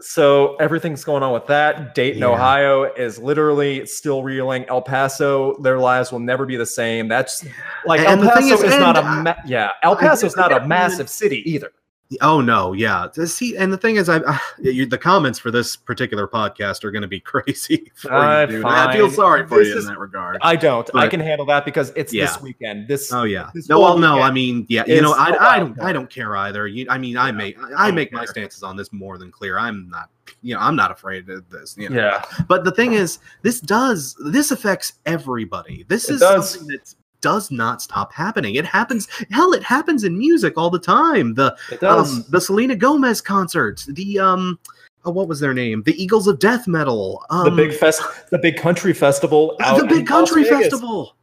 So 0.00 0.54
everything's 0.56 1.02
going 1.04 1.22
on 1.22 1.32
with 1.32 1.46
that. 1.46 1.94
Dayton, 1.94 2.20
Yeah. 2.20 2.28
Ohio 2.28 2.84
is 2.84 3.18
literally 3.18 3.86
still 3.86 4.22
reeling. 4.22 4.64
El 4.68 4.82
Paso, 4.82 5.56
their 5.62 5.78
lives 5.78 6.12
will 6.12 6.20
never 6.20 6.44
be 6.46 6.56
the 6.56 6.66
same. 6.66 7.08
That's 7.08 7.44
like 7.86 8.00
And 8.00 8.20
El 8.22 8.30
Paso 8.30 8.54
is, 8.54 8.62
is- 8.62 8.78
not 8.78 8.96
a 8.98 9.02
ma- 9.02 9.34
yeah. 9.46 9.70
El 9.82 9.96
Paso 9.96 10.26
is 10.26 10.36
not 10.36 10.52
I 10.52 10.58
a 10.58 10.60
get- 10.60 10.68
massive 10.68 11.08
city 11.08 11.42
either. 11.50 11.72
Oh 12.20 12.40
no, 12.40 12.72
yeah. 12.72 13.08
See, 13.24 13.56
and 13.56 13.72
the 13.72 13.76
thing 13.76 13.96
is, 13.96 14.08
I, 14.08 14.18
I 14.18 14.40
you, 14.60 14.86
the 14.86 14.96
comments 14.98 15.38
for 15.40 15.50
this 15.50 15.74
particular 15.74 16.28
podcast 16.28 16.84
are 16.84 16.92
going 16.92 17.02
to 17.02 17.08
be 17.08 17.18
crazy. 17.32 17.90
For 17.96 18.12
Uh, 18.14 18.46
you. 18.48 18.62
I 18.64 18.92
feel 18.94 19.10
sorry 19.10 19.44
for 19.46 19.58
This 19.58 19.68
you 19.68 19.78
is- 19.78 19.84
in 19.86 19.90
that 19.92 19.98
regard. 19.98 20.38
I 20.40 20.54
don't. 20.54 20.88
I 20.94 21.08
can 21.08 21.18
handle 21.20 21.46
that 21.46 21.64
because 21.64 21.92
it's 21.96 22.12
this 22.12 22.40
weekend. 22.40 22.86
This 22.86 23.12
Oh 23.12 23.24
yeah. 23.24 23.50
this 23.54 23.68
No, 23.68 23.80
well, 23.80 23.98
no. 23.98 24.20
I 24.20 24.30
mean, 24.30 24.66
yeah. 24.68 24.84
You 24.86 25.02
know, 25.02 25.14
I, 25.14 25.54
I 25.56 25.58
don't. 25.58 25.80
I 25.80 25.92
don't 25.92 26.08
care 26.08 26.36
either. 26.36 26.68
You, 26.68 26.86
I 26.88 26.96
mean, 26.98 27.16
I 27.16 27.26
Yeah, 27.26 27.32
make 27.32 27.58
I 27.60 27.88
I 27.88 27.90
make 27.90 28.12
my 28.12 28.24
stances 28.24 28.62
on 28.62 28.76
this 28.76 28.92
more 28.92 29.18
than 29.18 29.32
clear. 29.32 29.58
I'm 29.58 29.88
not. 29.90 30.08
You 30.42 30.54
know, 30.54 30.60
I'm 30.60 30.76
not 30.76 30.90
afraid 30.92 31.28
of 31.28 31.48
this. 31.50 31.76
You 31.76 31.88
know. 31.88 31.96
yeah. 31.96 32.22
But 32.46 32.62
the 32.64 32.70
thing 32.72 32.92
is, 32.92 33.18
this 33.42 33.60
does 33.60 34.14
this 34.26 34.52
affects 34.52 34.92
everybody. 35.06 35.84
This 35.88 36.08
It 36.08 36.14
is 36.14 36.20
does. 36.20 36.50
something 36.50 36.68
that 36.68 36.94
does 37.26 37.50
not 37.50 37.82
stop 37.82 38.12
happening. 38.12 38.54
It 38.54 38.64
happens. 38.64 39.08
Hell, 39.32 39.52
it 39.52 39.64
happens 39.64 40.04
in 40.04 40.16
music 40.16 40.56
all 40.56 40.70
the 40.70 40.78
time. 40.78 41.34
The 41.34 41.56
um, 41.82 42.24
the 42.28 42.40
Selena 42.40 42.76
Gomez 42.76 43.20
concerts. 43.20 43.86
The 43.86 44.20
um, 44.20 44.60
oh, 45.04 45.10
what 45.10 45.26
was 45.26 45.40
their 45.40 45.52
name? 45.52 45.82
The 45.82 46.00
Eagles 46.00 46.28
of 46.28 46.38
Death 46.38 46.68
Metal. 46.68 47.24
Um, 47.30 47.44
the 47.44 47.50
big 47.50 47.74
fest, 47.76 48.00
the 48.30 48.38
big 48.38 48.56
country 48.56 48.92
festival, 48.92 49.56
the 49.58 49.86
big 49.88 50.06
country 50.06 50.44
festival. 50.44 51.16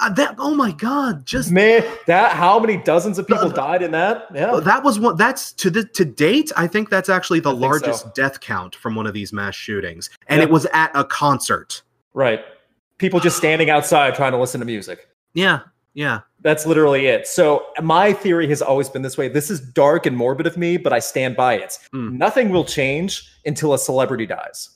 Uh, 0.00 0.08
that 0.14 0.36
oh 0.38 0.54
my 0.54 0.72
god, 0.72 1.26
just 1.26 1.50
Man, 1.50 1.84
that 2.06 2.32
how 2.32 2.58
many 2.58 2.78
dozens 2.78 3.18
of 3.18 3.26
people 3.26 3.50
The- 3.50 3.54
died 3.54 3.82
in 3.82 3.90
that? 3.90 4.28
Yeah, 4.34 4.58
that 4.60 4.82
was 4.82 4.98
one. 4.98 5.16
That's 5.18 5.52
to 5.54 5.68
the 5.68 5.84
to 5.84 6.04
date. 6.06 6.50
I 6.56 6.66
think 6.66 6.88
that's 6.88 7.10
actually 7.10 7.40
the 7.40 7.52
largest 7.54 8.04
so. 8.04 8.12
death 8.14 8.40
count 8.40 8.74
from 8.74 8.94
one 8.94 9.06
of 9.06 9.12
these 9.12 9.34
mass 9.34 9.54
shootings, 9.54 10.08
and 10.28 10.38
Yeah. 10.38 10.44
it 10.44 10.50
was 10.50 10.66
at 10.72 10.90
a 10.94 11.04
concert. 11.04 11.82
right. 12.14 12.40
People 12.98 13.18
just 13.18 13.36
standing 13.36 13.68
outside 13.68 14.14
trying 14.14 14.30
to 14.30 14.38
listen 14.38 14.60
to 14.60 14.64
music. 14.66 15.08
Yeah, 15.34 15.60
yeah. 15.94 16.20
That's 16.40 16.66
literally 16.66 17.06
it. 17.06 17.26
So 17.26 17.66
my 17.82 18.12
theory 18.12 18.48
has 18.48 18.60
always 18.62 18.88
been 18.88 19.02
this 19.02 19.16
way. 19.16 19.28
This 19.28 19.50
is 19.50 19.60
dark 19.60 20.06
and 20.06 20.16
morbid 20.16 20.46
of 20.46 20.56
me, 20.56 20.76
but 20.76 20.92
I 20.92 20.98
stand 20.98 21.36
by 21.36 21.54
it. 21.54 21.78
Mm. 21.94 22.12
Nothing 22.12 22.50
will 22.50 22.64
change 22.64 23.30
until 23.46 23.74
a 23.74 23.78
celebrity 23.78 24.26
dies 24.26 24.70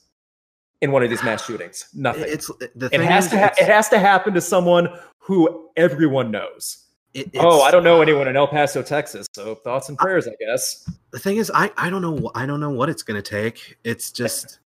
in 0.81 0.91
one 0.91 1.03
of 1.03 1.09
these 1.09 1.23
mass 1.23 1.45
shootings. 1.47 1.89
Nothing. 1.93 2.23
It's 2.27 2.47
the 2.75 2.89
it 2.91 3.01
has 3.01 3.25
is, 3.25 3.31
to. 3.31 3.39
Ha- 3.39 3.53
it 3.59 3.65
has 3.67 3.89
to 3.89 3.99
happen 3.99 4.33
to 4.33 4.41
someone 4.41 4.87
who 5.19 5.69
everyone 5.75 6.31
knows. 6.31 6.85
it- 7.13 7.31
Oh, 7.35 7.61
I 7.61 7.71
don't 7.71 7.83
know 7.83 8.01
anyone 8.01 8.27
in 8.29 8.37
El 8.37 8.47
Paso, 8.47 8.81
Texas. 8.81 9.27
So 9.33 9.55
thoughts 9.55 9.89
and 9.89 9.97
prayers, 9.97 10.25
I 10.27 10.35
guess. 10.39 10.89
The 11.11 11.19
thing 11.19 11.35
is, 11.37 11.51
I 11.53 11.69
I 11.75 11.89
don't 11.89 12.01
know. 12.01 12.31
I 12.35 12.45
don't 12.45 12.59
know 12.61 12.69
what 12.69 12.87
it's 12.89 13.03
going 13.03 13.21
to 13.21 13.29
take. 13.29 13.77
It's 13.83 14.11
just. 14.11 14.59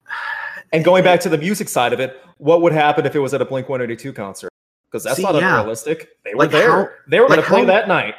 And 0.73 0.85
going 0.85 1.03
back 1.03 1.19
to 1.21 1.29
the 1.29 1.37
music 1.37 1.67
side 1.67 1.91
of 1.93 1.99
it, 1.99 2.21
what 2.37 2.61
would 2.61 2.71
happen 2.73 3.05
if 3.05 3.15
it 3.15 3.19
was 3.19 3.33
at 3.33 3.41
a 3.41 3.45
Blink 3.45 3.67
182 3.67 4.13
concert? 4.13 4.50
Because 4.91 5.03
that's 5.05 5.17
See, 5.17 5.23
not 5.23 5.35
yeah. 5.35 5.59
unrealistic. 5.59 6.09
They 6.25 6.33
were 6.33 6.39
Like 6.39 6.51
there. 6.51 6.69
how- 6.71 6.89
they 7.07 7.19
were 7.19 7.27
going 7.27 7.39
to 7.41 7.45
play 7.45 7.65
that 7.65 7.87
night. 7.87 8.15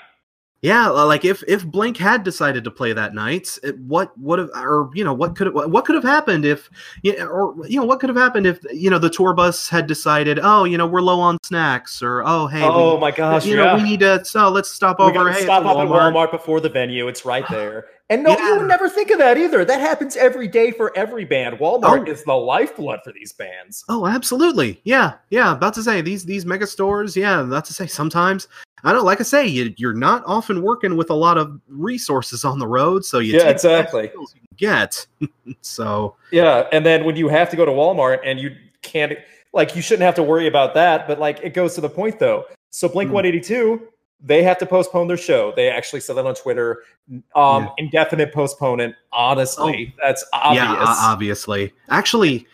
Yeah, 0.62 0.90
like 0.90 1.24
if 1.24 1.42
if 1.48 1.66
Blink 1.66 1.96
had 1.96 2.22
decided 2.22 2.62
to 2.62 2.70
play 2.70 2.92
that 2.92 3.14
night, 3.16 3.58
it, 3.64 3.76
what 3.80 4.16
would 4.16 4.38
have, 4.38 4.48
or 4.54 4.90
you 4.94 5.02
know, 5.02 5.12
what 5.12 5.34
could 5.34 5.52
what 5.52 5.84
could 5.84 5.96
have 5.96 6.04
happened 6.04 6.44
if, 6.44 6.70
you 7.02 7.18
know, 7.18 7.26
or 7.26 7.66
you 7.66 7.80
know, 7.80 7.84
what 7.84 7.98
could 7.98 8.08
have 8.08 8.16
happened 8.16 8.46
if 8.46 8.60
you 8.72 8.88
know 8.88 9.00
the 9.00 9.10
tour 9.10 9.34
bus 9.34 9.68
had 9.68 9.88
decided, 9.88 10.38
oh, 10.40 10.62
you 10.62 10.78
know, 10.78 10.86
we're 10.86 11.00
low 11.00 11.18
on 11.18 11.36
snacks, 11.42 12.00
or 12.00 12.22
oh, 12.24 12.46
hey, 12.46 12.62
oh 12.62 12.94
we, 12.94 13.00
my 13.00 13.10
gosh! 13.10 13.44
you 13.44 13.56
yeah. 13.56 13.64
know, 13.64 13.74
we 13.74 13.82
need 13.82 13.98
to, 14.00 14.24
so 14.24 14.48
let's 14.50 14.70
stop 14.70 15.00
We 15.00 15.06
over. 15.06 15.32
hey, 15.32 15.42
stop 15.42 15.64
at 15.64 15.76
Walmart. 15.76 16.12
Walmart 16.12 16.30
before 16.30 16.60
the 16.60 16.68
venue. 16.68 17.08
It's 17.08 17.24
right 17.24 17.44
there. 17.50 17.86
And 18.10 18.22
no, 18.22 18.36
you 18.38 18.58
would 18.58 18.68
never 18.68 18.88
think 18.90 19.10
of 19.10 19.18
that 19.18 19.38
either. 19.38 19.64
That 19.64 19.80
happens 19.80 20.16
every 20.16 20.46
day 20.46 20.70
for 20.70 20.94
every 20.96 21.24
band. 21.24 21.58
Walmart 21.58 22.08
Oh. 22.08 22.10
is 22.12 22.22
the 22.24 22.34
lifeblood 22.34 23.00
for 23.04 23.12
these 23.12 23.32
bands. 23.32 23.84
Oh, 23.88 24.06
absolutely. 24.06 24.80
Yeah, 24.84 25.14
yeah. 25.30 25.52
About 25.52 25.72
to 25.74 25.82
say 25.82 26.02
these 26.02 26.24
these 26.24 26.44
mega 26.44 26.66
stores. 26.66 27.16
Yeah, 27.16 27.40
about 27.40 27.64
to 27.66 27.72
say 27.72 27.86
sometimes. 27.86 28.48
I 28.84 28.92
don't 28.92 29.04
like 29.04 29.20
I 29.20 29.22
say 29.22 29.46
you 29.46 29.72
you're 29.78 29.94
not 29.94 30.24
often 30.26 30.60
working 30.62 30.96
with 30.96 31.08
a 31.10 31.14
lot 31.14 31.38
of 31.38 31.58
resources 31.68 32.44
on 32.44 32.58
the 32.58 32.66
road, 32.66 33.04
so 33.04 33.18
you 33.20 33.38
Yeah, 33.38 33.48
exactly. 33.48 34.10
you 34.12 34.26
can 34.26 34.40
get. 34.56 35.06
so 35.62 36.16
Yeah, 36.32 36.66
and 36.72 36.84
then 36.84 37.04
when 37.04 37.16
you 37.16 37.28
have 37.28 37.48
to 37.50 37.56
go 37.56 37.64
to 37.64 37.72
Walmart 37.72 38.18
and 38.24 38.38
you 38.38 38.50
can't, 38.82 39.12
like, 39.54 39.74
you 39.76 39.80
shouldn't 39.82 40.02
have 40.02 40.16
to 40.16 40.22
worry 40.22 40.48
about 40.48 40.74
that. 40.74 41.06
But 41.06 41.18
like, 41.20 41.40
it 41.42 41.54
goes 41.54 41.74
to 41.76 41.80
the 41.80 41.88
point 41.88 42.18
though. 42.18 42.44
So 42.70 42.88
Blink 42.88 43.08
Hmm. 43.08 43.14
182, 43.14 43.86
they 44.24 44.42
have 44.42 44.58
to 44.58 44.66
postpone 44.66 45.08
their 45.08 45.16
show. 45.16 45.52
They 45.56 45.68
actually 45.68 46.00
said 46.00 46.16
that 46.16 46.26
on 46.26 46.34
Twitter. 46.34 46.82
Um, 47.34 47.64
Yeah. 47.64 47.68
indefinite 47.78 48.32
postponement. 48.32 48.94
Honestly, 49.12 49.94
that's 50.02 50.24
obvious. 50.32 50.64
Yeah, 50.64 50.72
o- 50.78 50.96
obviously. 51.12 51.72
Actually, 51.90 52.46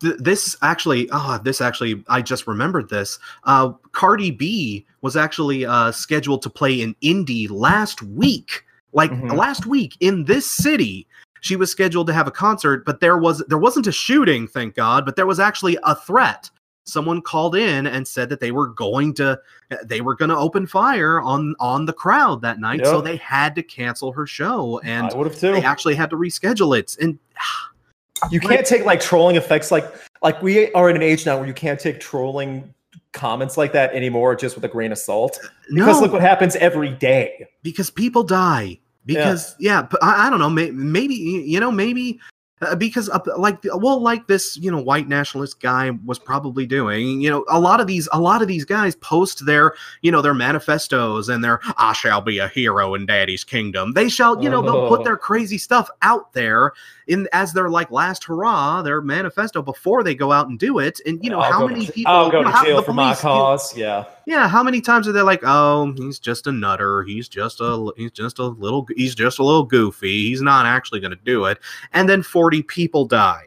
th- 0.00 0.16
this 0.18 0.56
actually, 0.62 1.08
ah, 1.10 1.38
this 1.42 1.60
actually, 1.60 2.04
I 2.08 2.22
just 2.22 2.46
remembered 2.46 2.88
this. 2.88 3.18
Uh, 3.44 3.72
Cardi 3.92 4.30
B 4.30 4.86
was 5.02 5.16
actually 5.16 5.66
uh, 5.66 5.90
scheduled 5.92 6.42
to 6.42 6.50
play 6.50 6.80
in 6.80 6.94
Indy 7.00 7.48
last 7.48 8.02
week, 8.02 8.64
like 8.92 9.10
Mhm. 9.10 9.36
last 9.36 9.66
week 9.66 9.96
in 10.00 10.24
this 10.24 10.50
city. 10.50 11.06
She 11.40 11.54
was 11.56 11.70
scheduled 11.70 12.06
to 12.08 12.12
have 12.12 12.26
a 12.26 12.32
concert, 12.32 12.84
but 12.84 13.00
there 13.00 13.18
was 13.18 13.44
there 13.48 13.58
wasn't 13.58 13.86
a 13.86 13.92
shooting, 13.92 14.48
thank 14.48 14.74
God, 14.74 15.04
but 15.04 15.16
there 15.16 15.26
was 15.26 15.38
actually 15.40 15.76
a 15.82 15.94
threat. 15.94 16.50
Someone 16.86 17.20
called 17.20 17.56
in 17.56 17.86
and 17.86 18.06
said 18.06 18.28
that 18.28 18.40
they 18.40 18.52
were 18.52 18.68
going 18.68 19.12
to 19.14 19.38
they 19.84 20.00
were 20.00 20.14
going 20.14 20.28
to 20.28 20.36
open 20.36 20.66
fire 20.66 21.20
on 21.20 21.54
on 21.58 21.84
the 21.84 21.92
crowd 21.92 22.40
that 22.42 22.60
night, 22.60 22.84
so 22.84 23.00
they 23.00 23.16
had 23.16 23.54
to 23.56 23.62
cancel 23.62 24.12
her 24.12 24.26
show 24.26 24.80
and 24.84 25.06
I 25.10 25.28
too. 25.28 25.52
they 25.52 25.62
actually 25.62 25.96
had 25.96 26.10
to 26.10 26.16
reschedule 26.16 26.78
it. 26.78 26.96
And 27.00 27.18
You 28.30 28.40
can't 28.40 28.66
take 28.66 28.84
like 28.86 29.00
trolling 29.00 29.36
effects 29.36 29.70
like 29.70 29.84
like 30.22 30.40
we 30.40 30.72
are 30.72 30.88
in 30.88 30.96
an 30.96 31.02
age 31.02 31.26
now 31.26 31.36
where 31.36 31.46
you 31.46 31.52
can't 31.52 31.78
take 31.78 32.00
trolling 32.00 32.72
comments 33.12 33.56
like 33.56 33.72
that 33.72 33.92
anymore 33.92 34.34
just 34.34 34.54
with 34.54 34.64
a 34.64 34.68
grain 34.68 34.92
of 34.92 34.98
salt. 34.98 35.38
Because 35.68 35.96
no, 35.96 36.00
look 36.00 36.12
what 36.12 36.22
happens 36.22 36.56
every 36.56 36.90
day. 36.90 37.46
because 37.62 37.90
people 37.90 38.22
die 38.22 38.78
because 39.04 39.54
yeah, 39.58 39.82
but 39.82 40.02
I, 40.02 40.26
I 40.26 40.30
don't 40.30 40.38
know 40.38 40.50
may, 40.50 40.70
maybe 40.70 41.14
you 41.14 41.60
know 41.60 41.70
maybe 41.70 42.20
uh, 42.62 42.74
because 42.74 43.08
uh, 43.10 43.18
like 43.36 43.58
well 43.74 44.00
like 44.00 44.26
this 44.28 44.56
you 44.56 44.70
know 44.70 44.80
white 44.80 45.08
nationalist 45.08 45.60
guy 45.60 45.90
was 46.04 46.18
probably 46.18 46.64
doing 46.66 47.20
you 47.20 47.28
know 47.28 47.44
a 47.48 47.60
lot 47.60 47.80
of 47.80 47.86
these 47.86 48.08
a 48.12 48.20
lot 48.20 48.40
of 48.40 48.48
these 48.48 48.64
guys 48.64 48.94
post 48.96 49.44
their 49.44 49.74
you 50.02 50.10
know 50.10 50.22
their 50.22 50.32
manifestos 50.34 51.28
and 51.28 51.44
their 51.44 51.60
i 51.76 51.92
shall 51.92 52.20
be 52.20 52.38
a 52.38 52.48
hero 52.48 52.94
in 52.94 53.04
daddy's 53.04 53.44
kingdom 53.44 53.92
they 53.92 54.08
shall 54.08 54.42
you 54.42 54.48
know 54.48 54.62
they'll 54.62 54.88
put 54.88 55.00
Oh. 55.00 55.04
their 55.04 55.16
crazy 55.18 55.58
stuff 55.58 55.90
out 56.02 56.32
there 56.32 56.72
in 57.06 57.28
as 57.32 57.52
their 57.52 57.68
like 57.70 57.90
last 57.90 58.24
hurrah 58.24 58.82
their 58.82 59.00
manifesto 59.00 59.62
before 59.62 60.02
they 60.02 60.14
go 60.14 60.32
out 60.32 60.48
and 60.48 60.58
do 60.58 60.78
it 60.78 61.00
and 61.06 61.22
you 61.22 61.30
know 61.30 61.40
I'll 61.40 61.52
how 61.52 61.66
many 61.66 61.86
to, 61.86 61.92
people 61.92 62.12
I'll 62.12 62.30
go 62.30 62.40
you 62.40 62.44
know, 62.44 62.52
to 62.52 62.64
jail 62.64 62.76
the 62.78 62.82
for 62.82 62.92
my 62.92 63.16
you. 63.22 63.58
Yeah. 63.76 64.04
yeah, 64.26 64.48
how 64.48 64.62
many 64.62 64.80
times 64.80 65.06
are 65.06 65.12
they 65.12 65.22
like, 65.22 65.40
"Oh, 65.44 65.92
he's 65.96 66.18
just 66.18 66.46
a 66.46 66.52
nutter. 66.52 67.02
He's 67.02 67.28
just 67.28 67.60
a 67.60 67.92
he's 67.96 68.10
just 68.10 68.38
a 68.38 68.44
little 68.44 68.86
he's 68.96 69.14
just 69.14 69.38
a 69.38 69.44
little 69.44 69.64
goofy. 69.64 70.28
He's 70.28 70.42
not 70.42 70.66
actually 70.66 71.00
going 71.00 71.12
to 71.12 71.24
do 71.24 71.44
it." 71.44 71.58
And 71.92 72.08
then 72.08 72.22
40 72.22 72.62
people 72.62 73.06
die. 73.06 73.46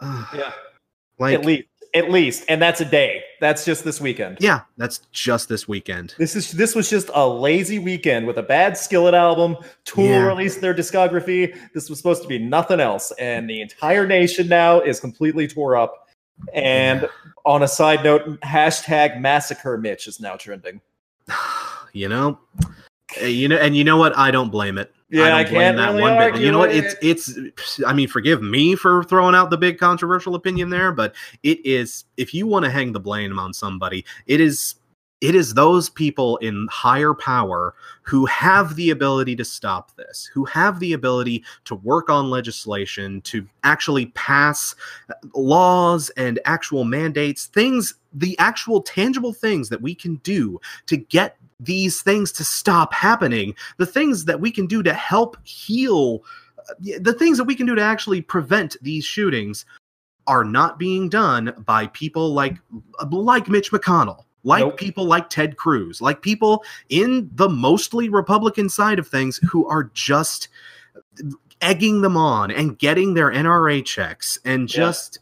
Yeah. 0.34 0.52
like 1.18 1.34
at 1.34 1.44
least. 1.44 1.68
At 1.96 2.10
least. 2.10 2.44
And 2.48 2.60
that's 2.60 2.80
a 2.80 2.84
day. 2.84 3.22
That's 3.40 3.64
just 3.64 3.82
this 3.84 4.00
weekend. 4.00 4.38
yeah, 4.40 4.60
that's 4.76 4.98
just 5.12 5.48
this 5.48 5.66
weekend. 5.66 6.14
This 6.18 6.36
is 6.36 6.52
this 6.52 6.74
was 6.74 6.88
just 6.90 7.10
a 7.14 7.26
lazy 7.26 7.78
weekend 7.78 8.26
with 8.26 8.36
a 8.38 8.42
bad 8.42 8.76
Skillet 8.76 9.14
album. 9.14 9.56
Tool 9.84 10.04
Yeah. 10.04 10.26
released 10.26 10.60
their 10.60 10.74
discography. 10.74 11.56
This 11.74 11.88
was 11.90 11.98
supposed 11.98 12.22
to 12.22 12.28
be 12.28 12.38
nothing 12.38 12.80
else, 12.80 13.12
and 13.18 13.48
the 13.48 13.60
entire 13.60 14.06
nation 14.06 14.46
now 14.48 14.80
is 14.80 15.00
completely 15.00 15.48
tore 15.48 15.76
up. 15.76 16.08
And 16.52 17.08
on 17.44 17.62
a 17.62 17.68
side 17.68 18.04
note, 18.04 18.40
hashtag 18.42 19.18
massacre 19.20 19.78
Mitch 19.78 20.06
is 20.06 20.20
now 20.20 20.36
trending. 20.36 20.80
you 21.92 22.08
know, 22.08 22.38
Uh, 23.22 23.24
you 23.26 23.48
know, 23.48 23.56
and 23.56 23.76
you 23.76 23.84
know 23.84 23.96
what? 23.96 24.16
I 24.18 24.30
don't 24.30 24.50
blame 24.50 24.76
it. 24.78 24.92
Yeah, 25.08 25.28
don't 25.28 25.38
I 25.38 25.44
can't 25.44 25.76
that 25.76 25.88
really 25.90 26.02
bit. 26.02 26.10
And 26.10 26.22
argue 26.22 26.46
you 26.46 26.52
know 26.52 26.58
what? 26.58 26.72
It's 26.72 26.96
it's. 27.00 27.80
I 27.86 27.92
mean, 27.92 28.08
forgive 28.08 28.42
me 28.42 28.74
for 28.74 29.04
throwing 29.04 29.34
out 29.36 29.50
the 29.50 29.56
big 29.56 29.78
controversial 29.78 30.34
opinion 30.34 30.70
there, 30.70 30.90
but 30.90 31.14
it 31.42 31.64
is. 31.64 32.04
If 32.16 32.34
you 32.34 32.46
want 32.46 32.64
to 32.64 32.70
hang 32.70 32.92
the 32.92 33.00
blame 33.00 33.38
on 33.38 33.52
somebody, 33.52 34.04
it 34.26 34.40
is. 34.40 34.74
It 35.22 35.34
is 35.34 35.54
those 35.54 35.88
people 35.88 36.36
in 36.38 36.68
higher 36.70 37.14
power 37.14 37.74
who 38.02 38.26
have 38.26 38.76
the 38.76 38.90
ability 38.90 39.34
to 39.36 39.46
stop 39.46 39.96
this, 39.96 40.28
who 40.34 40.44
have 40.44 40.78
the 40.78 40.92
ability 40.92 41.42
to 41.64 41.74
work 41.76 42.10
on 42.10 42.28
legislation, 42.28 43.22
to 43.22 43.48
actually 43.64 44.06
pass 44.06 44.74
uh, 45.08 45.14
laws 45.34 46.10
and 46.18 46.38
actual 46.44 46.84
mandates, 46.84 47.46
things, 47.46 47.94
the 48.12 48.38
actual 48.38 48.82
tangible 48.82 49.32
things 49.32 49.70
that 49.70 49.80
we 49.80 49.94
can 49.94 50.16
do 50.16 50.60
to 50.84 50.98
get 50.98 51.38
these 51.60 52.02
things 52.02 52.32
to 52.32 52.44
stop 52.44 52.92
happening, 52.92 53.54
the 53.78 53.86
things 53.86 54.24
that 54.26 54.40
we 54.40 54.50
can 54.50 54.66
do 54.66 54.82
to 54.82 54.92
help 54.92 55.36
heal, 55.46 56.22
the 56.80 57.12
things 57.12 57.38
that 57.38 57.44
we 57.44 57.54
can 57.54 57.66
do 57.66 57.74
to 57.74 57.82
actually 57.82 58.20
prevent 58.20 58.76
these 58.82 59.04
shootings 59.04 59.64
are 60.26 60.44
not 60.44 60.78
being 60.78 61.08
done 61.08 61.54
by 61.64 61.86
people 61.88 62.34
like 62.34 62.56
like 63.10 63.48
Mitch 63.48 63.70
McConnell, 63.70 64.24
like 64.42 64.64
Nope. 64.64 64.76
people 64.76 65.04
like 65.04 65.30
Ted 65.30 65.56
Cruz, 65.56 66.00
like 66.00 66.20
people 66.20 66.64
in 66.88 67.30
the 67.32 67.48
mostly 67.48 68.08
Republican 68.08 68.68
side 68.68 68.98
of 68.98 69.06
things 69.06 69.38
who 69.38 69.66
are 69.66 69.90
just 69.94 70.48
egging 71.60 72.02
them 72.02 72.16
on 72.16 72.50
and 72.50 72.78
getting 72.78 73.14
their 73.14 73.30
NRA 73.30 73.84
checks 73.84 74.38
and 74.44 74.68
just 74.68 75.20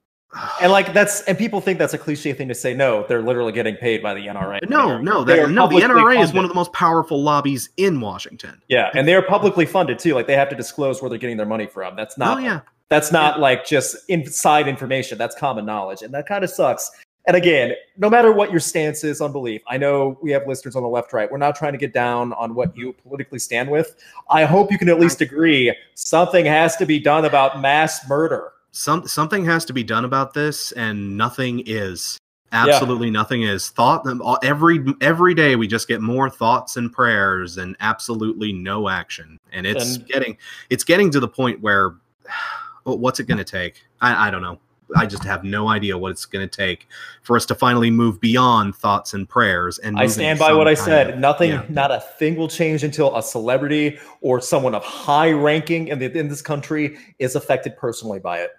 And 0.61 0.73
like 0.73 0.93
that's 0.93 1.23
and 1.23 1.39
people 1.39 1.61
think 1.61 1.79
that's 1.79 1.95
a 1.95 1.99
cliche 1.99 2.33
thing 2.33 2.49
to 2.49 2.55
say. 2.55 2.75
No, 2.75 3.05
they're 3.09 3.23
literally 3.23 3.53
getting 3.53 3.77
paid 3.77 4.03
by 4.03 4.15
the 4.15 4.27
NRA. 4.27 4.59
no, 4.69 4.89
They're- 4.89 5.03
no, 5.03 5.25
they 5.25 5.37
that, 5.37 5.45
are 5.45 5.49
no. 5.49 5.69
The 5.69 5.77
NRA 5.77 6.21
is 6.23 6.33
one 6.33 6.45
of 6.45 6.49
the 6.51 6.55
most 6.55 6.73
powerful 6.73 7.23
lobbies 7.23 7.71
in 7.77 8.01
Washington. 8.01 8.61
Yeah, 8.69 8.91
and 8.95 9.07
they 9.07 9.15
are 9.15 9.23
publicly 9.23 9.67
funded 9.67 9.99
too. 9.99 10.15
Like 10.15 10.27
they 10.27 10.37
have 10.37 10.49
to 10.51 10.57
disclose 10.57 11.01
where 11.01 11.09
they're 11.09 11.19
getting 11.19 11.37
their 11.37 11.47
money 11.47 11.67
from. 11.67 11.97
That's 11.97 12.19
not 12.19 12.39
oh 12.39 12.41
yeah, 12.41 12.61
That's 12.89 13.13
not 13.13 13.39
like 13.41 13.65
just 13.67 13.97
inside 14.09 14.67
information. 14.69 15.19
That's 15.19 15.37
common 15.37 15.65
knowledge. 15.67 16.03
And 16.03 16.13
that 16.15 16.27
kind 16.27 16.43
of 16.43 16.51
sucks. 16.51 16.91
And 17.27 17.37
again, 17.37 17.73
no 17.97 18.11
matter 18.11 18.33
what 18.33 18.51
your 18.51 18.61
stance 18.61 19.03
is 19.03 19.23
on 19.23 19.33
belief, 19.33 19.63
I 19.67 19.79
know 19.79 20.19
we 20.21 20.31
have 20.33 20.47
listeners 20.47 20.77
on 20.77 20.83
the 20.83 20.89
left, 20.91 21.15
right. 21.15 21.31
We're 21.31 21.39
not 21.39 21.57
trying 21.57 21.73
to 21.73 21.79
get 21.79 21.95
down 21.95 22.35
on 22.35 22.55
what 22.55 22.77
you 22.77 22.93
politically 22.93 23.39
stand 23.39 23.71
with. 23.71 23.97
I 24.29 24.45
hope 24.45 24.71
you 24.71 24.77
can 24.77 24.91
at 24.91 25.01
least 25.01 25.23
agree 25.23 25.75
something 25.95 26.45
has 26.45 26.77
to 26.77 26.85
be 26.85 26.99
done 26.99 27.25
about 27.25 27.63
mass 27.63 28.07
murder. 28.09 28.53
Some 28.75 29.07
something 29.07 29.45
has 29.45 29.65
to 29.67 29.73
be 29.73 29.85
done 29.85 30.05
about 30.05 30.35
this, 30.35 30.73
and 30.73 31.17
nothing 31.17 31.63
is. 31.65 32.19
Absolutely 32.51 33.11
nothing 33.11 33.43
is. 33.43 33.69
Thought 33.71 34.05
every 34.45 34.85
every 35.01 35.35
day. 35.35 35.55
We 35.57 35.67
just 35.69 35.87
get 35.89 36.01
more 36.01 36.29
thoughts 36.29 36.77
and 36.77 36.93
prayers, 36.93 37.57
and 37.57 37.77
absolutely 37.81 38.53
no 38.53 38.89
action. 38.89 39.39
And 39.53 39.65
it's 39.67 39.97
And- 39.97 40.07
getting 40.07 40.37
it's 40.71 40.83
getting 40.85 41.11
to 41.13 41.21
the 41.21 41.29
point 41.29 41.61
where, 41.63 41.95
what's 42.85 43.21
it 43.21 43.25
going 43.29 43.39
to 43.39 43.45
take? 43.45 43.83
I, 44.01 44.29
I 44.29 44.31
don't 44.31 44.43
know. 44.43 44.59
I 44.97 45.07
just 45.07 45.25
have 45.25 45.45
no 45.45 45.69
idea 45.69 45.97
what 45.97 46.11
it's 46.11 46.27
going 46.27 46.47
to 46.49 46.57
take 46.57 46.87
for 47.23 47.37
us 47.37 47.47
to 47.47 47.55
finally 47.55 47.91
move 47.91 48.21
beyond 48.21 48.77
thoughts 48.77 49.15
and 49.15 49.29
prayers. 49.29 49.79
And 49.79 49.99
I 49.99 50.07
stand 50.09 50.39
by 50.39 50.53
what 50.53 50.69
I 50.69 50.75
said. 50.75 51.11
of- 51.11 51.19
Nothing, 51.19 51.51
yeah. 51.51 51.65
not 51.69 51.91
a 51.91 52.01
thing 52.01 52.37
will 52.37 52.49
change 52.49 52.85
until 52.85 53.17
a 53.17 53.23
celebrity 53.23 53.99
or 54.21 54.41
someone 54.41 54.75
of 54.75 54.85
high 54.85 55.33
ranking 55.33 55.89
in, 55.89 55.99
the, 56.01 56.17
in 56.17 56.29
this 56.29 56.43
country 56.43 56.99
is 57.19 57.35
affected 57.35 57.77
personally 57.77 58.21
by 58.21 58.41
it. 58.41 58.51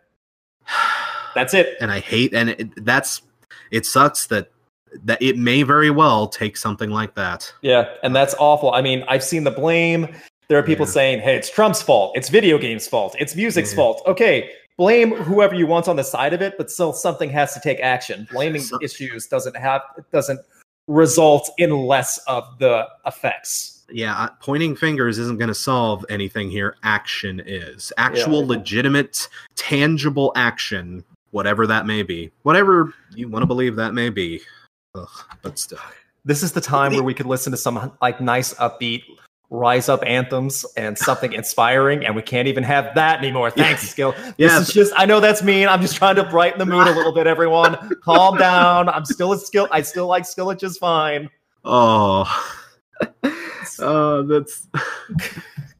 That's 1.35 1.53
it. 1.53 1.75
and 1.81 1.91
I 1.91 1.99
hate 1.99 2.33
and 2.33 2.49
it, 2.51 2.85
that's 2.85 3.21
it 3.71 3.85
sucks 3.85 4.27
that 4.27 4.51
that 5.03 5.21
it 5.21 5.37
may 5.37 5.63
very 5.63 5.89
well 5.89 6.27
take 6.27 6.55
something 6.55 6.89
like 6.89 7.15
that. 7.15 7.51
Yeah, 7.61 7.89
and 8.03 8.15
that's 8.15 8.33
awful. 8.39 8.71
I 8.73 8.81
mean, 8.81 9.03
I've 9.09 9.23
seen 9.23 9.43
the 9.43 9.51
blame. 9.51 10.07
There 10.47 10.57
are 10.57 10.63
people 10.63 10.85
Yeah. 10.85 10.91
saying, 10.93 11.19
"Hey, 11.21 11.35
it's 11.35 11.49
Trump's 11.49 11.81
fault. 11.81 12.15
It's 12.15 12.29
video 12.29 12.57
games' 12.57 12.87
fault. 12.87 13.15
It's 13.19 13.35
music's 13.35 13.71
Yeah. 13.71 13.75
fault." 13.77 14.01
Okay, 14.07 14.51
blame 14.77 15.11
whoever 15.13 15.53
you 15.55 15.67
want 15.67 15.89
on 15.89 15.97
the 15.97 16.03
side 16.03 16.31
of 16.33 16.41
it, 16.41 16.57
but 16.57 16.71
still 16.71 16.93
something 16.93 17.29
has 17.31 17.53
to 17.55 17.59
take 17.59 17.79
action. 17.81 18.25
Blaming 18.31 18.61
So- 18.61 18.79
issues 18.81 19.27
doesn't 19.27 19.57
have 19.57 19.81
it 19.97 20.05
doesn't 20.13 20.39
result 20.87 21.49
in 21.57 21.71
less 21.75 22.17
of 22.27 22.43
the 22.59 22.87
effects. 23.05 23.74
Yeah, 23.91 24.29
pointing 24.41 24.75
fingers 24.75 25.19
isn't 25.19 25.37
going 25.37 25.47
to 25.49 25.53
solve 25.55 26.05
anything 26.09 26.49
here. 26.49 26.75
Action 26.83 27.41
is. 27.45 27.93
Actual, 27.97 28.41
Yeah. 28.41 28.47
legitimate, 28.49 29.27
tangible 29.55 30.31
action, 30.35 31.03
whatever 31.31 31.67
that 31.67 31.85
may 31.85 32.01
be, 32.01 32.31
whatever 32.43 32.93
you 33.15 33.27
want 33.29 33.43
to 33.43 33.47
believe 33.47 33.75
that 33.75 33.93
may 33.93 34.09
be. 34.09 34.41
Ugh, 34.95 35.07
but 35.41 35.59
still, 35.59 35.77
This 36.23 36.41
is 36.41 36.51
the 36.53 36.61
time 36.61 36.93
where 36.93 37.03
we 37.03 37.13
could 37.13 37.27
listen 37.27 37.51
to 37.51 37.57
some 37.57 37.91
like 38.01 38.19
nice 38.19 38.53
upbeat 38.55 39.03
rise 39.51 39.87
up 39.89 40.01
anthems 40.07 40.65
and 40.75 40.97
something 40.97 41.31
inspiring 41.41 42.03
and 42.03 42.15
we 42.15 42.21
can't 42.23 42.47
even 42.47 42.63
have 42.63 42.89
that 42.95 43.19
anymore. 43.19 43.51
Thanks 43.51 43.87
skill 43.87 44.13
this 44.13 44.33
Yeah. 44.37 44.59
is 44.59 44.73
just 44.73 44.91
i 44.97 45.05
know 45.05 45.19
that's 45.19 45.43
mean. 45.43 45.67
I'm 45.67 45.81
just 45.81 45.95
trying 45.95 46.15
to 46.15 46.23
brighten 46.23 46.57
the 46.57 46.65
mood 46.65 46.87
a 46.87 46.91
little 46.95 47.13
bit 47.13 47.27
everyone. 47.27 47.77
Calm 48.03 48.37
down. 48.37 48.89
I'm 48.89 49.05
still 49.05 49.33
a 49.33 49.37
skill 49.37 49.67
i 49.71 49.83
still 49.83 50.07
like 50.07 50.23
skillage 50.23 50.63
is 50.63 50.79
fine. 50.79 51.29
Oh, 51.63 52.25
uh, 53.79 54.23
that's 54.23 54.67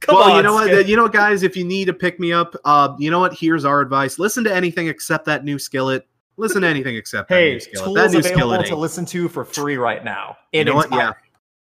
Come 0.01 0.15
well, 0.17 0.31
on, 0.31 0.35
you 0.37 0.43
know 0.43 0.53
what? 0.53 0.67
Skip. 0.67 0.87
You 0.87 0.95
know, 0.97 1.07
guys, 1.07 1.41
if 1.41 1.57
you 1.57 1.63
need 1.63 1.85
to 1.85 1.93
pick 1.93 2.19
me 2.19 2.31
up, 2.31 2.55
uh, 2.65 2.95
you 2.99 3.09
know 3.09 3.19
what? 3.19 3.33
Here's 3.33 3.65
our 3.65 3.81
advice: 3.81 4.19
listen 4.19 4.43
to 4.43 4.53
anything 4.53 4.87
except 4.87 5.25
that 5.25 5.43
new 5.43 5.57
skillet. 5.57 6.05
Listen 6.37 6.61
to 6.63 6.67
anything 6.67 6.95
except 6.97 7.29
that 7.29 7.35
hey 7.35 7.51
new 7.53 7.59
skillet. 7.59 7.85
tools 7.85 7.95
that 7.95 8.11
new 8.11 8.19
available 8.19 8.35
skillet. 8.55 8.65
to 8.67 8.75
listen 8.75 9.05
to 9.05 9.29
for 9.29 9.45
free 9.45 9.77
right 9.77 10.03
now 10.03 10.35
You 10.51 10.65
know 10.65 10.75
what? 10.75 10.91
Yeah. 10.91 11.13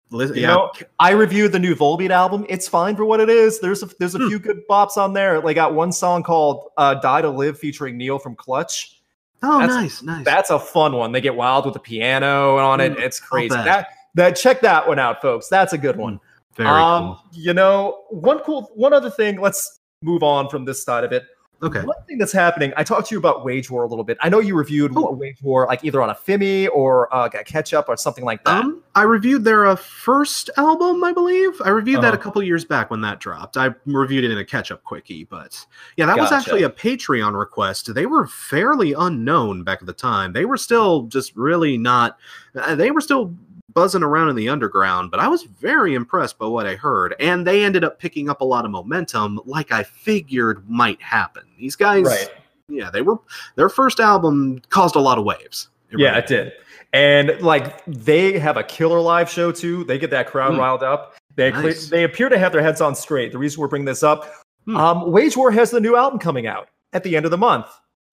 Listen, 0.09 0.35
You 0.35 0.41
yeah. 0.43 0.47
know, 0.49 0.71
I 0.99 1.11
reviewed 1.11 1.51
the 1.51 1.59
new 1.59 1.75
Volbeat 1.75 2.09
album. 2.11 2.45
It's 2.49 2.67
fine 2.67 2.95
for 2.95 3.05
what 3.05 3.19
it 3.19 3.29
is. 3.29 3.59
There's 3.59 3.81
a, 3.83 3.89
there's 3.99 4.13
a 4.15 4.19
Hmm. 4.19 4.27
few 4.29 4.39
good 4.39 4.61
bops 4.69 4.97
on 4.97 5.13
there. 5.13 5.41
They 5.41 5.53
got 5.53 5.73
one 5.75 5.91
song 5.91 6.21
called 6.23 6.69
uh, 6.77 6.95
"Die 6.95 7.21
to 7.21 7.29
Live" 7.29 7.57
featuring 7.59 7.97
Neil 7.97 8.17
from 8.19 8.35
Clutch. 8.35 8.99
oh, 9.43 9.59
that's- 9.59 9.77
nice, 9.79 10.01
nice. 10.03 10.25
That's 10.25 10.49
a 10.49 10.59
fun 10.59 10.93
one. 10.97 11.11
They 11.11 11.21
get 11.21 11.35
wild 11.35 11.65
with 11.65 11.75
the 11.75 11.79
piano 11.79 12.57
on 12.57 12.79
it. 12.81 12.93
Mm, 12.97 12.99
It's 13.01 13.19
crazy. 13.19 13.49
That 13.55 13.87
that 14.15 14.35
check 14.35 14.61
that 14.61 14.87
one 14.87 14.99
out, 14.99 15.21
folks. 15.21 15.47
That's 15.47 15.73
a 15.73 15.77
good 15.77 15.95
one. 15.97 16.19
Very 16.55 16.69
um, 16.69 17.03
cool. 17.03 17.19
You 17.33 17.53
know, 17.53 18.03
one 18.09 18.39
cool 18.39 18.71
one 18.75 18.93
other 18.93 19.09
thing. 19.09 19.39
Let's 19.39 19.79
move 20.01 20.23
on 20.23 20.49
from 20.49 20.65
this 20.65 20.83
side 20.83 21.03
of 21.03 21.11
it. 21.11 21.23
Okay. 21.63 21.79
One 21.79 21.95
thing 22.09 22.17
that's 22.17 22.33
happening. 22.33 22.73
I 22.75 22.83
talked 22.83 23.07
to 23.07 23.15
you 23.15 23.19
about 23.19 23.45
Wage 23.45 23.71
War 23.71 23.85
a 23.85 23.87
little 23.87 24.03
bit. 24.03 24.17
I 24.19 24.27
know 24.27 24.39
you 24.39 24.53
reviewed. 24.53 24.91
Wage 24.93 25.41
War 25.41 25.65
like 25.65 25.81
either 25.85 26.01
on 26.01 26.09
a 26.09 26.13
Fimi 26.13 26.67
or 26.73 27.13
uh, 27.15 27.29
a 27.33 27.43
catch 27.45 27.73
up 27.73 27.87
or 27.87 27.95
something 27.95 28.25
like 28.25 28.43
that. 28.43 28.65
Um, 28.65 28.83
I 28.95 29.03
reviewed 29.03 29.45
their 29.45 29.65
uh, 29.65 29.77
first 29.77 30.49
album, 30.57 31.01
I 31.05 31.13
believe. 31.13 31.61
I 31.63 31.69
reviewed 31.69 32.01
that 32.01 32.13
a 32.13 32.17
Uh-huh. 32.17 32.23
couple 32.23 32.43
years 32.43 32.65
back 32.65 32.91
when 32.91 32.99
that 33.01 33.21
dropped. 33.21 33.55
I 33.55 33.69
reviewed 33.85 34.25
it 34.25 34.31
in 34.31 34.37
a 34.39 34.43
catch-up 34.43 34.83
quickie, 34.83 35.23
but 35.23 35.65
yeah, 35.95 36.05
that 36.05 36.17
was 36.17 36.33
actually 36.33 36.63
a 36.63 36.69
Patreon 36.69 37.33
request. 37.39 37.93
They 37.95 38.07
were 38.07 38.27
fairly 38.27 38.91
unknown 38.91 39.63
back 39.63 39.79
at 39.81 39.85
the 39.87 39.93
time. 39.93 40.33
They 40.33 40.43
were 40.43 40.57
still 40.57 41.03
just 41.03 41.33
really 41.37 41.77
not. 41.77 42.17
uh, 42.55 42.75
They 42.75 42.91
were 42.91 42.99
still 43.01 43.33
buzzing 43.73 44.03
around 44.03 44.29
in 44.29 44.35
the 44.35 44.49
underground, 44.49 45.11
but 45.11 45.19
I 45.19 45.27
was 45.27 45.43
very 45.43 45.93
impressed 45.95 46.37
by 46.37 46.45
what 46.45 46.65
I 46.65 46.75
heard, 46.75 47.15
and 47.19 47.45
they 47.47 47.63
ended 47.63 47.83
up 47.83 47.99
picking 47.99 48.29
up 48.29 48.41
a 48.41 48.45
lot 48.45 48.65
of 48.65 48.71
momentum, 48.71 49.39
like 49.45 49.71
I 49.71 49.83
figured 49.83 50.67
might 50.69 51.01
happen. 51.01 51.43
These 51.57 51.75
guys, 51.75 52.05
right. 52.05 52.31
yeah, 52.67 52.89
they 52.89 53.01
were. 53.01 53.17
Their 53.55 53.69
first 53.69 53.99
album 53.99 54.61
caused 54.69 54.95
a 54.95 54.99
lot 54.99 55.17
of 55.17 55.25
waves. 55.25 55.69
yeah, 55.91 56.07
really 56.09 56.19
it 56.19 56.27
did. 56.27 56.51
And 56.93 57.41
like 57.41 57.83
they 57.85 58.37
have 58.39 58.57
a 58.57 58.63
killer 58.63 58.99
live 58.99 59.29
show 59.29 59.51
too. 59.51 59.83
They 59.85 59.97
get 59.97 60.11
that 60.11 60.27
crowd 60.27 60.53
Hmm. 60.53 60.59
riled 60.59 60.83
up. 60.83 61.15
They 61.35 61.49
Nice. 61.51 61.89
they 61.89 62.03
appear 62.03 62.29
to 62.29 62.37
have 62.37 62.51
their 62.51 62.61
heads 62.61 62.81
on 62.81 62.93
straight. 62.93 63.31
The 63.31 63.39
reason 63.39 63.59
we're 63.61 63.67
bringing 63.67 63.85
this 63.85 64.03
up, 64.03 64.31
Hmm. 64.65 64.77
um, 64.77 65.11
Wage 65.11 65.35
War 65.35 65.49
has 65.51 65.71
the 65.71 65.79
new 65.81 65.95
album 65.95 66.19
coming 66.19 66.45
out 66.47 66.69
at 66.93 67.03
the 67.03 67.15
end 67.15 67.25
of 67.25 67.31
the 67.31 67.37
month. 67.37 67.65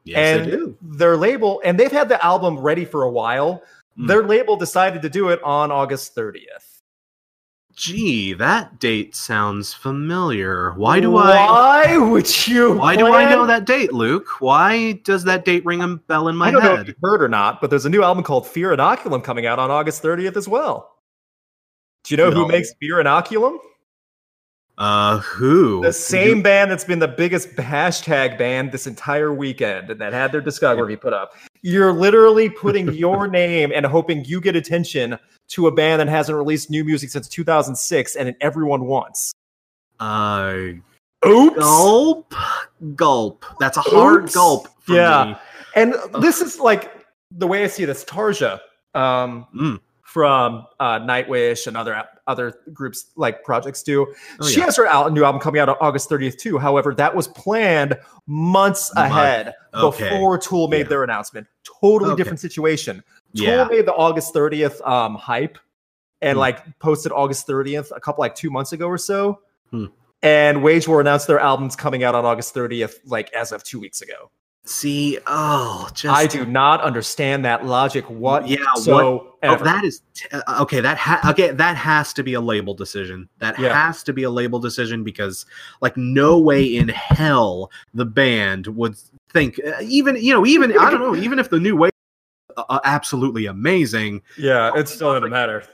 Yes, 0.05 0.17
and 0.17 0.47
they 0.47 0.57
do. 0.57 0.77
their 0.81 1.17
label, 1.19 1.61
and 1.63 1.79
they've 1.79 1.93
had 1.93 2.09
the 2.09 2.25
album 2.25 2.59
ready 2.59 2.87
for 2.87 3.03
a 3.03 3.11
while. 3.11 3.63
Hmm. 3.97 4.07
Their 4.07 4.23
label 4.25 4.57
decided 4.57 5.03
to 5.03 5.09
do 5.09 5.29
it 5.31 5.43
on 5.43 5.71
August 5.73 6.15
30th. 6.17 6.81
Gee, 7.77 8.35
that 8.35 8.79
date 8.79 9.15
sounds 9.15 9.73
familiar. 9.73 10.73
Why 10.73 11.01
do 11.01 11.17
I? 11.17 11.47
Why 11.47 11.97
would 11.99 12.47
you? 12.47 12.75
Why 12.77 12.95
do 12.97 13.07
I 13.15 13.31
know 13.31 13.47
that 13.47 13.65
date, 13.65 13.93
Luke? 13.93 14.41
Why 14.41 14.93
does 15.05 15.25
that 15.25 15.45
date 15.45 15.65
ring 15.65 15.81
a 15.81 15.89
bell 15.97 16.29
in 16.29 16.37
my 16.37 16.49
I 16.49 16.51
don't 16.51 16.63
know 16.65 16.73
if 16.73 16.79
head? 16.79 16.89
you 16.89 16.95
heard 17.03 17.23
or 17.23 17.29
not, 17.29 17.61
but 17.61 17.71
there's 17.71 17.87
a 17.87 17.89
new 17.91 18.03
album 18.03 18.23
called 18.25 18.47
Fear 18.47 18.77
Inoculum 18.77 19.23
coming 19.25 19.47
out 19.47 19.59
on 19.59 19.71
August 19.71 20.03
30th 20.03 20.37
as 20.37 20.47
well. 20.49 20.95
Do 22.05 22.13
you 22.13 22.17
know 22.19 22.29
No. 22.31 22.37
who 22.37 22.49
makes 22.49 22.75
Fear 22.81 22.97
Inoculum? 22.97 23.59
Uh, 24.77 25.19
who? 25.19 25.81
The 25.83 25.93
same 25.93 26.43
band 26.43 26.71
that's 26.71 26.85
been 26.85 26.99
the 26.99 27.09
biggest 27.09 27.51
hashtag 27.57 28.37
band 28.37 28.73
this 28.73 28.87
entire 28.87 29.33
weekend 29.33 29.91
and 29.91 30.01
that 30.01 30.13
had 30.13 30.33
their 30.33 30.43
discography 30.43 31.01
put 31.01 31.13
up. 31.13 31.35
You're 31.63 31.93
literally 31.93 32.49
putting 32.49 32.93
your 32.95 33.29
name 33.29 33.73
and 33.75 33.85
hoping 33.87 34.25
you 34.25 34.41
get 34.41 34.57
attention 34.57 35.19
to 35.49 35.67
a 35.67 35.73
band 35.73 36.01
that 36.01 36.09
hasn't 36.09 36.37
released 36.37 36.71
new 36.71 36.85
music 36.85 37.11
since 37.11 37.29
2006 37.29 38.17
and 38.17 38.35
everyone 38.41 38.87
wants. 38.87 39.33
Uh, 39.99 40.57
Oops. 41.27 41.57
gulp, 41.57 42.35
gulp. 42.95 43.45
That's 43.59 43.77
a 43.77 43.83
hard 43.83 44.25
Oops. 44.25 44.35
gulp. 44.35 44.69
For 44.81 44.95
Yeah. 44.95 45.25
me. 45.25 45.37
And 45.75 45.95
this 46.21 46.41
is 46.41 46.59
like 46.59 46.93
the 47.31 47.47
way 47.47 47.63
I 47.65 47.67
see 47.67 47.85
this. 47.85 48.05
Tarja 48.05 48.61
um, 48.95 49.47
Mm. 49.55 49.81
From 50.13 50.67
uh, 50.81 50.99
Nightwish 50.99 51.69
and 51.69 51.77
other 51.77 52.03
other 52.27 52.53
groups 52.73 53.13
like 53.15 53.45
projects 53.45 53.81
do. 53.85 54.13
Oh, 54.41 54.49
she 54.49 54.59
yeah. 54.59 54.65
has 54.65 54.77
her 54.77 54.85
al- 54.87 55.09
new 55.11 55.23
album 55.23 55.41
coming 55.41 55.61
out 55.61 55.69
on 55.69 55.77
August 55.81 56.11
30th 56.11 56.37
too. 56.37 56.59
However, 56.59 56.93
that 56.95 57.15
was 57.15 57.29
planned 57.29 57.97
months 58.27 58.93
Month. 58.95 59.13
ahead 59.13 59.55
Okay. 59.73 60.11
before 60.11 60.37
Tool 60.37 60.67
made 60.67 60.79
Yeah. 60.79 60.83
their 60.89 61.05
announcement. 61.05 61.47
Totally 61.81 62.11
Okay. 62.11 62.17
different 62.19 62.41
situation. 62.41 63.05
Tool 63.37 63.47
Yeah. 63.47 63.65
made 63.71 63.87
the 63.87 63.95
August 63.95 64.35
30th 64.35 64.81
um, 64.85 65.15
hype 65.15 65.59
and 66.21 66.35
Hmm. 66.35 66.41
like 66.41 66.79
posted 66.81 67.13
August 67.13 67.47
30th 67.47 67.93
a 67.95 68.01
couple 68.01 68.21
like 68.23 68.35
two 68.35 68.51
months 68.51 68.73
ago 68.73 68.89
or 68.89 68.99
so. 68.99 69.39
Hmm. 69.71 69.87
And 70.23 70.65
Wage 70.65 70.89
War 70.89 71.01
announced 71.01 71.29
their 71.29 71.39
albums 71.39 71.77
coming 71.77 72.03
out 72.03 72.17
on 72.17 72.25
August 72.25 72.53
30th, 72.53 72.97
like 73.07 73.33
as 73.33 73.53
of 73.53 73.63
two 73.63 73.79
weeks 73.79 74.01
ago. 74.03 74.31
See, 74.67 75.19
oh, 75.27 75.89
just 75.95 76.15
I 76.15 76.27
do 76.27 76.45
not 76.45 76.81
understand 76.83 77.45
that 77.45 77.65
logic. 77.67 78.05
What? 78.09 78.47
Yeah, 78.47 78.59
So 78.77 79.27
Oh, 79.43 79.57
that 79.57 79.85
is 79.85 80.03
t- 80.15 80.27
uh, 80.33 80.63
okay. 80.63 80.81
That 80.81 80.99
ha- 80.99 81.21
okay. 81.31 81.51
That 81.51 81.75
has 81.77 82.13
to 82.13 82.23
be 82.23 82.35
a 82.35 82.41
label 82.43 82.75
decision. 82.75 83.27
That 83.39 83.59
Yeah. 83.59 83.73
has 83.73 84.03
to 84.03 84.13
be 84.13 84.23
a 84.25 84.31
label 84.31 84.59
decision 84.59 85.03
because, 85.03 85.47
like, 85.81 85.97
no 85.97 86.39
way 86.39 86.63
in 86.63 86.89
hell 86.89 87.71
the 87.95 88.05
band 88.05 88.67
would 88.67 88.97
think. 89.33 89.59
Uh, 89.67 89.73
even 89.83 90.17
you 90.17 90.35
know, 90.35 90.45
even 90.45 90.77
I 90.79 90.91
don't 90.91 91.01
know. 91.01 91.17
Even 91.17 91.39
if 91.39 91.49
the 91.49 91.59
new 91.59 91.75
way, 91.75 91.89
uh, 92.59 92.65
uh, 92.69 92.81
absolutely 92.85 93.47
amazing. 93.47 94.21
yeah, 94.37 94.73
it 94.77 94.89
still 94.89 95.15
doesn't 95.15 95.31
matter. 95.31 95.65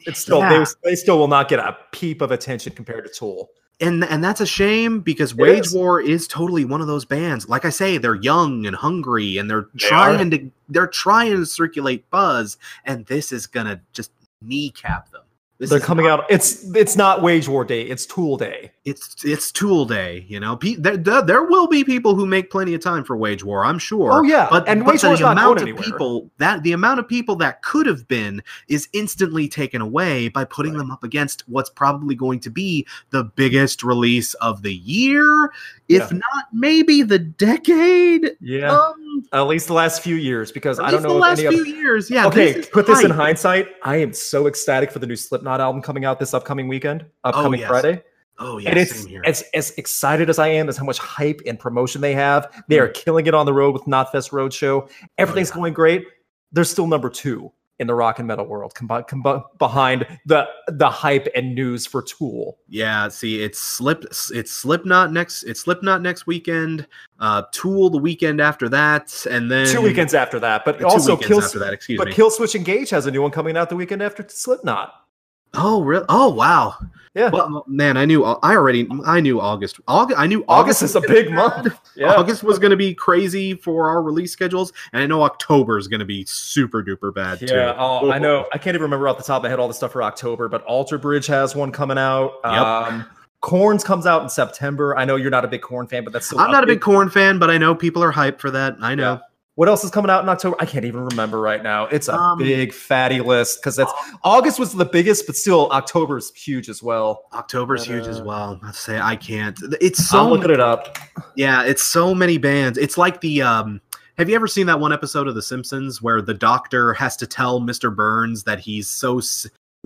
It's 0.00 0.20
still 0.20 0.38
Yeah. 0.38 0.64
they, 0.82 0.90
they 0.90 0.96
still 0.96 1.18
will 1.18 1.28
not 1.28 1.48
get 1.48 1.58
a 1.58 1.76
peep 1.92 2.22
of 2.22 2.30
attention 2.30 2.72
compared 2.72 3.04
to 3.06 3.12
Tool. 3.12 3.50
And 3.80 4.04
and 4.04 4.24
that's 4.24 4.40
a 4.40 4.46
shame 4.46 5.00
because 5.00 5.32
It 5.32 5.38
Wage 5.38 5.66
is. 5.66 5.74
War 5.74 6.00
is 6.00 6.26
totally 6.26 6.64
one 6.64 6.80
of 6.80 6.86
those 6.86 7.04
bands. 7.04 7.48
Like 7.48 7.64
I 7.64 7.70
say, 7.70 7.98
they're 7.98 8.14
young 8.14 8.66
and 8.66 8.74
hungry, 8.74 9.38
and 9.38 9.50
they're 9.50 9.68
They 9.74 9.86
trying 9.88 10.30
to 10.30 10.50
they're 10.68 10.86
trying 10.86 11.32
to 11.32 11.46
circulate 11.46 12.08
buzz, 12.10 12.56
and 12.84 13.06
this 13.06 13.32
is 13.32 13.46
gonna 13.46 13.80
just 13.92 14.10
kneecap 14.40 15.10
them. 15.10 15.22
This 15.58 15.70
They're 15.70 15.80
coming 15.80 16.04
not- 16.04 16.20
out. 16.20 16.26
It's 16.28 16.70
it's 16.74 16.96
not 16.96 17.22
Wage 17.22 17.48
War 17.48 17.64
Day. 17.64 17.82
It's 17.82 18.04
Tool 18.04 18.36
Day. 18.36 18.72
It's 18.84 19.24
it's 19.24 19.50
Tool 19.50 19.86
Day, 19.86 20.26
you 20.28 20.38
know. 20.38 20.54
Pe- 20.56 20.74
there, 20.74 20.98
there, 20.98 21.22
there 21.22 21.42
will 21.44 21.66
be 21.66 21.82
people 21.82 22.14
who 22.14 22.26
make 22.26 22.50
plenty 22.50 22.74
of 22.74 22.82
time 22.82 23.04
for 23.04 23.16
Wage 23.16 23.42
War, 23.42 23.64
I'm 23.64 23.78
sure. 23.78 24.12
Oh 24.12 24.22
yeah, 24.22 24.48
But, 24.50 24.68
and 24.68 24.84
but 24.84 24.92
Wage 24.92 25.00
the 25.00 25.08
War's 25.08 25.20
not 25.20 25.32
amount 25.32 25.56
of 25.56 25.62
anywhere. 25.62 25.82
people 25.82 26.30
that 26.38 26.62
the 26.62 26.72
amount 26.72 27.00
of 27.00 27.08
people 27.08 27.36
that 27.36 27.62
could 27.62 27.86
have 27.86 28.06
been 28.06 28.42
is 28.68 28.86
instantly 28.92 29.48
taken 29.48 29.80
away 29.80 30.28
by 30.28 30.44
putting 30.44 30.72
Right. 30.74 30.78
them 30.80 30.90
up 30.90 31.02
against 31.02 31.42
what's 31.48 31.70
probably 31.70 32.14
going 32.14 32.40
to 32.40 32.50
be 32.50 32.86
the 33.10 33.24
biggest 33.24 33.82
release 33.82 34.34
of 34.34 34.60
the 34.60 34.74
year, 34.74 35.50
if 35.88 36.12
Yeah. 36.12 36.18
not 36.18 36.44
maybe 36.52 37.00
the 37.02 37.18
decade. 37.18 38.32
Yeah, 38.40 38.72
Um, 38.78 38.94
at 39.32 39.42
least 39.42 39.66
the 39.66 39.74
last 39.74 40.02
few 40.02 40.16
years, 40.16 40.52
because 40.52 40.78
I 40.78 40.90
don't 40.90 41.02
know 41.02 41.14
the 41.14 41.18
last 41.18 41.40
few 41.40 41.48
other. 41.48 41.64
years. 41.64 42.10
Yeah. 42.10 42.26
okay, 42.26 42.52
this 42.52 42.68
put 42.68 42.86
this 42.86 43.04
in 43.04 43.10
hindsight. 43.10 43.68
I 43.82 43.96
am 43.96 44.12
so 44.12 44.46
ecstatic 44.46 44.90
for 44.90 44.98
the 44.98 45.06
new 45.06 45.16
Slipknot 45.16 45.60
album 45.60 45.82
coming 45.82 46.04
out 46.04 46.18
this 46.18 46.34
upcoming 46.34 46.68
weekend, 46.68 47.04
oh, 47.24 47.30
upcoming 47.30 47.60
yes. 47.60 47.68
Friday. 47.68 48.02
Oh 48.38 48.58
yeah, 48.58 48.70
and 48.70 48.78
it's 48.78 49.00
same 49.00 49.08
here. 49.08 49.22
as 49.24 49.44
as 49.54 49.70
excited 49.72 50.28
as 50.28 50.38
I 50.38 50.48
am 50.48 50.68
as 50.68 50.76
how 50.76 50.84
much 50.84 50.98
hype 50.98 51.40
and 51.46 51.58
promotion 51.58 52.00
they 52.00 52.14
have. 52.14 52.64
They 52.68 52.78
are 52.78 52.88
hmm. 52.88 52.92
killing 52.92 53.26
it 53.26 53.34
on 53.34 53.46
the 53.46 53.54
road 53.54 53.72
with 53.72 53.84
Knotfest 53.84 54.30
Roadshow. 54.30 54.82
Oh, 54.82 54.88
Everything's 55.18 55.50
yeah. 55.50 55.56
going 55.56 55.72
great. 55.72 56.06
They're 56.52 56.64
still 56.64 56.86
number 56.86 57.10
two 57.10 57.52
in 57.78 57.86
the 57.86 57.94
rock 57.94 58.18
and 58.18 58.26
metal 58.26 58.46
world, 58.46 58.74
combi- 58.74 59.06
combi- 59.08 59.44
behind 59.58 60.06
the 60.24 60.46
the 60.68 60.88
hype 60.88 61.28
and 61.34 61.54
news 61.54 61.86
for 61.86 62.02
Tool. 62.02 62.58
Yeah, 62.68 63.08
see, 63.08 63.42
it's 63.42 63.58
slip, 63.58 64.04
it's 64.04 64.50
Slipknot 64.50 65.12
next, 65.12 65.42
it's 65.44 65.60
Slipknot 65.60 66.02
next 66.02 66.26
weekend. 66.26 66.86
Uh, 67.20 67.42
Tool 67.52 67.90
the 67.90 67.98
weekend 67.98 68.40
after 68.40 68.68
that, 68.70 69.26
and 69.30 69.50
then 69.50 69.66
Two 69.66 69.82
weekends 69.82 70.14
after 70.14 70.38
that, 70.40 70.64
but 70.64 70.78
two 70.78 70.86
also 70.86 71.16
Kill, 71.16 71.42
after 71.42 71.58
that. 71.58 71.72
Excuse 71.72 71.98
but 71.98 72.08
me. 72.08 72.14
Killswitch 72.14 72.54
Engage 72.54 72.90
has 72.90 73.06
a 73.06 73.10
new 73.10 73.22
one 73.22 73.30
coming 73.30 73.56
out 73.56 73.68
the 73.68 73.76
weekend 73.76 74.02
after 74.02 74.24
Slipknot. 74.28 75.05
Oh, 75.54 75.82
really? 75.82 76.04
Oh, 76.08 76.30
wow. 76.30 76.74
Yeah, 77.14 77.30
Well, 77.30 77.64
man, 77.66 77.96
I 77.96 78.04
knew. 78.04 78.24
I 78.24 78.54
already. 78.54 78.86
I 79.06 79.20
knew 79.20 79.40
August. 79.40 79.80
August. 79.88 80.20
I 80.20 80.26
knew 80.26 80.44
August 80.48 80.82
is 80.82 80.94
a 80.96 81.00
big 81.00 81.30
month. 81.32 81.74
Yeah. 81.96 82.12
August 82.12 82.42
was 82.42 82.58
going 82.58 82.72
to 82.72 82.76
be 82.76 82.94
crazy 82.94 83.54
for 83.54 83.88
our 83.88 84.02
release 84.02 84.32
schedules, 84.32 84.70
and 84.92 85.02
I 85.02 85.06
know 85.06 85.22
October 85.22 85.78
is 85.78 85.88
going 85.88 86.00
to 86.00 86.04
be 86.04 86.26
super 86.26 86.82
duper 86.84 87.14
bad 87.14 87.38
too. 87.38 87.46
Yeah, 87.46 87.74
oh, 87.78 88.10
I 88.10 88.18
know. 88.18 88.46
I 88.52 88.58
can't 88.58 88.74
even 88.74 88.82
remember 88.82 89.08
off 89.08 89.16
the 89.16 89.22
top 89.22 89.38
of 89.38 89.42
my 89.44 89.48
head 89.48 89.58
all 89.58 89.66
the 89.66 89.72
stuff 89.72 89.92
for 89.92 90.02
October, 90.02 90.50
but 90.50 90.62
Alter 90.64 90.98
Bridge 90.98 91.26
has 91.28 91.56
one 91.56 91.72
coming 91.72 91.96
out. 91.96 92.34
Yep. 92.44 92.52
Um, 92.52 93.06
Korn's 93.40 93.82
comes 93.82 94.04
out 94.04 94.22
in 94.22 94.28
September. 94.28 94.94
I 94.94 95.06
know 95.06 95.16
you're 95.16 95.30
not 95.30 95.46
a 95.46 95.48
big 95.48 95.62
Korn 95.62 95.86
fan, 95.86 96.04
but 96.04 96.12
that's 96.12 96.26
still 96.26 96.38
I'm 96.38 96.50
not 96.50 96.64
a 96.64 96.66
big 96.66 96.80
big 96.80 96.82
Korn 96.82 97.08
fan, 97.08 97.38
but 97.38 97.48
I 97.48 97.56
know 97.56 97.74
people 97.74 98.04
are 98.04 98.12
hyped 98.12 98.40
for 98.40 98.50
that. 98.50 98.76
I 98.82 98.94
know. 98.94 99.20
What 99.56 99.68
else 99.68 99.82
is 99.84 99.90
coming 99.90 100.10
out 100.10 100.22
in 100.22 100.28
October? 100.28 100.54
I 100.60 100.66
can't 100.66 100.84
even 100.84 101.04
remember 101.06 101.40
right 101.40 101.62
now. 101.62 101.86
It's 101.86 102.08
a 102.08 102.14
Um, 102.14 102.38
big 102.38 102.72
fatty 102.74 103.20
list 103.20 103.58
because 103.60 103.74
that's 103.74 103.92
August 104.22 104.58
was 104.58 104.74
the 104.74 104.84
biggest, 104.84 105.26
but 105.26 105.34
still 105.34 105.70
October's 105.70 106.30
huge 106.34 106.68
as 106.68 106.82
well. 106.82 107.22
October's 107.32 107.82
huge 107.84 108.06
as 108.06 108.20
Uh, 108.20 108.24
well. 108.24 108.60
I 108.62 108.70
say 108.72 109.00
I 109.00 109.16
can't. 109.16 109.58
It's 109.80 110.08
so. 110.08 110.24
I'm 110.26 110.30
looking 110.30 110.50
it 110.50 110.60
up. 110.60 110.98
Yeah, 111.36 111.62
it's 111.64 111.82
so 111.82 112.14
many 112.14 112.36
bands. 112.36 112.76
It's 112.78 112.98
like 112.98 113.22
the 113.22 113.40
um 113.42 113.80
have 114.18 114.28
you 114.30 114.34
ever 114.36 114.46
seen 114.46 114.66
that 114.66 114.78
one 114.80 114.92
episode 114.92 115.26
of 115.28 115.34
The 115.34 115.42
Simpsons 115.42 116.00
where 116.00 116.20
the 116.22 116.32
doctor 116.34 116.92
has 116.94 117.16
to 117.18 117.26
tell 117.26 117.60
Mr. 117.60 117.94
Burns 117.94 118.44
that 118.44 118.60
he's 118.60 118.88
so 118.88 119.20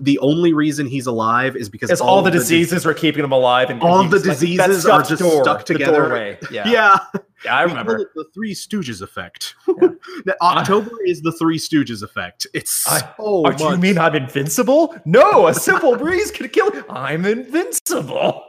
the 0.01 0.17
only 0.19 0.51
reason 0.53 0.87
he's 0.87 1.05
alive 1.05 1.55
is 1.55 1.69
because 1.69 1.89
Because 1.89 2.01
all 2.01 2.21
the 2.21 2.31
dis- 2.31 2.41
diseases 2.43 2.85
are 2.85 2.93
keeping 2.93 3.23
him 3.23 3.31
alive, 3.31 3.69
and 3.69 3.81
all 3.81 4.03
the 4.03 4.17
like, 4.17 4.23
diseases 4.25 4.85
are 4.85 5.03
just 5.03 5.21
door, 5.21 5.43
stuck 5.43 5.65
together. 5.65 6.37
Yeah, 6.51 6.67
Yeah, 6.67 6.97
yeah, 7.45 7.55
I 7.55 7.61
remember. 7.63 8.11
the 8.15 8.25
Three 8.33 8.53
Stooges 8.53 9.01
effect. 9.01 9.55
Yeah. 9.81 9.89
That 10.25 10.37
October 10.41 10.91
is 11.05 11.21
the 11.21 11.31
Three 11.31 11.57
Stooges 11.57 12.03
effect. 12.03 12.45
It's 12.53 12.85
I- 12.87 12.99
so 12.99 13.07
Oh, 13.19 13.41
much. 13.43 13.57
do 13.59 13.65
you 13.65 13.77
mean 13.77 13.97
I'm 13.97 14.15
invincible? 14.15 14.95
No, 15.05 15.47
a 15.47 15.53
simple 15.53 15.95
breeze 15.97 16.31
could 16.31 16.51
kill. 16.51 16.71
I'm 16.89 17.25
invincible. 17.25 18.43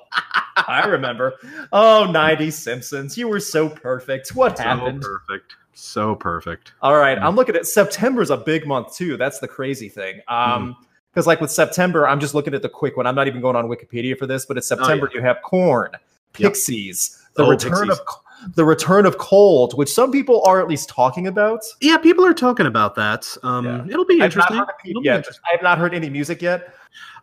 I 0.56 0.84
remember. 0.86 1.34
Oh, 1.72 2.10
90 2.10 2.50
Simpsons. 2.50 3.16
You 3.16 3.28
were 3.28 3.40
so 3.40 3.68
perfect. 3.68 4.34
What 4.34 4.58
so 4.58 4.64
happened? 4.64 5.02
perfect? 5.02 5.54
So 5.74 6.14
perfect. 6.14 6.72
All 6.82 6.96
right, 6.98 7.18
I'm 7.18 7.34
looking 7.34 7.56
at 7.56 7.66
September's 7.66 8.30
a 8.30 8.36
big 8.36 8.66
month 8.66 8.94
too. 8.94 9.16
That's 9.16 9.38
the 9.38 9.48
crazy 9.48 9.88
thing. 9.88 10.20
Um, 10.28 10.76
because 11.12 11.26
like 11.26 11.40
with 11.40 11.50
September, 11.50 12.06
I'm 12.08 12.20
just 12.20 12.34
looking 12.34 12.54
at 12.54 12.62
the 12.62 12.68
quick 12.68 12.96
one. 12.96 13.06
I'm 13.06 13.14
not 13.14 13.26
even 13.28 13.40
going 13.40 13.56
on 13.56 13.66
Wikipedia 13.68 14.16
for 14.16 14.26
this, 14.26 14.46
but 14.46 14.56
it's 14.56 14.66
September. 14.66 15.10
You 15.12 15.20
have 15.20 15.38
Korn, 15.42 15.90
Pixies, 16.32 17.22
the 17.34 17.44
Oh, 17.44 17.50
return 17.50 17.88
Pixies. 17.88 17.98
of 17.98 18.54
the 18.56 18.64
return 18.64 19.06
of 19.06 19.18
Cold, 19.18 19.76
which 19.78 19.92
some 19.92 20.10
people 20.10 20.42
are 20.46 20.60
at 20.60 20.66
least 20.68 20.88
talking 20.88 21.26
about. 21.28 21.60
Yeah, 21.80 21.96
people 21.98 22.24
are 22.24 22.34
talking 22.34 22.66
about 22.66 22.94
that. 22.96 23.36
Um, 23.42 23.64
Yeah. 23.66 23.84
it'll 23.92 24.04
be 24.04 24.14
I've 24.14 24.34
not 24.34 24.50
interesting. 24.50 24.58
it 24.90 24.94
be 25.02 25.04
yet. 25.04 25.16
interesting. 25.18 25.42
I 25.48 25.52
have 25.54 25.62
not 25.62 25.78
heard 25.78 25.94
any 25.94 26.10
music 26.10 26.42
yet. 26.42 26.74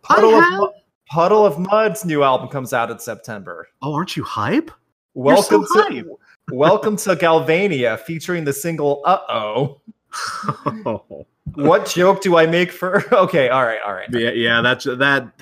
I 0.08 0.14
Puddle 0.14 0.34
of, 0.36 0.44
have- 0.44 0.58
Mu- 0.60 0.68
Puddle 1.10 1.44
of 1.44 1.58
Mudd's 1.58 2.04
new 2.06 2.22
album 2.22 2.48
comes 2.48 2.72
out 2.72 2.90
in 2.90 2.98
September. 2.98 3.68
Oh, 3.82 3.92
aren't 3.92 4.16
you 4.16 4.22
hype? 4.24 4.70
Welcome 5.14 5.66
so 5.66 5.88
to 5.88 6.16
Welcome 6.52 6.96
to 6.98 7.16
Galvania, 7.16 7.98
featuring 7.98 8.44
the 8.44 8.52
single 8.52 9.02
"Uh 9.04 9.18
Oh." 9.28 9.80
What 11.54 11.86
joke 11.86 12.22
do 12.22 12.36
I 12.36 12.46
make 12.46 12.70
for? 12.70 13.02
Okay, 13.12 13.48
all 13.48 13.64
right, 13.64 13.80
all 13.84 13.92
right. 13.92 14.08
Yeah, 14.12 14.30
yeah, 14.30 14.60
that's 14.62 14.84
that. 14.84 14.98
that 14.98 15.32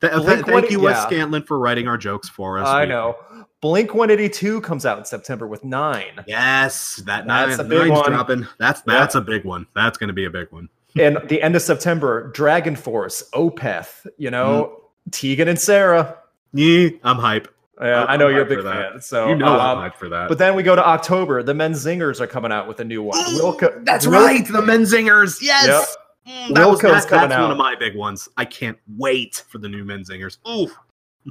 Blink 0.00 0.46
thank 0.46 0.46
one- 0.48 0.70
you, 0.70 0.80
Wes 0.80 1.06
yeah. 1.10 1.18
Scantlin, 1.24 1.46
for 1.46 1.58
writing 1.58 1.88
our 1.88 1.98
jokes 1.98 2.28
for 2.28 2.58
us. 2.58 2.66
I 2.66 2.82
We- 2.82 2.88
know. 2.88 3.16
Blink 3.60 3.92
182 3.92 4.60
comes 4.60 4.86
out 4.86 4.98
in 4.98 5.04
September 5.04 5.44
with 5.46 5.64
nine. 5.64 6.24
Yes, 6.28 7.02
that 7.06 7.26
nine, 7.26 7.48
That's 7.48 7.60
a 7.60 7.64
big 7.64 7.90
one. 7.90 8.08
dropping. 8.12 8.46
That's 8.58 8.82
Yeah. 8.86 8.94
that's 8.94 9.16
a 9.16 9.20
big 9.20 9.44
one. 9.44 9.66
That's 9.74 9.98
going 9.98 10.08
to 10.08 10.14
be 10.14 10.26
a 10.26 10.30
big 10.30 10.46
one. 10.52 10.68
and 10.98 11.18
the 11.28 11.42
end 11.42 11.56
of 11.56 11.62
September, 11.62 12.32
DragonForce, 12.36 13.28
Opeth, 13.34 14.06
you 14.16 14.30
know, 14.30 14.78
mm. 15.08 15.12
Tegan 15.12 15.48
and 15.48 15.58
Sara. 15.58 16.16
Yeah, 16.52 16.90
I'm 17.02 17.16
hype. 17.18 17.48
Yeah, 17.80 18.02
I'm 18.02 18.08
I 18.10 18.16
know 18.16 18.28
you're 18.28 18.42
a 18.42 18.44
big 18.44 18.62
fan. 18.62 19.00
So, 19.00 19.28
you 19.28 19.36
know 19.36 19.46
I'm 19.58 19.78
um, 19.78 19.90
hyped 19.90 19.96
for 19.96 20.08
that. 20.08 20.28
but 20.28 20.38
then 20.38 20.54
we 20.56 20.62
go 20.62 20.74
to 20.74 20.84
October. 20.86 21.42
The 21.42 21.52
Menzingers 21.54 22.20
are 22.20 22.26
coming 22.26 22.50
out 22.50 22.66
with 22.66 22.80
a 22.80 22.84
new 22.84 23.02
one. 23.02 23.18
Wilco, 23.36 23.84
that's 23.84 24.06
Wil- 24.06 24.20
right, 24.24 24.44
the 24.46 24.60
Menzingers. 24.60 25.40
Yes, 25.40 25.96
Mm, 26.26 26.54
that 26.54 26.68
was, 26.68 26.80
Wilco's 26.80 27.04
that- 27.04 27.08
coming 27.08 27.28
that's 27.30 27.40
one 27.40 27.50
of 27.50 27.56
my 27.56 27.74
big 27.74 27.96
ones. 27.96 28.28
I 28.36 28.44
can't 28.44 28.76
wait 28.98 29.44
for 29.48 29.56
the 29.58 29.68
new 29.68 29.82
Menzingers. 29.84 30.36
Ooh, 30.46 30.70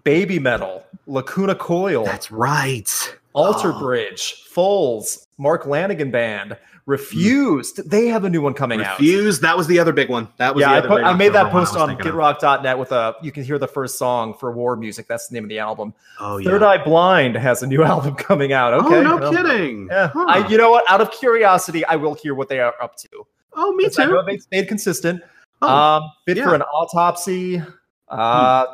Babymetal, 0.05 0.83
Lacuna 1.05 1.53
Coil, 1.55 2.05
that's 2.05 2.31
right. 2.31 3.17
Alter 3.33 3.73
Oh. 3.75 3.79
Bridge, 3.79 4.43
Foals, 4.49 5.27
Mark 5.37 5.65
Lanegan 5.65 6.11
Band, 6.11 6.57
Refused. 6.87 7.89
They 7.89 8.07
have 8.07 8.23
a 8.23 8.29
new 8.29 8.41
one 8.41 8.53
coming 8.53 8.81
out. 8.81 8.97
Refused. 8.97 9.41
That 9.41 9.57
was 9.57 9.67
the 9.67 9.77
other 9.77 9.91
big 9.91 10.09
one. 10.09 10.29
That 10.37 10.55
was 10.55 10.61
yeah, 10.61 10.79
the 10.79 10.85
I, 10.85 10.89
put, 10.89 11.03
I 11.03 11.13
made 11.13 11.33
that 11.33 11.47
October 11.47 11.81
one 11.81 11.89
I 11.89 11.95
post 11.95 12.07
on. 12.07 12.39
GetRock.net 12.39 12.79
with 12.79 12.91
a. 12.93 13.13
You 13.21 13.31
can 13.33 13.43
hear 13.43 13.59
the 13.59 13.67
first 13.67 13.99
song 13.99 14.33
for 14.33 14.51
War 14.53 14.75
Music. 14.77 15.05
That's 15.05 15.27
the 15.27 15.33
name 15.35 15.43
of 15.43 15.49
the 15.49 15.59
album. 15.59 15.93
Oh 16.19 16.37
yeah. 16.37 16.49
Third 16.49 16.63
Eye 16.63 16.83
Blind 16.83 17.35
has 17.35 17.61
a 17.61 17.67
new 17.67 17.83
album 17.93 18.15
coming 18.15 18.53
out. 18.53 18.73
Okay, 18.73 18.95
Oh 19.05 19.17
no 19.17 19.31
kidding. 19.31 19.87
Yeah, 19.91 20.07
Huh. 20.13 20.25
I, 20.27 20.47
you 20.47 20.57
know 20.57 20.71
what? 20.71 20.89
Out 20.89 21.01
of 21.01 21.11
curiosity, 21.11 21.83
I 21.85 21.97
will 21.97 22.13
hear 22.15 22.33
what 22.33 22.47
they 22.49 22.59
are 22.61 22.73
up 22.81 22.95
to. 22.97 23.09
oh 23.53 23.73
me 23.73 23.83
'Cause 23.83 23.99
I 23.99 24.05
know 24.05 24.21
too. 24.21 24.25
they 24.25 24.37
stayed 24.37 24.67
consistent. 24.69 25.21
Oh, 25.61 25.67
um, 25.67 26.03
bid 26.25 26.37
for 26.37 26.55
an 26.55 26.61
autopsy. 26.61 27.61
Uh, 28.07 28.65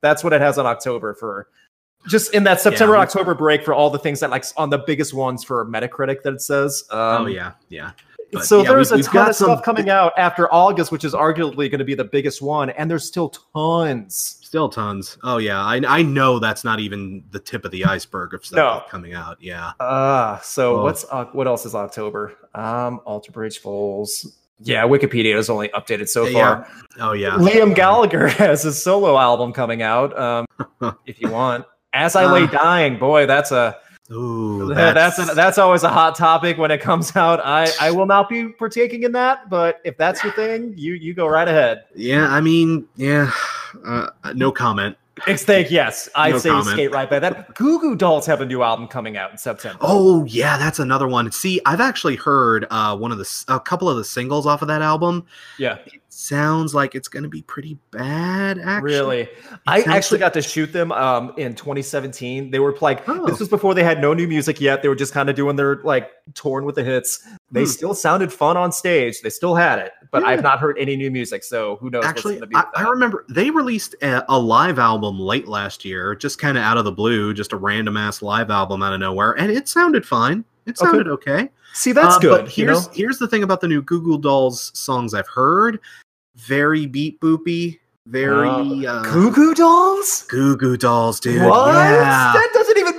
That's 0.00 0.22
what 0.22 0.32
it 0.32 0.40
has 0.40 0.58
on 0.58 0.66
October 0.66 1.14
for. 1.14 1.48
Just 2.08 2.32
in 2.34 2.44
that 2.44 2.60
September 2.60 2.94
we- 2.94 3.00
October 3.00 3.34
break 3.34 3.64
for 3.64 3.74
all 3.74 3.90
the 3.90 3.98
things 3.98 4.20
that 4.20 4.30
like 4.30 4.44
on 4.56 4.70
the 4.70 4.78
biggest 4.78 5.12
ones 5.14 5.44
for 5.44 5.64
Metacritic 5.66 6.22
that 6.22 6.32
it 6.34 6.42
says. 6.42 6.84
Um, 6.90 6.98
oh 7.22 7.26
yeah, 7.26 7.52
yeah. 7.68 7.92
But, 8.32 8.44
so 8.44 8.62
yeah, 8.62 8.68
there's 8.70 8.92
a 8.92 9.02
ton 9.02 9.12
got 9.12 9.28
of 9.30 9.36
some- 9.36 9.46
stuff 9.48 9.62
coming 9.64 9.90
out 9.90 10.12
after 10.16 10.52
August, 10.54 10.92
which 10.92 11.04
is 11.04 11.14
arguably 11.14 11.68
going 11.70 11.80
to 11.80 11.84
be 11.84 11.94
the 11.96 12.04
biggest 12.04 12.40
one, 12.40 12.70
and 12.70 12.88
there's 12.90 13.04
still 13.04 13.28
tons. 13.28 14.36
Still 14.40 14.68
tons. 14.68 15.18
Oh 15.22 15.36
yeah, 15.38 15.60
I 15.62 15.80
I 15.86 16.02
know 16.02 16.38
that's 16.38 16.64
not 16.64 16.80
even 16.80 17.22
the 17.32 17.38
tip 17.38 17.64
of 17.64 17.70
the 17.70 17.84
iceberg 17.84 18.34
of 18.34 18.44
stuff 18.46 18.84
No. 18.84 18.88
coming 18.90 19.14
out. 19.14 19.36
Yeah. 19.40 19.72
Uh 19.78 20.38
so 20.40 20.78
Oh. 20.80 20.82
what's 20.84 21.04
uh, 21.10 21.24
what 21.32 21.46
else 21.46 21.66
is 21.66 21.74
October? 21.74 22.32
Um, 22.54 23.00
Alter 23.04 23.30
Bridge 23.32 23.58
Falls. 23.58 24.26
Yeah, 24.62 24.84
Wikipedia 24.84 25.36
is 25.36 25.48
only 25.50 25.68
updated 25.70 26.08
so 26.08 26.26
Yeah. 26.26 26.64
far. 26.64 26.68
Oh 27.00 27.12
yeah. 27.12 27.30
Liam 27.30 27.74
Gallagher 27.74 28.26
has 28.38 28.64
a 28.64 28.72
solo 28.72 29.16
album 29.18 29.52
coming 29.52 29.82
out. 29.82 30.16
Um, 30.18 30.46
if 31.06 31.20
you 31.20 31.30
want, 31.30 31.64
As 31.92 32.14
I 32.16 32.30
Lay 32.30 32.44
Uh, 32.44 32.46
Dying, 32.46 32.98
boy, 32.98 33.26
that's 33.26 33.50
a 33.52 33.76
Ooh, 34.12 34.66
that's 34.74 35.16
that's, 35.16 35.34
that's 35.34 35.58
always 35.58 35.82
a 35.82 35.88
hot 35.88 36.14
topic 36.16 36.58
when 36.58 36.70
it 36.70 36.80
comes 36.80 37.14
out. 37.16 37.40
I 37.44 37.68
I 37.80 37.90
will 37.90 38.06
not 38.06 38.28
be 38.28 38.48
partaking 38.48 39.02
in 39.04 39.12
that, 39.12 39.48
but 39.50 39.80
if 39.84 39.96
that's 39.96 40.22
your 40.24 40.32
thing, 40.32 40.74
you 40.76 40.94
you 40.94 41.14
go 41.14 41.26
right 41.26 41.46
ahead. 41.48 41.84
yeah. 41.94 42.26
I 42.28 42.40
mean, 42.40 42.86
yeah. 42.96 43.30
Uh, 43.84 44.08
no 44.34 44.50
comment. 44.50 44.96
It's 45.26 45.44
thank 45.44 45.70
yes. 45.70 46.08
I'd 46.14 46.30
No 46.32 46.38
say 46.38 46.48
comment. 46.48 46.68
skate 46.68 46.92
right 46.92 47.08
by 47.10 47.18
that. 47.18 47.54
Goo 47.54 47.78
Goo 47.80 47.94
Dolls 47.94 48.24
have 48.26 48.40
a 48.40 48.46
new 48.46 48.62
album 48.62 48.88
coming 48.88 49.16
out 49.18 49.30
in 49.30 49.36
September. 49.38 49.78
Oh 49.82 50.24
yeah, 50.24 50.56
that's 50.56 50.78
another 50.78 51.06
one. 51.06 51.30
See, 51.30 51.60
I've 51.66 51.80
actually 51.80 52.16
heard 52.16 52.66
uh, 52.70 52.96
one 52.96 53.12
of 53.12 53.18
the 53.18 53.44
a 53.48 53.60
couple 53.60 53.88
of 53.88 53.96
the 53.98 54.04
singles 54.04 54.46
off 54.46 54.62
of 54.62 54.68
that 54.68 54.80
album. 54.82 55.26
yeah, 55.58 55.76
Sounds 56.12 56.74
like 56.74 56.96
it's 56.96 57.06
going 57.06 57.22
to 57.22 57.28
be 57.28 57.42
pretty 57.42 57.78
bad. 57.92 58.58
Actually, 58.58 58.82
really. 58.92 59.28
I 59.68 59.82
actually 59.82 60.16
like- 60.18 60.32
got 60.32 60.34
to 60.34 60.42
shoot 60.42 60.72
them 60.72 60.90
um, 60.90 61.32
in 61.36 61.54
2017. 61.54 62.50
They 62.50 62.58
were 62.58 62.76
like, 62.80 63.08
Oh. 63.08 63.26
this 63.26 63.38
was 63.38 63.48
before 63.48 63.74
they 63.74 63.84
had 63.84 64.00
no 64.00 64.12
new 64.12 64.26
music 64.26 64.60
yet. 64.60 64.82
They 64.82 64.88
were 64.88 64.96
just 64.96 65.12
kind 65.14 65.30
of 65.30 65.36
doing 65.36 65.54
their 65.54 65.76
like 65.84 66.10
torn 66.34 66.64
with 66.64 66.74
the 66.74 66.82
hits. 66.82 67.24
They 67.52 67.60
Hmm. 67.62 67.66
still 67.66 67.94
sounded 67.94 68.32
fun 68.32 68.56
on 68.56 68.72
stage. 68.72 69.20
They 69.22 69.30
still 69.30 69.54
had 69.54 69.78
it, 69.78 69.92
but 70.10 70.22
Yeah. 70.22 70.28
I've 70.30 70.42
not 70.42 70.58
heard 70.58 70.76
any 70.80 70.96
new 70.96 71.12
music. 71.12 71.44
So 71.44 71.76
who 71.76 71.90
knows 71.90 72.04
Actually, 72.04 72.40
what's 72.40 72.50
going 72.52 72.64
to 72.64 72.70
be? 72.72 72.78
I, 72.80 72.86
I 72.86 72.90
remember 72.90 73.24
they 73.28 73.50
released 73.50 73.94
a, 74.02 74.24
a 74.28 74.38
live 74.38 74.80
album 74.80 75.18
late 75.20 75.46
last 75.46 75.84
year, 75.84 76.16
just 76.16 76.40
kind 76.40 76.58
of 76.58 76.64
out 76.64 76.76
of 76.76 76.84
the 76.84 76.92
blue, 76.92 77.32
just 77.34 77.52
a 77.52 77.56
random 77.56 77.96
ass 77.96 78.20
live 78.20 78.50
album 78.50 78.82
out 78.82 78.92
of 78.92 78.98
nowhere, 78.98 79.32
and 79.38 79.50
it 79.52 79.68
sounded 79.68 80.04
fine. 80.04 80.44
It 80.70 80.78
sounded 80.78 81.08
okay. 81.08 81.50
See, 81.74 81.92
that's 81.92 82.16
Uh, 82.16 82.18
good. 82.20 82.44
But 82.46 82.56
you 82.58 82.64
here's 82.66 82.86
know? 82.86 82.92
here's 82.94 83.18
the 83.18 83.28
thing 83.28 83.42
about 83.42 83.60
the 83.60 83.68
new 83.68 83.82
Goo 83.82 84.00
Goo 84.02 84.18
Dolls 84.18 84.70
songs 84.74 85.14
I've 85.14 85.28
heard. 85.28 85.78
Very 86.36 86.86
beat 86.86 87.20
boopy. 87.20 87.78
Very 88.06 88.48
uh, 88.86 89.02
Goo 89.02 89.30
Goo 89.30 89.54
Dolls. 89.54 90.24
Goo 90.28 90.56
Goo 90.56 90.76
Dolls, 90.76 91.20
dude. 91.20 91.42
what? 91.42 91.74
Yeah. 91.74 92.32
That 92.34 92.50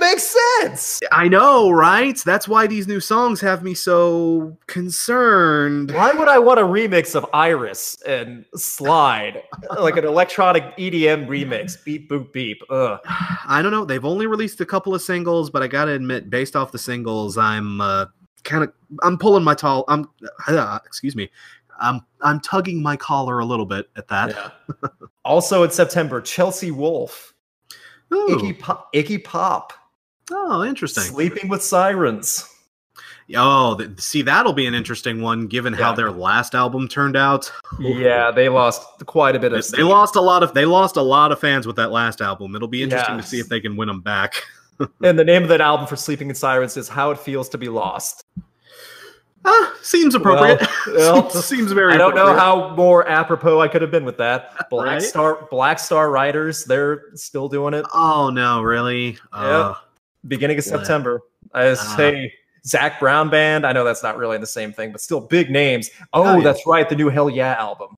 doesn't 0.02 0.10
even 0.10 0.10
make 0.10 0.18
sense. 0.20 1.00
I 1.10 1.28
know, 1.28 1.70
right? 1.70 2.16
That's 2.18 2.48
why 2.48 2.66
these 2.66 2.86
new 2.86 3.00
songs 3.00 3.40
have 3.40 3.62
me 3.62 3.74
so 3.74 4.56
concerned. 4.66 5.92
Why 5.92 6.12
would 6.12 6.28
I 6.28 6.38
want 6.38 6.60
a 6.60 6.64
remix 6.64 7.14
of 7.14 7.26
Iris 7.32 8.00
and 8.06 8.44
Slide, 8.54 9.42
like 9.78 9.96
an 9.96 10.04
electronic 10.04 10.76
EDM 10.76 11.26
remix? 11.26 11.82
Beep 11.84 12.10
boop 12.10 12.32
beep. 12.32 12.62
Ugh. 12.70 13.00
I 13.04 13.60
don't 13.62 13.72
know. 13.72 13.84
They've 13.84 14.04
only 14.04 14.26
released 14.26 14.60
a 14.60 14.66
couple 14.66 14.94
of 14.94 15.02
singles, 15.02 15.50
but 15.50 15.62
I 15.62 15.66
gotta 15.66 15.92
admit, 15.92 16.30
based 16.30 16.56
off 16.56 16.72
the 16.72 16.78
singles, 16.78 17.38
I'm 17.38 17.80
uh, 17.80 18.06
kind 18.44 18.64
of 18.64 18.72
I'm 19.02 19.18
pulling 19.18 19.44
my 19.44 19.54
tall. 19.54 19.84
I'm 19.88 20.08
uh, 20.48 20.78
excuse 20.84 21.16
me. 21.16 21.30
I'm 21.80 22.00
I'm 22.20 22.40
tugging 22.40 22.82
my 22.82 22.96
collar 22.96 23.40
a 23.40 23.44
little 23.44 23.66
bit 23.66 23.88
at 23.96 24.08
that. 24.08 24.30
Yeah. 24.30 24.88
also 25.24 25.62
in 25.62 25.70
September, 25.70 26.20
Chelsea 26.20 26.70
Wolfe, 26.70 27.34
Ooh. 28.12 28.28
Iggy 28.30 28.58
Pop, 28.58 28.92
Iggy 28.94 29.22
Pop, 29.22 29.72
Oh, 30.30 30.62
interesting. 30.64 31.04
Sleeping 31.04 31.48
with 31.48 31.62
Sirens. 31.62 32.48
Oh, 33.36 33.80
see, 33.96 34.22
that'll 34.22 34.52
be 34.52 34.66
an 34.66 34.74
interesting 34.74 35.22
one, 35.22 35.46
given 35.46 35.72
how 35.72 35.94
their 35.94 36.10
last 36.10 36.54
album 36.54 36.86
turned 36.88 37.16
out. 37.16 37.50
Yeah, 37.80 38.30
they 38.30 38.48
lost 38.48 38.82
quite 39.06 39.36
a 39.36 39.38
bit 39.38 39.52
They, 39.52 39.58
of. 39.58 39.70
they 39.70 39.82
lost 39.82 40.16
a 40.16 40.20
lot 40.20 40.42
of 40.42 40.52
they 40.54 40.64
lost 40.66 40.96
a 40.96 41.02
lot 41.02 41.32
of 41.32 41.38
fans 41.40 41.66
with 41.66 41.76
that 41.76 41.92
last 41.92 42.20
album. 42.20 42.54
It'll 42.54 42.68
be 42.68 42.82
interesting 42.82 43.16
to 43.16 43.22
see 43.22 43.38
if 43.38 43.48
they 43.48 43.60
can 43.60 43.76
win 43.76 43.88
them 43.88 44.00
back. 44.00 44.42
And 45.04 45.16
the 45.16 45.22
name 45.24 45.44
of 45.44 45.48
that 45.50 45.60
album 45.60 45.86
for 45.86 45.94
Sleeping 45.94 46.28
in 46.28 46.34
Sirens 46.34 46.76
is 46.76 46.88
"How 46.88 47.12
It 47.12 47.18
Feels 47.18 47.48
to 47.50 47.58
Be 47.58 47.68
Lost." 47.68 48.24
Ah, 49.44 49.76
seems 49.82 50.14
appropriate. 50.16 50.60
Well, 50.88 51.30
seems, 51.30 51.44
seems 51.44 51.72
very. 51.72 51.92
I 51.94 51.96
don't 51.98 52.16
know 52.16 52.34
how 52.34 52.74
more 52.74 53.06
apropos 53.08 53.60
I 53.60 53.68
could 53.68 53.82
have 53.82 53.92
been 53.92 54.04
with 54.04 54.16
that. 54.16 54.66
Black 54.70 54.86
Right? 54.86 55.02
Star, 55.02 55.46
Black 55.52 55.78
Star 55.78 56.10
Riders, 56.10 56.64
they're 56.64 57.04
still 57.14 57.48
doing 57.48 57.74
it. 57.74 57.84
Oh 57.94 58.30
no, 58.30 58.62
really? 58.62 59.18
Uh, 59.32 59.74
beginning 60.28 60.58
of 60.58 60.66
Yeah. 60.66 60.72
September. 60.72 61.20
I 61.54 61.70
Ah. 61.70 61.74
say 61.74 62.32
Zac 62.66 63.00
Brown 63.00 63.28
band. 63.30 63.66
I 63.66 63.72
know 63.72 63.84
that's 63.84 64.02
not 64.02 64.16
really 64.16 64.38
the 64.38 64.46
same 64.46 64.72
thing, 64.72 64.92
but 64.92 65.00
still 65.00 65.20
big 65.20 65.50
names. 65.50 65.90
Oh, 66.12 66.22
Oh, 66.24 66.36
yeah. 66.38 66.44
that's 66.44 66.66
right, 66.66 66.88
the 66.88 66.94
new 66.96 67.08
Hellyeah 67.08 67.56
album. 67.58 67.96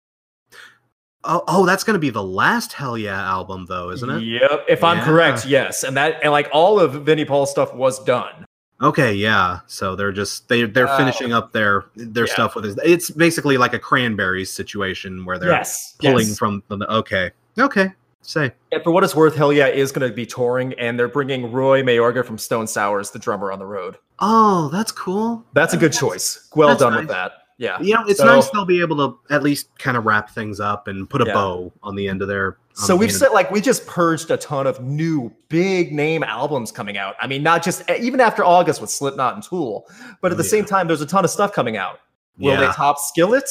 oh, 1.25 1.43
oh, 1.49 1.65
that's 1.67 1.85
going 1.85 1.95
to 1.95 1.99
be 2.01 2.11
the 2.11 2.23
last 2.23 2.73
Hellyeah 2.75 3.13
album, 3.13 3.67
though, 3.69 3.91
isn't 3.91 4.09
it? 4.11 4.21
Yep, 4.23 4.65
if 4.69 4.85
I'm 4.85 5.01
correct, 5.03 5.47
yes. 5.47 5.83
And 5.85 5.97
that 5.97 6.19
and 6.23 6.33
like 6.33 6.49
all 6.53 6.79
of 6.81 6.93
Vinnie 7.05 7.25
Paul's 7.25 7.51
stuff 7.51 7.75
was 7.75 8.03
done. 8.05 8.45
Okay, 8.83 9.15
yeah. 9.15 9.61
So 9.67 9.95
they're 9.97 10.13
just 10.13 10.49
they 10.49 10.65
they're 10.65 10.89
Oh. 10.91 10.97
finishing 10.97 11.33
up 11.33 11.53
their 11.53 11.85
their 11.97 12.27
Yeah. 12.27 12.33
stuff 12.33 12.55
with 12.55 12.67
it. 12.67 12.79
It's 12.85 13.09
basically 13.11 13.57
like 13.57 13.73
a 13.73 13.79
Cranberries 13.79 14.51
situation 14.53 15.25
where 15.25 15.39
they're 15.39 15.51
yes, 15.53 15.95
pulling 16.01 16.29
yes. 16.29 16.39
from 16.39 16.63
the. 16.69 16.77
Okay, 16.93 17.31
okay. 17.59 17.93
Say. 18.27 18.53
And 18.73 18.83
for 18.83 18.91
what 18.91 19.05
it's 19.05 19.15
worth, 19.15 19.37
Hellyeah 19.37 19.69
is 19.69 19.93
going 19.93 20.09
to 20.09 20.15
be 20.15 20.25
touring, 20.25 20.73
and 20.75 20.99
they're 20.99 21.09
bringing 21.09 21.53
Roy 21.53 21.83
Mayorga 21.83 22.25
from 22.25 22.39
Stone 22.39 22.67
Sours, 22.67 23.11
the 23.11 23.19
drummer, 23.19 23.53
on 23.53 23.59
the 23.59 23.67
road. 23.67 23.99
Oh, 24.19 24.69
that's 24.73 24.91
cool. 24.93 25.45
That's 25.53 25.75
a 25.75 25.77
good 25.77 25.93
choice. 25.93 26.49
Well 26.57 26.69
That's 26.69 26.81
done 26.81 26.97
with 26.97 27.09
that. 27.09 27.33
Yeah. 27.59 27.79
You 27.81 27.95
know, 27.95 28.05
it's 28.09 28.19
So- 28.19 28.27
nice 28.27 28.49
they'll 28.51 28.65
be 28.65 28.81
able 28.81 28.97
to 28.97 29.19
at 29.33 29.43
least 29.43 29.69
kind 29.79 29.97
of 29.97 30.05
wrap 30.07 30.31
things 30.31 30.59
up 30.59 30.89
and 30.89 31.09
put 31.09 31.21
a 31.23 31.27
Yeah. 31.27 31.35
bow 31.35 31.73
on 31.83 31.95
the 31.95 32.09
end 32.09 32.23
of 32.23 32.29
their. 32.29 32.57
So 32.73 32.97
we've 32.97 33.13
said 33.13 33.29
like 33.31 33.51
we 33.53 33.61
just 33.61 33.87
purged 33.87 34.31
a 34.33 34.37
ton 34.37 34.67
of 34.67 34.81
new 34.81 35.31
big 35.49 35.93
name 35.93 36.25
albums 36.25 36.73
coming 36.73 36.97
out. 36.99 37.15
I 37.21 37.29
mean, 37.29 37.43
not 37.45 37.63
just 37.63 37.89
even 37.91 38.21
after 38.21 38.45
August 38.45 38.81
with 38.81 38.91
Slipknot 38.91 39.35
and 39.35 39.43
Tool, 39.45 39.87
but 40.21 40.33
at 40.33 40.39
the 40.39 40.43
Yeah. 40.43 40.51
same 40.51 40.65
time, 40.65 40.89
there's 40.89 41.01
a 41.03 41.07
ton 41.07 41.25
of 41.25 41.31
stuff 41.31 41.53
coming 41.53 41.77
out. 41.77 42.01
Will 42.39 42.55
yeah, 42.55 42.61
they 42.61 42.73
top 42.73 42.99
Skillet? 42.99 43.49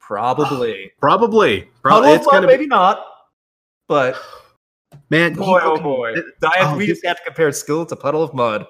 Probably. 0.00 0.90
probably. 1.00 1.68
Probably 1.82 2.16
Mudd, 2.16 2.24
gonna 2.24 2.46
maybe 2.46 2.66
not. 2.66 3.04
But 3.88 4.16
man. 5.10 5.34
boy, 5.34 5.60
oh 5.62 5.78
boy, 5.80 6.12
it- 6.14 6.24
I- 6.44 6.58
oh, 6.72 6.76
we 6.76 6.86
just 6.86 7.04
have 7.04 7.16
to 7.18 7.24
compare 7.24 7.50
Skillet 7.52 7.88
to 7.90 7.96
Puddle 7.96 8.22
of 8.22 8.34
Mudd. 8.34 8.66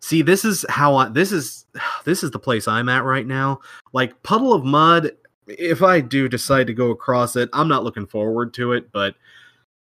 See, 0.00 0.22
this 0.22 0.44
is 0.44 0.64
how 0.68 0.94
I 0.96 1.08
this 1.08 1.32
is 1.32 1.66
this 2.04 2.22
is 2.22 2.30
the 2.30 2.38
place 2.38 2.68
I'm 2.68 2.88
at 2.88 3.04
right 3.04 3.26
now. 3.26 3.60
Like 3.92 4.22
Puddle 4.22 4.52
of 4.52 4.64
Mudd, 4.64 5.12
if 5.46 5.82
I 5.82 6.00
do 6.00 6.28
decide 6.28 6.66
to 6.68 6.74
go 6.74 6.90
across 6.90 7.36
it, 7.36 7.48
I'm 7.52 7.68
not 7.68 7.84
looking 7.84 8.06
forward 8.06 8.52
to 8.54 8.72
it, 8.72 8.92
but 8.92 9.14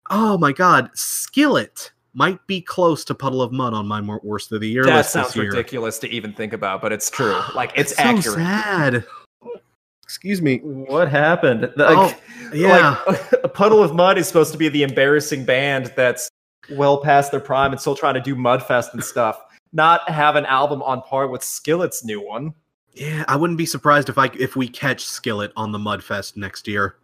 oh 0.09 0.37
my 0.37 0.51
god, 0.51 0.89
Skillet 0.93 1.91
might 2.15 2.45
be 2.47 2.59
close 2.59 3.05
to 3.05 3.13
Puddle 3.13 3.41
of 3.41 3.51
Mudd 3.51 3.73
on 3.73 3.87
my 3.87 4.01
worst 4.23 4.51
of 4.51 4.61
the 4.61 4.67
year 4.67 4.83
That 4.83 5.05
sounds 5.05 5.35
year. 5.35 5.45
ridiculous 5.45 5.99
to 5.99 6.09
even 6.09 6.33
think 6.33 6.53
about, 6.53 6.81
but 6.81 6.91
it's 6.91 7.09
true. 7.09 7.39
Like 7.55 7.71
it's 7.75 7.95
so 7.95 8.03
accurate. 8.03 8.35
sad. 8.35 9.05
Excuse 10.09 10.41
me. 10.41 10.57
What 10.63 11.07
happened? 11.07 11.71
Oh, 11.77 11.93
Like, 12.07 12.21
Yeah. 12.51 12.99
like, 13.05 13.31
a 13.43 13.47
Puddle 13.47 13.83
of 13.83 13.93
Mudd 13.93 14.17
is 14.17 14.27
supposed 14.27 14.51
to 14.53 14.57
be 14.57 14.67
the 14.67 14.81
embarrassing 14.81 15.45
band 15.45 15.93
that's 15.95 16.27
well 16.71 16.97
past 17.03 17.29
their 17.29 17.39
prime 17.39 17.71
and 17.71 17.79
still 17.79 17.95
trying 17.95 18.15
to 18.15 18.19
do 18.21 18.35
Mudfest 18.35 18.91
and 18.93 19.03
stuff. 19.03 19.39
Not 19.71 20.09
have 20.09 20.35
an 20.35 20.47
album 20.47 20.81
on 20.81 21.03
par 21.03 21.27
with 21.27 21.43
Skillet's 21.43 22.03
new 22.03 22.19
one. 22.25 22.55
yeah, 22.93 23.23
I 23.27 23.35
wouldn't 23.35 23.59
be 23.59 23.67
surprised 23.67 24.09
if 24.09 24.17
I 24.17 24.31
if 24.39 24.55
we 24.55 24.67
catch 24.67 25.05
Skillet 25.05 25.51
on 25.55 25.71
the 25.71 25.77
Mudfest 25.77 26.35
next 26.35 26.67
year. 26.67 26.95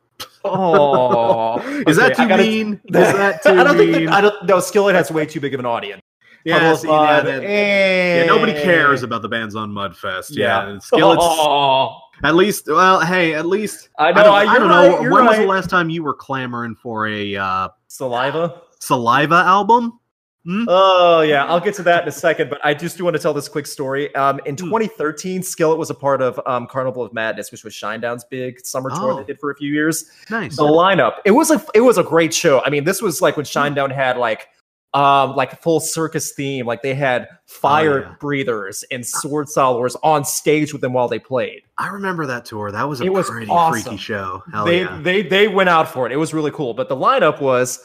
Oh, 0.43 1.59
Is 1.87 1.97
that 1.97 2.15
too 2.15 2.27
mean? 2.27 2.81
Is 2.85 2.91
that 2.93 3.43
too 3.43 3.49
I 3.49 3.63
don't 3.63 3.77
mean? 3.77 3.93
think 3.93 4.05
that, 4.07 4.13
I 4.15 4.21
don't. 4.21 4.45
No, 4.47 4.59
Skillet 4.59 4.95
has 4.95 5.11
way 5.11 5.27
too 5.27 5.39
big 5.39 5.53
of 5.53 5.59
an 5.59 5.67
audience. 5.67 6.01
Yeah, 6.45 6.75
see, 6.75 6.87
yeah, 6.87 7.23
eh. 7.25 8.19
yeah, 8.21 8.25
nobody 8.25 8.53
cares 8.53 9.03
about 9.03 9.21
the 9.21 9.29
bands 9.29 9.55
on 9.55 9.71
Mudfest. 9.71 10.35
Yeah, 10.35 10.69
Yeah. 10.73 10.79
Skillet's 10.79 11.21
Oh, 11.25 11.99
At 12.23 12.35
least, 12.35 12.67
well, 12.67 13.01
hey, 13.01 13.33
at 13.33 13.45
least 13.45 13.89
I 13.99 14.09
I 14.09 14.11
don't, 14.13 14.27
I, 14.33 14.57
don't 14.59 14.69
right, 14.69 15.01
know. 15.03 15.09
When 15.11 15.25
was 15.25 15.37
the 15.37 15.45
last 15.45 15.69
time 15.69 15.89
you 15.89 16.03
were 16.03 16.13
clamoring 16.13 16.75
for 16.75 17.07
a 17.07 17.35
uh, 17.35 17.69
Saliva. 17.87 18.61
Saliva 18.79 19.35
album? 19.35 19.99
Hmm? 20.45 20.65
Oh 20.67 21.21
yeah, 21.21 21.45
I'll 21.45 21.59
get 21.59 21.73
to 21.75 21.83
that 21.83 22.03
in 22.03 22.07
a 22.07 22.11
second, 22.11 22.51
but 22.51 22.59
I 22.63 22.75
just 22.75 22.97
do 22.99 23.03
want 23.03 23.15
to 23.15 23.19
tell 23.21 23.33
this 23.33 23.49
quick 23.49 23.65
story. 23.65 24.13
Um, 24.13 24.39
in 24.45 24.53
Hmm. 24.53 24.65
2013, 24.65 25.41
Skillet 25.41 25.79
was 25.79 25.89
a 25.89 25.95
part 25.95 26.21
of 26.21 26.39
um, 26.45 26.67
Carnival 26.67 27.01
of 27.01 27.11
Madness, 27.13 27.51
which 27.51 27.63
was 27.63 27.73
Shinedown's 27.73 28.23
big 28.25 28.63
summer 28.63 28.91
tour 28.91 29.13
Oh. 29.13 29.17
they 29.17 29.23
did 29.23 29.39
for 29.39 29.49
a 29.49 29.55
few 29.55 29.73
years. 29.73 30.05
Nice. 30.29 30.55
The 30.57 30.61
lineup, 30.63 31.15
it 31.25 31.31
was 31.31 31.49
a 31.49 31.65
it 31.73 31.81
was 31.81 31.97
a 31.97 32.03
great 32.03 32.31
show. 32.31 32.61
I 32.63 32.69
mean, 32.69 32.83
this 32.83 33.01
was 33.01 33.23
like 33.23 33.37
when 33.37 33.45
Shinedown 33.47 33.91
had 33.91 34.17
like 34.17 34.47
um 34.95 35.35
like 35.35 35.53
a 35.53 35.55
full 35.57 35.79
circus 35.79 36.31
theme, 36.33 36.65
like 36.65 36.81
they 36.81 36.93
had 36.95 37.27
fire 37.45 37.99
Oh, 38.05 38.09
yeah. 38.09 38.15
breathers 38.19 38.83
and 38.89 39.05
sword 39.05 39.49
salvors 39.49 39.95
on 40.01 40.23
stage 40.25 40.71
with 40.73 40.81
them 40.81 40.93
while 40.93 41.07
they 41.09 41.19
played. 41.19 41.61
I 41.77 41.89
remember 41.89 42.25
that 42.27 42.45
tour. 42.45 42.71
That 42.71 42.87
was 42.89 43.01
a 43.01 43.03
It 43.03 43.13
was 43.13 43.29
pretty 43.29 43.47
awesome. 43.51 43.81
freaky 43.83 43.97
show. 43.97 44.41
Hell 44.51 44.65
they 44.65 44.81
yeah. 44.81 44.99
they 45.03 45.21
they 45.21 45.47
went 45.47 45.69
out 45.69 45.89
for 45.89 46.05
it. 46.07 46.11
It 46.13 46.17
was 46.17 46.33
really 46.33 46.51
cool. 46.51 46.73
But 46.73 46.87
the 46.89 46.95
lineup 46.95 47.41
was 47.41 47.83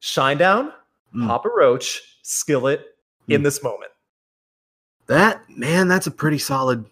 Shinedown, 0.00 0.72
Mm. 1.14 1.26
Papa 1.26 1.48
Roach, 1.54 2.00
Skillet 2.22 2.86
in 3.28 3.40
Mm. 3.40 3.44
this 3.44 3.62
moment. 3.62 3.90
That 5.08 5.42
man, 5.50 5.88
that's 5.88 6.06
a 6.06 6.10
pretty 6.10 6.38
solid. 6.38 6.84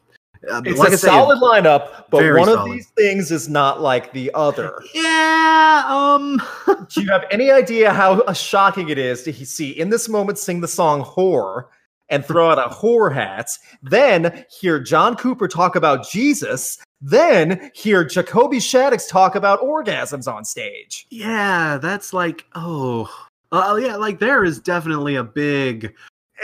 Uh, 0.49 0.63
It's 0.65 0.79
like 0.79 0.93
a 0.93 0.99
solid 0.99 1.39
lineup, 1.39 2.05
but 2.11 2.23
one 2.39 2.49
of 2.49 2.65
these 2.65 2.89
things 2.97 3.31
is 3.31 3.49
not 3.49 3.81
like 3.81 4.13
the 4.13 4.31
other. 4.35 4.81
Yeah. 4.95 5.85
Um. 5.87 6.41
Do 6.95 7.03
you 7.03 7.11
have 7.11 7.25
any 7.31 7.51
idea 7.51 7.93
how 7.93 8.33
shocking 8.33 8.89
it 8.89 8.99
is 8.99 9.23
to 9.25 9.33
see 9.33 9.71
in 9.71 9.91
this 9.91 10.09
moment 10.09 10.39
sing 10.39 10.61
the 10.61 10.69
song 10.69 11.03
"Whore" 11.03 11.65
and 12.09 12.25
throw 12.25 12.51
out 12.51 12.59
a 12.59 12.75
whore 12.75 13.15
hat, 13.15 13.51
then 13.83 14.45
hear 14.51 14.81
John 14.81 15.15
Cooper 15.15 15.47
talk 15.47 15.77
about 15.77 16.09
Jesus, 16.09 16.79
then 17.01 17.71
hear 17.75 18.05
Jacoby 18.05 18.59
Shaddix 18.59 19.09
talk 19.09 19.35
about 19.37 19.61
orgasms 19.61 20.33
on 20.33 20.45
stage? 20.45 21.07
yeah, 21.11 21.79
that's 21.81 22.13
like 22.13 22.47
oh. 22.55 23.11
Uh, 23.53 23.77
yeah, 23.83 23.97
like 23.97 24.21
there 24.21 24.45
is 24.45 24.61
definitely 24.61 25.17
a 25.17 25.25
big. 25.25 25.93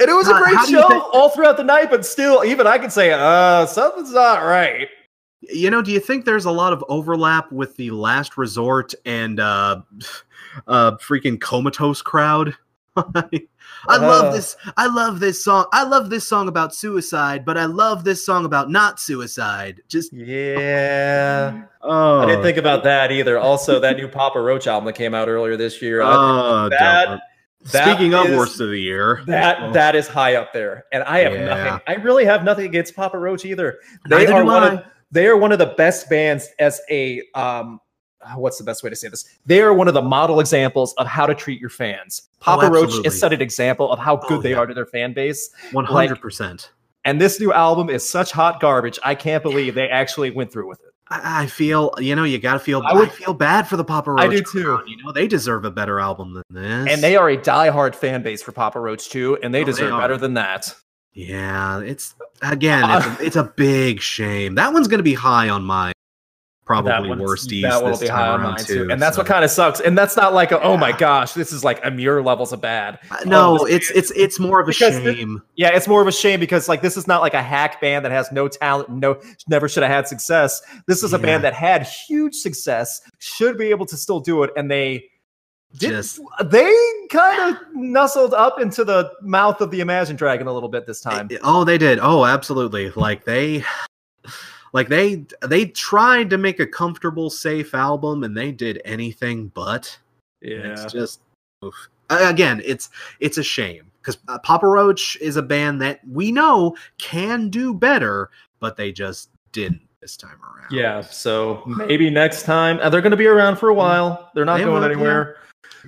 And 0.00 0.10
it 0.10 0.14
was 0.14 0.28
God, 0.28 0.40
a 0.40 0.44
great 0.44 0.56
how 0.56 0.66
do 0.66 0.72
you 0.72 0.80
show 0.82 0.88
think- 0.88 1.04
all 1.14 1.30
throughout 1.30 1.56
the 1.56 1.64
night, 1.64 1.88
but 1.90 2.04
still, 2.04 2.44
even 2.44 2.66
I 2.66 2.78
could 2.78 2.92
say, 2.92 3.12
uh, 3.12 3.64
something's 3.66 4.12
not 4.12 4.44
right. 4.44 4.88
You 5.42 5.70
know, 5.70 5.80
do 5.82 5.92
you 5.92 6.00
think 6.00 6.24
there's 6.24 6.44
a 6.44 6.50
lot 6.50 6.72
of 6.72 6.84
overlap 6.88 7.52
with 7.52 7.76
the 7.76 7.90
Last 7.92 8.36
Resort 8.36 8.94
and 9.04 9.38
uh, 9.38 9.80
uh, 10.66 10.92
freaking 10.96 11.40
Comatose 11.40 12.02
crowd? 12.02 12.54
I 12.96 13.98
love 13.98 14.26
Uh. 14.26 14.32
this. 14.32 14.56
I 14.76 14.86
love 14.86 15.20
this 15.20 15.44
song. 15.44 15.66
I 15.72 15.84
love 15.84 16.08
this 16.10 16.26
song 16.26 16.48
about 16.48 16.74
suicide, 16.74 17.44
but 17.44 17.56
I 17.58 17.66
love 17.66 18.04
this 18.04 18.24
song 18.24 18.44
about 18.46 18.70
not 18.70 18.98
suicide. 18.98 19.82
Just 19.88 20.12
Yeah. 20.14 21.62
oh, 21.82 22.20
I 22.20 22.26
didn't 22.26 22.42
think 22.42 22.56
about 22.58 22.82
that 22.84 23.12
either. 23.12 23.38
Also, 23.38 23.78
that 23.80 23.96
new 23.98 24.08
Papa 24.08 24.40
Roach 24.40 24.66
album 24.66 24.86
that 24.86 24.94
came 24.94 25.14
out 25.14 25.28
earlier 25.28 25.56
this 25.56 25.80
year. 25.82 26.02
I- 26.02 26.12
Oh, 26.14 26.68
that- 26.70 27.20
that 27.72 27.84
Speaking 27.96 28.14
of 28.14 28.26
is- 28.26 28.36
worst 28.36 28.60
of 28.60 28.68
the 28.70 28.78
year, 28.80 29.22
that 29.26 29.58
Oh. 29.60 29.72
that 29.72 29.96
is 29.96 30.06
high 30.08 30.36
up 30.36 30.52
there, 30.52 30.84
and 30.92 31.02
I 31.04 31.20
have 31.20 31.32
Yeah. 31.34 31.44
nothing. 31.46 31.80
I 31.86 31.94
really 32.02 32.24
have 32.24 32.44
nothing 32.44 32.66
against 32.66 32.94
Papa 32.94 33.18
Roach 33.18 33.44
either. 33.44 33.78
They 34.08 34.18
Neither 34.18 34.34
are 34.34 34.44
one 34.44 34.62
I. 34.62 34.68
of 34.74 34.82
they 35.10 35.26
are 35.28 35.36
one 35.36 35.52
of 35.52 35.58
the 35.58 35.66
best 35.76 36.08
bands 36.10 36.48
as 36.58 36.80
a 36.90 37.22
um. 37.34 37.80
What's 38.34 38.58
the 38.58 38.64
best 38.64 38.82
way 38.82 38.90
to 38.90 38.96
say 38.96 39.06
this? 39.08 39.24
They 39.46 39.60
are 39.62 39.72
one 39.72 39.86
of 39.86 39.94
the 39.94 40.02
model 40.02 40.40
examples 40.40 40.92
of 40.94 41.06
how 41.06 41.26
to 41.26 41.34
treat 41.34 41.60
your 41.60 41.70
fans. 41.70 42.22
Papa 42.40 42.66
Roach 42.66 42.72
Oh, 42.74 42.84
absolutely. 42.84 43.06
is 43.08 43.20
such 43.20 43.32
an 43.32 43.40
example 43.40 43.92
of 43.92 44.00
how 44.00 44.16
good 44.16 44.38
Oh, 44.38 44.42
they 44.42 44.50
yeah. 44.50 44.56
are 44.58 44.66
to 44.66 44.74
their 44.74 44.86
fan 44.86 45.12
base. 45.12 45.48
one 45.70 45.84
hundred 45.84 46.20
percent. 46.20 46.70
And 47.04 47.20
this 47.20 47.38
new 47.38 47.52
album 47.52 47.88
is 47.88 48.08
such 48.08 48.32
hot 48.32 48.58
garbage. 48.60 48.98
I 49.04 49.14
can't 49.14 49.44
believe 49.44 49.76
they 49.76 49.88
actually 49.88 50.32
went 50.32 50.50
through 50.52 50.66
with 50.68 50.80
it. 50.80 50.92
I, 51.08 51.42
I 51.42 51.46
feel 51.46 51.92
you 51.98 52.16
know 52.16 52.24
you 52.24 52.38
got 52.38 52.54
to 52.54 52.58
feel. 52.58 52.82
I 52.82 52.90
I, 52.90 52.94
would- 52.94 53.12
feel 53.12 53.34
bad 53.34 53.68
for 53.68 53.76
the 53.76 53.84
Papa 53.84 54.10
Roach. 54.12 54.20
I 54.22 54.28
do 54.28 54.42
too. 54.42 54.64
crowd, 54.76 54.88
You 54.88 54.96
know 55.04 55.12
they 55.12 55.26
deserve 55.28 55.64
a 55.64 55.70
better 55.70 56.00
album 56.00 56.34
than 56.34 56.42
this. 56.50 56.92
And 56.92 57.02
they 57.02 57.16
are 57.16 57.28
a 57.30 57.36
diehard 57.36 57.94
fan 57.94 58.22
base 58.22 58.42
for 58.42 58.52
Papa 58.52 58.80
Roach 58.80 59.08
too, 59.08 59.38
and 59.42 59.54
they 59.54 59.62
Oh, 59.62 59.66
deserve 59.66 59.92
are. 59.92 60.00
better 60.00 60.16
than 60.16 60.34
that. 60.34 60.74
Yeah, 61.14 61.80
it's 61.80 62.14
again, 62.42 62.84
it's 62.90 63.06
a, 63.06 63.16
it's 63.26 63.36
a 63.36 63.44
big 63.44 64.00
shame. 64.00 64.56
That 64.56 64.72
one's 64.72 64.88
going 64.88 64.98
to 64.98 65.04
be 65.04 65.14
high 65.14 65.48
on 65.48 65.62
my 65.64 65.92
probably 66.66 66.90
that 66.90 67.06
one's- 67.08 67.22
worsties 67.22 67.62
That 67.62 67.82
will 67.82 67.92
this 67.92 68.00
be 68.00 68.06
time 68.08 68.16
high 68.18 68.28
on 68.28 68.42
mine 68.42 68.56
too. 68.58 68.88
and 68.90 69.00
that's 69.00 69.16
what 69.16 69.24
kind 69.26 69.44
of 69.44 69.50
sucks. 69.50 69.80
And 69.80 69.96
that's 69.96 70.16
not 70.16 70.34
like 70.34 70.50
a, 70.52 70.60
oh 70.60 70.76
my 70.76 70.92
gosh, 70.92 71.32
this 71.32 71.52
is 71.52 71.62
like 71.64 71.82
a 71.84 71.90
mirror 71.90 72.22
levels 72.22 72.52
of 72.52 72.60
bad. 72.60 72.98
Uh, 73.10 73.18
no, 73.24 73.58
Oh, 73.60 73.66
this 73.66 73.90
it's 73.90 74.10
it's 74.10 74.10
it's 74.16 74.38
more 74.40 74.60
of 74.60 74.68
a 74.68 74.72
shame. 74.72 75.40
Yeah, 75.54 75.68
it's 75.74 75.86
more 75.88 76.02
of 76.02 76.08
a 76.08 76.12
shame 76.12 76.40
because 76.40 76.68
like 76.68 76.82
this 76.82 76.96
is 76.96 77.06
not 77.06 77.22
like 77.22 77.34
a 77.34 77.42
hack 77.42 77.80
band 77.80 78.04
that 78.04 78.12
has 78.12 78.30
no 78.32 78.48
talent, 78.48 78.90
no 78.90 79.18
never 79.48 79.68
should 79.68 79.84
have 79.84 79.92
had 79.92 80.08
success. 80.08 80.60
This 80.88 81.02
is 81.02 81.14
a 81.14 81.18
Yeah. 81.18 81.22
band 81.22 81.44
that 81.44 81.54
had 81.54 81.84
huge 81.86 82.34
success, 82.34 83.00
should 83.18 83.56
be 83.56 83.66
able 83.70 83.86
to 83.86 83.96
still 83.96 84.18
do 84.20 84.42
it, 84.42 84.50
and 84.56 84.68
they 84.70 85.04
did. 85.78 85.90
Just 85.90 86.20
they 86.44 86.72
kind 87.10 87.54
of 87.54 87.62
nuzzled 87.74 88.34
up 88.34 88.60
into 88.60 88.82
the 88.84 89.12
mouth 89.22 89.60
of 89.60 89.70
the 89.70 89.80
Imagine 89.80 90.16
Dragon 90.16 90.46
a 90.48 90.52
little 90.52 90.68
bit 90.68 90.86
this 90.86 91.00
time. 91.00 91.28
oh, 91.44 91.62
they 91.64 91.78
did. 91.78 91.98
Oh, 92.02 92.24
absolutely. 92.24 92.90
Like 92.96 93.24
they 93.24 93.62
like 94.72 94.88
they 94.88 95.24
they 95.46 95.66
tried 95.66 96.30
to 96.30 96.38
make 96.38 96.60
a 96.60 96.66
comfortable, 96.66 97.30
safe 97.30 97.74
album, 97.74 98.24
and 98.24 98.36
they 98.36 98.52
did 98.52 98.80
anything 98.84 99.48
but. 99.48 99.98
Yeah, 100.40 100.72
it's 100.72 100.92
just 100.92 101.20
oof. 101.64 101.74
Again, 102.10 102.62
it's 102.64 102.90
it's 103.20 103.38
a 103.38 103.42
shame 103.42 103.90
because 104.00 104.16
Papa 104.42 104.66
Roach 104.66 105.16
is 105.20 105.36
a 105.36 105.42
band 105.42 105.80
that 105.82 106.00
we 106.08 106.30
know 106.30 106.76
can 106.98 107.48
do 107.48 107.74
better, 107.74 108.30
but 108.60 108.76
they 108.76 108.92
just 108.92 109.30
didn't 109.52 109.82
this 110.00 110.16
time 110.16 110.38
around. 110.42 110.70
Yeah, 110.70 111.00
so 111.00 111.64
maybe 111.66 112.10
next 112.10 112.44
time 112.44 112.78
uh, 112.80 112.88
they're 112.88 113.00
going 113.00 113.10
to 113.10 113.16
be 113.16 113.26
around 113.26 113.56
for 113.56 113.70
a 113.70 113.74
while. 113.74 114.30
They're 114.34 114.44
not 114.44 114.58
They 114.58 114.64
going 114.64 114.82
will, 114.82 114.84
anywhere. 114.84 115.38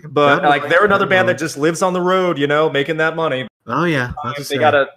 But 0.09 0.43
like 0.43 0.68
they're 0.68 0.85
another 0.85 1.07
band 1.07 1.29
that 1.29 1.39
just 1.39 1.57
lives 1.57 1.83
on 1.83 1.93
the 1.93 2.01
road, 2.01 2.39
you 2.39 2.47
know, 2.47 2.68
making 2.70 2.97
that 2.97 3.14
money. 3.14 3.47
Oh 3.66 3.85
yeah, 3.85 4.12
Um, 4.24 4.35
that's 4.37 4.49
they 4.49 4.59
gotta. 4.59 4.89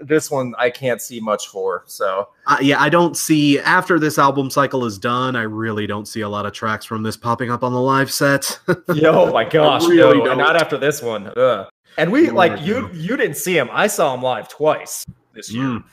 This 0.00 0.30
one 0.30 0.54
I 0.58 0.70
can't 0.70 1.00
see 1.00 1.20
much 1.20 1.48
for. 1.48 1.84
So 1.86 2.28
Uh, 2.46 2.58
yeah, 2.60 2.80
I 2.80 2.88
don't 2.88 3.16
see 3.16 3.58
after 3.58 3.98
this 3.98 4.18
album 4.18 4.50
cycle 4.50 4.84
is 4.84 4.98
done. 4.98 5.36
I 5.36 5.42
really 5.42 5.86
don't 5.86 6.06
see 6.06 6.22
a 6.22 6.28
lot 6.28 6.46
of 6.46 6.52
tracks 6.52 6.84
from 6.84 7.02
this 7.02 7.16
popping 7.16 7.50
up 7.50 7.62
on 7.62 7.72
the 7.72 7.80
live 7.80 8.10
set. 8.10 8.58
yo, 8.94 9.32
my 9.32 9.44
gosh, 9.44 9.86
really 9.86 10.18
no, 10.18 10.24
don't. 10.24 10.38
not 10.38 10.56
after 10.56 10.78
this 10.78 11.02
one. 11.02 11.32
Ugh. 11.36 11.68
And 11.98 12.12
we 12.12 12.30
like 12.30 12.60
you. 12.62 12.88
You 12.92 13.16
didn't 13.16 13.36
see 13.36 13.56
him. 13.56 13.68
I 13.72 13.86
saw 13.86 14.14
him 14.14 14.22
live 14.22 14.48
twice 14.48 15.04
this 15.34 15.52
year. 15.52 15.64
Mm. 15.64 15.84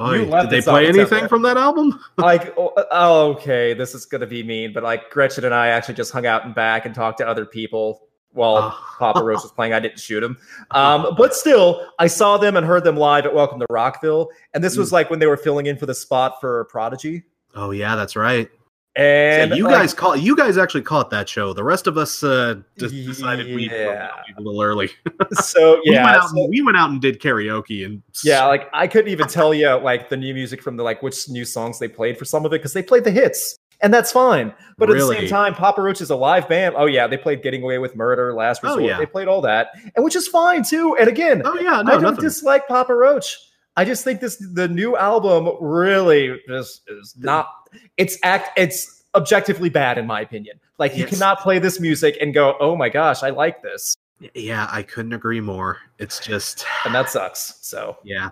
Oy, 0.00 0.24
did 0.24 0.50
they 0.50 0.62
play 0.62 0.88
anything 0.88 1.28
from 1.28 1.42
that 1.42 1.58
album? 1.58 2.00
like 2.16 2.54
oh, 2.56 2.72
oh, 2.90 3.32
okay 3.32 3.74
this 3.74 3.94
is 3.94 4.06
gonna 4.06 4.26
be 4.26 4.42
mean 4.42 4.72
but 4.72 4.82
like 4.82 5.10
gretchen 5.10 5.44
and 5.44 5.54
i 5.54 5.68
actually 5.68 5.94
just 5.94 6.12
hung 6.12 6.24
out 6.24 6.46
and 6.46 6.54
back 6.54 6.86
and 6.86 6.94
talked 6.94 7.18
to 7.18 7.28
other 7.28 7.44
people 7.44 8.08
while 8.32 8.56
Ah. 8.56 8.94
papa 8.98 9.22
roach 9.22 9.42
was 9.42 9.52
playing 9.52 9.72
i 9.72 9.80
didn't 9.80 9.98
shoot 10.00 10.22
him 10.22 10.36
um, 10.70 11.14
but 11.18 11.34
still 11.34 11.86
i 11.98 12.06
saw 12.06 12.36
them 12.38 12.56
and 12.56 12.66
heard 12.66 12.84
them 12.84 12.96
live 12.96 13.26
at 13.26 13.34
welcome 13.34 13.58
to 13.60 13.66
rockville 13.70 14.28
and 14.54 14.62
this 14.64 14.76
was 14.76 14.88
Mm. 14.90 14.92
like 14.92 15.10
when 15.10 15.18
they 15.18 15.26
were 15.26 15.36
filling 15.36 15.66
in 15.66 15.76
for 15.76 15.86
the 15.86 15.94
spot 15.94 16.40
for 16.40 16.64
prodigy 16.66 17.22
Oh 17.54 17.70
yeah, 17.70 17.96
that's 17.96 18.16
right. 18.16 18.48
and 18.96 19.50
Yeah, 19.50 19.56
you 19.58 19.64
like, 19.64 19.74
guys 19.74 19.92
caught 19.94 20.22
you 20.22 20.34
guys 20.34 20.56
actually 20.56 20.82
caught 20.82 21.10
that 21.10 21.28
show. 21.28 21.52
The 21.52 21.62
rest 21.64 21.86
of 21.86 21.98
us 21.98 22.22
uh, 22.22 22.56
just 22.78 22.94
decided 22.94 23.54
we 23.54 23.68
a 23.68 24.10
little 24.38 24.62
early. 24.62 24.88
so 25.32 25.80
we 25.84 25.92
yeah 25.94 26.04
went 26.04 26.16
out. 26.16 26.28
so- 26.30 26.46
we 26.48 26.62
went 26.62 26.76
out 26.78 26.88
and 26.90 27.00
did 27.00 27.20
karaoke 27.20 27.84
and 27.84 28.02
yeah 28.24 28.44
like 28.46 28.68
i 28.72 28.86
couldn't 28.86 29.10
even 29.10 29.28
tell 29.28 29.52
you 29.52 29.68
like 29.76 30.08
the 30.08 30.16
new 30.16 30.32
music 30.32 30.62
from 30.62 30.76
the 30.78 30.82
like 30.82 31.02
which 31.02 31.28
new 31.28 31.44
songs 31.44 31.78
they 31.78 31.88
played 31.88 32.16
for 32.18 32.24
some 32.24 32.46
of 32.46 32.52
it 32.52 32.58
because 32.60 32.72
they 32.72 32.82
played 32.82 33.04
the 33.04 33.10
hits 33.10 33.56
and 33.82 33.92
that's 33.92 34.12
fine. 34.12 34.54
But 34.78 34.90
at 34.90 34.96
the 34.96 35.06
same 35.06 35.28
time 35.28 35.54
papa 35.54 35.82
roach 35.82 36.00
is 36.00 36.10
a 36.10 36.16
live 36.16 36.48
band. 36.48 36.74
Oh 36.76 36.86
yeah 36.86 37.06
they 37.06 37.16
played 37.16 37.42
getting 37.42 37.62
away 37.62 37.78
with 37.78 37.94
murder 37.94 38.34
last 38.34 38.60
oh, 38.64 38.68
Resort. 38.68 38.82
Oh, 38.82 38.86
yeah. 38.86 38.98
they 38.98 39.06
played 39.06 39.28
all 39.28 39.40
that 39.42 39.68
and 39.94 40.04
which 40.04 40.16
is 40.16 40.26
fine 40.28 40.64
too. 40.64 40.96
And 40.98 41.08
again 41.08 41.42
Oh 41.44 41.54
yeah, 41.56 41.82
no, 41.82 41.92
i 41.92 41.92
don't 41.92 42.02
nothing. 42.02 42.20
dislike 42.20 42.66
papa 42.68 42.94
roach. 42.94 43.38
I 43.76 43.84
just 43.84 44.04
think 44.04 44.20
this 44.20 44.36
the 44.54 44.68
new 44.68 44.96
album 44.96 45.50
really 45.60 46.40
just 46.48 46.82
is 46.88 47.14
not 47.18 47.48
it's 47.96 48.18
act 48.22 48.58
it's 48.58 49.04
objectively 49.14 49.68
bad 49.68 49.98
in 49.98 50.06
my 50.06 50.20
opinion. 50.20 50.58
Like 50.78 50.96
you 50.96 51.06
cannot 51.06 51.40
play 51.40 51.58
this 51.58 51.80
music 51.80 52.16
and 52.20 52.32
go 52.32 52.56
oh 52.60 52.76
my 52.76 52.88
gosh 52.88 53.22
i 53.22 53.30
like 53.30 53.62
this. 53.62 53.96
Yeah, 54.34 54.68
I 54.70 54.82
couldn't 54.82 55.12
agree 55.12 55.40
more. 55.40 55.78
It's 55.98 56.20
just 56.20 56.64
and 56.84 56.94
that 56.94 57.10
sucks 57.10 57.58
so. 57.60 57.96
Yeah, 58.04 58.30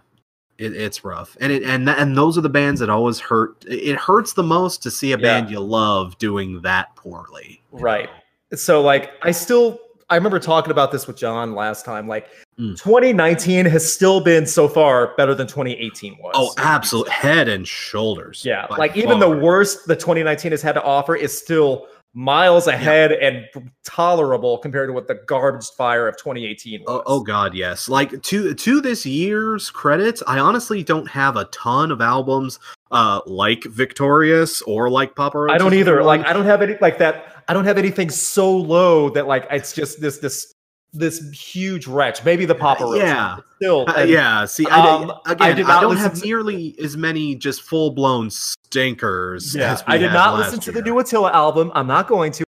it, 0.60 0.74
it's 0.76 1.04
rough, 1.04 1.36
and 1.40 1.50
it 1.52 1.62
and 1.64 1.88
and 1.88 2.16
those 2.16 2.36
are 2.38 2.42
the 2.42 2.48
bands 2.48 2.80
that 2.80 2.90
always 2.90 3.18
hurt. 3.18 3.64
It 3.66 3.96
hurts 3.96 4.34
the 4.34 4.42
most 4.42 4.82
to 4.84 4.90
see 4.90 5.12
a 5.12 5.16
Yeah. 5.16 5.22
band 5.40 5.50
you 5.50 5.60
love 5.60 6.16
doing 6.18 6.60
that 6.62 6.94
poorly. 6.96 7.62
Right. 7.72 8.08
know? 8.52 8.56
so 8.56 8.82
like 8.82 9.12
i 9.22 9.30
still 9.30 9.78
i 10.08 10.16
remember 10.16 10.40
talking 10.40 10.72
about 10.72 10.90
this 10.90 11.06
with 11.06 11.16
john 11.16 11.54
last 11.54 11.84
time 11.84 12.08
like 12.08 12.26
Mm. 12.58 12.76
2019 12.76 13.64
has 13.66 13.90
still 13.90 14.20
been 14.20 14.44
so 14.44 14.68
far 14.68 15.14
better 15.16 15.34
than 15.34 15.46
2018 15.46 16.18
was 16.20 16.32
Oh, 16.34 16.52
absolute 16.58 17.08
head 17.08 17.48
and 17.48 17.66
shoulders. 17.66 18.42
yeah 18.44 18.66
like 18.76 18.96
even 18.96 19.18
the 19.20 19.30
worst 19.30 19.86
the 19.86 19.94
2019 19.96 20.50
has 20.50 20.60
had 20.60 20.72
to 20.72 20.82
offer 20.82 21.14
is 21.16 21.36
still 21.36 21.86
miles 22.12 22.66
ahead 22.66 23.12
and 23.12 23.46
tolerable 23.84 24.58
compared 24.58 24.88
to 24.88 24.92
what 24.92 25.06
the 25.06 25.14
garbage 25.26 25.68
fire 25.76 26.08
of 26.08 26.16
2018 26.16 26.80
was 26.80 26.86
Oh, 26.88 27.02
oh 27.06 27.20
god, 27.22 27.54
yes. 27.54 27.88
Like 27.88 28.22
to 28.22 28.54
to 28.54 28.80
this 28.80 29.06
year's 29.06 29.70
credits, 29.70 30.22
I 30.26 30.38
honestly 30.38 30.82
don't 30.82 31.08
have 31.08 31.36
a 31.36 31.44
ton 31.46 31.92
of 31.92 32.00
albums 32.00 32.58
uh 32.90 33.20
like 33.26 33.62
Victorious 33.64 34.62
or 34.62 34.90
like 34.90 35.14
Papa 35.14 35.46
i 35.48 35.58
don't 35.58 35.74
either. 35.74 36.02
like 36.02 36.26
i 36.26 36.32
don't 36.32 36.44
have 36.44 36.60
any 36.60 36.76
like 36.80 36.98
that 36.98 37.44
i 37.46 37.52
don't 37.52 37.64
have 37.64 37.78
anything 37.78 38.10
so 38.10 38.56
low 38.56 39.08
that 39.10 39.28
like 39.28 39.46
it's 39.50 39.72
just 39.72 40.00
this 40.00 40.18
this 40.18 40.52
this 40.92 41.20
huge 41.30 41.86
wretch 41.86 42.24
maybe 42.24 42.44
the 42.44 42.54
papa 42.54 42.82
Roach 42.84 42.98
Yeah. 42.98 43.28
one, 43.34 43.36
but 43.36 43.44
still 43.56 43.84
Uh, 43.88 44.00
yeah, 44.02 44.44
see, 44.44 44.66
I, 44.66 44.80
Um, 44.80 45.12
again, 45.26 45.50
I, 45.50 45.52
did 45.52 45.66
not 45.66 45.82
don't 45.82 45.96
have 45.96 46.14
to- 46.14 46.24
nearly 46.26 46.74
as 46.82 46.96
many 46.96 47.34
just 47.36 47.62
full 47.62 47.90
blown 47.92 48.28
stinkers. 48.30 49.54
Yeah, 49.54 49.78
I 49.86 49.98
did 49.98 50.12
not 50.12 50.36
listen 50.38 50.58
to 50.60 50.72
the 50.72 50.82
new 50.82 50.98
Attila 50.98 51.30
album. 51.32 51.70
I'm 51.74 51.86
not 51.86 52.08
going 52.08 52.32
to. 52.32 52.44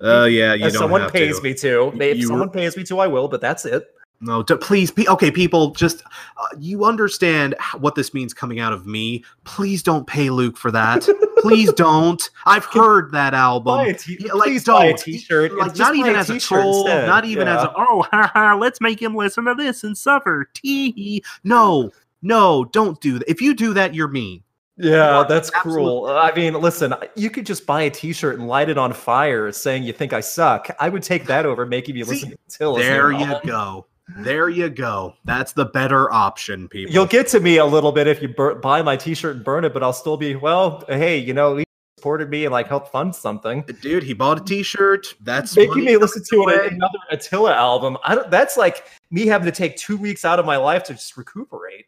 Oh 0.00 0.24
yeah, 0.24 0.54
you 0.54 0.66
if 0.66 0.72
don't 0.72 0.80
someone 0.80 1.10
pays 1.10 1.36
to. 1.38 1.42
me 1.42 1.54
to. 1.54 1.92
If 2.00 2.18
You- 2.18 2.26
someone 2.26 2.50
pays 2.50 2.76
me 2.76 2.84
to, 2.84 2.98
I 3.00 3.06
will. 3.06 3.28
But 3.28 3.40
that's 3.40 3.64
it. 3.64 3.86
No, 4.22 4.42
to, 4.42 4.56
please, 4.58 4.90
pe- 4.90 5.06
okay, 5.06 5.30
people, 5.30 5.70
just 5.70 6.02
uh, 6.02 6.46
you 6.58 6.84
understand 6.84 7.54
what 7.78 7.94
this 7.94 8.12
means 8.12 8.34
coming 8.34 8.60
out 8.60 8.74
of 8.74 8.86
me. 8.86 9.24
Please 9.44 9.82
don't 9.82 10.06
pay 10.06 10.28
Luke 10.28 10.58
for 10.58 10.70
that. 10.70 11.08
please 11.40 11.72
don't. 11.72 12.30
I've 12.46 12.64
heard 12.64 13.12
that 13.12 13.34
album. 13.34 13.94
t- 13.94 14.18
yeah, 14.20 14.32
like, 14.32 14.44
please 14.48 14.64
buy 14.64 14.86
a 14.86 14.88
don't. 14.90 14.98
T-shirt. 14.98 15.56
like 15.56 15.76
not 15.76 15.94
even 15.96 16.14
as 16.16 16.30
a 16.30 16.38
troll, 16.38 16.86
instead. 16.86 17.06
not 17.06 17.24
even 17.24 17.48
as 17.48 17.62
Yeah. 17.62 17.68
a 17.68 17.74
oh, 17.76 18.02
ha, 18.10 18.30
ha, 18.32 18.54
let's 18.54 18.80
make 18.80 19.00
him 19.00 19.14
listen 19.14 19.44
to 19.46 19.54
this 19.54 19.84
and 19.84 19.96
suffer. 19.96 20.48
Tee. 20.54 21.22
No, 21.44 21.90
no, 22.22 22.64
don't 22.66 23.00
do 23.00 23.18
that. 23.18 23.28
If 23.28 23.40
you 23.40 23.54
do 23.54 23.74
that, 23.74 23.94
you're 23.94 24.08
mean. 24.08 24.42
Yeah, 24.76 25.24
that's 25.28 25.50
cruel. 25.50 26.06
Uh, 26.06 26.14
I 26.14 26.34
mean, 26.34 26.54
listen, 26.54 26.94
you 27.14 27.28
could 27.28 27.44
just 27.44 27.66
buy 27.66 27.82
a 27.82 27.90
T-shirt 27.90 28.38
and 28.38 28.48
light 28.48 28.70
it 28.70 28.78
on 28.78 28.94
fire, 28.94 29.52
saying 29.52 29.82
you 29.82 29.92
think 29.92 30.14
I 30.14 30.20
suck. 30.20 30.70
I 30.80 30.88
would 30.88 31.02
take 31.02 31.26
that 31.26 31.44
over 31.44 31.66
making 31.66 31.96
you 31.96 32.04
See, 32.04 32.12
listen 32.12 32.30
to 32.30 32.36
Attila's 32.48 32.82
There 32.82 33.12
you 33.12 33.38
go. 33.44 33.86
There 34.18 34.48
you 34.48 34.68
go. 34.68 35.14
That's 35.24 35.52
the 35.52 35.66
better 35.66 36.12
option, 36.12 36.68
people. 36.68 36.92
You'll 36.92 37.06
get 37.06 37.26
to 37.28 37.40
me 37.40 37.58
a 37.58 37.64
little 37.64 37.92
bit 37.92 38.06
if 38.06 38.20
you 38.22 38.28
bur- 38.28 38.56
buy 38.56 38.82
my 38.82 38.96
T-shirt 38.96 39.36
and 39.36 39.44
burn 39.44 39.64
it, 39.64 39.72
but 39.72 39.82
I'll 39.82 39.92
still 39.92 40.16
be 40.16 40.34
well. 40.36 40.84
Hey, 40.88 41.18
you 41.18 41.32
know, 41.34 41.56
he 41.56 41.64
supported 41.98 42.30
me 42.30 42.44
and 42.44 42.52
like 42.52 42.66
helped 42.66 42.90
fund 42.90 43.14
something. 43.14 43.62
dude. 43.80 44.02
He 44.02 44.12
bought 44.14 44.40
a 44.40 44.44
T-shirt. 44.44 45.14
That's 45.20 45.56
making 45.56 45.84
me 45.84 45.96
listen 45.96 46.22
to 46.30 46.36
away. 46.42 46.68
another 46.68 46.98
Attila 47.10 47.52
album. 47.54 47.96
I 48.04 48.14
don't. 48.14 48.30
That's 48.30 48.56
like 48.56 48.84
me 49.10 49.26
having 49.26 49.46
to 49.46 49.52
take 49.52 49.76
two 49.76 49.96
weeks 49.96 50.24
out 50.24 50.38
of 50.38 50.46
my 50.46 50.56
life 50.56 50.82
to 50.84 50.94
just 50.94 51.16
recuperate. 51.16 51.86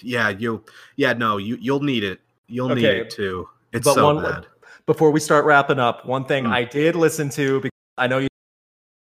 Yeah, 0.00 0.30
you. 0.30 0.64
Yeah, 0.96 1.12
no, 1.12 1.36
you. 1.36 1.56
You'll 1.60 1.80
need 1.82 2.04
it. 2.04 2.20
You'll 2.48 2.74
need 2.74 2.84
it 2.84 3.10
too. 3.10 3.48
It's 3.72 3.84
But 3.84 3.94
so 3.94 4.14
one- 4.14 4.22
bad. 4.22 4.46
Before 4.84 5.10
we 5.12 5.20
start 5.20 5.44
wrapping 5.44 5.78
up, 5.78 6.04
one 6.06 6.24
thing 6.24 6.44
Hmm. 6.46 6.52
I 6.52 6.64
did 6.64 6.96
listen 6.96 7.30
to 7.30 7.60
because 7.60 7.70
I 7.96 8.08
know 8.08 8.18
you 8.18 8.28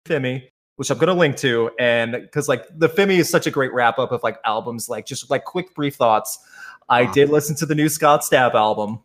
Fimi, 0.06 0.48
which 0.78 0.90
I'm 0.90 0.98
gonna 0.98 1.12
link 1.14 1.36
to, 1.38 1.70
and 1.78 2.12
because 2.12 2.48
like 2.48 2.64
the 2.76 2.88
Fimi 2.88 3.18
is 3.18 3.28
such 3.28 3.46
a 3.46 3.50
great 3.50 3.72
wrap 3.72 3.98
up 3.98 4.12
of 4.12 4.22
like 4.22 4.38
albums, 4.44 4.88
like 4.88 5.06
just 5.06 5.28
like 5.28 5.44
quick 5.44 5.74
brief 5.74 5.96
thoughts. 5.96 6.38
I 6.88 7.02
Wow. 7.02 7.12
did 7.12 7.30
listen 7.30 7.54
to 7.56 7.66
the 7.66 7.74
new 7.74 7.88
Scott 7.88 8.22
Stapp 8.22 8.54
album. 8.54 9.00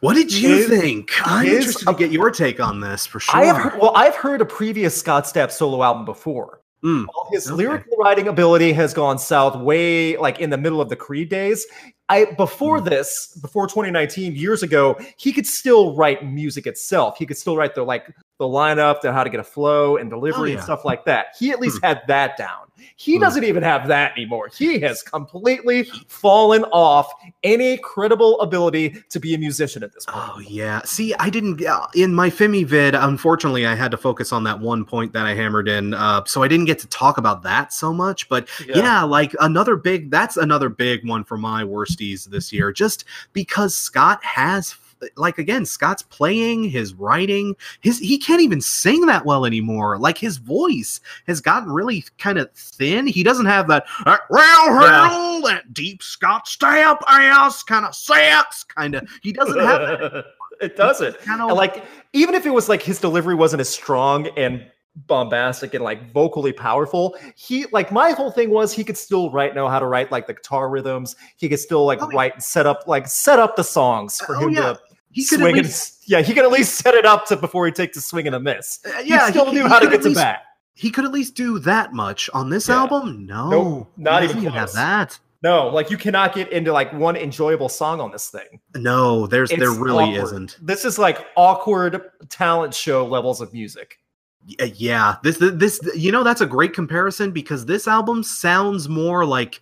What 0.00 0.14
did 0.14 0.32
you 0.32 0.48
His- 0.56 0.68
think? 0.68 1.10
I'm 1.24 1.46
his- 1.46 1.58
interested 1.58 1.86
to 1.86 1.94
get 1.94 2.10
your 2.10 2.30
take 2.30 2.60
on 2.60 2.80
this 2.80 3.06
for 3.06 3.18
sure. 3.20 3.34
I 3.40 3.44
have 3.44 3.56
heard, 3.56 3.80
well, 3.80 3.92
I've 3.94 4.14
heard 4.16 4.40
a 4.40 4.44
previous 4.44 4.94
Scott 4.96 5.24
Stapp 5.24 5.50
solo 5.50 5.82
album 5.82 6.04
before. 6.04 6.60
Mm, 6.84 7.06
While 7.10 7.28
his 7.32 7.46
Okay. 7.46 7.56
lyrical 7.56 7.96
writing 7.96 8.28
ability 8.28 8.72
has 8.74 8.92
gone 8.92 9.18
south 9.18 9.56
way 9.56 10.16
like 10.18 10.38
in 10.40 10.50
the 10.50 10.58
middle 10.58 10.80
of 10.80 10.90
the 10.90 10.96
Creed 10.96 11.30
days. 11.30 11.66
I 12.10 12.26
before 12.36 12.80
Mm. 12.80 12.84
this, 12.90 13.38
before 13.40 13.66
2019, 13.66 14.36
years 14.36 14.62
ago, 14.62 14.96
he 15.16 15.32
could 15.32 15.46
still 15.46 15.96
write 15.96 16.24
music 16.24 16.66
itself. 16.66 17.16
He 17.18 17.24
could 17.24 17.38
still 17.38 17.56
write 17.56 17.74
the 17.74 17.82
like 17.82 18.06
the 18.38 18.44
lineup, 18.44 19.00
the 19.00 19.12
how 19.12 19.24
to 19.24 19.30
get 19.30 19.40
a 19.40 19.44
flow 19.44 19.96
and 19.96 20.10
delivery 20.10 20.50
and 20.50 20.58
Oh, 20.58 20.60
yeah. 20.60 20.64
stuff 20.64 20.84
like 20.84 21.04
that. 21.06 21.28
He 21.38 21.50
at 21.50 21.60
least 21.60 21.82
had 21.82 22.02
that 22.08 22.36
down. 22.36 22.66
He 22.96 23.14
Hmm. 23.16 23.22
doesn't 23.22 23.44
even 23.44 23.62
have 23.62 23.88
that 23.88 24.12
anymore. 24.12 24.50
He 24.54 24.78
has 24.80 25.02
completely 25.02 25.84
fallen 26.08 26.64
off 26.64 27.10
any 27.42 27.78
credible 27.78 28.38
ability 28.42 29.02
to 29.08 29.18
be 29.18 29.34
a 29.34 29.38
musician 29.38 29.82
at 29.82 29.94
this 29.94 30.04
point. 30.04 30.24
Oh 30.34 30.38
yeah. 30.40 30.82
See, 30.84 31.14
I 31.18 31.30
didn't 31.30 31.64
uh, 31.64 31.86
in 31.94 32.14
my 32.14 32.28
Femi 32.28 32.66
vid. 32.66 32.94
Unfortunately, 32.94 33.66
I 33.66 33.74
had 33.74 33.90
to 33.92 33.96
focus 33.96 34.32
on 34.32 34.44
that 34.44 34.60
one 34.60 34.84
point 34.84 35.14
that 35.14 35.24
I 35.24 35.34
hammered 35.34 35.68
in, 35.68 35.94
uh, 35.94 36.24
so 36.26 36.42
I 36.42 36.48
didn't 36.48 36.66
get 36.66 36.78
to 36.80 36.86
talk 36.88 37.16
about 37.16 37.42
that 37.44 37.72
so 37.72 37.94
much. 37.94 38.28
But 38.28 38.48
yeah. 38.68 39.02
like 39.02 39.34
another 39.40 39.76
big. 39.76 40.10
That's 40.10 40.36
another 40.36 40.68
big 40.68 41.08
one 41.08 41.24
for 41.24 41.38
my 41.38 41.64
worsties 41.64 42.26
this 42.26 42.52
year. 42.52 42.72
Just 42.72 43.04
because 43.32 43.74
Scott 43.74 44.22
has. 44.22 44.76
Like 45.16 45.38
again, 45.38 45.66
Scott's 45.66 46.02
playing, 46.02 46.64
his 46.64 46.94
writing, 46.94 47.54
his 47.80 47.98
he 47.98 48.18
can't 48.18 48.40
even 48.42 48.60
sing 48.60 49.06
that 49.06 49.26
well 49.26 49.44
anymore. 49.44 49.98
Like 49.98 50.18
his 50.18 50.38
voice 50.38 51.00
has 51.26 51.40
gotten 51.40 51.70
really 51.70 52.04
kind 52.18 52.38
of 52.38 52.50
thin. 52.52 53.06
He 53.06 53.22
doesn't 53.22 53.46
have 53.46 53.68
that 53.68 53.86
well, 54.04 54.70
well, 54.70 55.42
that 55.42 55.74
deep 55.74 56.02
Scott 56.02 56.46
Stapp 56.46 57.00
ass 57.06 57.62
kind 57.62 57.84
of 57.84 57.94
sex 57.94 58.64
kind 58.64 58.94
of. 58.94 59.08
He 59.22 59.32
doesn't 59.32 59.58
have 59.58 59.80
that 60.00 60.24
it 60.60 60.76
doesn't. 60.76 61.18
kind 61.20 61.40
And, 61.42 61.52
like 61.52 61.84
even 62.14 62.34
if 62.34 62.46
it 62.46 62.50
was 62.50 62.68
like 62.68 62.82
his 62.82 62.98
delivery 63.00 63.34
wasn't 63.34 63.60
as 63.60 63.68
strong 63.68 64.28
and 64.38 64.64
bombastic 65.06 65.74
and 65.74 65.84
like 65.84 66.10
vocally 66.10 66.54
powerful 66.54 67.14
he 67.34 67.66
like 67.70 67.92
my 67.92 68.12
whole 68.12 68.30
thing 68.30 68.48
was 68.48 68.72
he 68.72 68.82
could 68.82 68.96
still 68.96 69.30
write 69.30 69.54
know 69.54 69.68
how 69.68 69.78
to 69.78 69.84
write 69.84 70.10
like 70.10 70.26
the 70.26 70.32
guitar 70.32 70.70
rhythms 70.70 71.16
he 71.36 71.50
could 71.50 71.60
still 71.60 71.84
like 71.84 71.98
Oh, 72.00 72.08
write 72.08 72.32
and 72.32 72.42
set 72.42 72.64
up 72.64 72.84
like 72.86 73.06
set 73.06 73.38
up 73.38 73.56
the 73.56 73.62
songs 73.62 74.16
for 74.24 74.36
Oh, 74.36 74.48
him 74.48 74.54
yeah. 74.54 74.60
to 74.72 74.80
he 75.16 75.24
could 75.24 75.40
swing 75.40 75.54
at 75.54 75.58
and 75.58 75.66
least, 75.66 76.02
yeah 76.06 76.20
he 76.22 76.32
could 76.34 76.44
at 76.44 76.50
least 76.52 76.74
set 76.76 76.94
it 76.94 77.04
up 77.06 77.26
to 77.26 77.36
before 77.36 77.66
he 77.66 77.72
takes 77.72 77.96
a 77.96 78.00
swing 78.00 78.26
and 78.26 78.36
a 78.36 78.40
miss 78.40 78.78
uh, 78.86 79.02
he 79.02 79.10
yeah, 79.10 79.28
still 79.30 79.46
he, 79.46 79.52
knew 79.52 79.62
he 79.64 79.68
how 79.68 79.78
to 79.78 79.88
get 79.88 80.02
to 80.02 80.08
least, 80.08 80.20
bat 80.20 80.42
He 80.74 80.90
could 80.90 81.04
at 81.04 81.12
least 81.12 81.34
do 81.34 81.58
that 81.60 81.92
much 81.94 82.28
on 82.34 82.50
this 82.50 82.68
Yeah. 82.68 82.76
album. 82.80 83.24
No, 83.26 83.88
not 83.96 84.22
he 84.22 84.28
even 84.28 84.44
doesn't 84.44 84.52
have 84.52 84.72
that. 84.74 85.18
no 85.42 85.68
like 85.68 85.90
you 85.90 85.96
cannot 85.96 86.34
get 86.34 86.50
into 86.52 86.72
like 86.72 86.92
one 86.92 87.16
enjoyable 87.16 87.68
song 87.68 88.00
on 88.00 88.10
this 88.10 88.28
thing 88.30 88.60
No, 88.74 89.26
there's 89.26 89.50
there 89.50 89.70
really 89.72 90.04
awkward. 90.04 90.24
isn't. 90.24 90.58
this 90.60 90.84
is 90.84 90.98
like 90.98 91.26
awkward 91.36 92.02
talent 92.28 92.74
show 92.74 93.06
levels 93.06 93.40
of 93.40 93.52
music 93.52 93.98
Yeah, 94.46 95.16
this 95.24 95.38
this 95.40 95.80
you 95.96 96.12
know 96.12 96.22
that's 96.22 96.40
a 96.42 96.46
great 96.46 96.72
comparison 96.74 97.30
because 97.32 97.64
this 97.66 97.88
album 97.88 98.22
sounds 98.22 98.88
more 98.88 99.24
like 99.24 99.60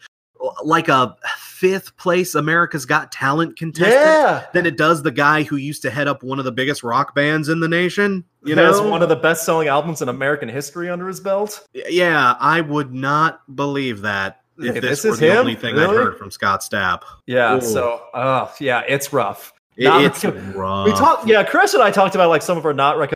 like 0.63 0.89
a 0.89 1.17
fifth 1.39 1.97
place 1.97 2.35
America's 2.35 2.85
Got 2.87 3.11
Talent 3.11 3.57
contestant 3.57 3.95
yeah 4.01 4.47
than 4.53 4.67
it 4.67 4.77
does 4.77 5.03
the 5.03 5.11
guy 5.11 5.43
who 5.43 5.57
used 5.57 5.83
to 5.83 5.91
head 5.91 6.07
up 6.09 6.23
one 6.23 6.39
of 6.39 6.45
the 6.45 6.53
biggest 6.53 6.83
rock 6.83 7.15
bands 7.15 7.49
in 7.49 7.61
the 7.61 7.69
nation. 7.69 8.25
You 8.45 8.55
know, 8.55 8.67
has 8.67 8.81
one 8.81 9.03
of 9.03 9.09
the 9.09 9.17
best 9.17 9.45
selling 9.45 9.69
albums 9.69 10.03
in 10.03 10.09
American 10.09 10.49
history 10.49 10.91
under 10.91 11.09
his 11.09 11.21
belt. 11.21 11.67
yeah, 11.73 12.35
I 12.39 12.61
would 12.61 12.93
not 12.93 13.41
believe 13.57 14.03
that 14.03 14.43
if 14.59 14.75
Hey, 14.75 14.81
this, 14.81 15.03
this 15.03 15.05
were 15.05 15.11
is 15.15 15.19
the 15.21 15.31
him? 15.33 15.39
only 15.39 15.55
thing 15.57 15.77
I 15.79 15.83
Really? 15.83 15.97
heard 15.97 16.19
from 16.19 16.31
Scott 16.31 16.61
Stapp. 16.61 17.03
Yeah. 17.27 17.57
Ooh. 17.57 17.61
So, 17.61 18.03
uh, 18.13 18.49
yeah, 18.61 18.83
it's 18.87 19.13
rough. 19.13 19.53
It- 19.77 19.87
it's 19.89 20.25
rough. 20.25 20.87
We 20.87 20.93
talked, 20.93 21.27
yeah, 21.27 21.43
Chris 21.43 21.75
and 21.75 21.83
I 21.83 21.91
talked 21.91 22.15
about 22.15 22.29
like 22.29 22.43
some 22.43 22.57
of 22.59 22.65
our 22.67 22.73
not 22.75 22.93
recommended, 22.99 23.14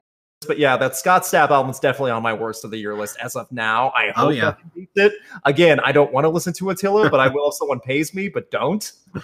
but 0.48 0.58
yeah, 0.58 0.76
that 0.78 0.96
Scott 0.96 1.22
Stapp 1.22 1.50
album's 1.50 1.78
definitely 1.78 2.10
on 2.10 2.22
my 2.24 2.32
worst 2.32 2.64
of 2.64 2.72
the 2.72 2.78
year 2.78 2.96
list 2.96 3.16
as 3.22 3.36
of 3.36 3.50
now. 3.52 3.90
I 3.90 4.08
Oh, 4.16 4.26
hope 4.26 4.34
yeah. 4.34 4.42
nothing 4.42 4.70
beats 4.74 4.92
it. 4.96 5.12
Again, 5.44 5.78
I 5.80 5.92
don't 5.92 6.12
want 6.12 6.24
to 6.24 6.28
listen 6.28 6.52
to 6.54 6.70
Attila, 6.70 7.08
but 7.10 7.20
I 7.20 7.28
will 7.28 7.48
if 7.50 7.54
someone 7.54 7.78
pays 7.78 8.12
me, 8.14 8.28
but 8.28 8.50
don't. 8.50 8.90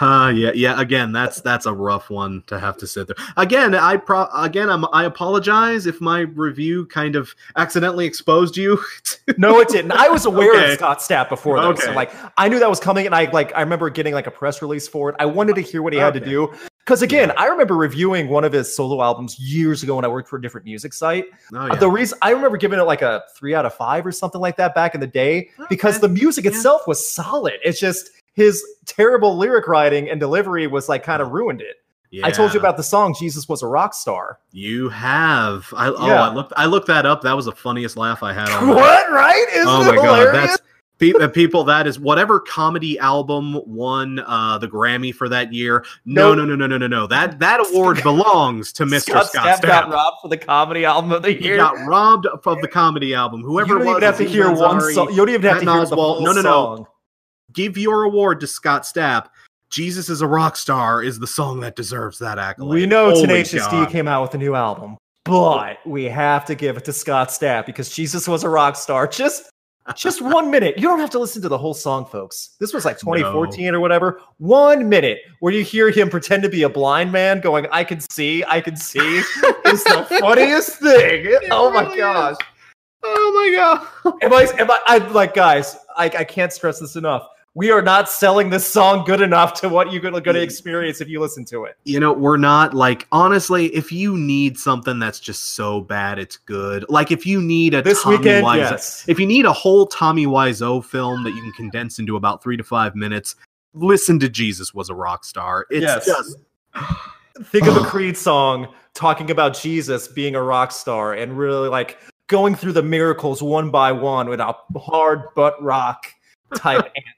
Uh, 0.00 0.32
yeah, 0.34 0.50
yeah. 0.54 0.80
Again, 0.80 1.12
that's 1.12 1.40
that's 1.40 1.66
a 1.66 1.72
rough 1.72 2.08
one 2.08 2.42
to 2.46 2.58
have 2.58 2.76
to 2.78 2.86
sit 2.86 3.08
there. 3.08 3.16
Again, 3.36 3.74
I 3.74 3.96
pro 3.96 4.26
again, 4.34 4.70
I'm 4.70 4.84
I 4.92 5.04
apologize 5.04 5.86
if 5.86 6.00
my 6.00 6.20
review 6.20 6.86
kind 6.86 7.14
of 7.16 7.34
accidentally 7.56 8.06
exposed 8.06 8.56
you. 8.56 8.78
to- 9.04 9.34
No, 9.36 9.60
it 9.60 9.68
didn't. 9.68 9.92
I 9.92 10.08
was 10.08 10.24
aware 10.24 10.52
Okay. 10.54 10.72
of 10.72 10.78
Scott 10.78 10.98
Stapp 11.00 11.28
before 11.28 11.60
though. 11.60 11.74
So 11.74 11.92
like 11.92 12.10
I 12.38 12.48
knew 12.48 12.58
that 12.58 12.70
was 12.70 12.80
coming 12.80 13.06
and 13.06 13.14
I 13.14 13.30
like 13.30 13.52
I 13.54 13.60
remember 13.60 13.90
getting 13.90 14.14
like 14.14 14.26
a 14.26 14.30
press 14.30 14.62
release 14.62 14.88
for 14.88 15.10
it. 15.10 15.16
I 15.18 15.26
wanted 15.26 15.56
to 15.56 15.62
hear 15.62 15.82
what 15.82 15.92
he 15.92 15.98
had 15.98 16.14
to 16.14 16.20
do. 16.20 16.52
Because 16.88 17.02
again, 17.02 17.32
I 17.36 17.48
remember 17.48 17.76
reviewing 17.76 18.28
one 18.30 18.44
of 18.44 18.52
his 18.54 18.74
solo 18.74 19.02
albums 19.02 19.38
years 19.38 19.82
ago 19.82 19.96
when 19.96 20.06
I 20.06 20.08
worked 20.08 20.26
for 20.26 20.38
a 20.38 20.40
different 20.40 20.64
music 20.64 20.94
site. 20.94 21.26
oh, 21.54 21.66
yeah. 21.66 21.74
The 21.74 21.90
reason 21.90 22.16
I 22.22 22.30
remember 22.30 22.56
giving 22.56 22.78
it 22.78 22.84
like 22.84 23.02
a 23.02 23.24
three 23.36 23.54
out 23.54 23.66
of 23.66 23.74
five 23.74 24.06
or 24.06 24.10
something 24.10 24.40
like 24.40 24.56
that 24.56 24.74
back 24.74 24.94
in 24.94 25.00
the 25.02 25.06
day 25.06 25.50
because 25.68 26.00
the 26.00 26.08
music 26.08 26.46
Yeah. 26.46 26.52
itself 26.52 26.86
was 26.86 27.06
solid. 27.06 27.56
It's 27.62 27.78
just 27.78 28.08
his 28.32 28.64
terrible 28.86 29.36
lyric 29.36 29.68
writing 29.68 30.08
and 30.08 30.18
delivery 30.18 30.66
was 30.66 30.88
like 30.88 31.02
kind 31.02 31.20
of 31.20 31.32
ruined 31.32 31.60
it. 31.60 31.76
I 32.24 32.30
told 32.30 32.54
you 32.54 32.58
about 32.58 32.78
the 32.78 32.82
song 32.82 33.14
"Jesus 33.20 33.46
Was 33.50 33.62
a 33.62 33.66
Rock 33.66 33.92
Star." 33.92 34.38
you 34.52 34.88
have. 34.88 35.66
I 35.76 35.88
oh, 35.88 35.94
I 36.06 36.32
looked 36.32 36.54
I 36.56 36.64
looked 36.64 36.86
that 36.86 37.04
up. 37.04 37.20
That 37.20 37.36
was 37.36 37.44
the 37.44 37.52
funniest 37.52 37.98
laugh 37.98 38.22
I 38.22 38.32
had. 38.32 38.48
On 38.48 38.68
what? 38.74 39.10
Right? 39.12 39.44
Isn't 39.52 39.68
Oh 39.68 39.82
it 39.82 39.88
my 39.88 39.94
god, 39.96 40.18
hilarious? 40.20 40.32
that's 40.52 40.62
pe- 40.98 41.28
people. 41.28 41.64
That 41.64 41.86
is 41.86 41.98
whatever 41.98 42.40
comedy 42.40 42.98
album 42.98 43.60
won 43.66 44.18
uh, 44.20 44.58
the 44.58 44.68
Grammy 44.68 45.14
for 45.14 45.28
that 45.28 45.52
year. 45.52 45.84
No, 46.04 46.34
Nope. 46.34 46.38
no, 46.38 46.44
no, 46.44 46.56
no, 46.56 46.66
no, 46.66 46.78
no, 46.78 46.86
no. 46.86 47.06
That 47.06 47.38
that 47.40 47.60
award 47.70 48.02
belongs 48.02 48.72
to 48.74 48.84
Mr. 48.84 49.22
Scott, 49.24 49.26
Stapp 49.32 49.62
got 49.62 49.90
robbed 49.90 50.18
for 50.22 50.28
the 50.28 50.36
comedy 50.36 50.84
album 50.84 51.12
of 51.12 51.22
the 51.22 51.32
He 51.32 51.44
year. 51.44 51.56
got 51.56 51.74
robbed 51.86 52.26
of 52.26 52.42
the 52.60 52.68
comedy 52.68 53.14
album. 53.14 53.42
Whoever 53.42 53.74
you 53.74 53.78
don't 53.84 53.88
even 53.88 54.02
have 54.02 54.18
to 54.18 54.24
hear 54.24 54.52
one 54.52 54.80
song. 54.92 55.10
You 55.10 55.16
don't 55.16 55.28
even 55.30 55.42
have 55.42 55.60
to 55.60 55.66
Patton 55.66 55.68
hear 55.68 55.86
the 55.86 55.94
Oswalt. 55.96 56.16
full 56.16 56.20
No, 56.22 56.32
no, 56.32 56.42
no. 56.42 56.50
song. 56.76 56.86
Give 57.52 57.78
your 57.78 58.02
award 58.04 58.40
to 58.40 58.46
Scott 58.46 58.82
Stapp. 58.82 59.28
Jesus 59.70 60.08
is 60.08 60.20
a 60.22 60.26
rock 60.26 60.56
star 60.56 61.02
is 61.02 61.18
the 61.18 61.26
song 61.26 61.60
that 61.60 61.76
deserves 61.76 62.18
that 62.20 62.38
accolade. 62.38 62.74
We 62.80 62.86
know 62.86 63.10
Holy 63.10 63.20
Tenacious 63.22 63.66
D 63.68 63.84
came 63.86 64.08
out 64.08 64.22
with 64.22 64.34
a 64.34 64.38
new 64.38 64.54
album, 64.54 64.96
but 65.24 65.78
we 65.86 66.04
have 66.04 66.44
to 66.46 66.54
give 66.54 66.76
it 66.78 66.84
to 66.86 66.92
Scott 66.92 67.28
Stapp 67.28 67.66
because 67.66 67.90
Jesus 67.90 68.26
was 68.26 68.44
a 68.44 68.48
rock 68.48 68.76
star. 68.76 69.06
Just 69.06 69.50
just 69.94 70.20
one 70.20 70.50
minute. 70.50 70.76
You 70.76 70.88
don't 70.88 70.98
have 70.98 71.10
to 71.10 71.18
listen 71.18 71.42
to 71.42 71.48
the 71.48 71.58
whole 71.58 71.74
song, 71.74 72.04
folks. 72.06 72.56
This 72.60 72.72
was 72.72 72.84
like 72.84 72.98
2014 73.00 73.74
or 73.74 73.80
whatever. 73.80 74.20
One 74.38 74.88
minute 74.88 75.18
where 75.40 75.52
you 75.52 75.64
hear 75.64 75.90
him 75.90 76.10
pretend 76.10 76.42
to 76.42 76.48
be 76.48 76.62
a 76.62 76.68
blind 76.68 77.12
man 77.12 77.40
going, 77.40 77.66
I 77.72 77.84
can 77.84 78.00
see, 78.00 78.44
I 78.46 78.60
can 78.60 78.76
see. 78.76 79.22
It's 79.70 79.84
the 79.84 80.06
funniest 80.20 80.78
thing. 80.78 81.38
oh 81.50 81.70
my 81.70 81.82
really 81.82 81.98
gosh. 81.98 82.36
Oh 83.02 83.32
my 83.34 83.54
god. 83.54 84.14
Am 84.22 84.32
I, 84.32 84.48
am 84.58 84.70
I, 84.70 84.80
I'm 84.86 85.12
like, 85.12 85.34
guys, 85.34 85.76
I, 85.94 86.06
I 86.06 86.24
can't 86.24 86.50
stress 86.52 86.80
this 86.80 86.96
enough. 86.96 87.28
We 87.58 87.72
are 87.72 87.82
not 87.82 88.08
selling 88.08 88.50
this 88.50 88.64
song 88.64 89.04
good 89.04 89.20
enough 89.20 89.52
to 89.62 89.68
what 89.68 89.90
you're 89.90 90.00
going 90.00 90.14
to 90.14 90.20
mm. 90.20 90.40
experience 90.40 91.00
if 91.00 91.08
you 91.08 91.18
listen 91.18 91.44
to 91.46 91.64
it. 91.64 91.76
You 91.82 91.98
know, 91.98 92.12
we're 92.12 92.36
not 92.36 92.72
like 92.72 93.08
honestly, 93.10 93.66
if 93.74 93.90
you 93.90 94.16
need 94.16 94.56
something 94.56 95.00
that's 95.00 95.18
just 95.18 95.56
so 95.56 95.80
bad 95.80 96.20
it's 96.20 96.36
good. 96.36 96.84
Like 96.88 97.10
if 97.10 97.26
you 97.26 97.42
need 97.42 97.74
a 97.74 97.82
This 97.82 98.04
Tommy 98.04 98.18
weekend, 98.18 98.46
Wiseau, 98.46 98.70
yes. 98.70 99.04
if 99.08 99.18
you 99.18 99.26
need 99.26 99.44
a 99.44 99.52
whole 99.52 99.88
Tommy 99.88 100.24
Wiseau 100.24 100.84
film 100.84 101.24
that 101.24 101.32
you 101.32 101.42
can 101.42 101.50
condense 101.50 101.98
into 101.98 102.14
about 102.14 102.44
3 102.44 102.56
to 102.56 102.62
5 102.62 102.94
minutes, 102.94 103.34
listen 103.74 104.20
to 104.20 104.28
Jesus 104.28 104.72
was 104.72 104.88
a 104.88 104.94
rock 104.94 105.24
star. 105.24 105.66
It's 105.68 105.82
Yes. 105.82 106.06
just 106.06 106.36
think 107.46 107.66
of 107.66 107.76
a 107.76 107.80
Creed 107.86 108.16
song 108.16 108.68
talking 108.94 109.32
about 109.32 109.58
Jesus 109.60 110.06
being 110.06 110.36
a 110.36 110.42
rock 110.42 110.70
star 110.70 111.14
and 111.14 111.36
really 111.36 111.68
like 111.68 111.98
going 112.28 112.54
through 112.54 112.74
the 112.74 112.84
miracles 112.84 113.42
one 113.42 113.72
by 113.72 113.90
one 113.90 114.28
with 114.28 114.38
a 114.38 114.54
hard 114.76 115.34
butt 115.34 115.60
rock 115.60 116.06
type. 116.54 116.86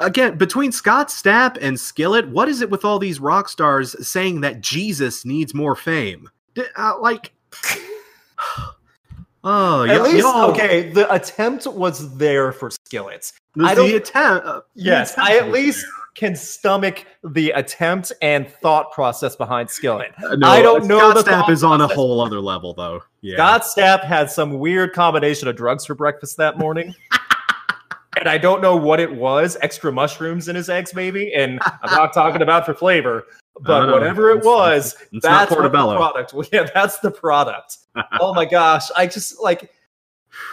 again 0.00 0.36
between 0.36 0.72
Scott 0.72 1.08
Stapp 1.08 1.56
and 1.60 1.78
Skillet, 1.78 2.28
what 2.28 2.48
is 2.48 2.60
it 2.60 2.70
with 2.70 2.84
all 2.84 2.98
these 2.98 3.20
rock 3.20 3.48
stars 3.48 3.94
saying 4.06 4.40
that 4.40 4.60
Jesus 4.60 5.24
needs 5.24 5.54
more 5.54 5.76
fame? 5.76 6.28
D- 6.54 6.64
uh, 6.76 6.98
like, 7.00 7.32
oh, 9.44 9.84
At 9.84 10.00
y- 10.00 10.02
least, 10.06 10.18
y'all- 10.18 10.50
okay, 10.50 10.90
the 10.90 11.12
attempt 11.12 11.66
was 11.66 12.16
there 12.16 12.52
for 12.52 12.70
Skillets. 12.70 13.32
I 13.62 13.74
don't- 13.74 13.88
the 13.88 13.96
attempt. 13.96 14.46
uh, 14.46 14.52
the 14.54 14.82
Yes, 14.82 15.12
attempt 15.12 15.30
I 15.30 15.36
at 15.38 15.50
least 15.50 15.84
can 16.16 16.34
stomach 16.36 17.04
the 17.22 17.50
attempt 17.52 18.12
and 18.20 18.50
thought 18.50 18.90
process 18.92 19.36
behind 19.36 19.70
Skillet. 19.70 20.12
Uh, 20.22 20.34
no, 20.36 20.48
I 20.48 20.60
don't 20.60 20.84
know 20.86 20.98
Scott 20.98 21.24
the 21.24 21.30
Stapp 21.30 21.50
is 21.50 21.62
on 21.64 21.80
a 21.80 21.86
whole 21.86 22.20
other 22.20 22.40
level, 22.40 22.74
though. 22.74 23.00
Yeah, 23.22 23.36
Scott 23.36 23.62
Stapp 23.62 24.04
had 24.04 24.30
some 24.30 24.58
weird 24.58 24.92
combination 24.92 25.46
of 25.48 25.56
drugs 25.56 25.86
for 25.86 25.94
breakfast 25.94 26.36
that 26.36 26.58
morning. 26.58 26.94
and 28.18 28.28
I 28.28 28.38
don't 28.38 28.60
know 28.60 28.76
what 28.76 29.00
it 29.00 29.14
was 29.14 29.56
extra 29.62 29.92
mushrooms 29.92 30.48
in 30.48 30.56
his 30.56 30.68
eggs, 30.68 30.94
maybe. 30.94 31.32
And 31.34 31.60
I'm 31.82 31.94
not 31.94 32.12
talking 32.12 32.42
about 32.42 32.66
for 32.66 32.74
flavor, 32.74 33.24
but 33.60 33.86
no, 33.86 33.92
whatever 33.92 34.30
it 34.30 34.44
was, 34.44 34.96
It's 35.12 35.24
not 35.24 35.48
that's 35.48 35.50
what 35.52 35.62
the 35.62 35.70
product. 35.70 36.34
Yeah, 36.52 36.68
that's 36.74 36.98
the 36.98 37.10
product. 37.10 37.78
oh 38.20 38.34
my 38.34 38.44
gosh, 38.44 38.90
I 38.96 39.06
just 39.06 39.40
like, 39.40 39.70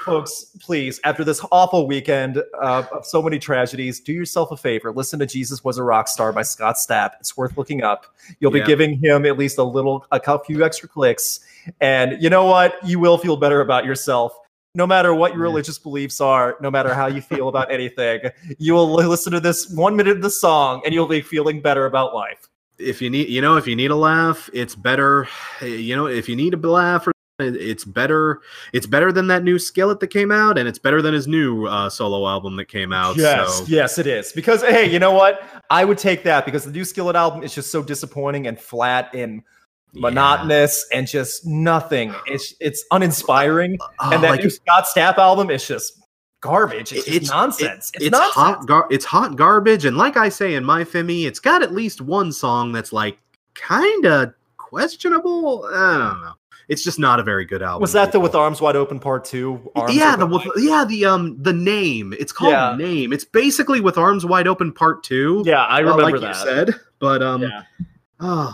folks, 0.06 0.46
please, 0.60 1.00
after 1.04 1.24
this 1.24 1.44
awful 1.52 1.88
weekend 1.88 2.44
uh, 2.62 2.84
of 2.92 3.06
so 3.06 3.22
many 3.22 3.40
tragedies, 3.40 4.00
do 4.00 4.14
yourself 4.14 4.52
a 4.52 4.58
favor. 4.58 4.92
Listen 4.92 5.20
to 5.20 5.26
"Jesus 5.26 5.64
Was 5.64 5.78
a 5.78 5.84
Rock 5.84 6.08
Star" 6.08 6.32
by 6.34 6.42
Scott 6.44 6.76
Stapp. 6.76 7.12
It's 7.20 7.38
worth 7.38 7.58
looking 7.58 7.84
up. 7.84 8.06
You'll 8.40 8.52
be 8.52 8.60
Yeah. 8.60 8.66
giving 8.66 8.98
him 8.98 9.26
at 9.26 9.38
least 9.38 9.58
a 9.58 9.64
little, 9.64 10.06
a 10.12 10.40
few 10.40 10.64
extra 10.64 10.90
clicks, 10.90 11.40
and 11.80 12.22
you 12.22 12.30
know 12.30 12.46
what? 12.46 12.76
You 12.84 13.00
will 13.00 13.18
feel 13.18 13.38
better 13.38 13.62
about 13.62 13.86
yourself. 13.86 14.38
No 14.78 14.86
matter 14.86 15.12
what 15.14 15.34
your 15.34 15.42
religious 15.42 15.80
beliefs 15.80 16.22
are, 16.22 16.56
no 16.62 16.70
matter 16.70 16.94
how 16.94 17.08
you 17.08 17.20
feel 17.20 17.48
about 17.50 17.72
anything, 17.72 18.20
you 18.60 18.74
will 18.76 18.94
listen 18.94 19.34
to 19.34 19.40
this 19.40 19.68
one 19.72 19.96
minute 19.96 20.16
of 20.18 20.22
the 20.22 20.30
song 20.30 20.84
and 20.86 20.94
you'll 20.94 21.08
be 21.08 21.22
feeling 21.22 21.62
better 21.62 21.88
about 21.88 22.14
life. 22.14 22.48
if 22.78 23.02
you 23.02 23.10
need 23.10 23.28
you 23.28 23.42
know 23.42 23.58
if 23.58 23.66
you 23.66 23.76
need 23.76 23.90
a 23.90 23.96
laugh 23.96 24.52
it's 24.54 24.76
better 24.76 25.28
you 25.64 25.96
know 25.96 26.06
if 26.06 26.30
you 26.30 26.36
need 26.36 26.54
a 26.54 26.58
laugh 26.58 27.08
it's 27.40 27.86
better 27.86 28.40
it's 28.72 28.86
better 28.86 29.12
than 29.12 29.26
that 29.28 29.44
new 29.44 29.58
skillet 29.58 30.00
that 30.00 30.08
came 30.08 30.32
out 30.32 30.60
and 30.60 30.68
it's 30.70 30.78
better 30.80 31.02
than 31.02 31.14
his 31.14 31.28
new 31.28 31.66
uh, 31.66 31.90
solo 31.90 32.28
album 32.28 32.56
that 32.56 32.66
came 32.66 32.94
out 32.94 33.18
Yes, 33.18 33.58
so 33.58 33.66
yes, 33.68 33.98
it 33.98 34.06
is. 34.08 34.32
Because 34.32 34.62
hey, 34.62 34.92
you 34.92 35.00
know 35.00 35.12
what? 35.12 35.42
I 35.72 35.86
would 35.86 35.98
take 35.98 36.24
that 36.24 36.46
because 36.46 36.66
the 36.66 36.72
new 36.72 36.86
Skillet 36.86 37.16
album 37.16 37.42
is 37.44 37.54
just 37.54 37.72
so 37.72 37.82
disappointing 37.84 38.46
and 38.48 38.60
flat 38.60 39.10
and 39.14 39.42
yeah. 39.94 40.02
monotonous 40.02 40.86
and 40.94 41.08
just 41.08 41.46
nothing. 41.46 42.14
It's 42.26 42.54
it's 42.60 42.84
uninspiring. 42.92 43.78
Oh, 44.00 44.12
and 44.12 44.24
that 44.24 44.30
like, 44.32 44.44
new 44.44 44.50
Scott 44.50 44.86
Stapp 44.86 45.18
album 45.18 45.50
is 45.50 45.68
just 45.68 45.94
garbage. 46.42 46.92
It's, 46.94 47.06
just 47.06 47.08
It's- 47.08 47.30
nonsense. 47.32 47.92
it's, 47.96 48.06
it's 48.06 48.12
nonsense. 48.12 48.34
hot 48.34 48.66
gar- 48.68 48.88
it's 48.92 49.06
hot 49.06 49.36
garbage 49.36 49.86
and 49.86 49.98
like 49.98 50.18
i 50.18 50.30
say 50.30 50.54
in 50.54 50.64
my 50.64 50.84
femi 50.84 51.26
it's 51.26 51.40
got 51.40 51.64
at 51.64 51.74
least 51.74 52.00
one 52.00 52.32
song 52.32 52.72
that's 52.72 52.94
like 52.94 53.18
kind 53.56 54.06
of 54.06 54.34
questionable 54.58 55.66
i 55.74 55.98
don't 55.98 56.22
know 56.22 56.34
it's 56.70 56.84
just 56.84 57.00
not 57.00 57.20
a 57.20 57.24
very 57.24 57.44
good 57.44 57.64
album 57.64 57.82
Was 57.82 57.94
that 57.94 58.12
the 58.12 58.20
with 58.20 58.36
Arms 58.36 58.60
Wide 58.62 58.76
Open 58.76 59.00
Part 59.00 59.24
Two? 59.26 59.72
Arms 59.76 59.96
yeah, 59.96 60.16
the 60.18 60.26
Wide- 60.28 60.48
yeah 60.58 60.84
the 60.86 61.06
um 61.06 61.42
the 61.42 61.54
name. 61.54 62.14
It's 62.20 62.32
called 62.34 62.52
Yeah. 62.52 62.76
name. 62.78 63.14
It's 63.14 63.24
basically 63.26 63.80
with 63.82 63.98
arms 63.98 64.26
wide 64.26 64.48
open 64.50 64.74
part 64.74 65.02
two. 65.02 65.44
yeah, 65.46 65.64
I 65.64 65.78
uh, 65.78 65.82
remember 65.84 66.04
like 66.04 66.20
that. 66.22 66.28
you 66.28 66.34
said. 66.44 66.76
But 67.00 67.24
um, 67.24 67.42
Yeah. 67.44 67.62
Oh, 68.20 68.54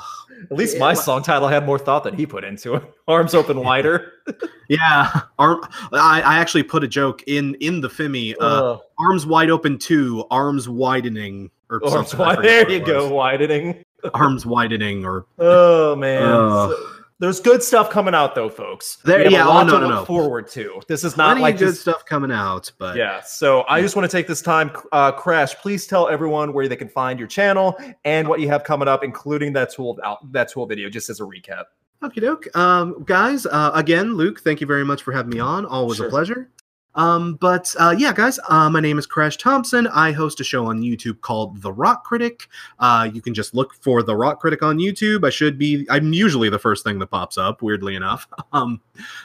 At 0.51 0.57
least 0.57 0.77
my 0.77 0.93
well- 0.93 0.95
song 1.01 1.23
title 1.23 1.47
had 1.47 1.65
more 1.65 1.79
thought 1.79 2.03
than 2.03 2.15
he 2.15 2.25
put 2.25 2.43
into 2.43 2.75
it. 2.75 2.83
Arms 3.07 3.33
Open 3.33 3.59
Wider. 3.59 4.13
yeah. 4.69 5.21
Arm. 5.39 5.61
I, 5.91 6.21
I 6.21 6.37
actually 6.39 6.63
put 6.63 6.83
a 6.83 6.87
joke 6.87 7.23
in 7.27 7.55
in 7.55 7.81
the 7.81 7.89
Fimi. 7.89 8.33
Uh, 8.39 8.73
Ugh. 8.73 8.81
arms 8.99 9.25
wide 9.25 9.49
open 9.49 9.77
two. 9.77 10.25
Arms 10.31 10.67
widening 10.69 11.51
or 11.69 11.81
Arms 11.83 12.09
something. 12.09 12.19
Wide. 12.19 12.39
There 12.43 12.69
you 12.71 12.79
go, 12.79 13.13
widening. 13.13 13.83
Arms 14.13 14.45
widening 14.45 15.05
or 15.05 15.25
Oh 15.39 15.95
man. 15.95 16.23
Ugh. 16.23 16.71
So- 16.71 16.89
there's 17.23 17.39
good 17.39 17.63
stuff 17.63 17.89
coming 17.89 18.13
out 18.13 18.35
though, 18.35 18.49
folks. 18.49 18.97
There- 19.05 19.31
yeah, 19.31 19.45
a 19.45 19.49
oh, 19.49 19.63
no, 19.63 19.75
to 19.75 19.79
no, 19.79 19.87
look 19.87 19.95
no. 19.99 20.05
forward 20.05 20.49
to. 20.49 20.81
This 20.89 21.05
is 21.05 21.15
not 21.15 21.27
plenty 21.27 21.41
like 21.41 21.57
good 21.57 21.67
just 21.69 21.79
stuff 21.79 22.03
coming 22.05 22.33
out. 22.33 22.69
But 22.77 22.97
yeah. 22.97 23.21
So 23.21 23.63
I 23.69 23.79
just 23.79 23.95
want 23.95 24.11
to 24.11 24.13
take 24.17 24.27
this 24.27 24.41
time, 24.41 24.71
uh, 24.91 25.13
Crash. 25.13 25.55
Please 25.55 25.87
tell 25.87 26.09
everyone 26.09 26.51
where 26.51 26.67
they 26.67 26.75
can 26.75 26.89
find 26.89 27.17
your 27.17 27.29
channel 27.29 27.77
and 28.03 28.27
what 28.27 28.41
you 28.41 28.49
have 28.49 28.65
coming 28.65 28.89
up, 28.89 29.05
including 29.05 29.53
that 29.53 29.71
tool 29.71 29.97
out 30.03 30.29
that 30.33 30.49
tool 30.49 30.65
video, 30.65 30.89
just 30.89 31.09
as 31.09 31.21
a 31.21 31.23
recap. 31.23 31.63
Okie 32.01 32.19
doke. 32.19 32.53
Um, 32.57 33.03
guys, 33.05 33.45
uh, 33.45 33.71
again, 33.73 34.15
Luke, 34.15 34.41
thank 34.41 34.59
you 34.59 34.67
very 34.67 34.83
much 34.83 35.01
for 35.01 35.13
having 35.13 35.29
me 35.29 35.39
on. 35.39 35.65
Always 35.65 35.99
Sure. 35.99 36.07
a 36.07 36.09
pleasure. 36.09 36.49
Um, 36.95 37.35
but 37.35 37.73
uh, 37.79 37.95
yeah, 37.97 38.13
guys, 38.13 38.39
uh, 38.49 38.69
my 38.69 38.79
name 38.79 38.97
is 38.97 39.05
Crash 39.05 39.37
Thompson. 39.37 39.87
I 39.87 40.11
host 40.11 40.39
a 40.39 40.43
show 40.43 40.67
on 40.67 40.81
YouTube 40.81 41.21
called 41.21 41.61
The 41.61 41.71
Rock 41.71 42.03
Critic. 42.03 42.47
Uh, 42.79 43.09
you 43.11 43.21
can 43.21 43.33
just 43.33 43.53
look 43.55 43.73
for 43.75 44.03
The 44.03 44.15
Rock 44.15 44.39
Critic 44.39 44.61
on 44.61 44.77
YouTube. 44.77 45.25
I 45.25 45.29
should 45.29 45.57
be, 45.57 45.85
I'm 45.89 46.13
usually 46.13 46.49
the 46.49 46.59
first 46.59 46.83
thing 46.83 46.99
that 46.99 47.07
pops 47.07 47.37
up, 47.37 47.61
weirdly 47.61 47.95
enough. 47.95 48.27
Um, 48.51 48.81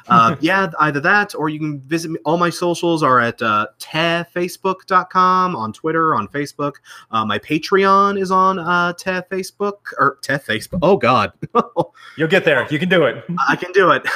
uh, 0.08 0.36
yeah, 0.40 0.70
either 0.80 1.00
that 1.00 1.34
or 1.34 1.50
you 1.50 1.58
can 1.58 1.80
visit 1.80 2.10
me. 2.10 2.18
All 2.24 2.38
my 2.38 2.48
socials 2.48 3.02
are 3.02 3.20
at 3.20 3.42
uh, 3.42 3.66
tefacebook.com, 3.78 5.54
on 5.54 5.72
Twitter, 5.74 6.14
on 6.14 6.28
Facebook. 6.28 6.76
Uh, 7.10 7.26
my 7.26 7.38
Patreon 7.38 8.18
is 8.18 8.30
on 8.30 8.58
uh, 8.58 8.94
Tef 8.94 9.28
Facebook, 9.28 9.92
or 9.98 10.18
Tef 10.22 10.46
Facebook. 10.46 10.78
Oh, 10.80 10.96
God. 10.96 11.32
You'll 12.16 12.28
get 12.28 12.46
there. 12.46 12.66
You 12.70 12.78
can 12.78 12.88
do 12.88 13.04
it. 13.04 13.22
I 13.46 13.54
can 13.56 13.70
do 13.72 13.90
it 13.90 14.06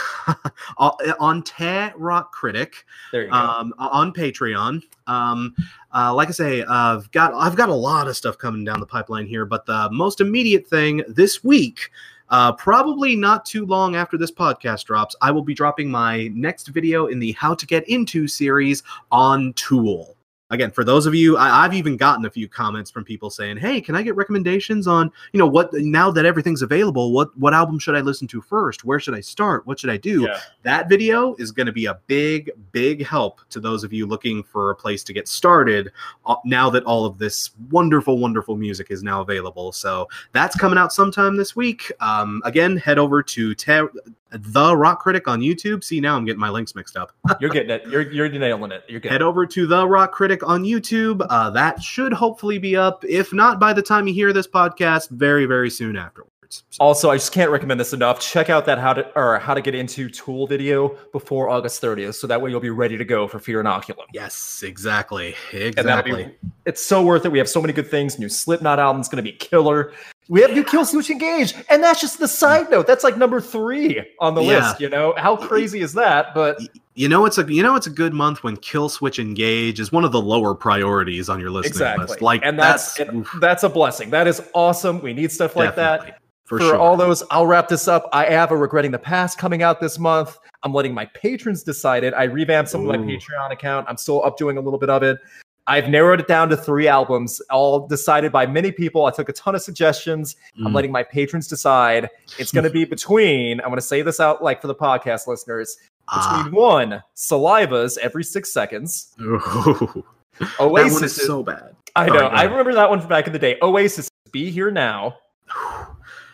on 0.79 0.93
on 1.21 1.43
Te 1.43 1.91
Rock 1.97 2.33
Critic 2.33 2.85
There 3.13 3.23
you 3.23 3.29
go. 3.29 3.35
Um, 3.43 3.75
on 3.79 4.13
Patreon. 4.13 4.83
Um, 5.07 5.55
uh, 5.95 6.15
like 6.15 6.29
I 6.29 6.33
say, 6.33 6.63
I've 6.63 7.11
got 7.11 7.35
I've 7.35 7.57
got 7.57 7.69
a 7.69 7.75
lot 7.75 8.09
of 8.09 8.17
stuff 8.17 8.39
coming 8.39 8.65
down 8.65 8.81
the 8.81 8.87
pipeline 8.87 9.27
here, 9.27 9.45
but 9.45 9.67
the 9.67 9.89
most 9.91 10.21
immediate 10.21 10.67
thing 10.67 11.03
this 11.09 11.45
week. 11.45 11.91
Uh, 12.29 12.51
probably 12.51 13.15
not 13.15 13.45
too 13.45 13.67
long 13.67 13.95
after 13.95 14.17
this 14.17 14.31
podcast 14.31 14.87
drops, 14.87 15.15
I 15.21 15.31
will 15.31 15.43
be 15.43 15.53
dropping 15.53 15.91
my 15.91 16.29
next 16.29 16.69
video 16.69 17.09
in 17.09 17.19
the 17.19 17.33
How 17.33 17.55
to 17.55 17.67
Get 17.67 17.87
Into 17.91 18.27
series 18.27 18.83
on 19.11 19.53
Tool. 19.53 20.17
Again, 20.53 20.71
for 20.71 20.85
those 20.85 21.07
of 21.07 21.15
you, 21.15 21.37
I, 21.37 21.65
I've 21.65 21.75
even 21.75 21.97
gotten 21.97 22.25
a 22.27 22.31
few 22.31 22.47
comments 22.47 22.91
from 22.91 23.05
people 23.05 23.31
saying, 23.31 23.57
"Hey, 23.57 23.81
can 23.81 23.97
I 23.97 24.03
get 24.03 24.15
recommendations 24.15 24.87
on 24.87 25.11
you 25.33 25.39
know 25.39 25.47
what 25.47 25.73
now 25.73 26.11
that 26.11 26.25
everything's 26.25 26.63
available? 26.63 27.13
What 27.13 27.37
what 27.39 27.55
album 27.55 27.79
should 27.79 27.97
I 27.97 28.01
listen 28.01 28.29
to 28.29 28.43
first? 28.43 28.85
Where 28.85 29.01
should 29.01 29.15
I 29.15 29.21
start? 29.21 29.67
What 29.67 29.81
should 29.81 29.91
I 29.91 29.97
do?" 29.97 30.23
yeah. 30.23 30.39
that 30.63 30.89
video 30.89 31.35
is 31.37 31.51
going 31.51 31.67
to 31.67 31.73
be 31.73 31.87
a 31.87 31.99
big 32.07 32.51
big 32.71 33.05
help 33.05 33.41
to 33.49 33.61
those 33.61 33.83
of 33.83 33.93
you 33.93 34.07
looking 34.07 34.43
for 34.43 34.71
a 34.71 34.77
place 34.77 35.03
to 35.05 35.13
get 35.13 35.27
started 35.27 35.91
uh, 36.27 36.37
now 36.45 36.69
that 36.71 36.85
all 36.85 37.05
of 37.05 37.19
this 37.19 37.51
wonderful 37.71 38.19
wonderful 38.19 38.57
music 38.57 38.91
is 38.91 39.03
now 39.03 39.21
available 39.21 39.73
so 39.73 40.09
that's 40.33 40.57
coming 40.57 40.79
out 40.79 40.93
sometime 40.93 41.37
this 41.37 41.57
week 41.57 41.91
um, 42.01 42.43
again 42.45 42.77
head 42.77 42.99
over 42.99 43.23
to 43.23 43.55
te- 43.55 43.89
the 44.33 44.77
rock 44.77 45.01
critic 45.01 45.29
on 45.29 45.41
youtube 45.41 45.83
see 45.85 46.01
now 46.01 46.17
i'm 46.17 46.25
getting 46.25 46.41
my 46.41 46.49
links 46.51 46.75
mixed 46.75 46.97
up 46.97 47.13
You're 47.41 47.51
getting 47.51 47.71
it. 47.71 47.87
You're 47.87 48.11
you're 48.13 48.29
nailing 48.29 48.73
it. 48.73 48.85
You're 48.89 49.01
getting 49.01 49.13
head 49.15 49.23
over 49.23 49.47
to 49.47 49.67
the 49.67 49.87
rock 49.87 50.13
critic 50.13 50.47
on 50.49 50.65
youtube 50.65 51.25
uh, 51.31 51.51
that 51.51 51.83
should 51.83 52.13
hopefully 52.13 52.59
be 52.59 52.77
up 52.77 53.05
if 53.05 53.33
not 53.33 53.61
by 53.61 53.73
the 53.73 53.83
time 53.83 54.07
you 54.09 54.15
hear 54.15 54.33
this 54.33 54.47
podcast 54.47 55.11
very 55.11 55.47
very 55.47 55.71
soon 55.71 55.97
afterwards 55.97 56.31
So- 56.71 56.79
Also, 56.85 57.11
I 57.11 57.17
just 57.17 57.33
can't 57.33 57.51
recommend 57.51 57.81
this 57.81 57.93
enough. 57.95 58.21
Check 58.21 58.51
out 58.51 58.67
that 58.67 58.79
how 58.79 58.93
to 58.93 59.11
or 59.19 59.39
how 59.39 59.55
to 59.55 59.63
get 59.63 59.75
into 59.75 60.11
Tool 60.11 60.47
video 60.47 60.97
before 61.13 61.49
August 61.49 61.81
30th, 61.81 62.15
so 62.17 62.27
that 62.27 62.41
way 62.43 62.51
you'll 62.51 62.61
be 62.61 62.69
ready 62.71 62.99
to 62.99 63.05
go 63.07 63.27
for 63.27 63.39
Fear 63.39 63.63
Inoculum. 63.65 64.05
yes 64.13 64.63
exactly 64.63 65.35
And 65.53 65.63
exactly 65.63 66.25
be 66.25 66.35
it's 66.67 66.85
so 66.85 67.03
worth 67.03 67.25
it. 67.25 67.33
We 67.33 67.39
have 67.39 67.49
so 67.49 67.61
many 67.61 67.73
good 67.73 67.91
things. 67.91 68.19
New 68.19 68.29
Slipknot 68.29 68.79
album's 68.79 69.09
gonna 69.09 69.23
be 69.23 69.33
killer. 69.33 69.93
We 70.29 70.41
have 70.41 70.53
new 70.53 70.65
Killswitch 70.65 71.11
Engage, 71.11 71.55
and 71.69 71.83
that's 71.83 72.01
just 72.01 72.19
the 72.19 72.29
side 72.29 72.71
note. 72.71 72.87
That's 72.87 73.03
like 73.05 73.17
number 73.17 73.41
three 73.41 74.05
on 74.21 74.35
the 74.35 74.43
Yeah. 74.43 74.69
list. 74.69 74.81
You 74.81 74.89
know 74.89 75.15
how 75.17 75.37
crazy 75.37 75.81
is 75.81 75.93
that? 75.95 76.35
But 76.35 76.61
You 76.95 77.09
know 77.09 77.25
it's 77.25 77.39
a 77.39 77.53
you 77.53 77.63
know 77.63 77.75
it's 77.75 77.87
a 77.87 77.91
good 77.91 78.13
month 78.13 78.45
when 78.45 78.57
Killswitch 78.59 79.19
Engage 79.19 79.81
is 79.81 79.91
one 79.91 80.05
of 80.05 80.13
the 80.13 80.21
lower 80.21 80.55
priorities 80.55 81.29
on 81.29 81.41
your 81.41 81.51
listening 81.51 81.73
exactly, 81.73 82.07
list. 82.07 82.23
Like 82.23 82.43
and 82.45 82.59
that's 82.59 82.95
that's, 82.95 83.11
and 83.11 83.27
that's 83.41 83.63
a 83.63 83.69
blessing. 83.69 84.11
That 84.11 84.27
is 84.29 84.43
awesome. 84.55 85.01
We 85.01 85.13
need 85.13 85.33
stuff 85.33 85.57
like 85.57 85.75
that. 85.77 86.19
for, 86.45 86.59
for 86.59 86.65
sure. 86.65 86.77
all 86.77 86.97
those, 86.97 87.23
I'll 87.31 87.47
wrap 87.47 87.69
this 87.69 87.89
up. 87.89 88.09
I 88.13 88.27
have 88.27 88.51
a 88.51 88.57
Regretting 88.57 88.91
the 88.91 88.99
Past 88.99 89.39
coming 89.39 89.63
out 89.63 89.81
this 89.81 89.99
month. 89.99 90.39
I'm 90.63 90.75
letting 90.75 90.93
my 90.93 91.07
patrons 91.07 91.63
decide 91.63 92.05
it. 92.05 92.13
I 92.15 92.25
revamped 92.25 92.71
some 92.71 92.83
of 92.83 92.87
my 92.89 92.99
Patreon 92.99 93.53
account. 93.53 93.87
I'm 93.89 93.97
still 93.97 94.25
up 94.25 94.37
doing 94.37 94.59
a 94.59 94.61
little 94.61 94.79
bit 94.79 94.91
of 94.91 95.03
it. 95.03 95.19
I've 95.67 95.89
narrowed 95.89 96.19
it 96.21 96.27
down 96.27 96.49
to 96.49 96.57
three 96.57 96.89
albums, 96.89 97.41
all 97.51 97.87
decided 97.87 98.33
by 98.33 98.47
many 98.47 98.73
people. 98.73 99.07
I 99.07 99.11
took 99.13 99.29
a 99.29 99.33
ton 99.33 99.55
of 99.55 99.63
suggestions. 99.63 100.35
I'm 100.59 100.73
Mm. 100.73 100.75
letting 100.75 100.91
my 100.93 101.03
patrons 101.05 101.47
decide. 101.47 102.09
It's 102.39 102.51
going 102.51 102.65
to 102.65 102.71
be 102.71 102.85
between, 102.97 103.61
I'm 103.61 103.67
going 103.69 103.77
to 103.77 103.81
say 103.83 104.03
this 104.03 104.19
out 104.19 104.43
like 104.43 104.61
for 104.61 104.67
the 104.67 104.75
podcast 104.75 105.27
listeners, 105.29 105.77
Ah. 106.09 106.43
between 106.45 106.61
one, 106.61 107.03
Saliva's 107.17 107.97
every 107.99 108.25
six 108.25 108.53
seconds. 108.53 109.15
Ooh. 109.21 109.39
that 110.41 110.61
Oasis. 110.61 110.95
one 110.95 111.05
is 111.05 111.15
so 111.17 111.43
bad. 111.45 111.77
I 111.95 112.07
know. 112.07 112.19
go 112.21 112.27
I 112.27 112.43
remember 112.45 112.75
that 112.75 112.91
one 112.91 112.99
from 113.01 113.09
back 113.09 113.27
in 113.29 113.33
the 113.33 113.39
day. 113.39 113.57
Oasis, 113.63 114.09
Be 114.33 114.51
Here 114.51 114.71
Now. 114.71 115.17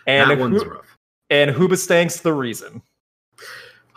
And, 0.07 0.31
that 0.31 0.39
one's 0.39 0.63
Hu- 0.63 0.71
rough. 0.71 0.97
and 1.29 1.51
Hoobastank's 1.51 2.21
The 2.23 2.33
Reason. 2.33 2.81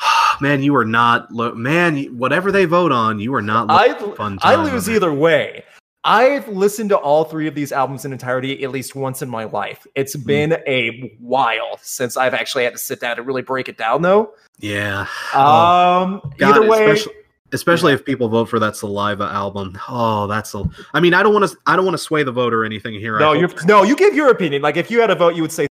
Man, 0.42 0.64
you 0.64 0.76
are 0.76 0.86
not 0.86 1.32
lo- 1.32 1.54
man. 1.54 2.04
Whatever 2.18 2.52
they 2.52 2.66
vote 2.66 2.92
on, 2.92 3.20
you 3.20 3.34
are 3.36 3.42
not. 3.42 3.70
I 3.70 3.94
fun 4.16 4.40
I 4.42 4.56
lose 4.56 4.90
either 4.90 5.14
way. 5.14 5.64
I've 6.04 6.48
listened 6.48 6.90
to 6.90 6.98
all 6.98 7.26
three 7.26 7.48
of 7.48 7.54
these 7.54 7.72
albums 7.72 8.06
in 8.06 8.12
entirety 8.12 8.64
at 8.64 8.72
least 8.72 8.96
once 8.96 9.22
in 9.22 9.30
my 9.30 9.44
life. 9.44 9.86
It's 9.94 10.16
been 10.16 10.54
a 10.66 11.16
while 11.20 11.78
since 11.84 12.18
I've 12.18 12.34
actually 12.34 12.64
had 12.64 12.74
to 12.74 12.80
sit 12.80 13.00
down 13.00 13.20
and 13.20 13.28
really 13.28 13.44
break 13.44 13.70
it 13.70 13.78
down, 13.78 14.02
though. 14.02 14.34
Yeah. 14.60 15.02
Um, 15.36 16.22
Oh, 16.24 16.32
either 16.42 16.68
way, 16.68 16.90
especially, 16.90 17.14
especially 17.54 17.94
if 17.94 18.04
people 18.04 18.30
vote 18.30 18.46
for 18.50 18.58
that 18.58 18.76
Saliva 18.76 19.26
album. 19.26 19.78
Oh, 19.88 20.26
that's 20.26 20.56
a. 20.56 20.64
I 20.96 21.00
mean, 21.00 21.14
I 21.14 21.22
don't 21.22 21.34
want 21.34 21.48
to. 21.48 21.56
I 21.68 21.76
don't 21.76 21.86
want 21.86 21.94
to 21.96 22.04
sway 22.04 22.24
the 22.24 22.32
vote 22.32 22.52
or 22.54 22.66
anything 22.66 22.96
here. 22.96 23.20
No, 23.20 23.34
you're 23.34 23.52
no, 23.66 23.84
you 23.84 23.96
give 23.96 24.16
your 24.16 24.32
opinion. 24.32 24.64
Like 24.64 24.78
if 24.78 24.90
you 24.90 25.02
had 25.02 25.12
a 25.12 25.16
vote, 25.16 25.36
you 25.36 25.44
would 25.44 25.52
say 25.52 25.68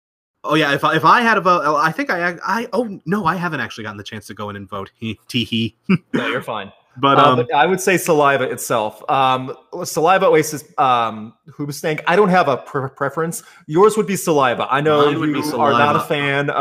Oh 0.44 0.54
yeah, 0.54 0.74
if 0.74 0.84
I, 0.84 0.94
if 0.94 1.04
I 1.04 1.22
had 1.22 1.38
a 1.38 1.40
vote, 1.40 1.62
I 1.76 1.90
think 1.90 2.10
I 2.10 2.36
I 2.44 2.68
oh 2.72 3.00
no, 3.06 3.24
I 3.24 3.36
haven't 3.36 3.60
actually 3.60 3.84
gotten 3.84 3.96
the 3.96 4.04
chance 4.04 4.26
to 4.26 4.34
go 4.34 4.50
in 4.50 4.56
and 4.56 4.68
vote. 4.68 4.90
He 4.96 5.18
tee 5.28 5.44
hee. 5.44 5.76
no, 6.12 6.28
you're 6.28 6.42
fine. 6.42 6.72
But 6.96 7.18
Uh, 7.18 7.30
um, 7.30 7.36
but 7.38 7.52
I 7.52 7.66
would 7.66 7.80
say 7.80 7.96
Saliva 7.96 8.44
itself. 8.44 9.02
Um, 9.10 9.56
Saliva 9.82 10.26
Oasis, 10.26 10.62
um, 10.78 11.34
Hoobastank. 11.50 12.02
I 12.06 12.14
don't 12.14 12.28
have 12.28 12.46
a 12.46 12.58
pre- 12.58 12.88
preference. 12.88 13.42
Yours 13.66 13.96
would 13.96 14.06
be 14.06 14.14
Saliva. 14.14 14.68
I 14.70 14.80
know 14.80 15.10
you 15.10 15.42
are 15.56 15.72
not 15.72 15.96
a 15.96 16.00
fan. 16.00 16.52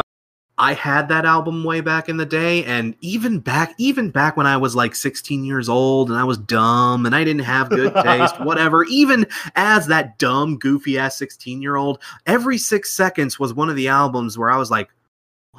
I 0.64 0.74
had 0.74 1.10
that 1.10 1.26
album 1.26 1.66
way 1.66 1.82
back 1.82 2.08
in 2.08 2.16
the 2.16 2.26
day, 2.26 2.64
and 2.64 2.96
even 3.02 3.40
back, 3.40 3.76
even 3.78 4.12
back 4.12 4.38
when 4.38 4.48
I 4.48 4.56
was 4.56 4.76
like 4.78 4.96
16 4.96 5.44
years 5.44 5.68
old, 5.68 6.10
and 6.10 6.18
I 6.18 6.24
was 6.24 6.38
dumb, 6.38 7.06
and 7.06 7.14
I 7.14 7.26
didn't 7.26 7.44
have 7.44 7.70
good 7.70 7.94
taste, 8.04 8.40
whatever. 8.40 8.86
Even 8.86 9.26
as 9.56 9.88
that 9.88 10.18
dumb, 10.20 10.58
goofy 10.58 10.98
ass 10.98 11.18
16 11.18 11.62
year 11.62 11.76
old, 11.76 12.00
every 12.26 12.58
six 12.58 12.94
seconds 12.94 13.38
was 13.38 13.54
one 13.54 13.70
of 13.70 13.76
the 13.76 13.90
albums 13.90 14.38
where 14.38 14.50
I 14.50 14.56
was 14.58 14.72
like, 14.72 14.88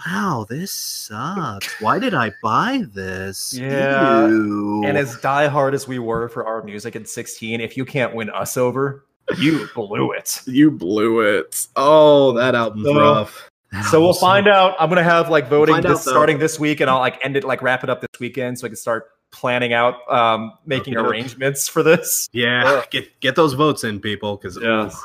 "Wow, 0.07 0.47
this 0.49 0.73
sucks. 0.73 1.69
Why 1.83 1.99
did 1.99 2.15
I 2.15 2.33
buy 2.43 2.85
this?" 2.95 3.53
Yeah. 3.53 4.27
Ew. 4.27 4.85
and 4.87 4.97
as 4.97 5.17
diehard 5.19 5.75
as 5.75 5.87
we 5.87 5.99
were 5.99 6.31
for 6.31 6.47
our 6.47 6.63
music 6.63 6.97
at 6.97 7.09
16, 7.11 7.61
if 7.61 7.77
you 7.77 7.85
can't 7.85 8.15
win 8.15 8.31
us 8.31 8.57
over, 8.57 9.05
you 9.39 9.69
blew 9.75 10.13
it. 10.13 10.41
you 10.47 10.71
blew 10.71 11.21
it. 11.21 11.67
Oh, 11.77 12.33
that 12.33 12.55
album's 12.55 12.87
So- 12.87 12.99
rough. 12.99 13.51
So 13.91 14.01
we'll 14.01 14.15
find 14.15 14.49
out. 14.49 14.75
I'm 14.79 14.89
gonna 14.89 15.03
have 15.03 15.29
like 15.31 15.49
voting 15.49 15.75
find 15.75 15.85
this, 15.85 15.93
out, 16.07 16.11
starting 16.13 16.39
this 16.39 16.59
week, 16.61 16.81
and 16.81 16.91
I'll 16.91 16.99
like 16.99 17.19
end 17.25 17.37
it 17.37 17.45
like 17.45 17.63
wrap 17.63 17.85
it 17.85 17.91
up 17.91 18.01
this 18.01 18.21
weekend, 18.21 18.59
so 18.59 18.67
I 18.67 18.69
can 18.69 18.77
start 18.77 19.07
planning 19.33 19.73
out, 19.73 19.97
um, 20.11 20.53
making 20.65 20.97
Okay. 20.97 21.07
arrangements 21.07 21.69
for 21.69 21.83
this. 21.83 22.29
Yeah, 22.33 22.63
Ugh. 22.65 22.87
get 22.91 23.21
get 23.21 23.35
those 23.37 23.53
votes 23.55 23.85
in, 23.85 24.01
people, 24.01 24.37
because 24.37 24.59
Yes. 24.61 24.97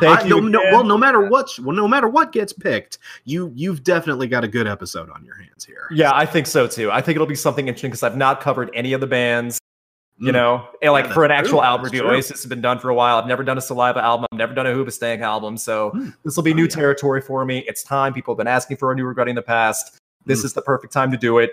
Thank 0.00 0.20
I- 0.20 0.24
you. 0.24 0.40
no, 0.40 0.48
no, 0.48 0.60
well, 0.72 0.82
no 0.84 0.98
matter 0.98 1.28
what, 1.28 1.50
well, 1.60 1.76
no 1.76 1.86
matter 1.86 2.08
what 2.08 2.32
gets 2.32 2.52
picked, 2.52 2.98
you 3.24 3.52
you've 3.54 3.84
definitely 3.84 4.26
got 4.26 4.42
a 4.42 4.48
good 4.48 4.66
episode 4.66 5.08
on 5.10 5.24
your 5.24 5.36
hands 5.36 5.64
here. 5.64 5.86
Yeah, 5.92 6.10
I 6.12 6.26
think 6.26 6.46
so 6.48 6.66
too. 6.66 6.90
I 6.90 7.00
think 7.00 7.14
it'll 7.16 7.26
be 7.28 7.36
something 7.36 7.68
interesting 7.68 7.90
because 7.90 8.02
I've 8.02 8.16
not 8.16 8.40
covered 8.40 8.70
any 8.74 8.92
of 8.92 9.00
the 9.00 9.06
bands. 9.06 9.60
You 10.16 10.30
Mm. 10.30 10.34
know, 10.34 10.68
and 10.80 10.92
like 10.92 11.06
Yeah, 11.06 11.12
for 11.12 11.24
an 11.24 11.32
actual 11.32 11.58
true. 11.58 11.62
album 11.66 11.84
review. 11.86 12.04
Oasis 12.06 12.42
has 12.42 12.46
been 12.46 12.60
done 12.60 12.78
for 12.78 12.88
a 12.88 12.94
while. 12.94 13.18
I've 13.18 13.26
never 13.26 13.42
done 13.42 13.58
a 13.58 13.60
Saliva 13.60 14.00
album. 14.02 14.26
I've 14.32 14.38
never 14.38 14.54
done 14.54 14.66
a 14.66 14.70
Hoobastank 14.70 15.20
album. 15.20 15.56
So 15.56 15.90
Hmm. 15.90 16.10
this 16.24 16.36
will 16.36 16.44
be 16.44 16.52
Oh, 16.52 16.56
new 16.56 16.62
yeah. 16.64 16.68
territory 16.68 17.20
for 17.20 17.44
me. 17.44 17.64
It's 17.66 17.82
time. 17.82 18.12
People 18.14 18.32
have 18.34 18.38
been 18.38 18.46
asking 18.46 18.76
for 18.76 18.92
a 18.92 18.94
new 18.94 19.04
regretting 19.06 19.34
the 19.34 19.42
past. 19.42 19.98
This 20.24 20.40
Hmm. 20.42 20.46
is 20.46 20.52
the 20.52 20.62
perfect 20.62 20.92
time 20.92 21.10
to 21.10 21.16
do 21.16 21.38
it. 21.38 21.50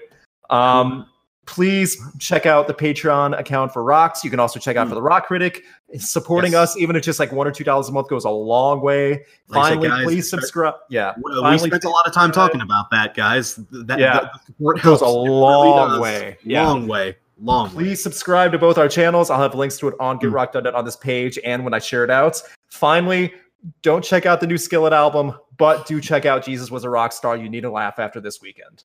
Um, 0.51 1.07
please 1.47 1.97
check 2.19 2.45
out 2.45 2.67
the 2.67 2.73
Patreon 2.73 3.37
account 3.37 3.73
for 3.73 3.83
Rocks. 3.83 4.23
You 4.23 4.29
can 4.29 4.39
also 4.39 4.59
check 4.59 4.77
out 4.77 4.83
Hmm. 4.85 4.89
for 4.89 4.95
the 4.95 5.01
Rock 5.01 5.25
Critic. 5.25 5.63
Supporting 5.97 6.51
Yes. 6.51 6.69
us, 6.75 6.77
even 6.77 6.95
if 6.95 7.01
just 7.03 7.19
like 7.19 7.31
one 7.31 7.47
or 7.47 7.51
two 7.51 7.63
dollars 7.63 7.89
a 7.89 7.91
month, 7.91 8.09
goes 8.09 8.25
a 8.25 8.29
long 8.29 8.79
way. 8.81 9.25
Like 9.49 9.69
Finally, 9.69 9.87
guys, 9.89 10.03
please 10.05 10.29
subscribe. 10.29 10.75
Yeah, 10.87 11.13
We 11.17 11.41
we 11.51 11.57
spent 11.57 11.83
a 11.83 11.89
lot 11.89 12.05
of 12.05 12.13
time 12.13 12.31
talking 12.31 12.61
about 12.61 12.91
that, 12.91 13.15
guys. 13.15 13.55
That, 13.71 13.97
Yeah. 13.99 14.19
that- 14.19 14.31
support 14.45 14.81
Goes 14.83 14.99
helps. 14.99 15.01
a 15.01 15.05
It 15.05 15.23
really 15.23 15.29
long 15.31 15.99
way. 15.99 16.37
Yeah. 16.43 16.67
Long 16.67 16.87
way. 16.87 17.17
Long 17.41 17.67
way. 17.69 17.73
Please 17.83 18.03
subscribe 18.03 18.51
to 18.51 18.57
both 18.59 18.77
our 18.77 18.87
channels. 18.87 19.29
I'll 19.29 19.41
have 19.41 19.55
links 19.55 19.77
to 19.79 19.87
it 19.87 19.95
on 19.99 20.19
Mm. 20.19 20.31
GetRock.net 20.31 20.75
on 20.75 20.85
this 20.85 20.95
page 20.95 21.39
and 21.43 21.63
when 21.63 21.73
I 21.73 21.79
share 21.79 22.03
it 22.03 22.09
out. 22.11 22.41
Finally, 22.69 23.33
don't 23.81 24.03
check 24.03 24.25
out 24.25 24.39
the 24.39 24.47
new 24.47 24.57
Skillet 24.57 24.93
album, 24.93 25.33
but 25.57 25.85
do 25.87 25.99
check 26.01 26.25
out 26.25 26.43
Jesus 26.45 26.69
Was 26.71 26.83
a 26.83 26.89
Rock 26.89 27.11
Star. 27.13 27.35
You 27.37 27.49
need 27.49 27.65
a 27.65 27.71
laugh 27.71 27.99
after 27.99 28.19
this 28.19 28.41
weekend. 28.41 28.83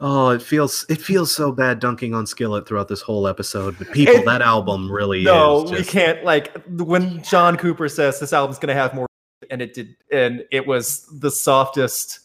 Oh, 0.00 0.30
it 0.30 0.42
feels 0.42 0.86
it 0.88 1.00
feels 1.00 1.34
so 1.34 1.50
bad 1.50 1.80
dunking 1.80 2.14
on 2.14 2.24
Skillet 2.26 2.68
throughout 2.68 2.86
this 2.88 3.00
whole 3.00 3.26
episode. 3.26 3.76
But 3.78 3.90
people, 3.90 4.14
It- 4.14 4.24
that 4.26 4.42
album 4.42 4.90
really 4.90 5.24
no, 5.24 5.64
is. 5.64 5.70
we 5.72 5.76
just- 5.78 5.90
can't. 5.90 6.24
Like 6.24 6.52
when 6.68 7.22
John 7.24 7.56
Cooper 7.56 7.88
says 7.88 8.20
this 8.20 8.32
album's 8.32 8.58
going 8.60 8.68
to 8.68 8.80
have 8.80 8.94
more, 8.94 9.06
and 9.50 9.60
it 9.60 9.74
did, 9.74 9.96
and 10.12 10.44
it 10.52 10.66
was 10.68 11.06
the 11.20 11.30
softest, 11.32 12.20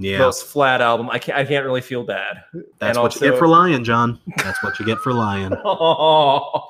Yeah, 0.00 0.18
most 0.18 0.46
flat 0.46 0.80
album. 0.80 1.10
I 1.10 1.18
can't. 1.18 1.38
I 1.38 1.44
can't 1.44 1.64
really 1.64 1.82
feel 1.82 2.04
bad. 2.04 2.42
that's 2.78 2.96
and 2.96 3.02
what 3.02 3.14
you 3.14 3.20
get 3.20 3.38
for 3.38 3.46
lying, 3.46 3.84
John. 3.84 4.18
That's 4.38 4.62
what 4.62 4.78
you 4.80 4.86
get 4.86 4.98
for 4.98 5.12
lying. 5.12 5.52
Oh, 5.62 6.64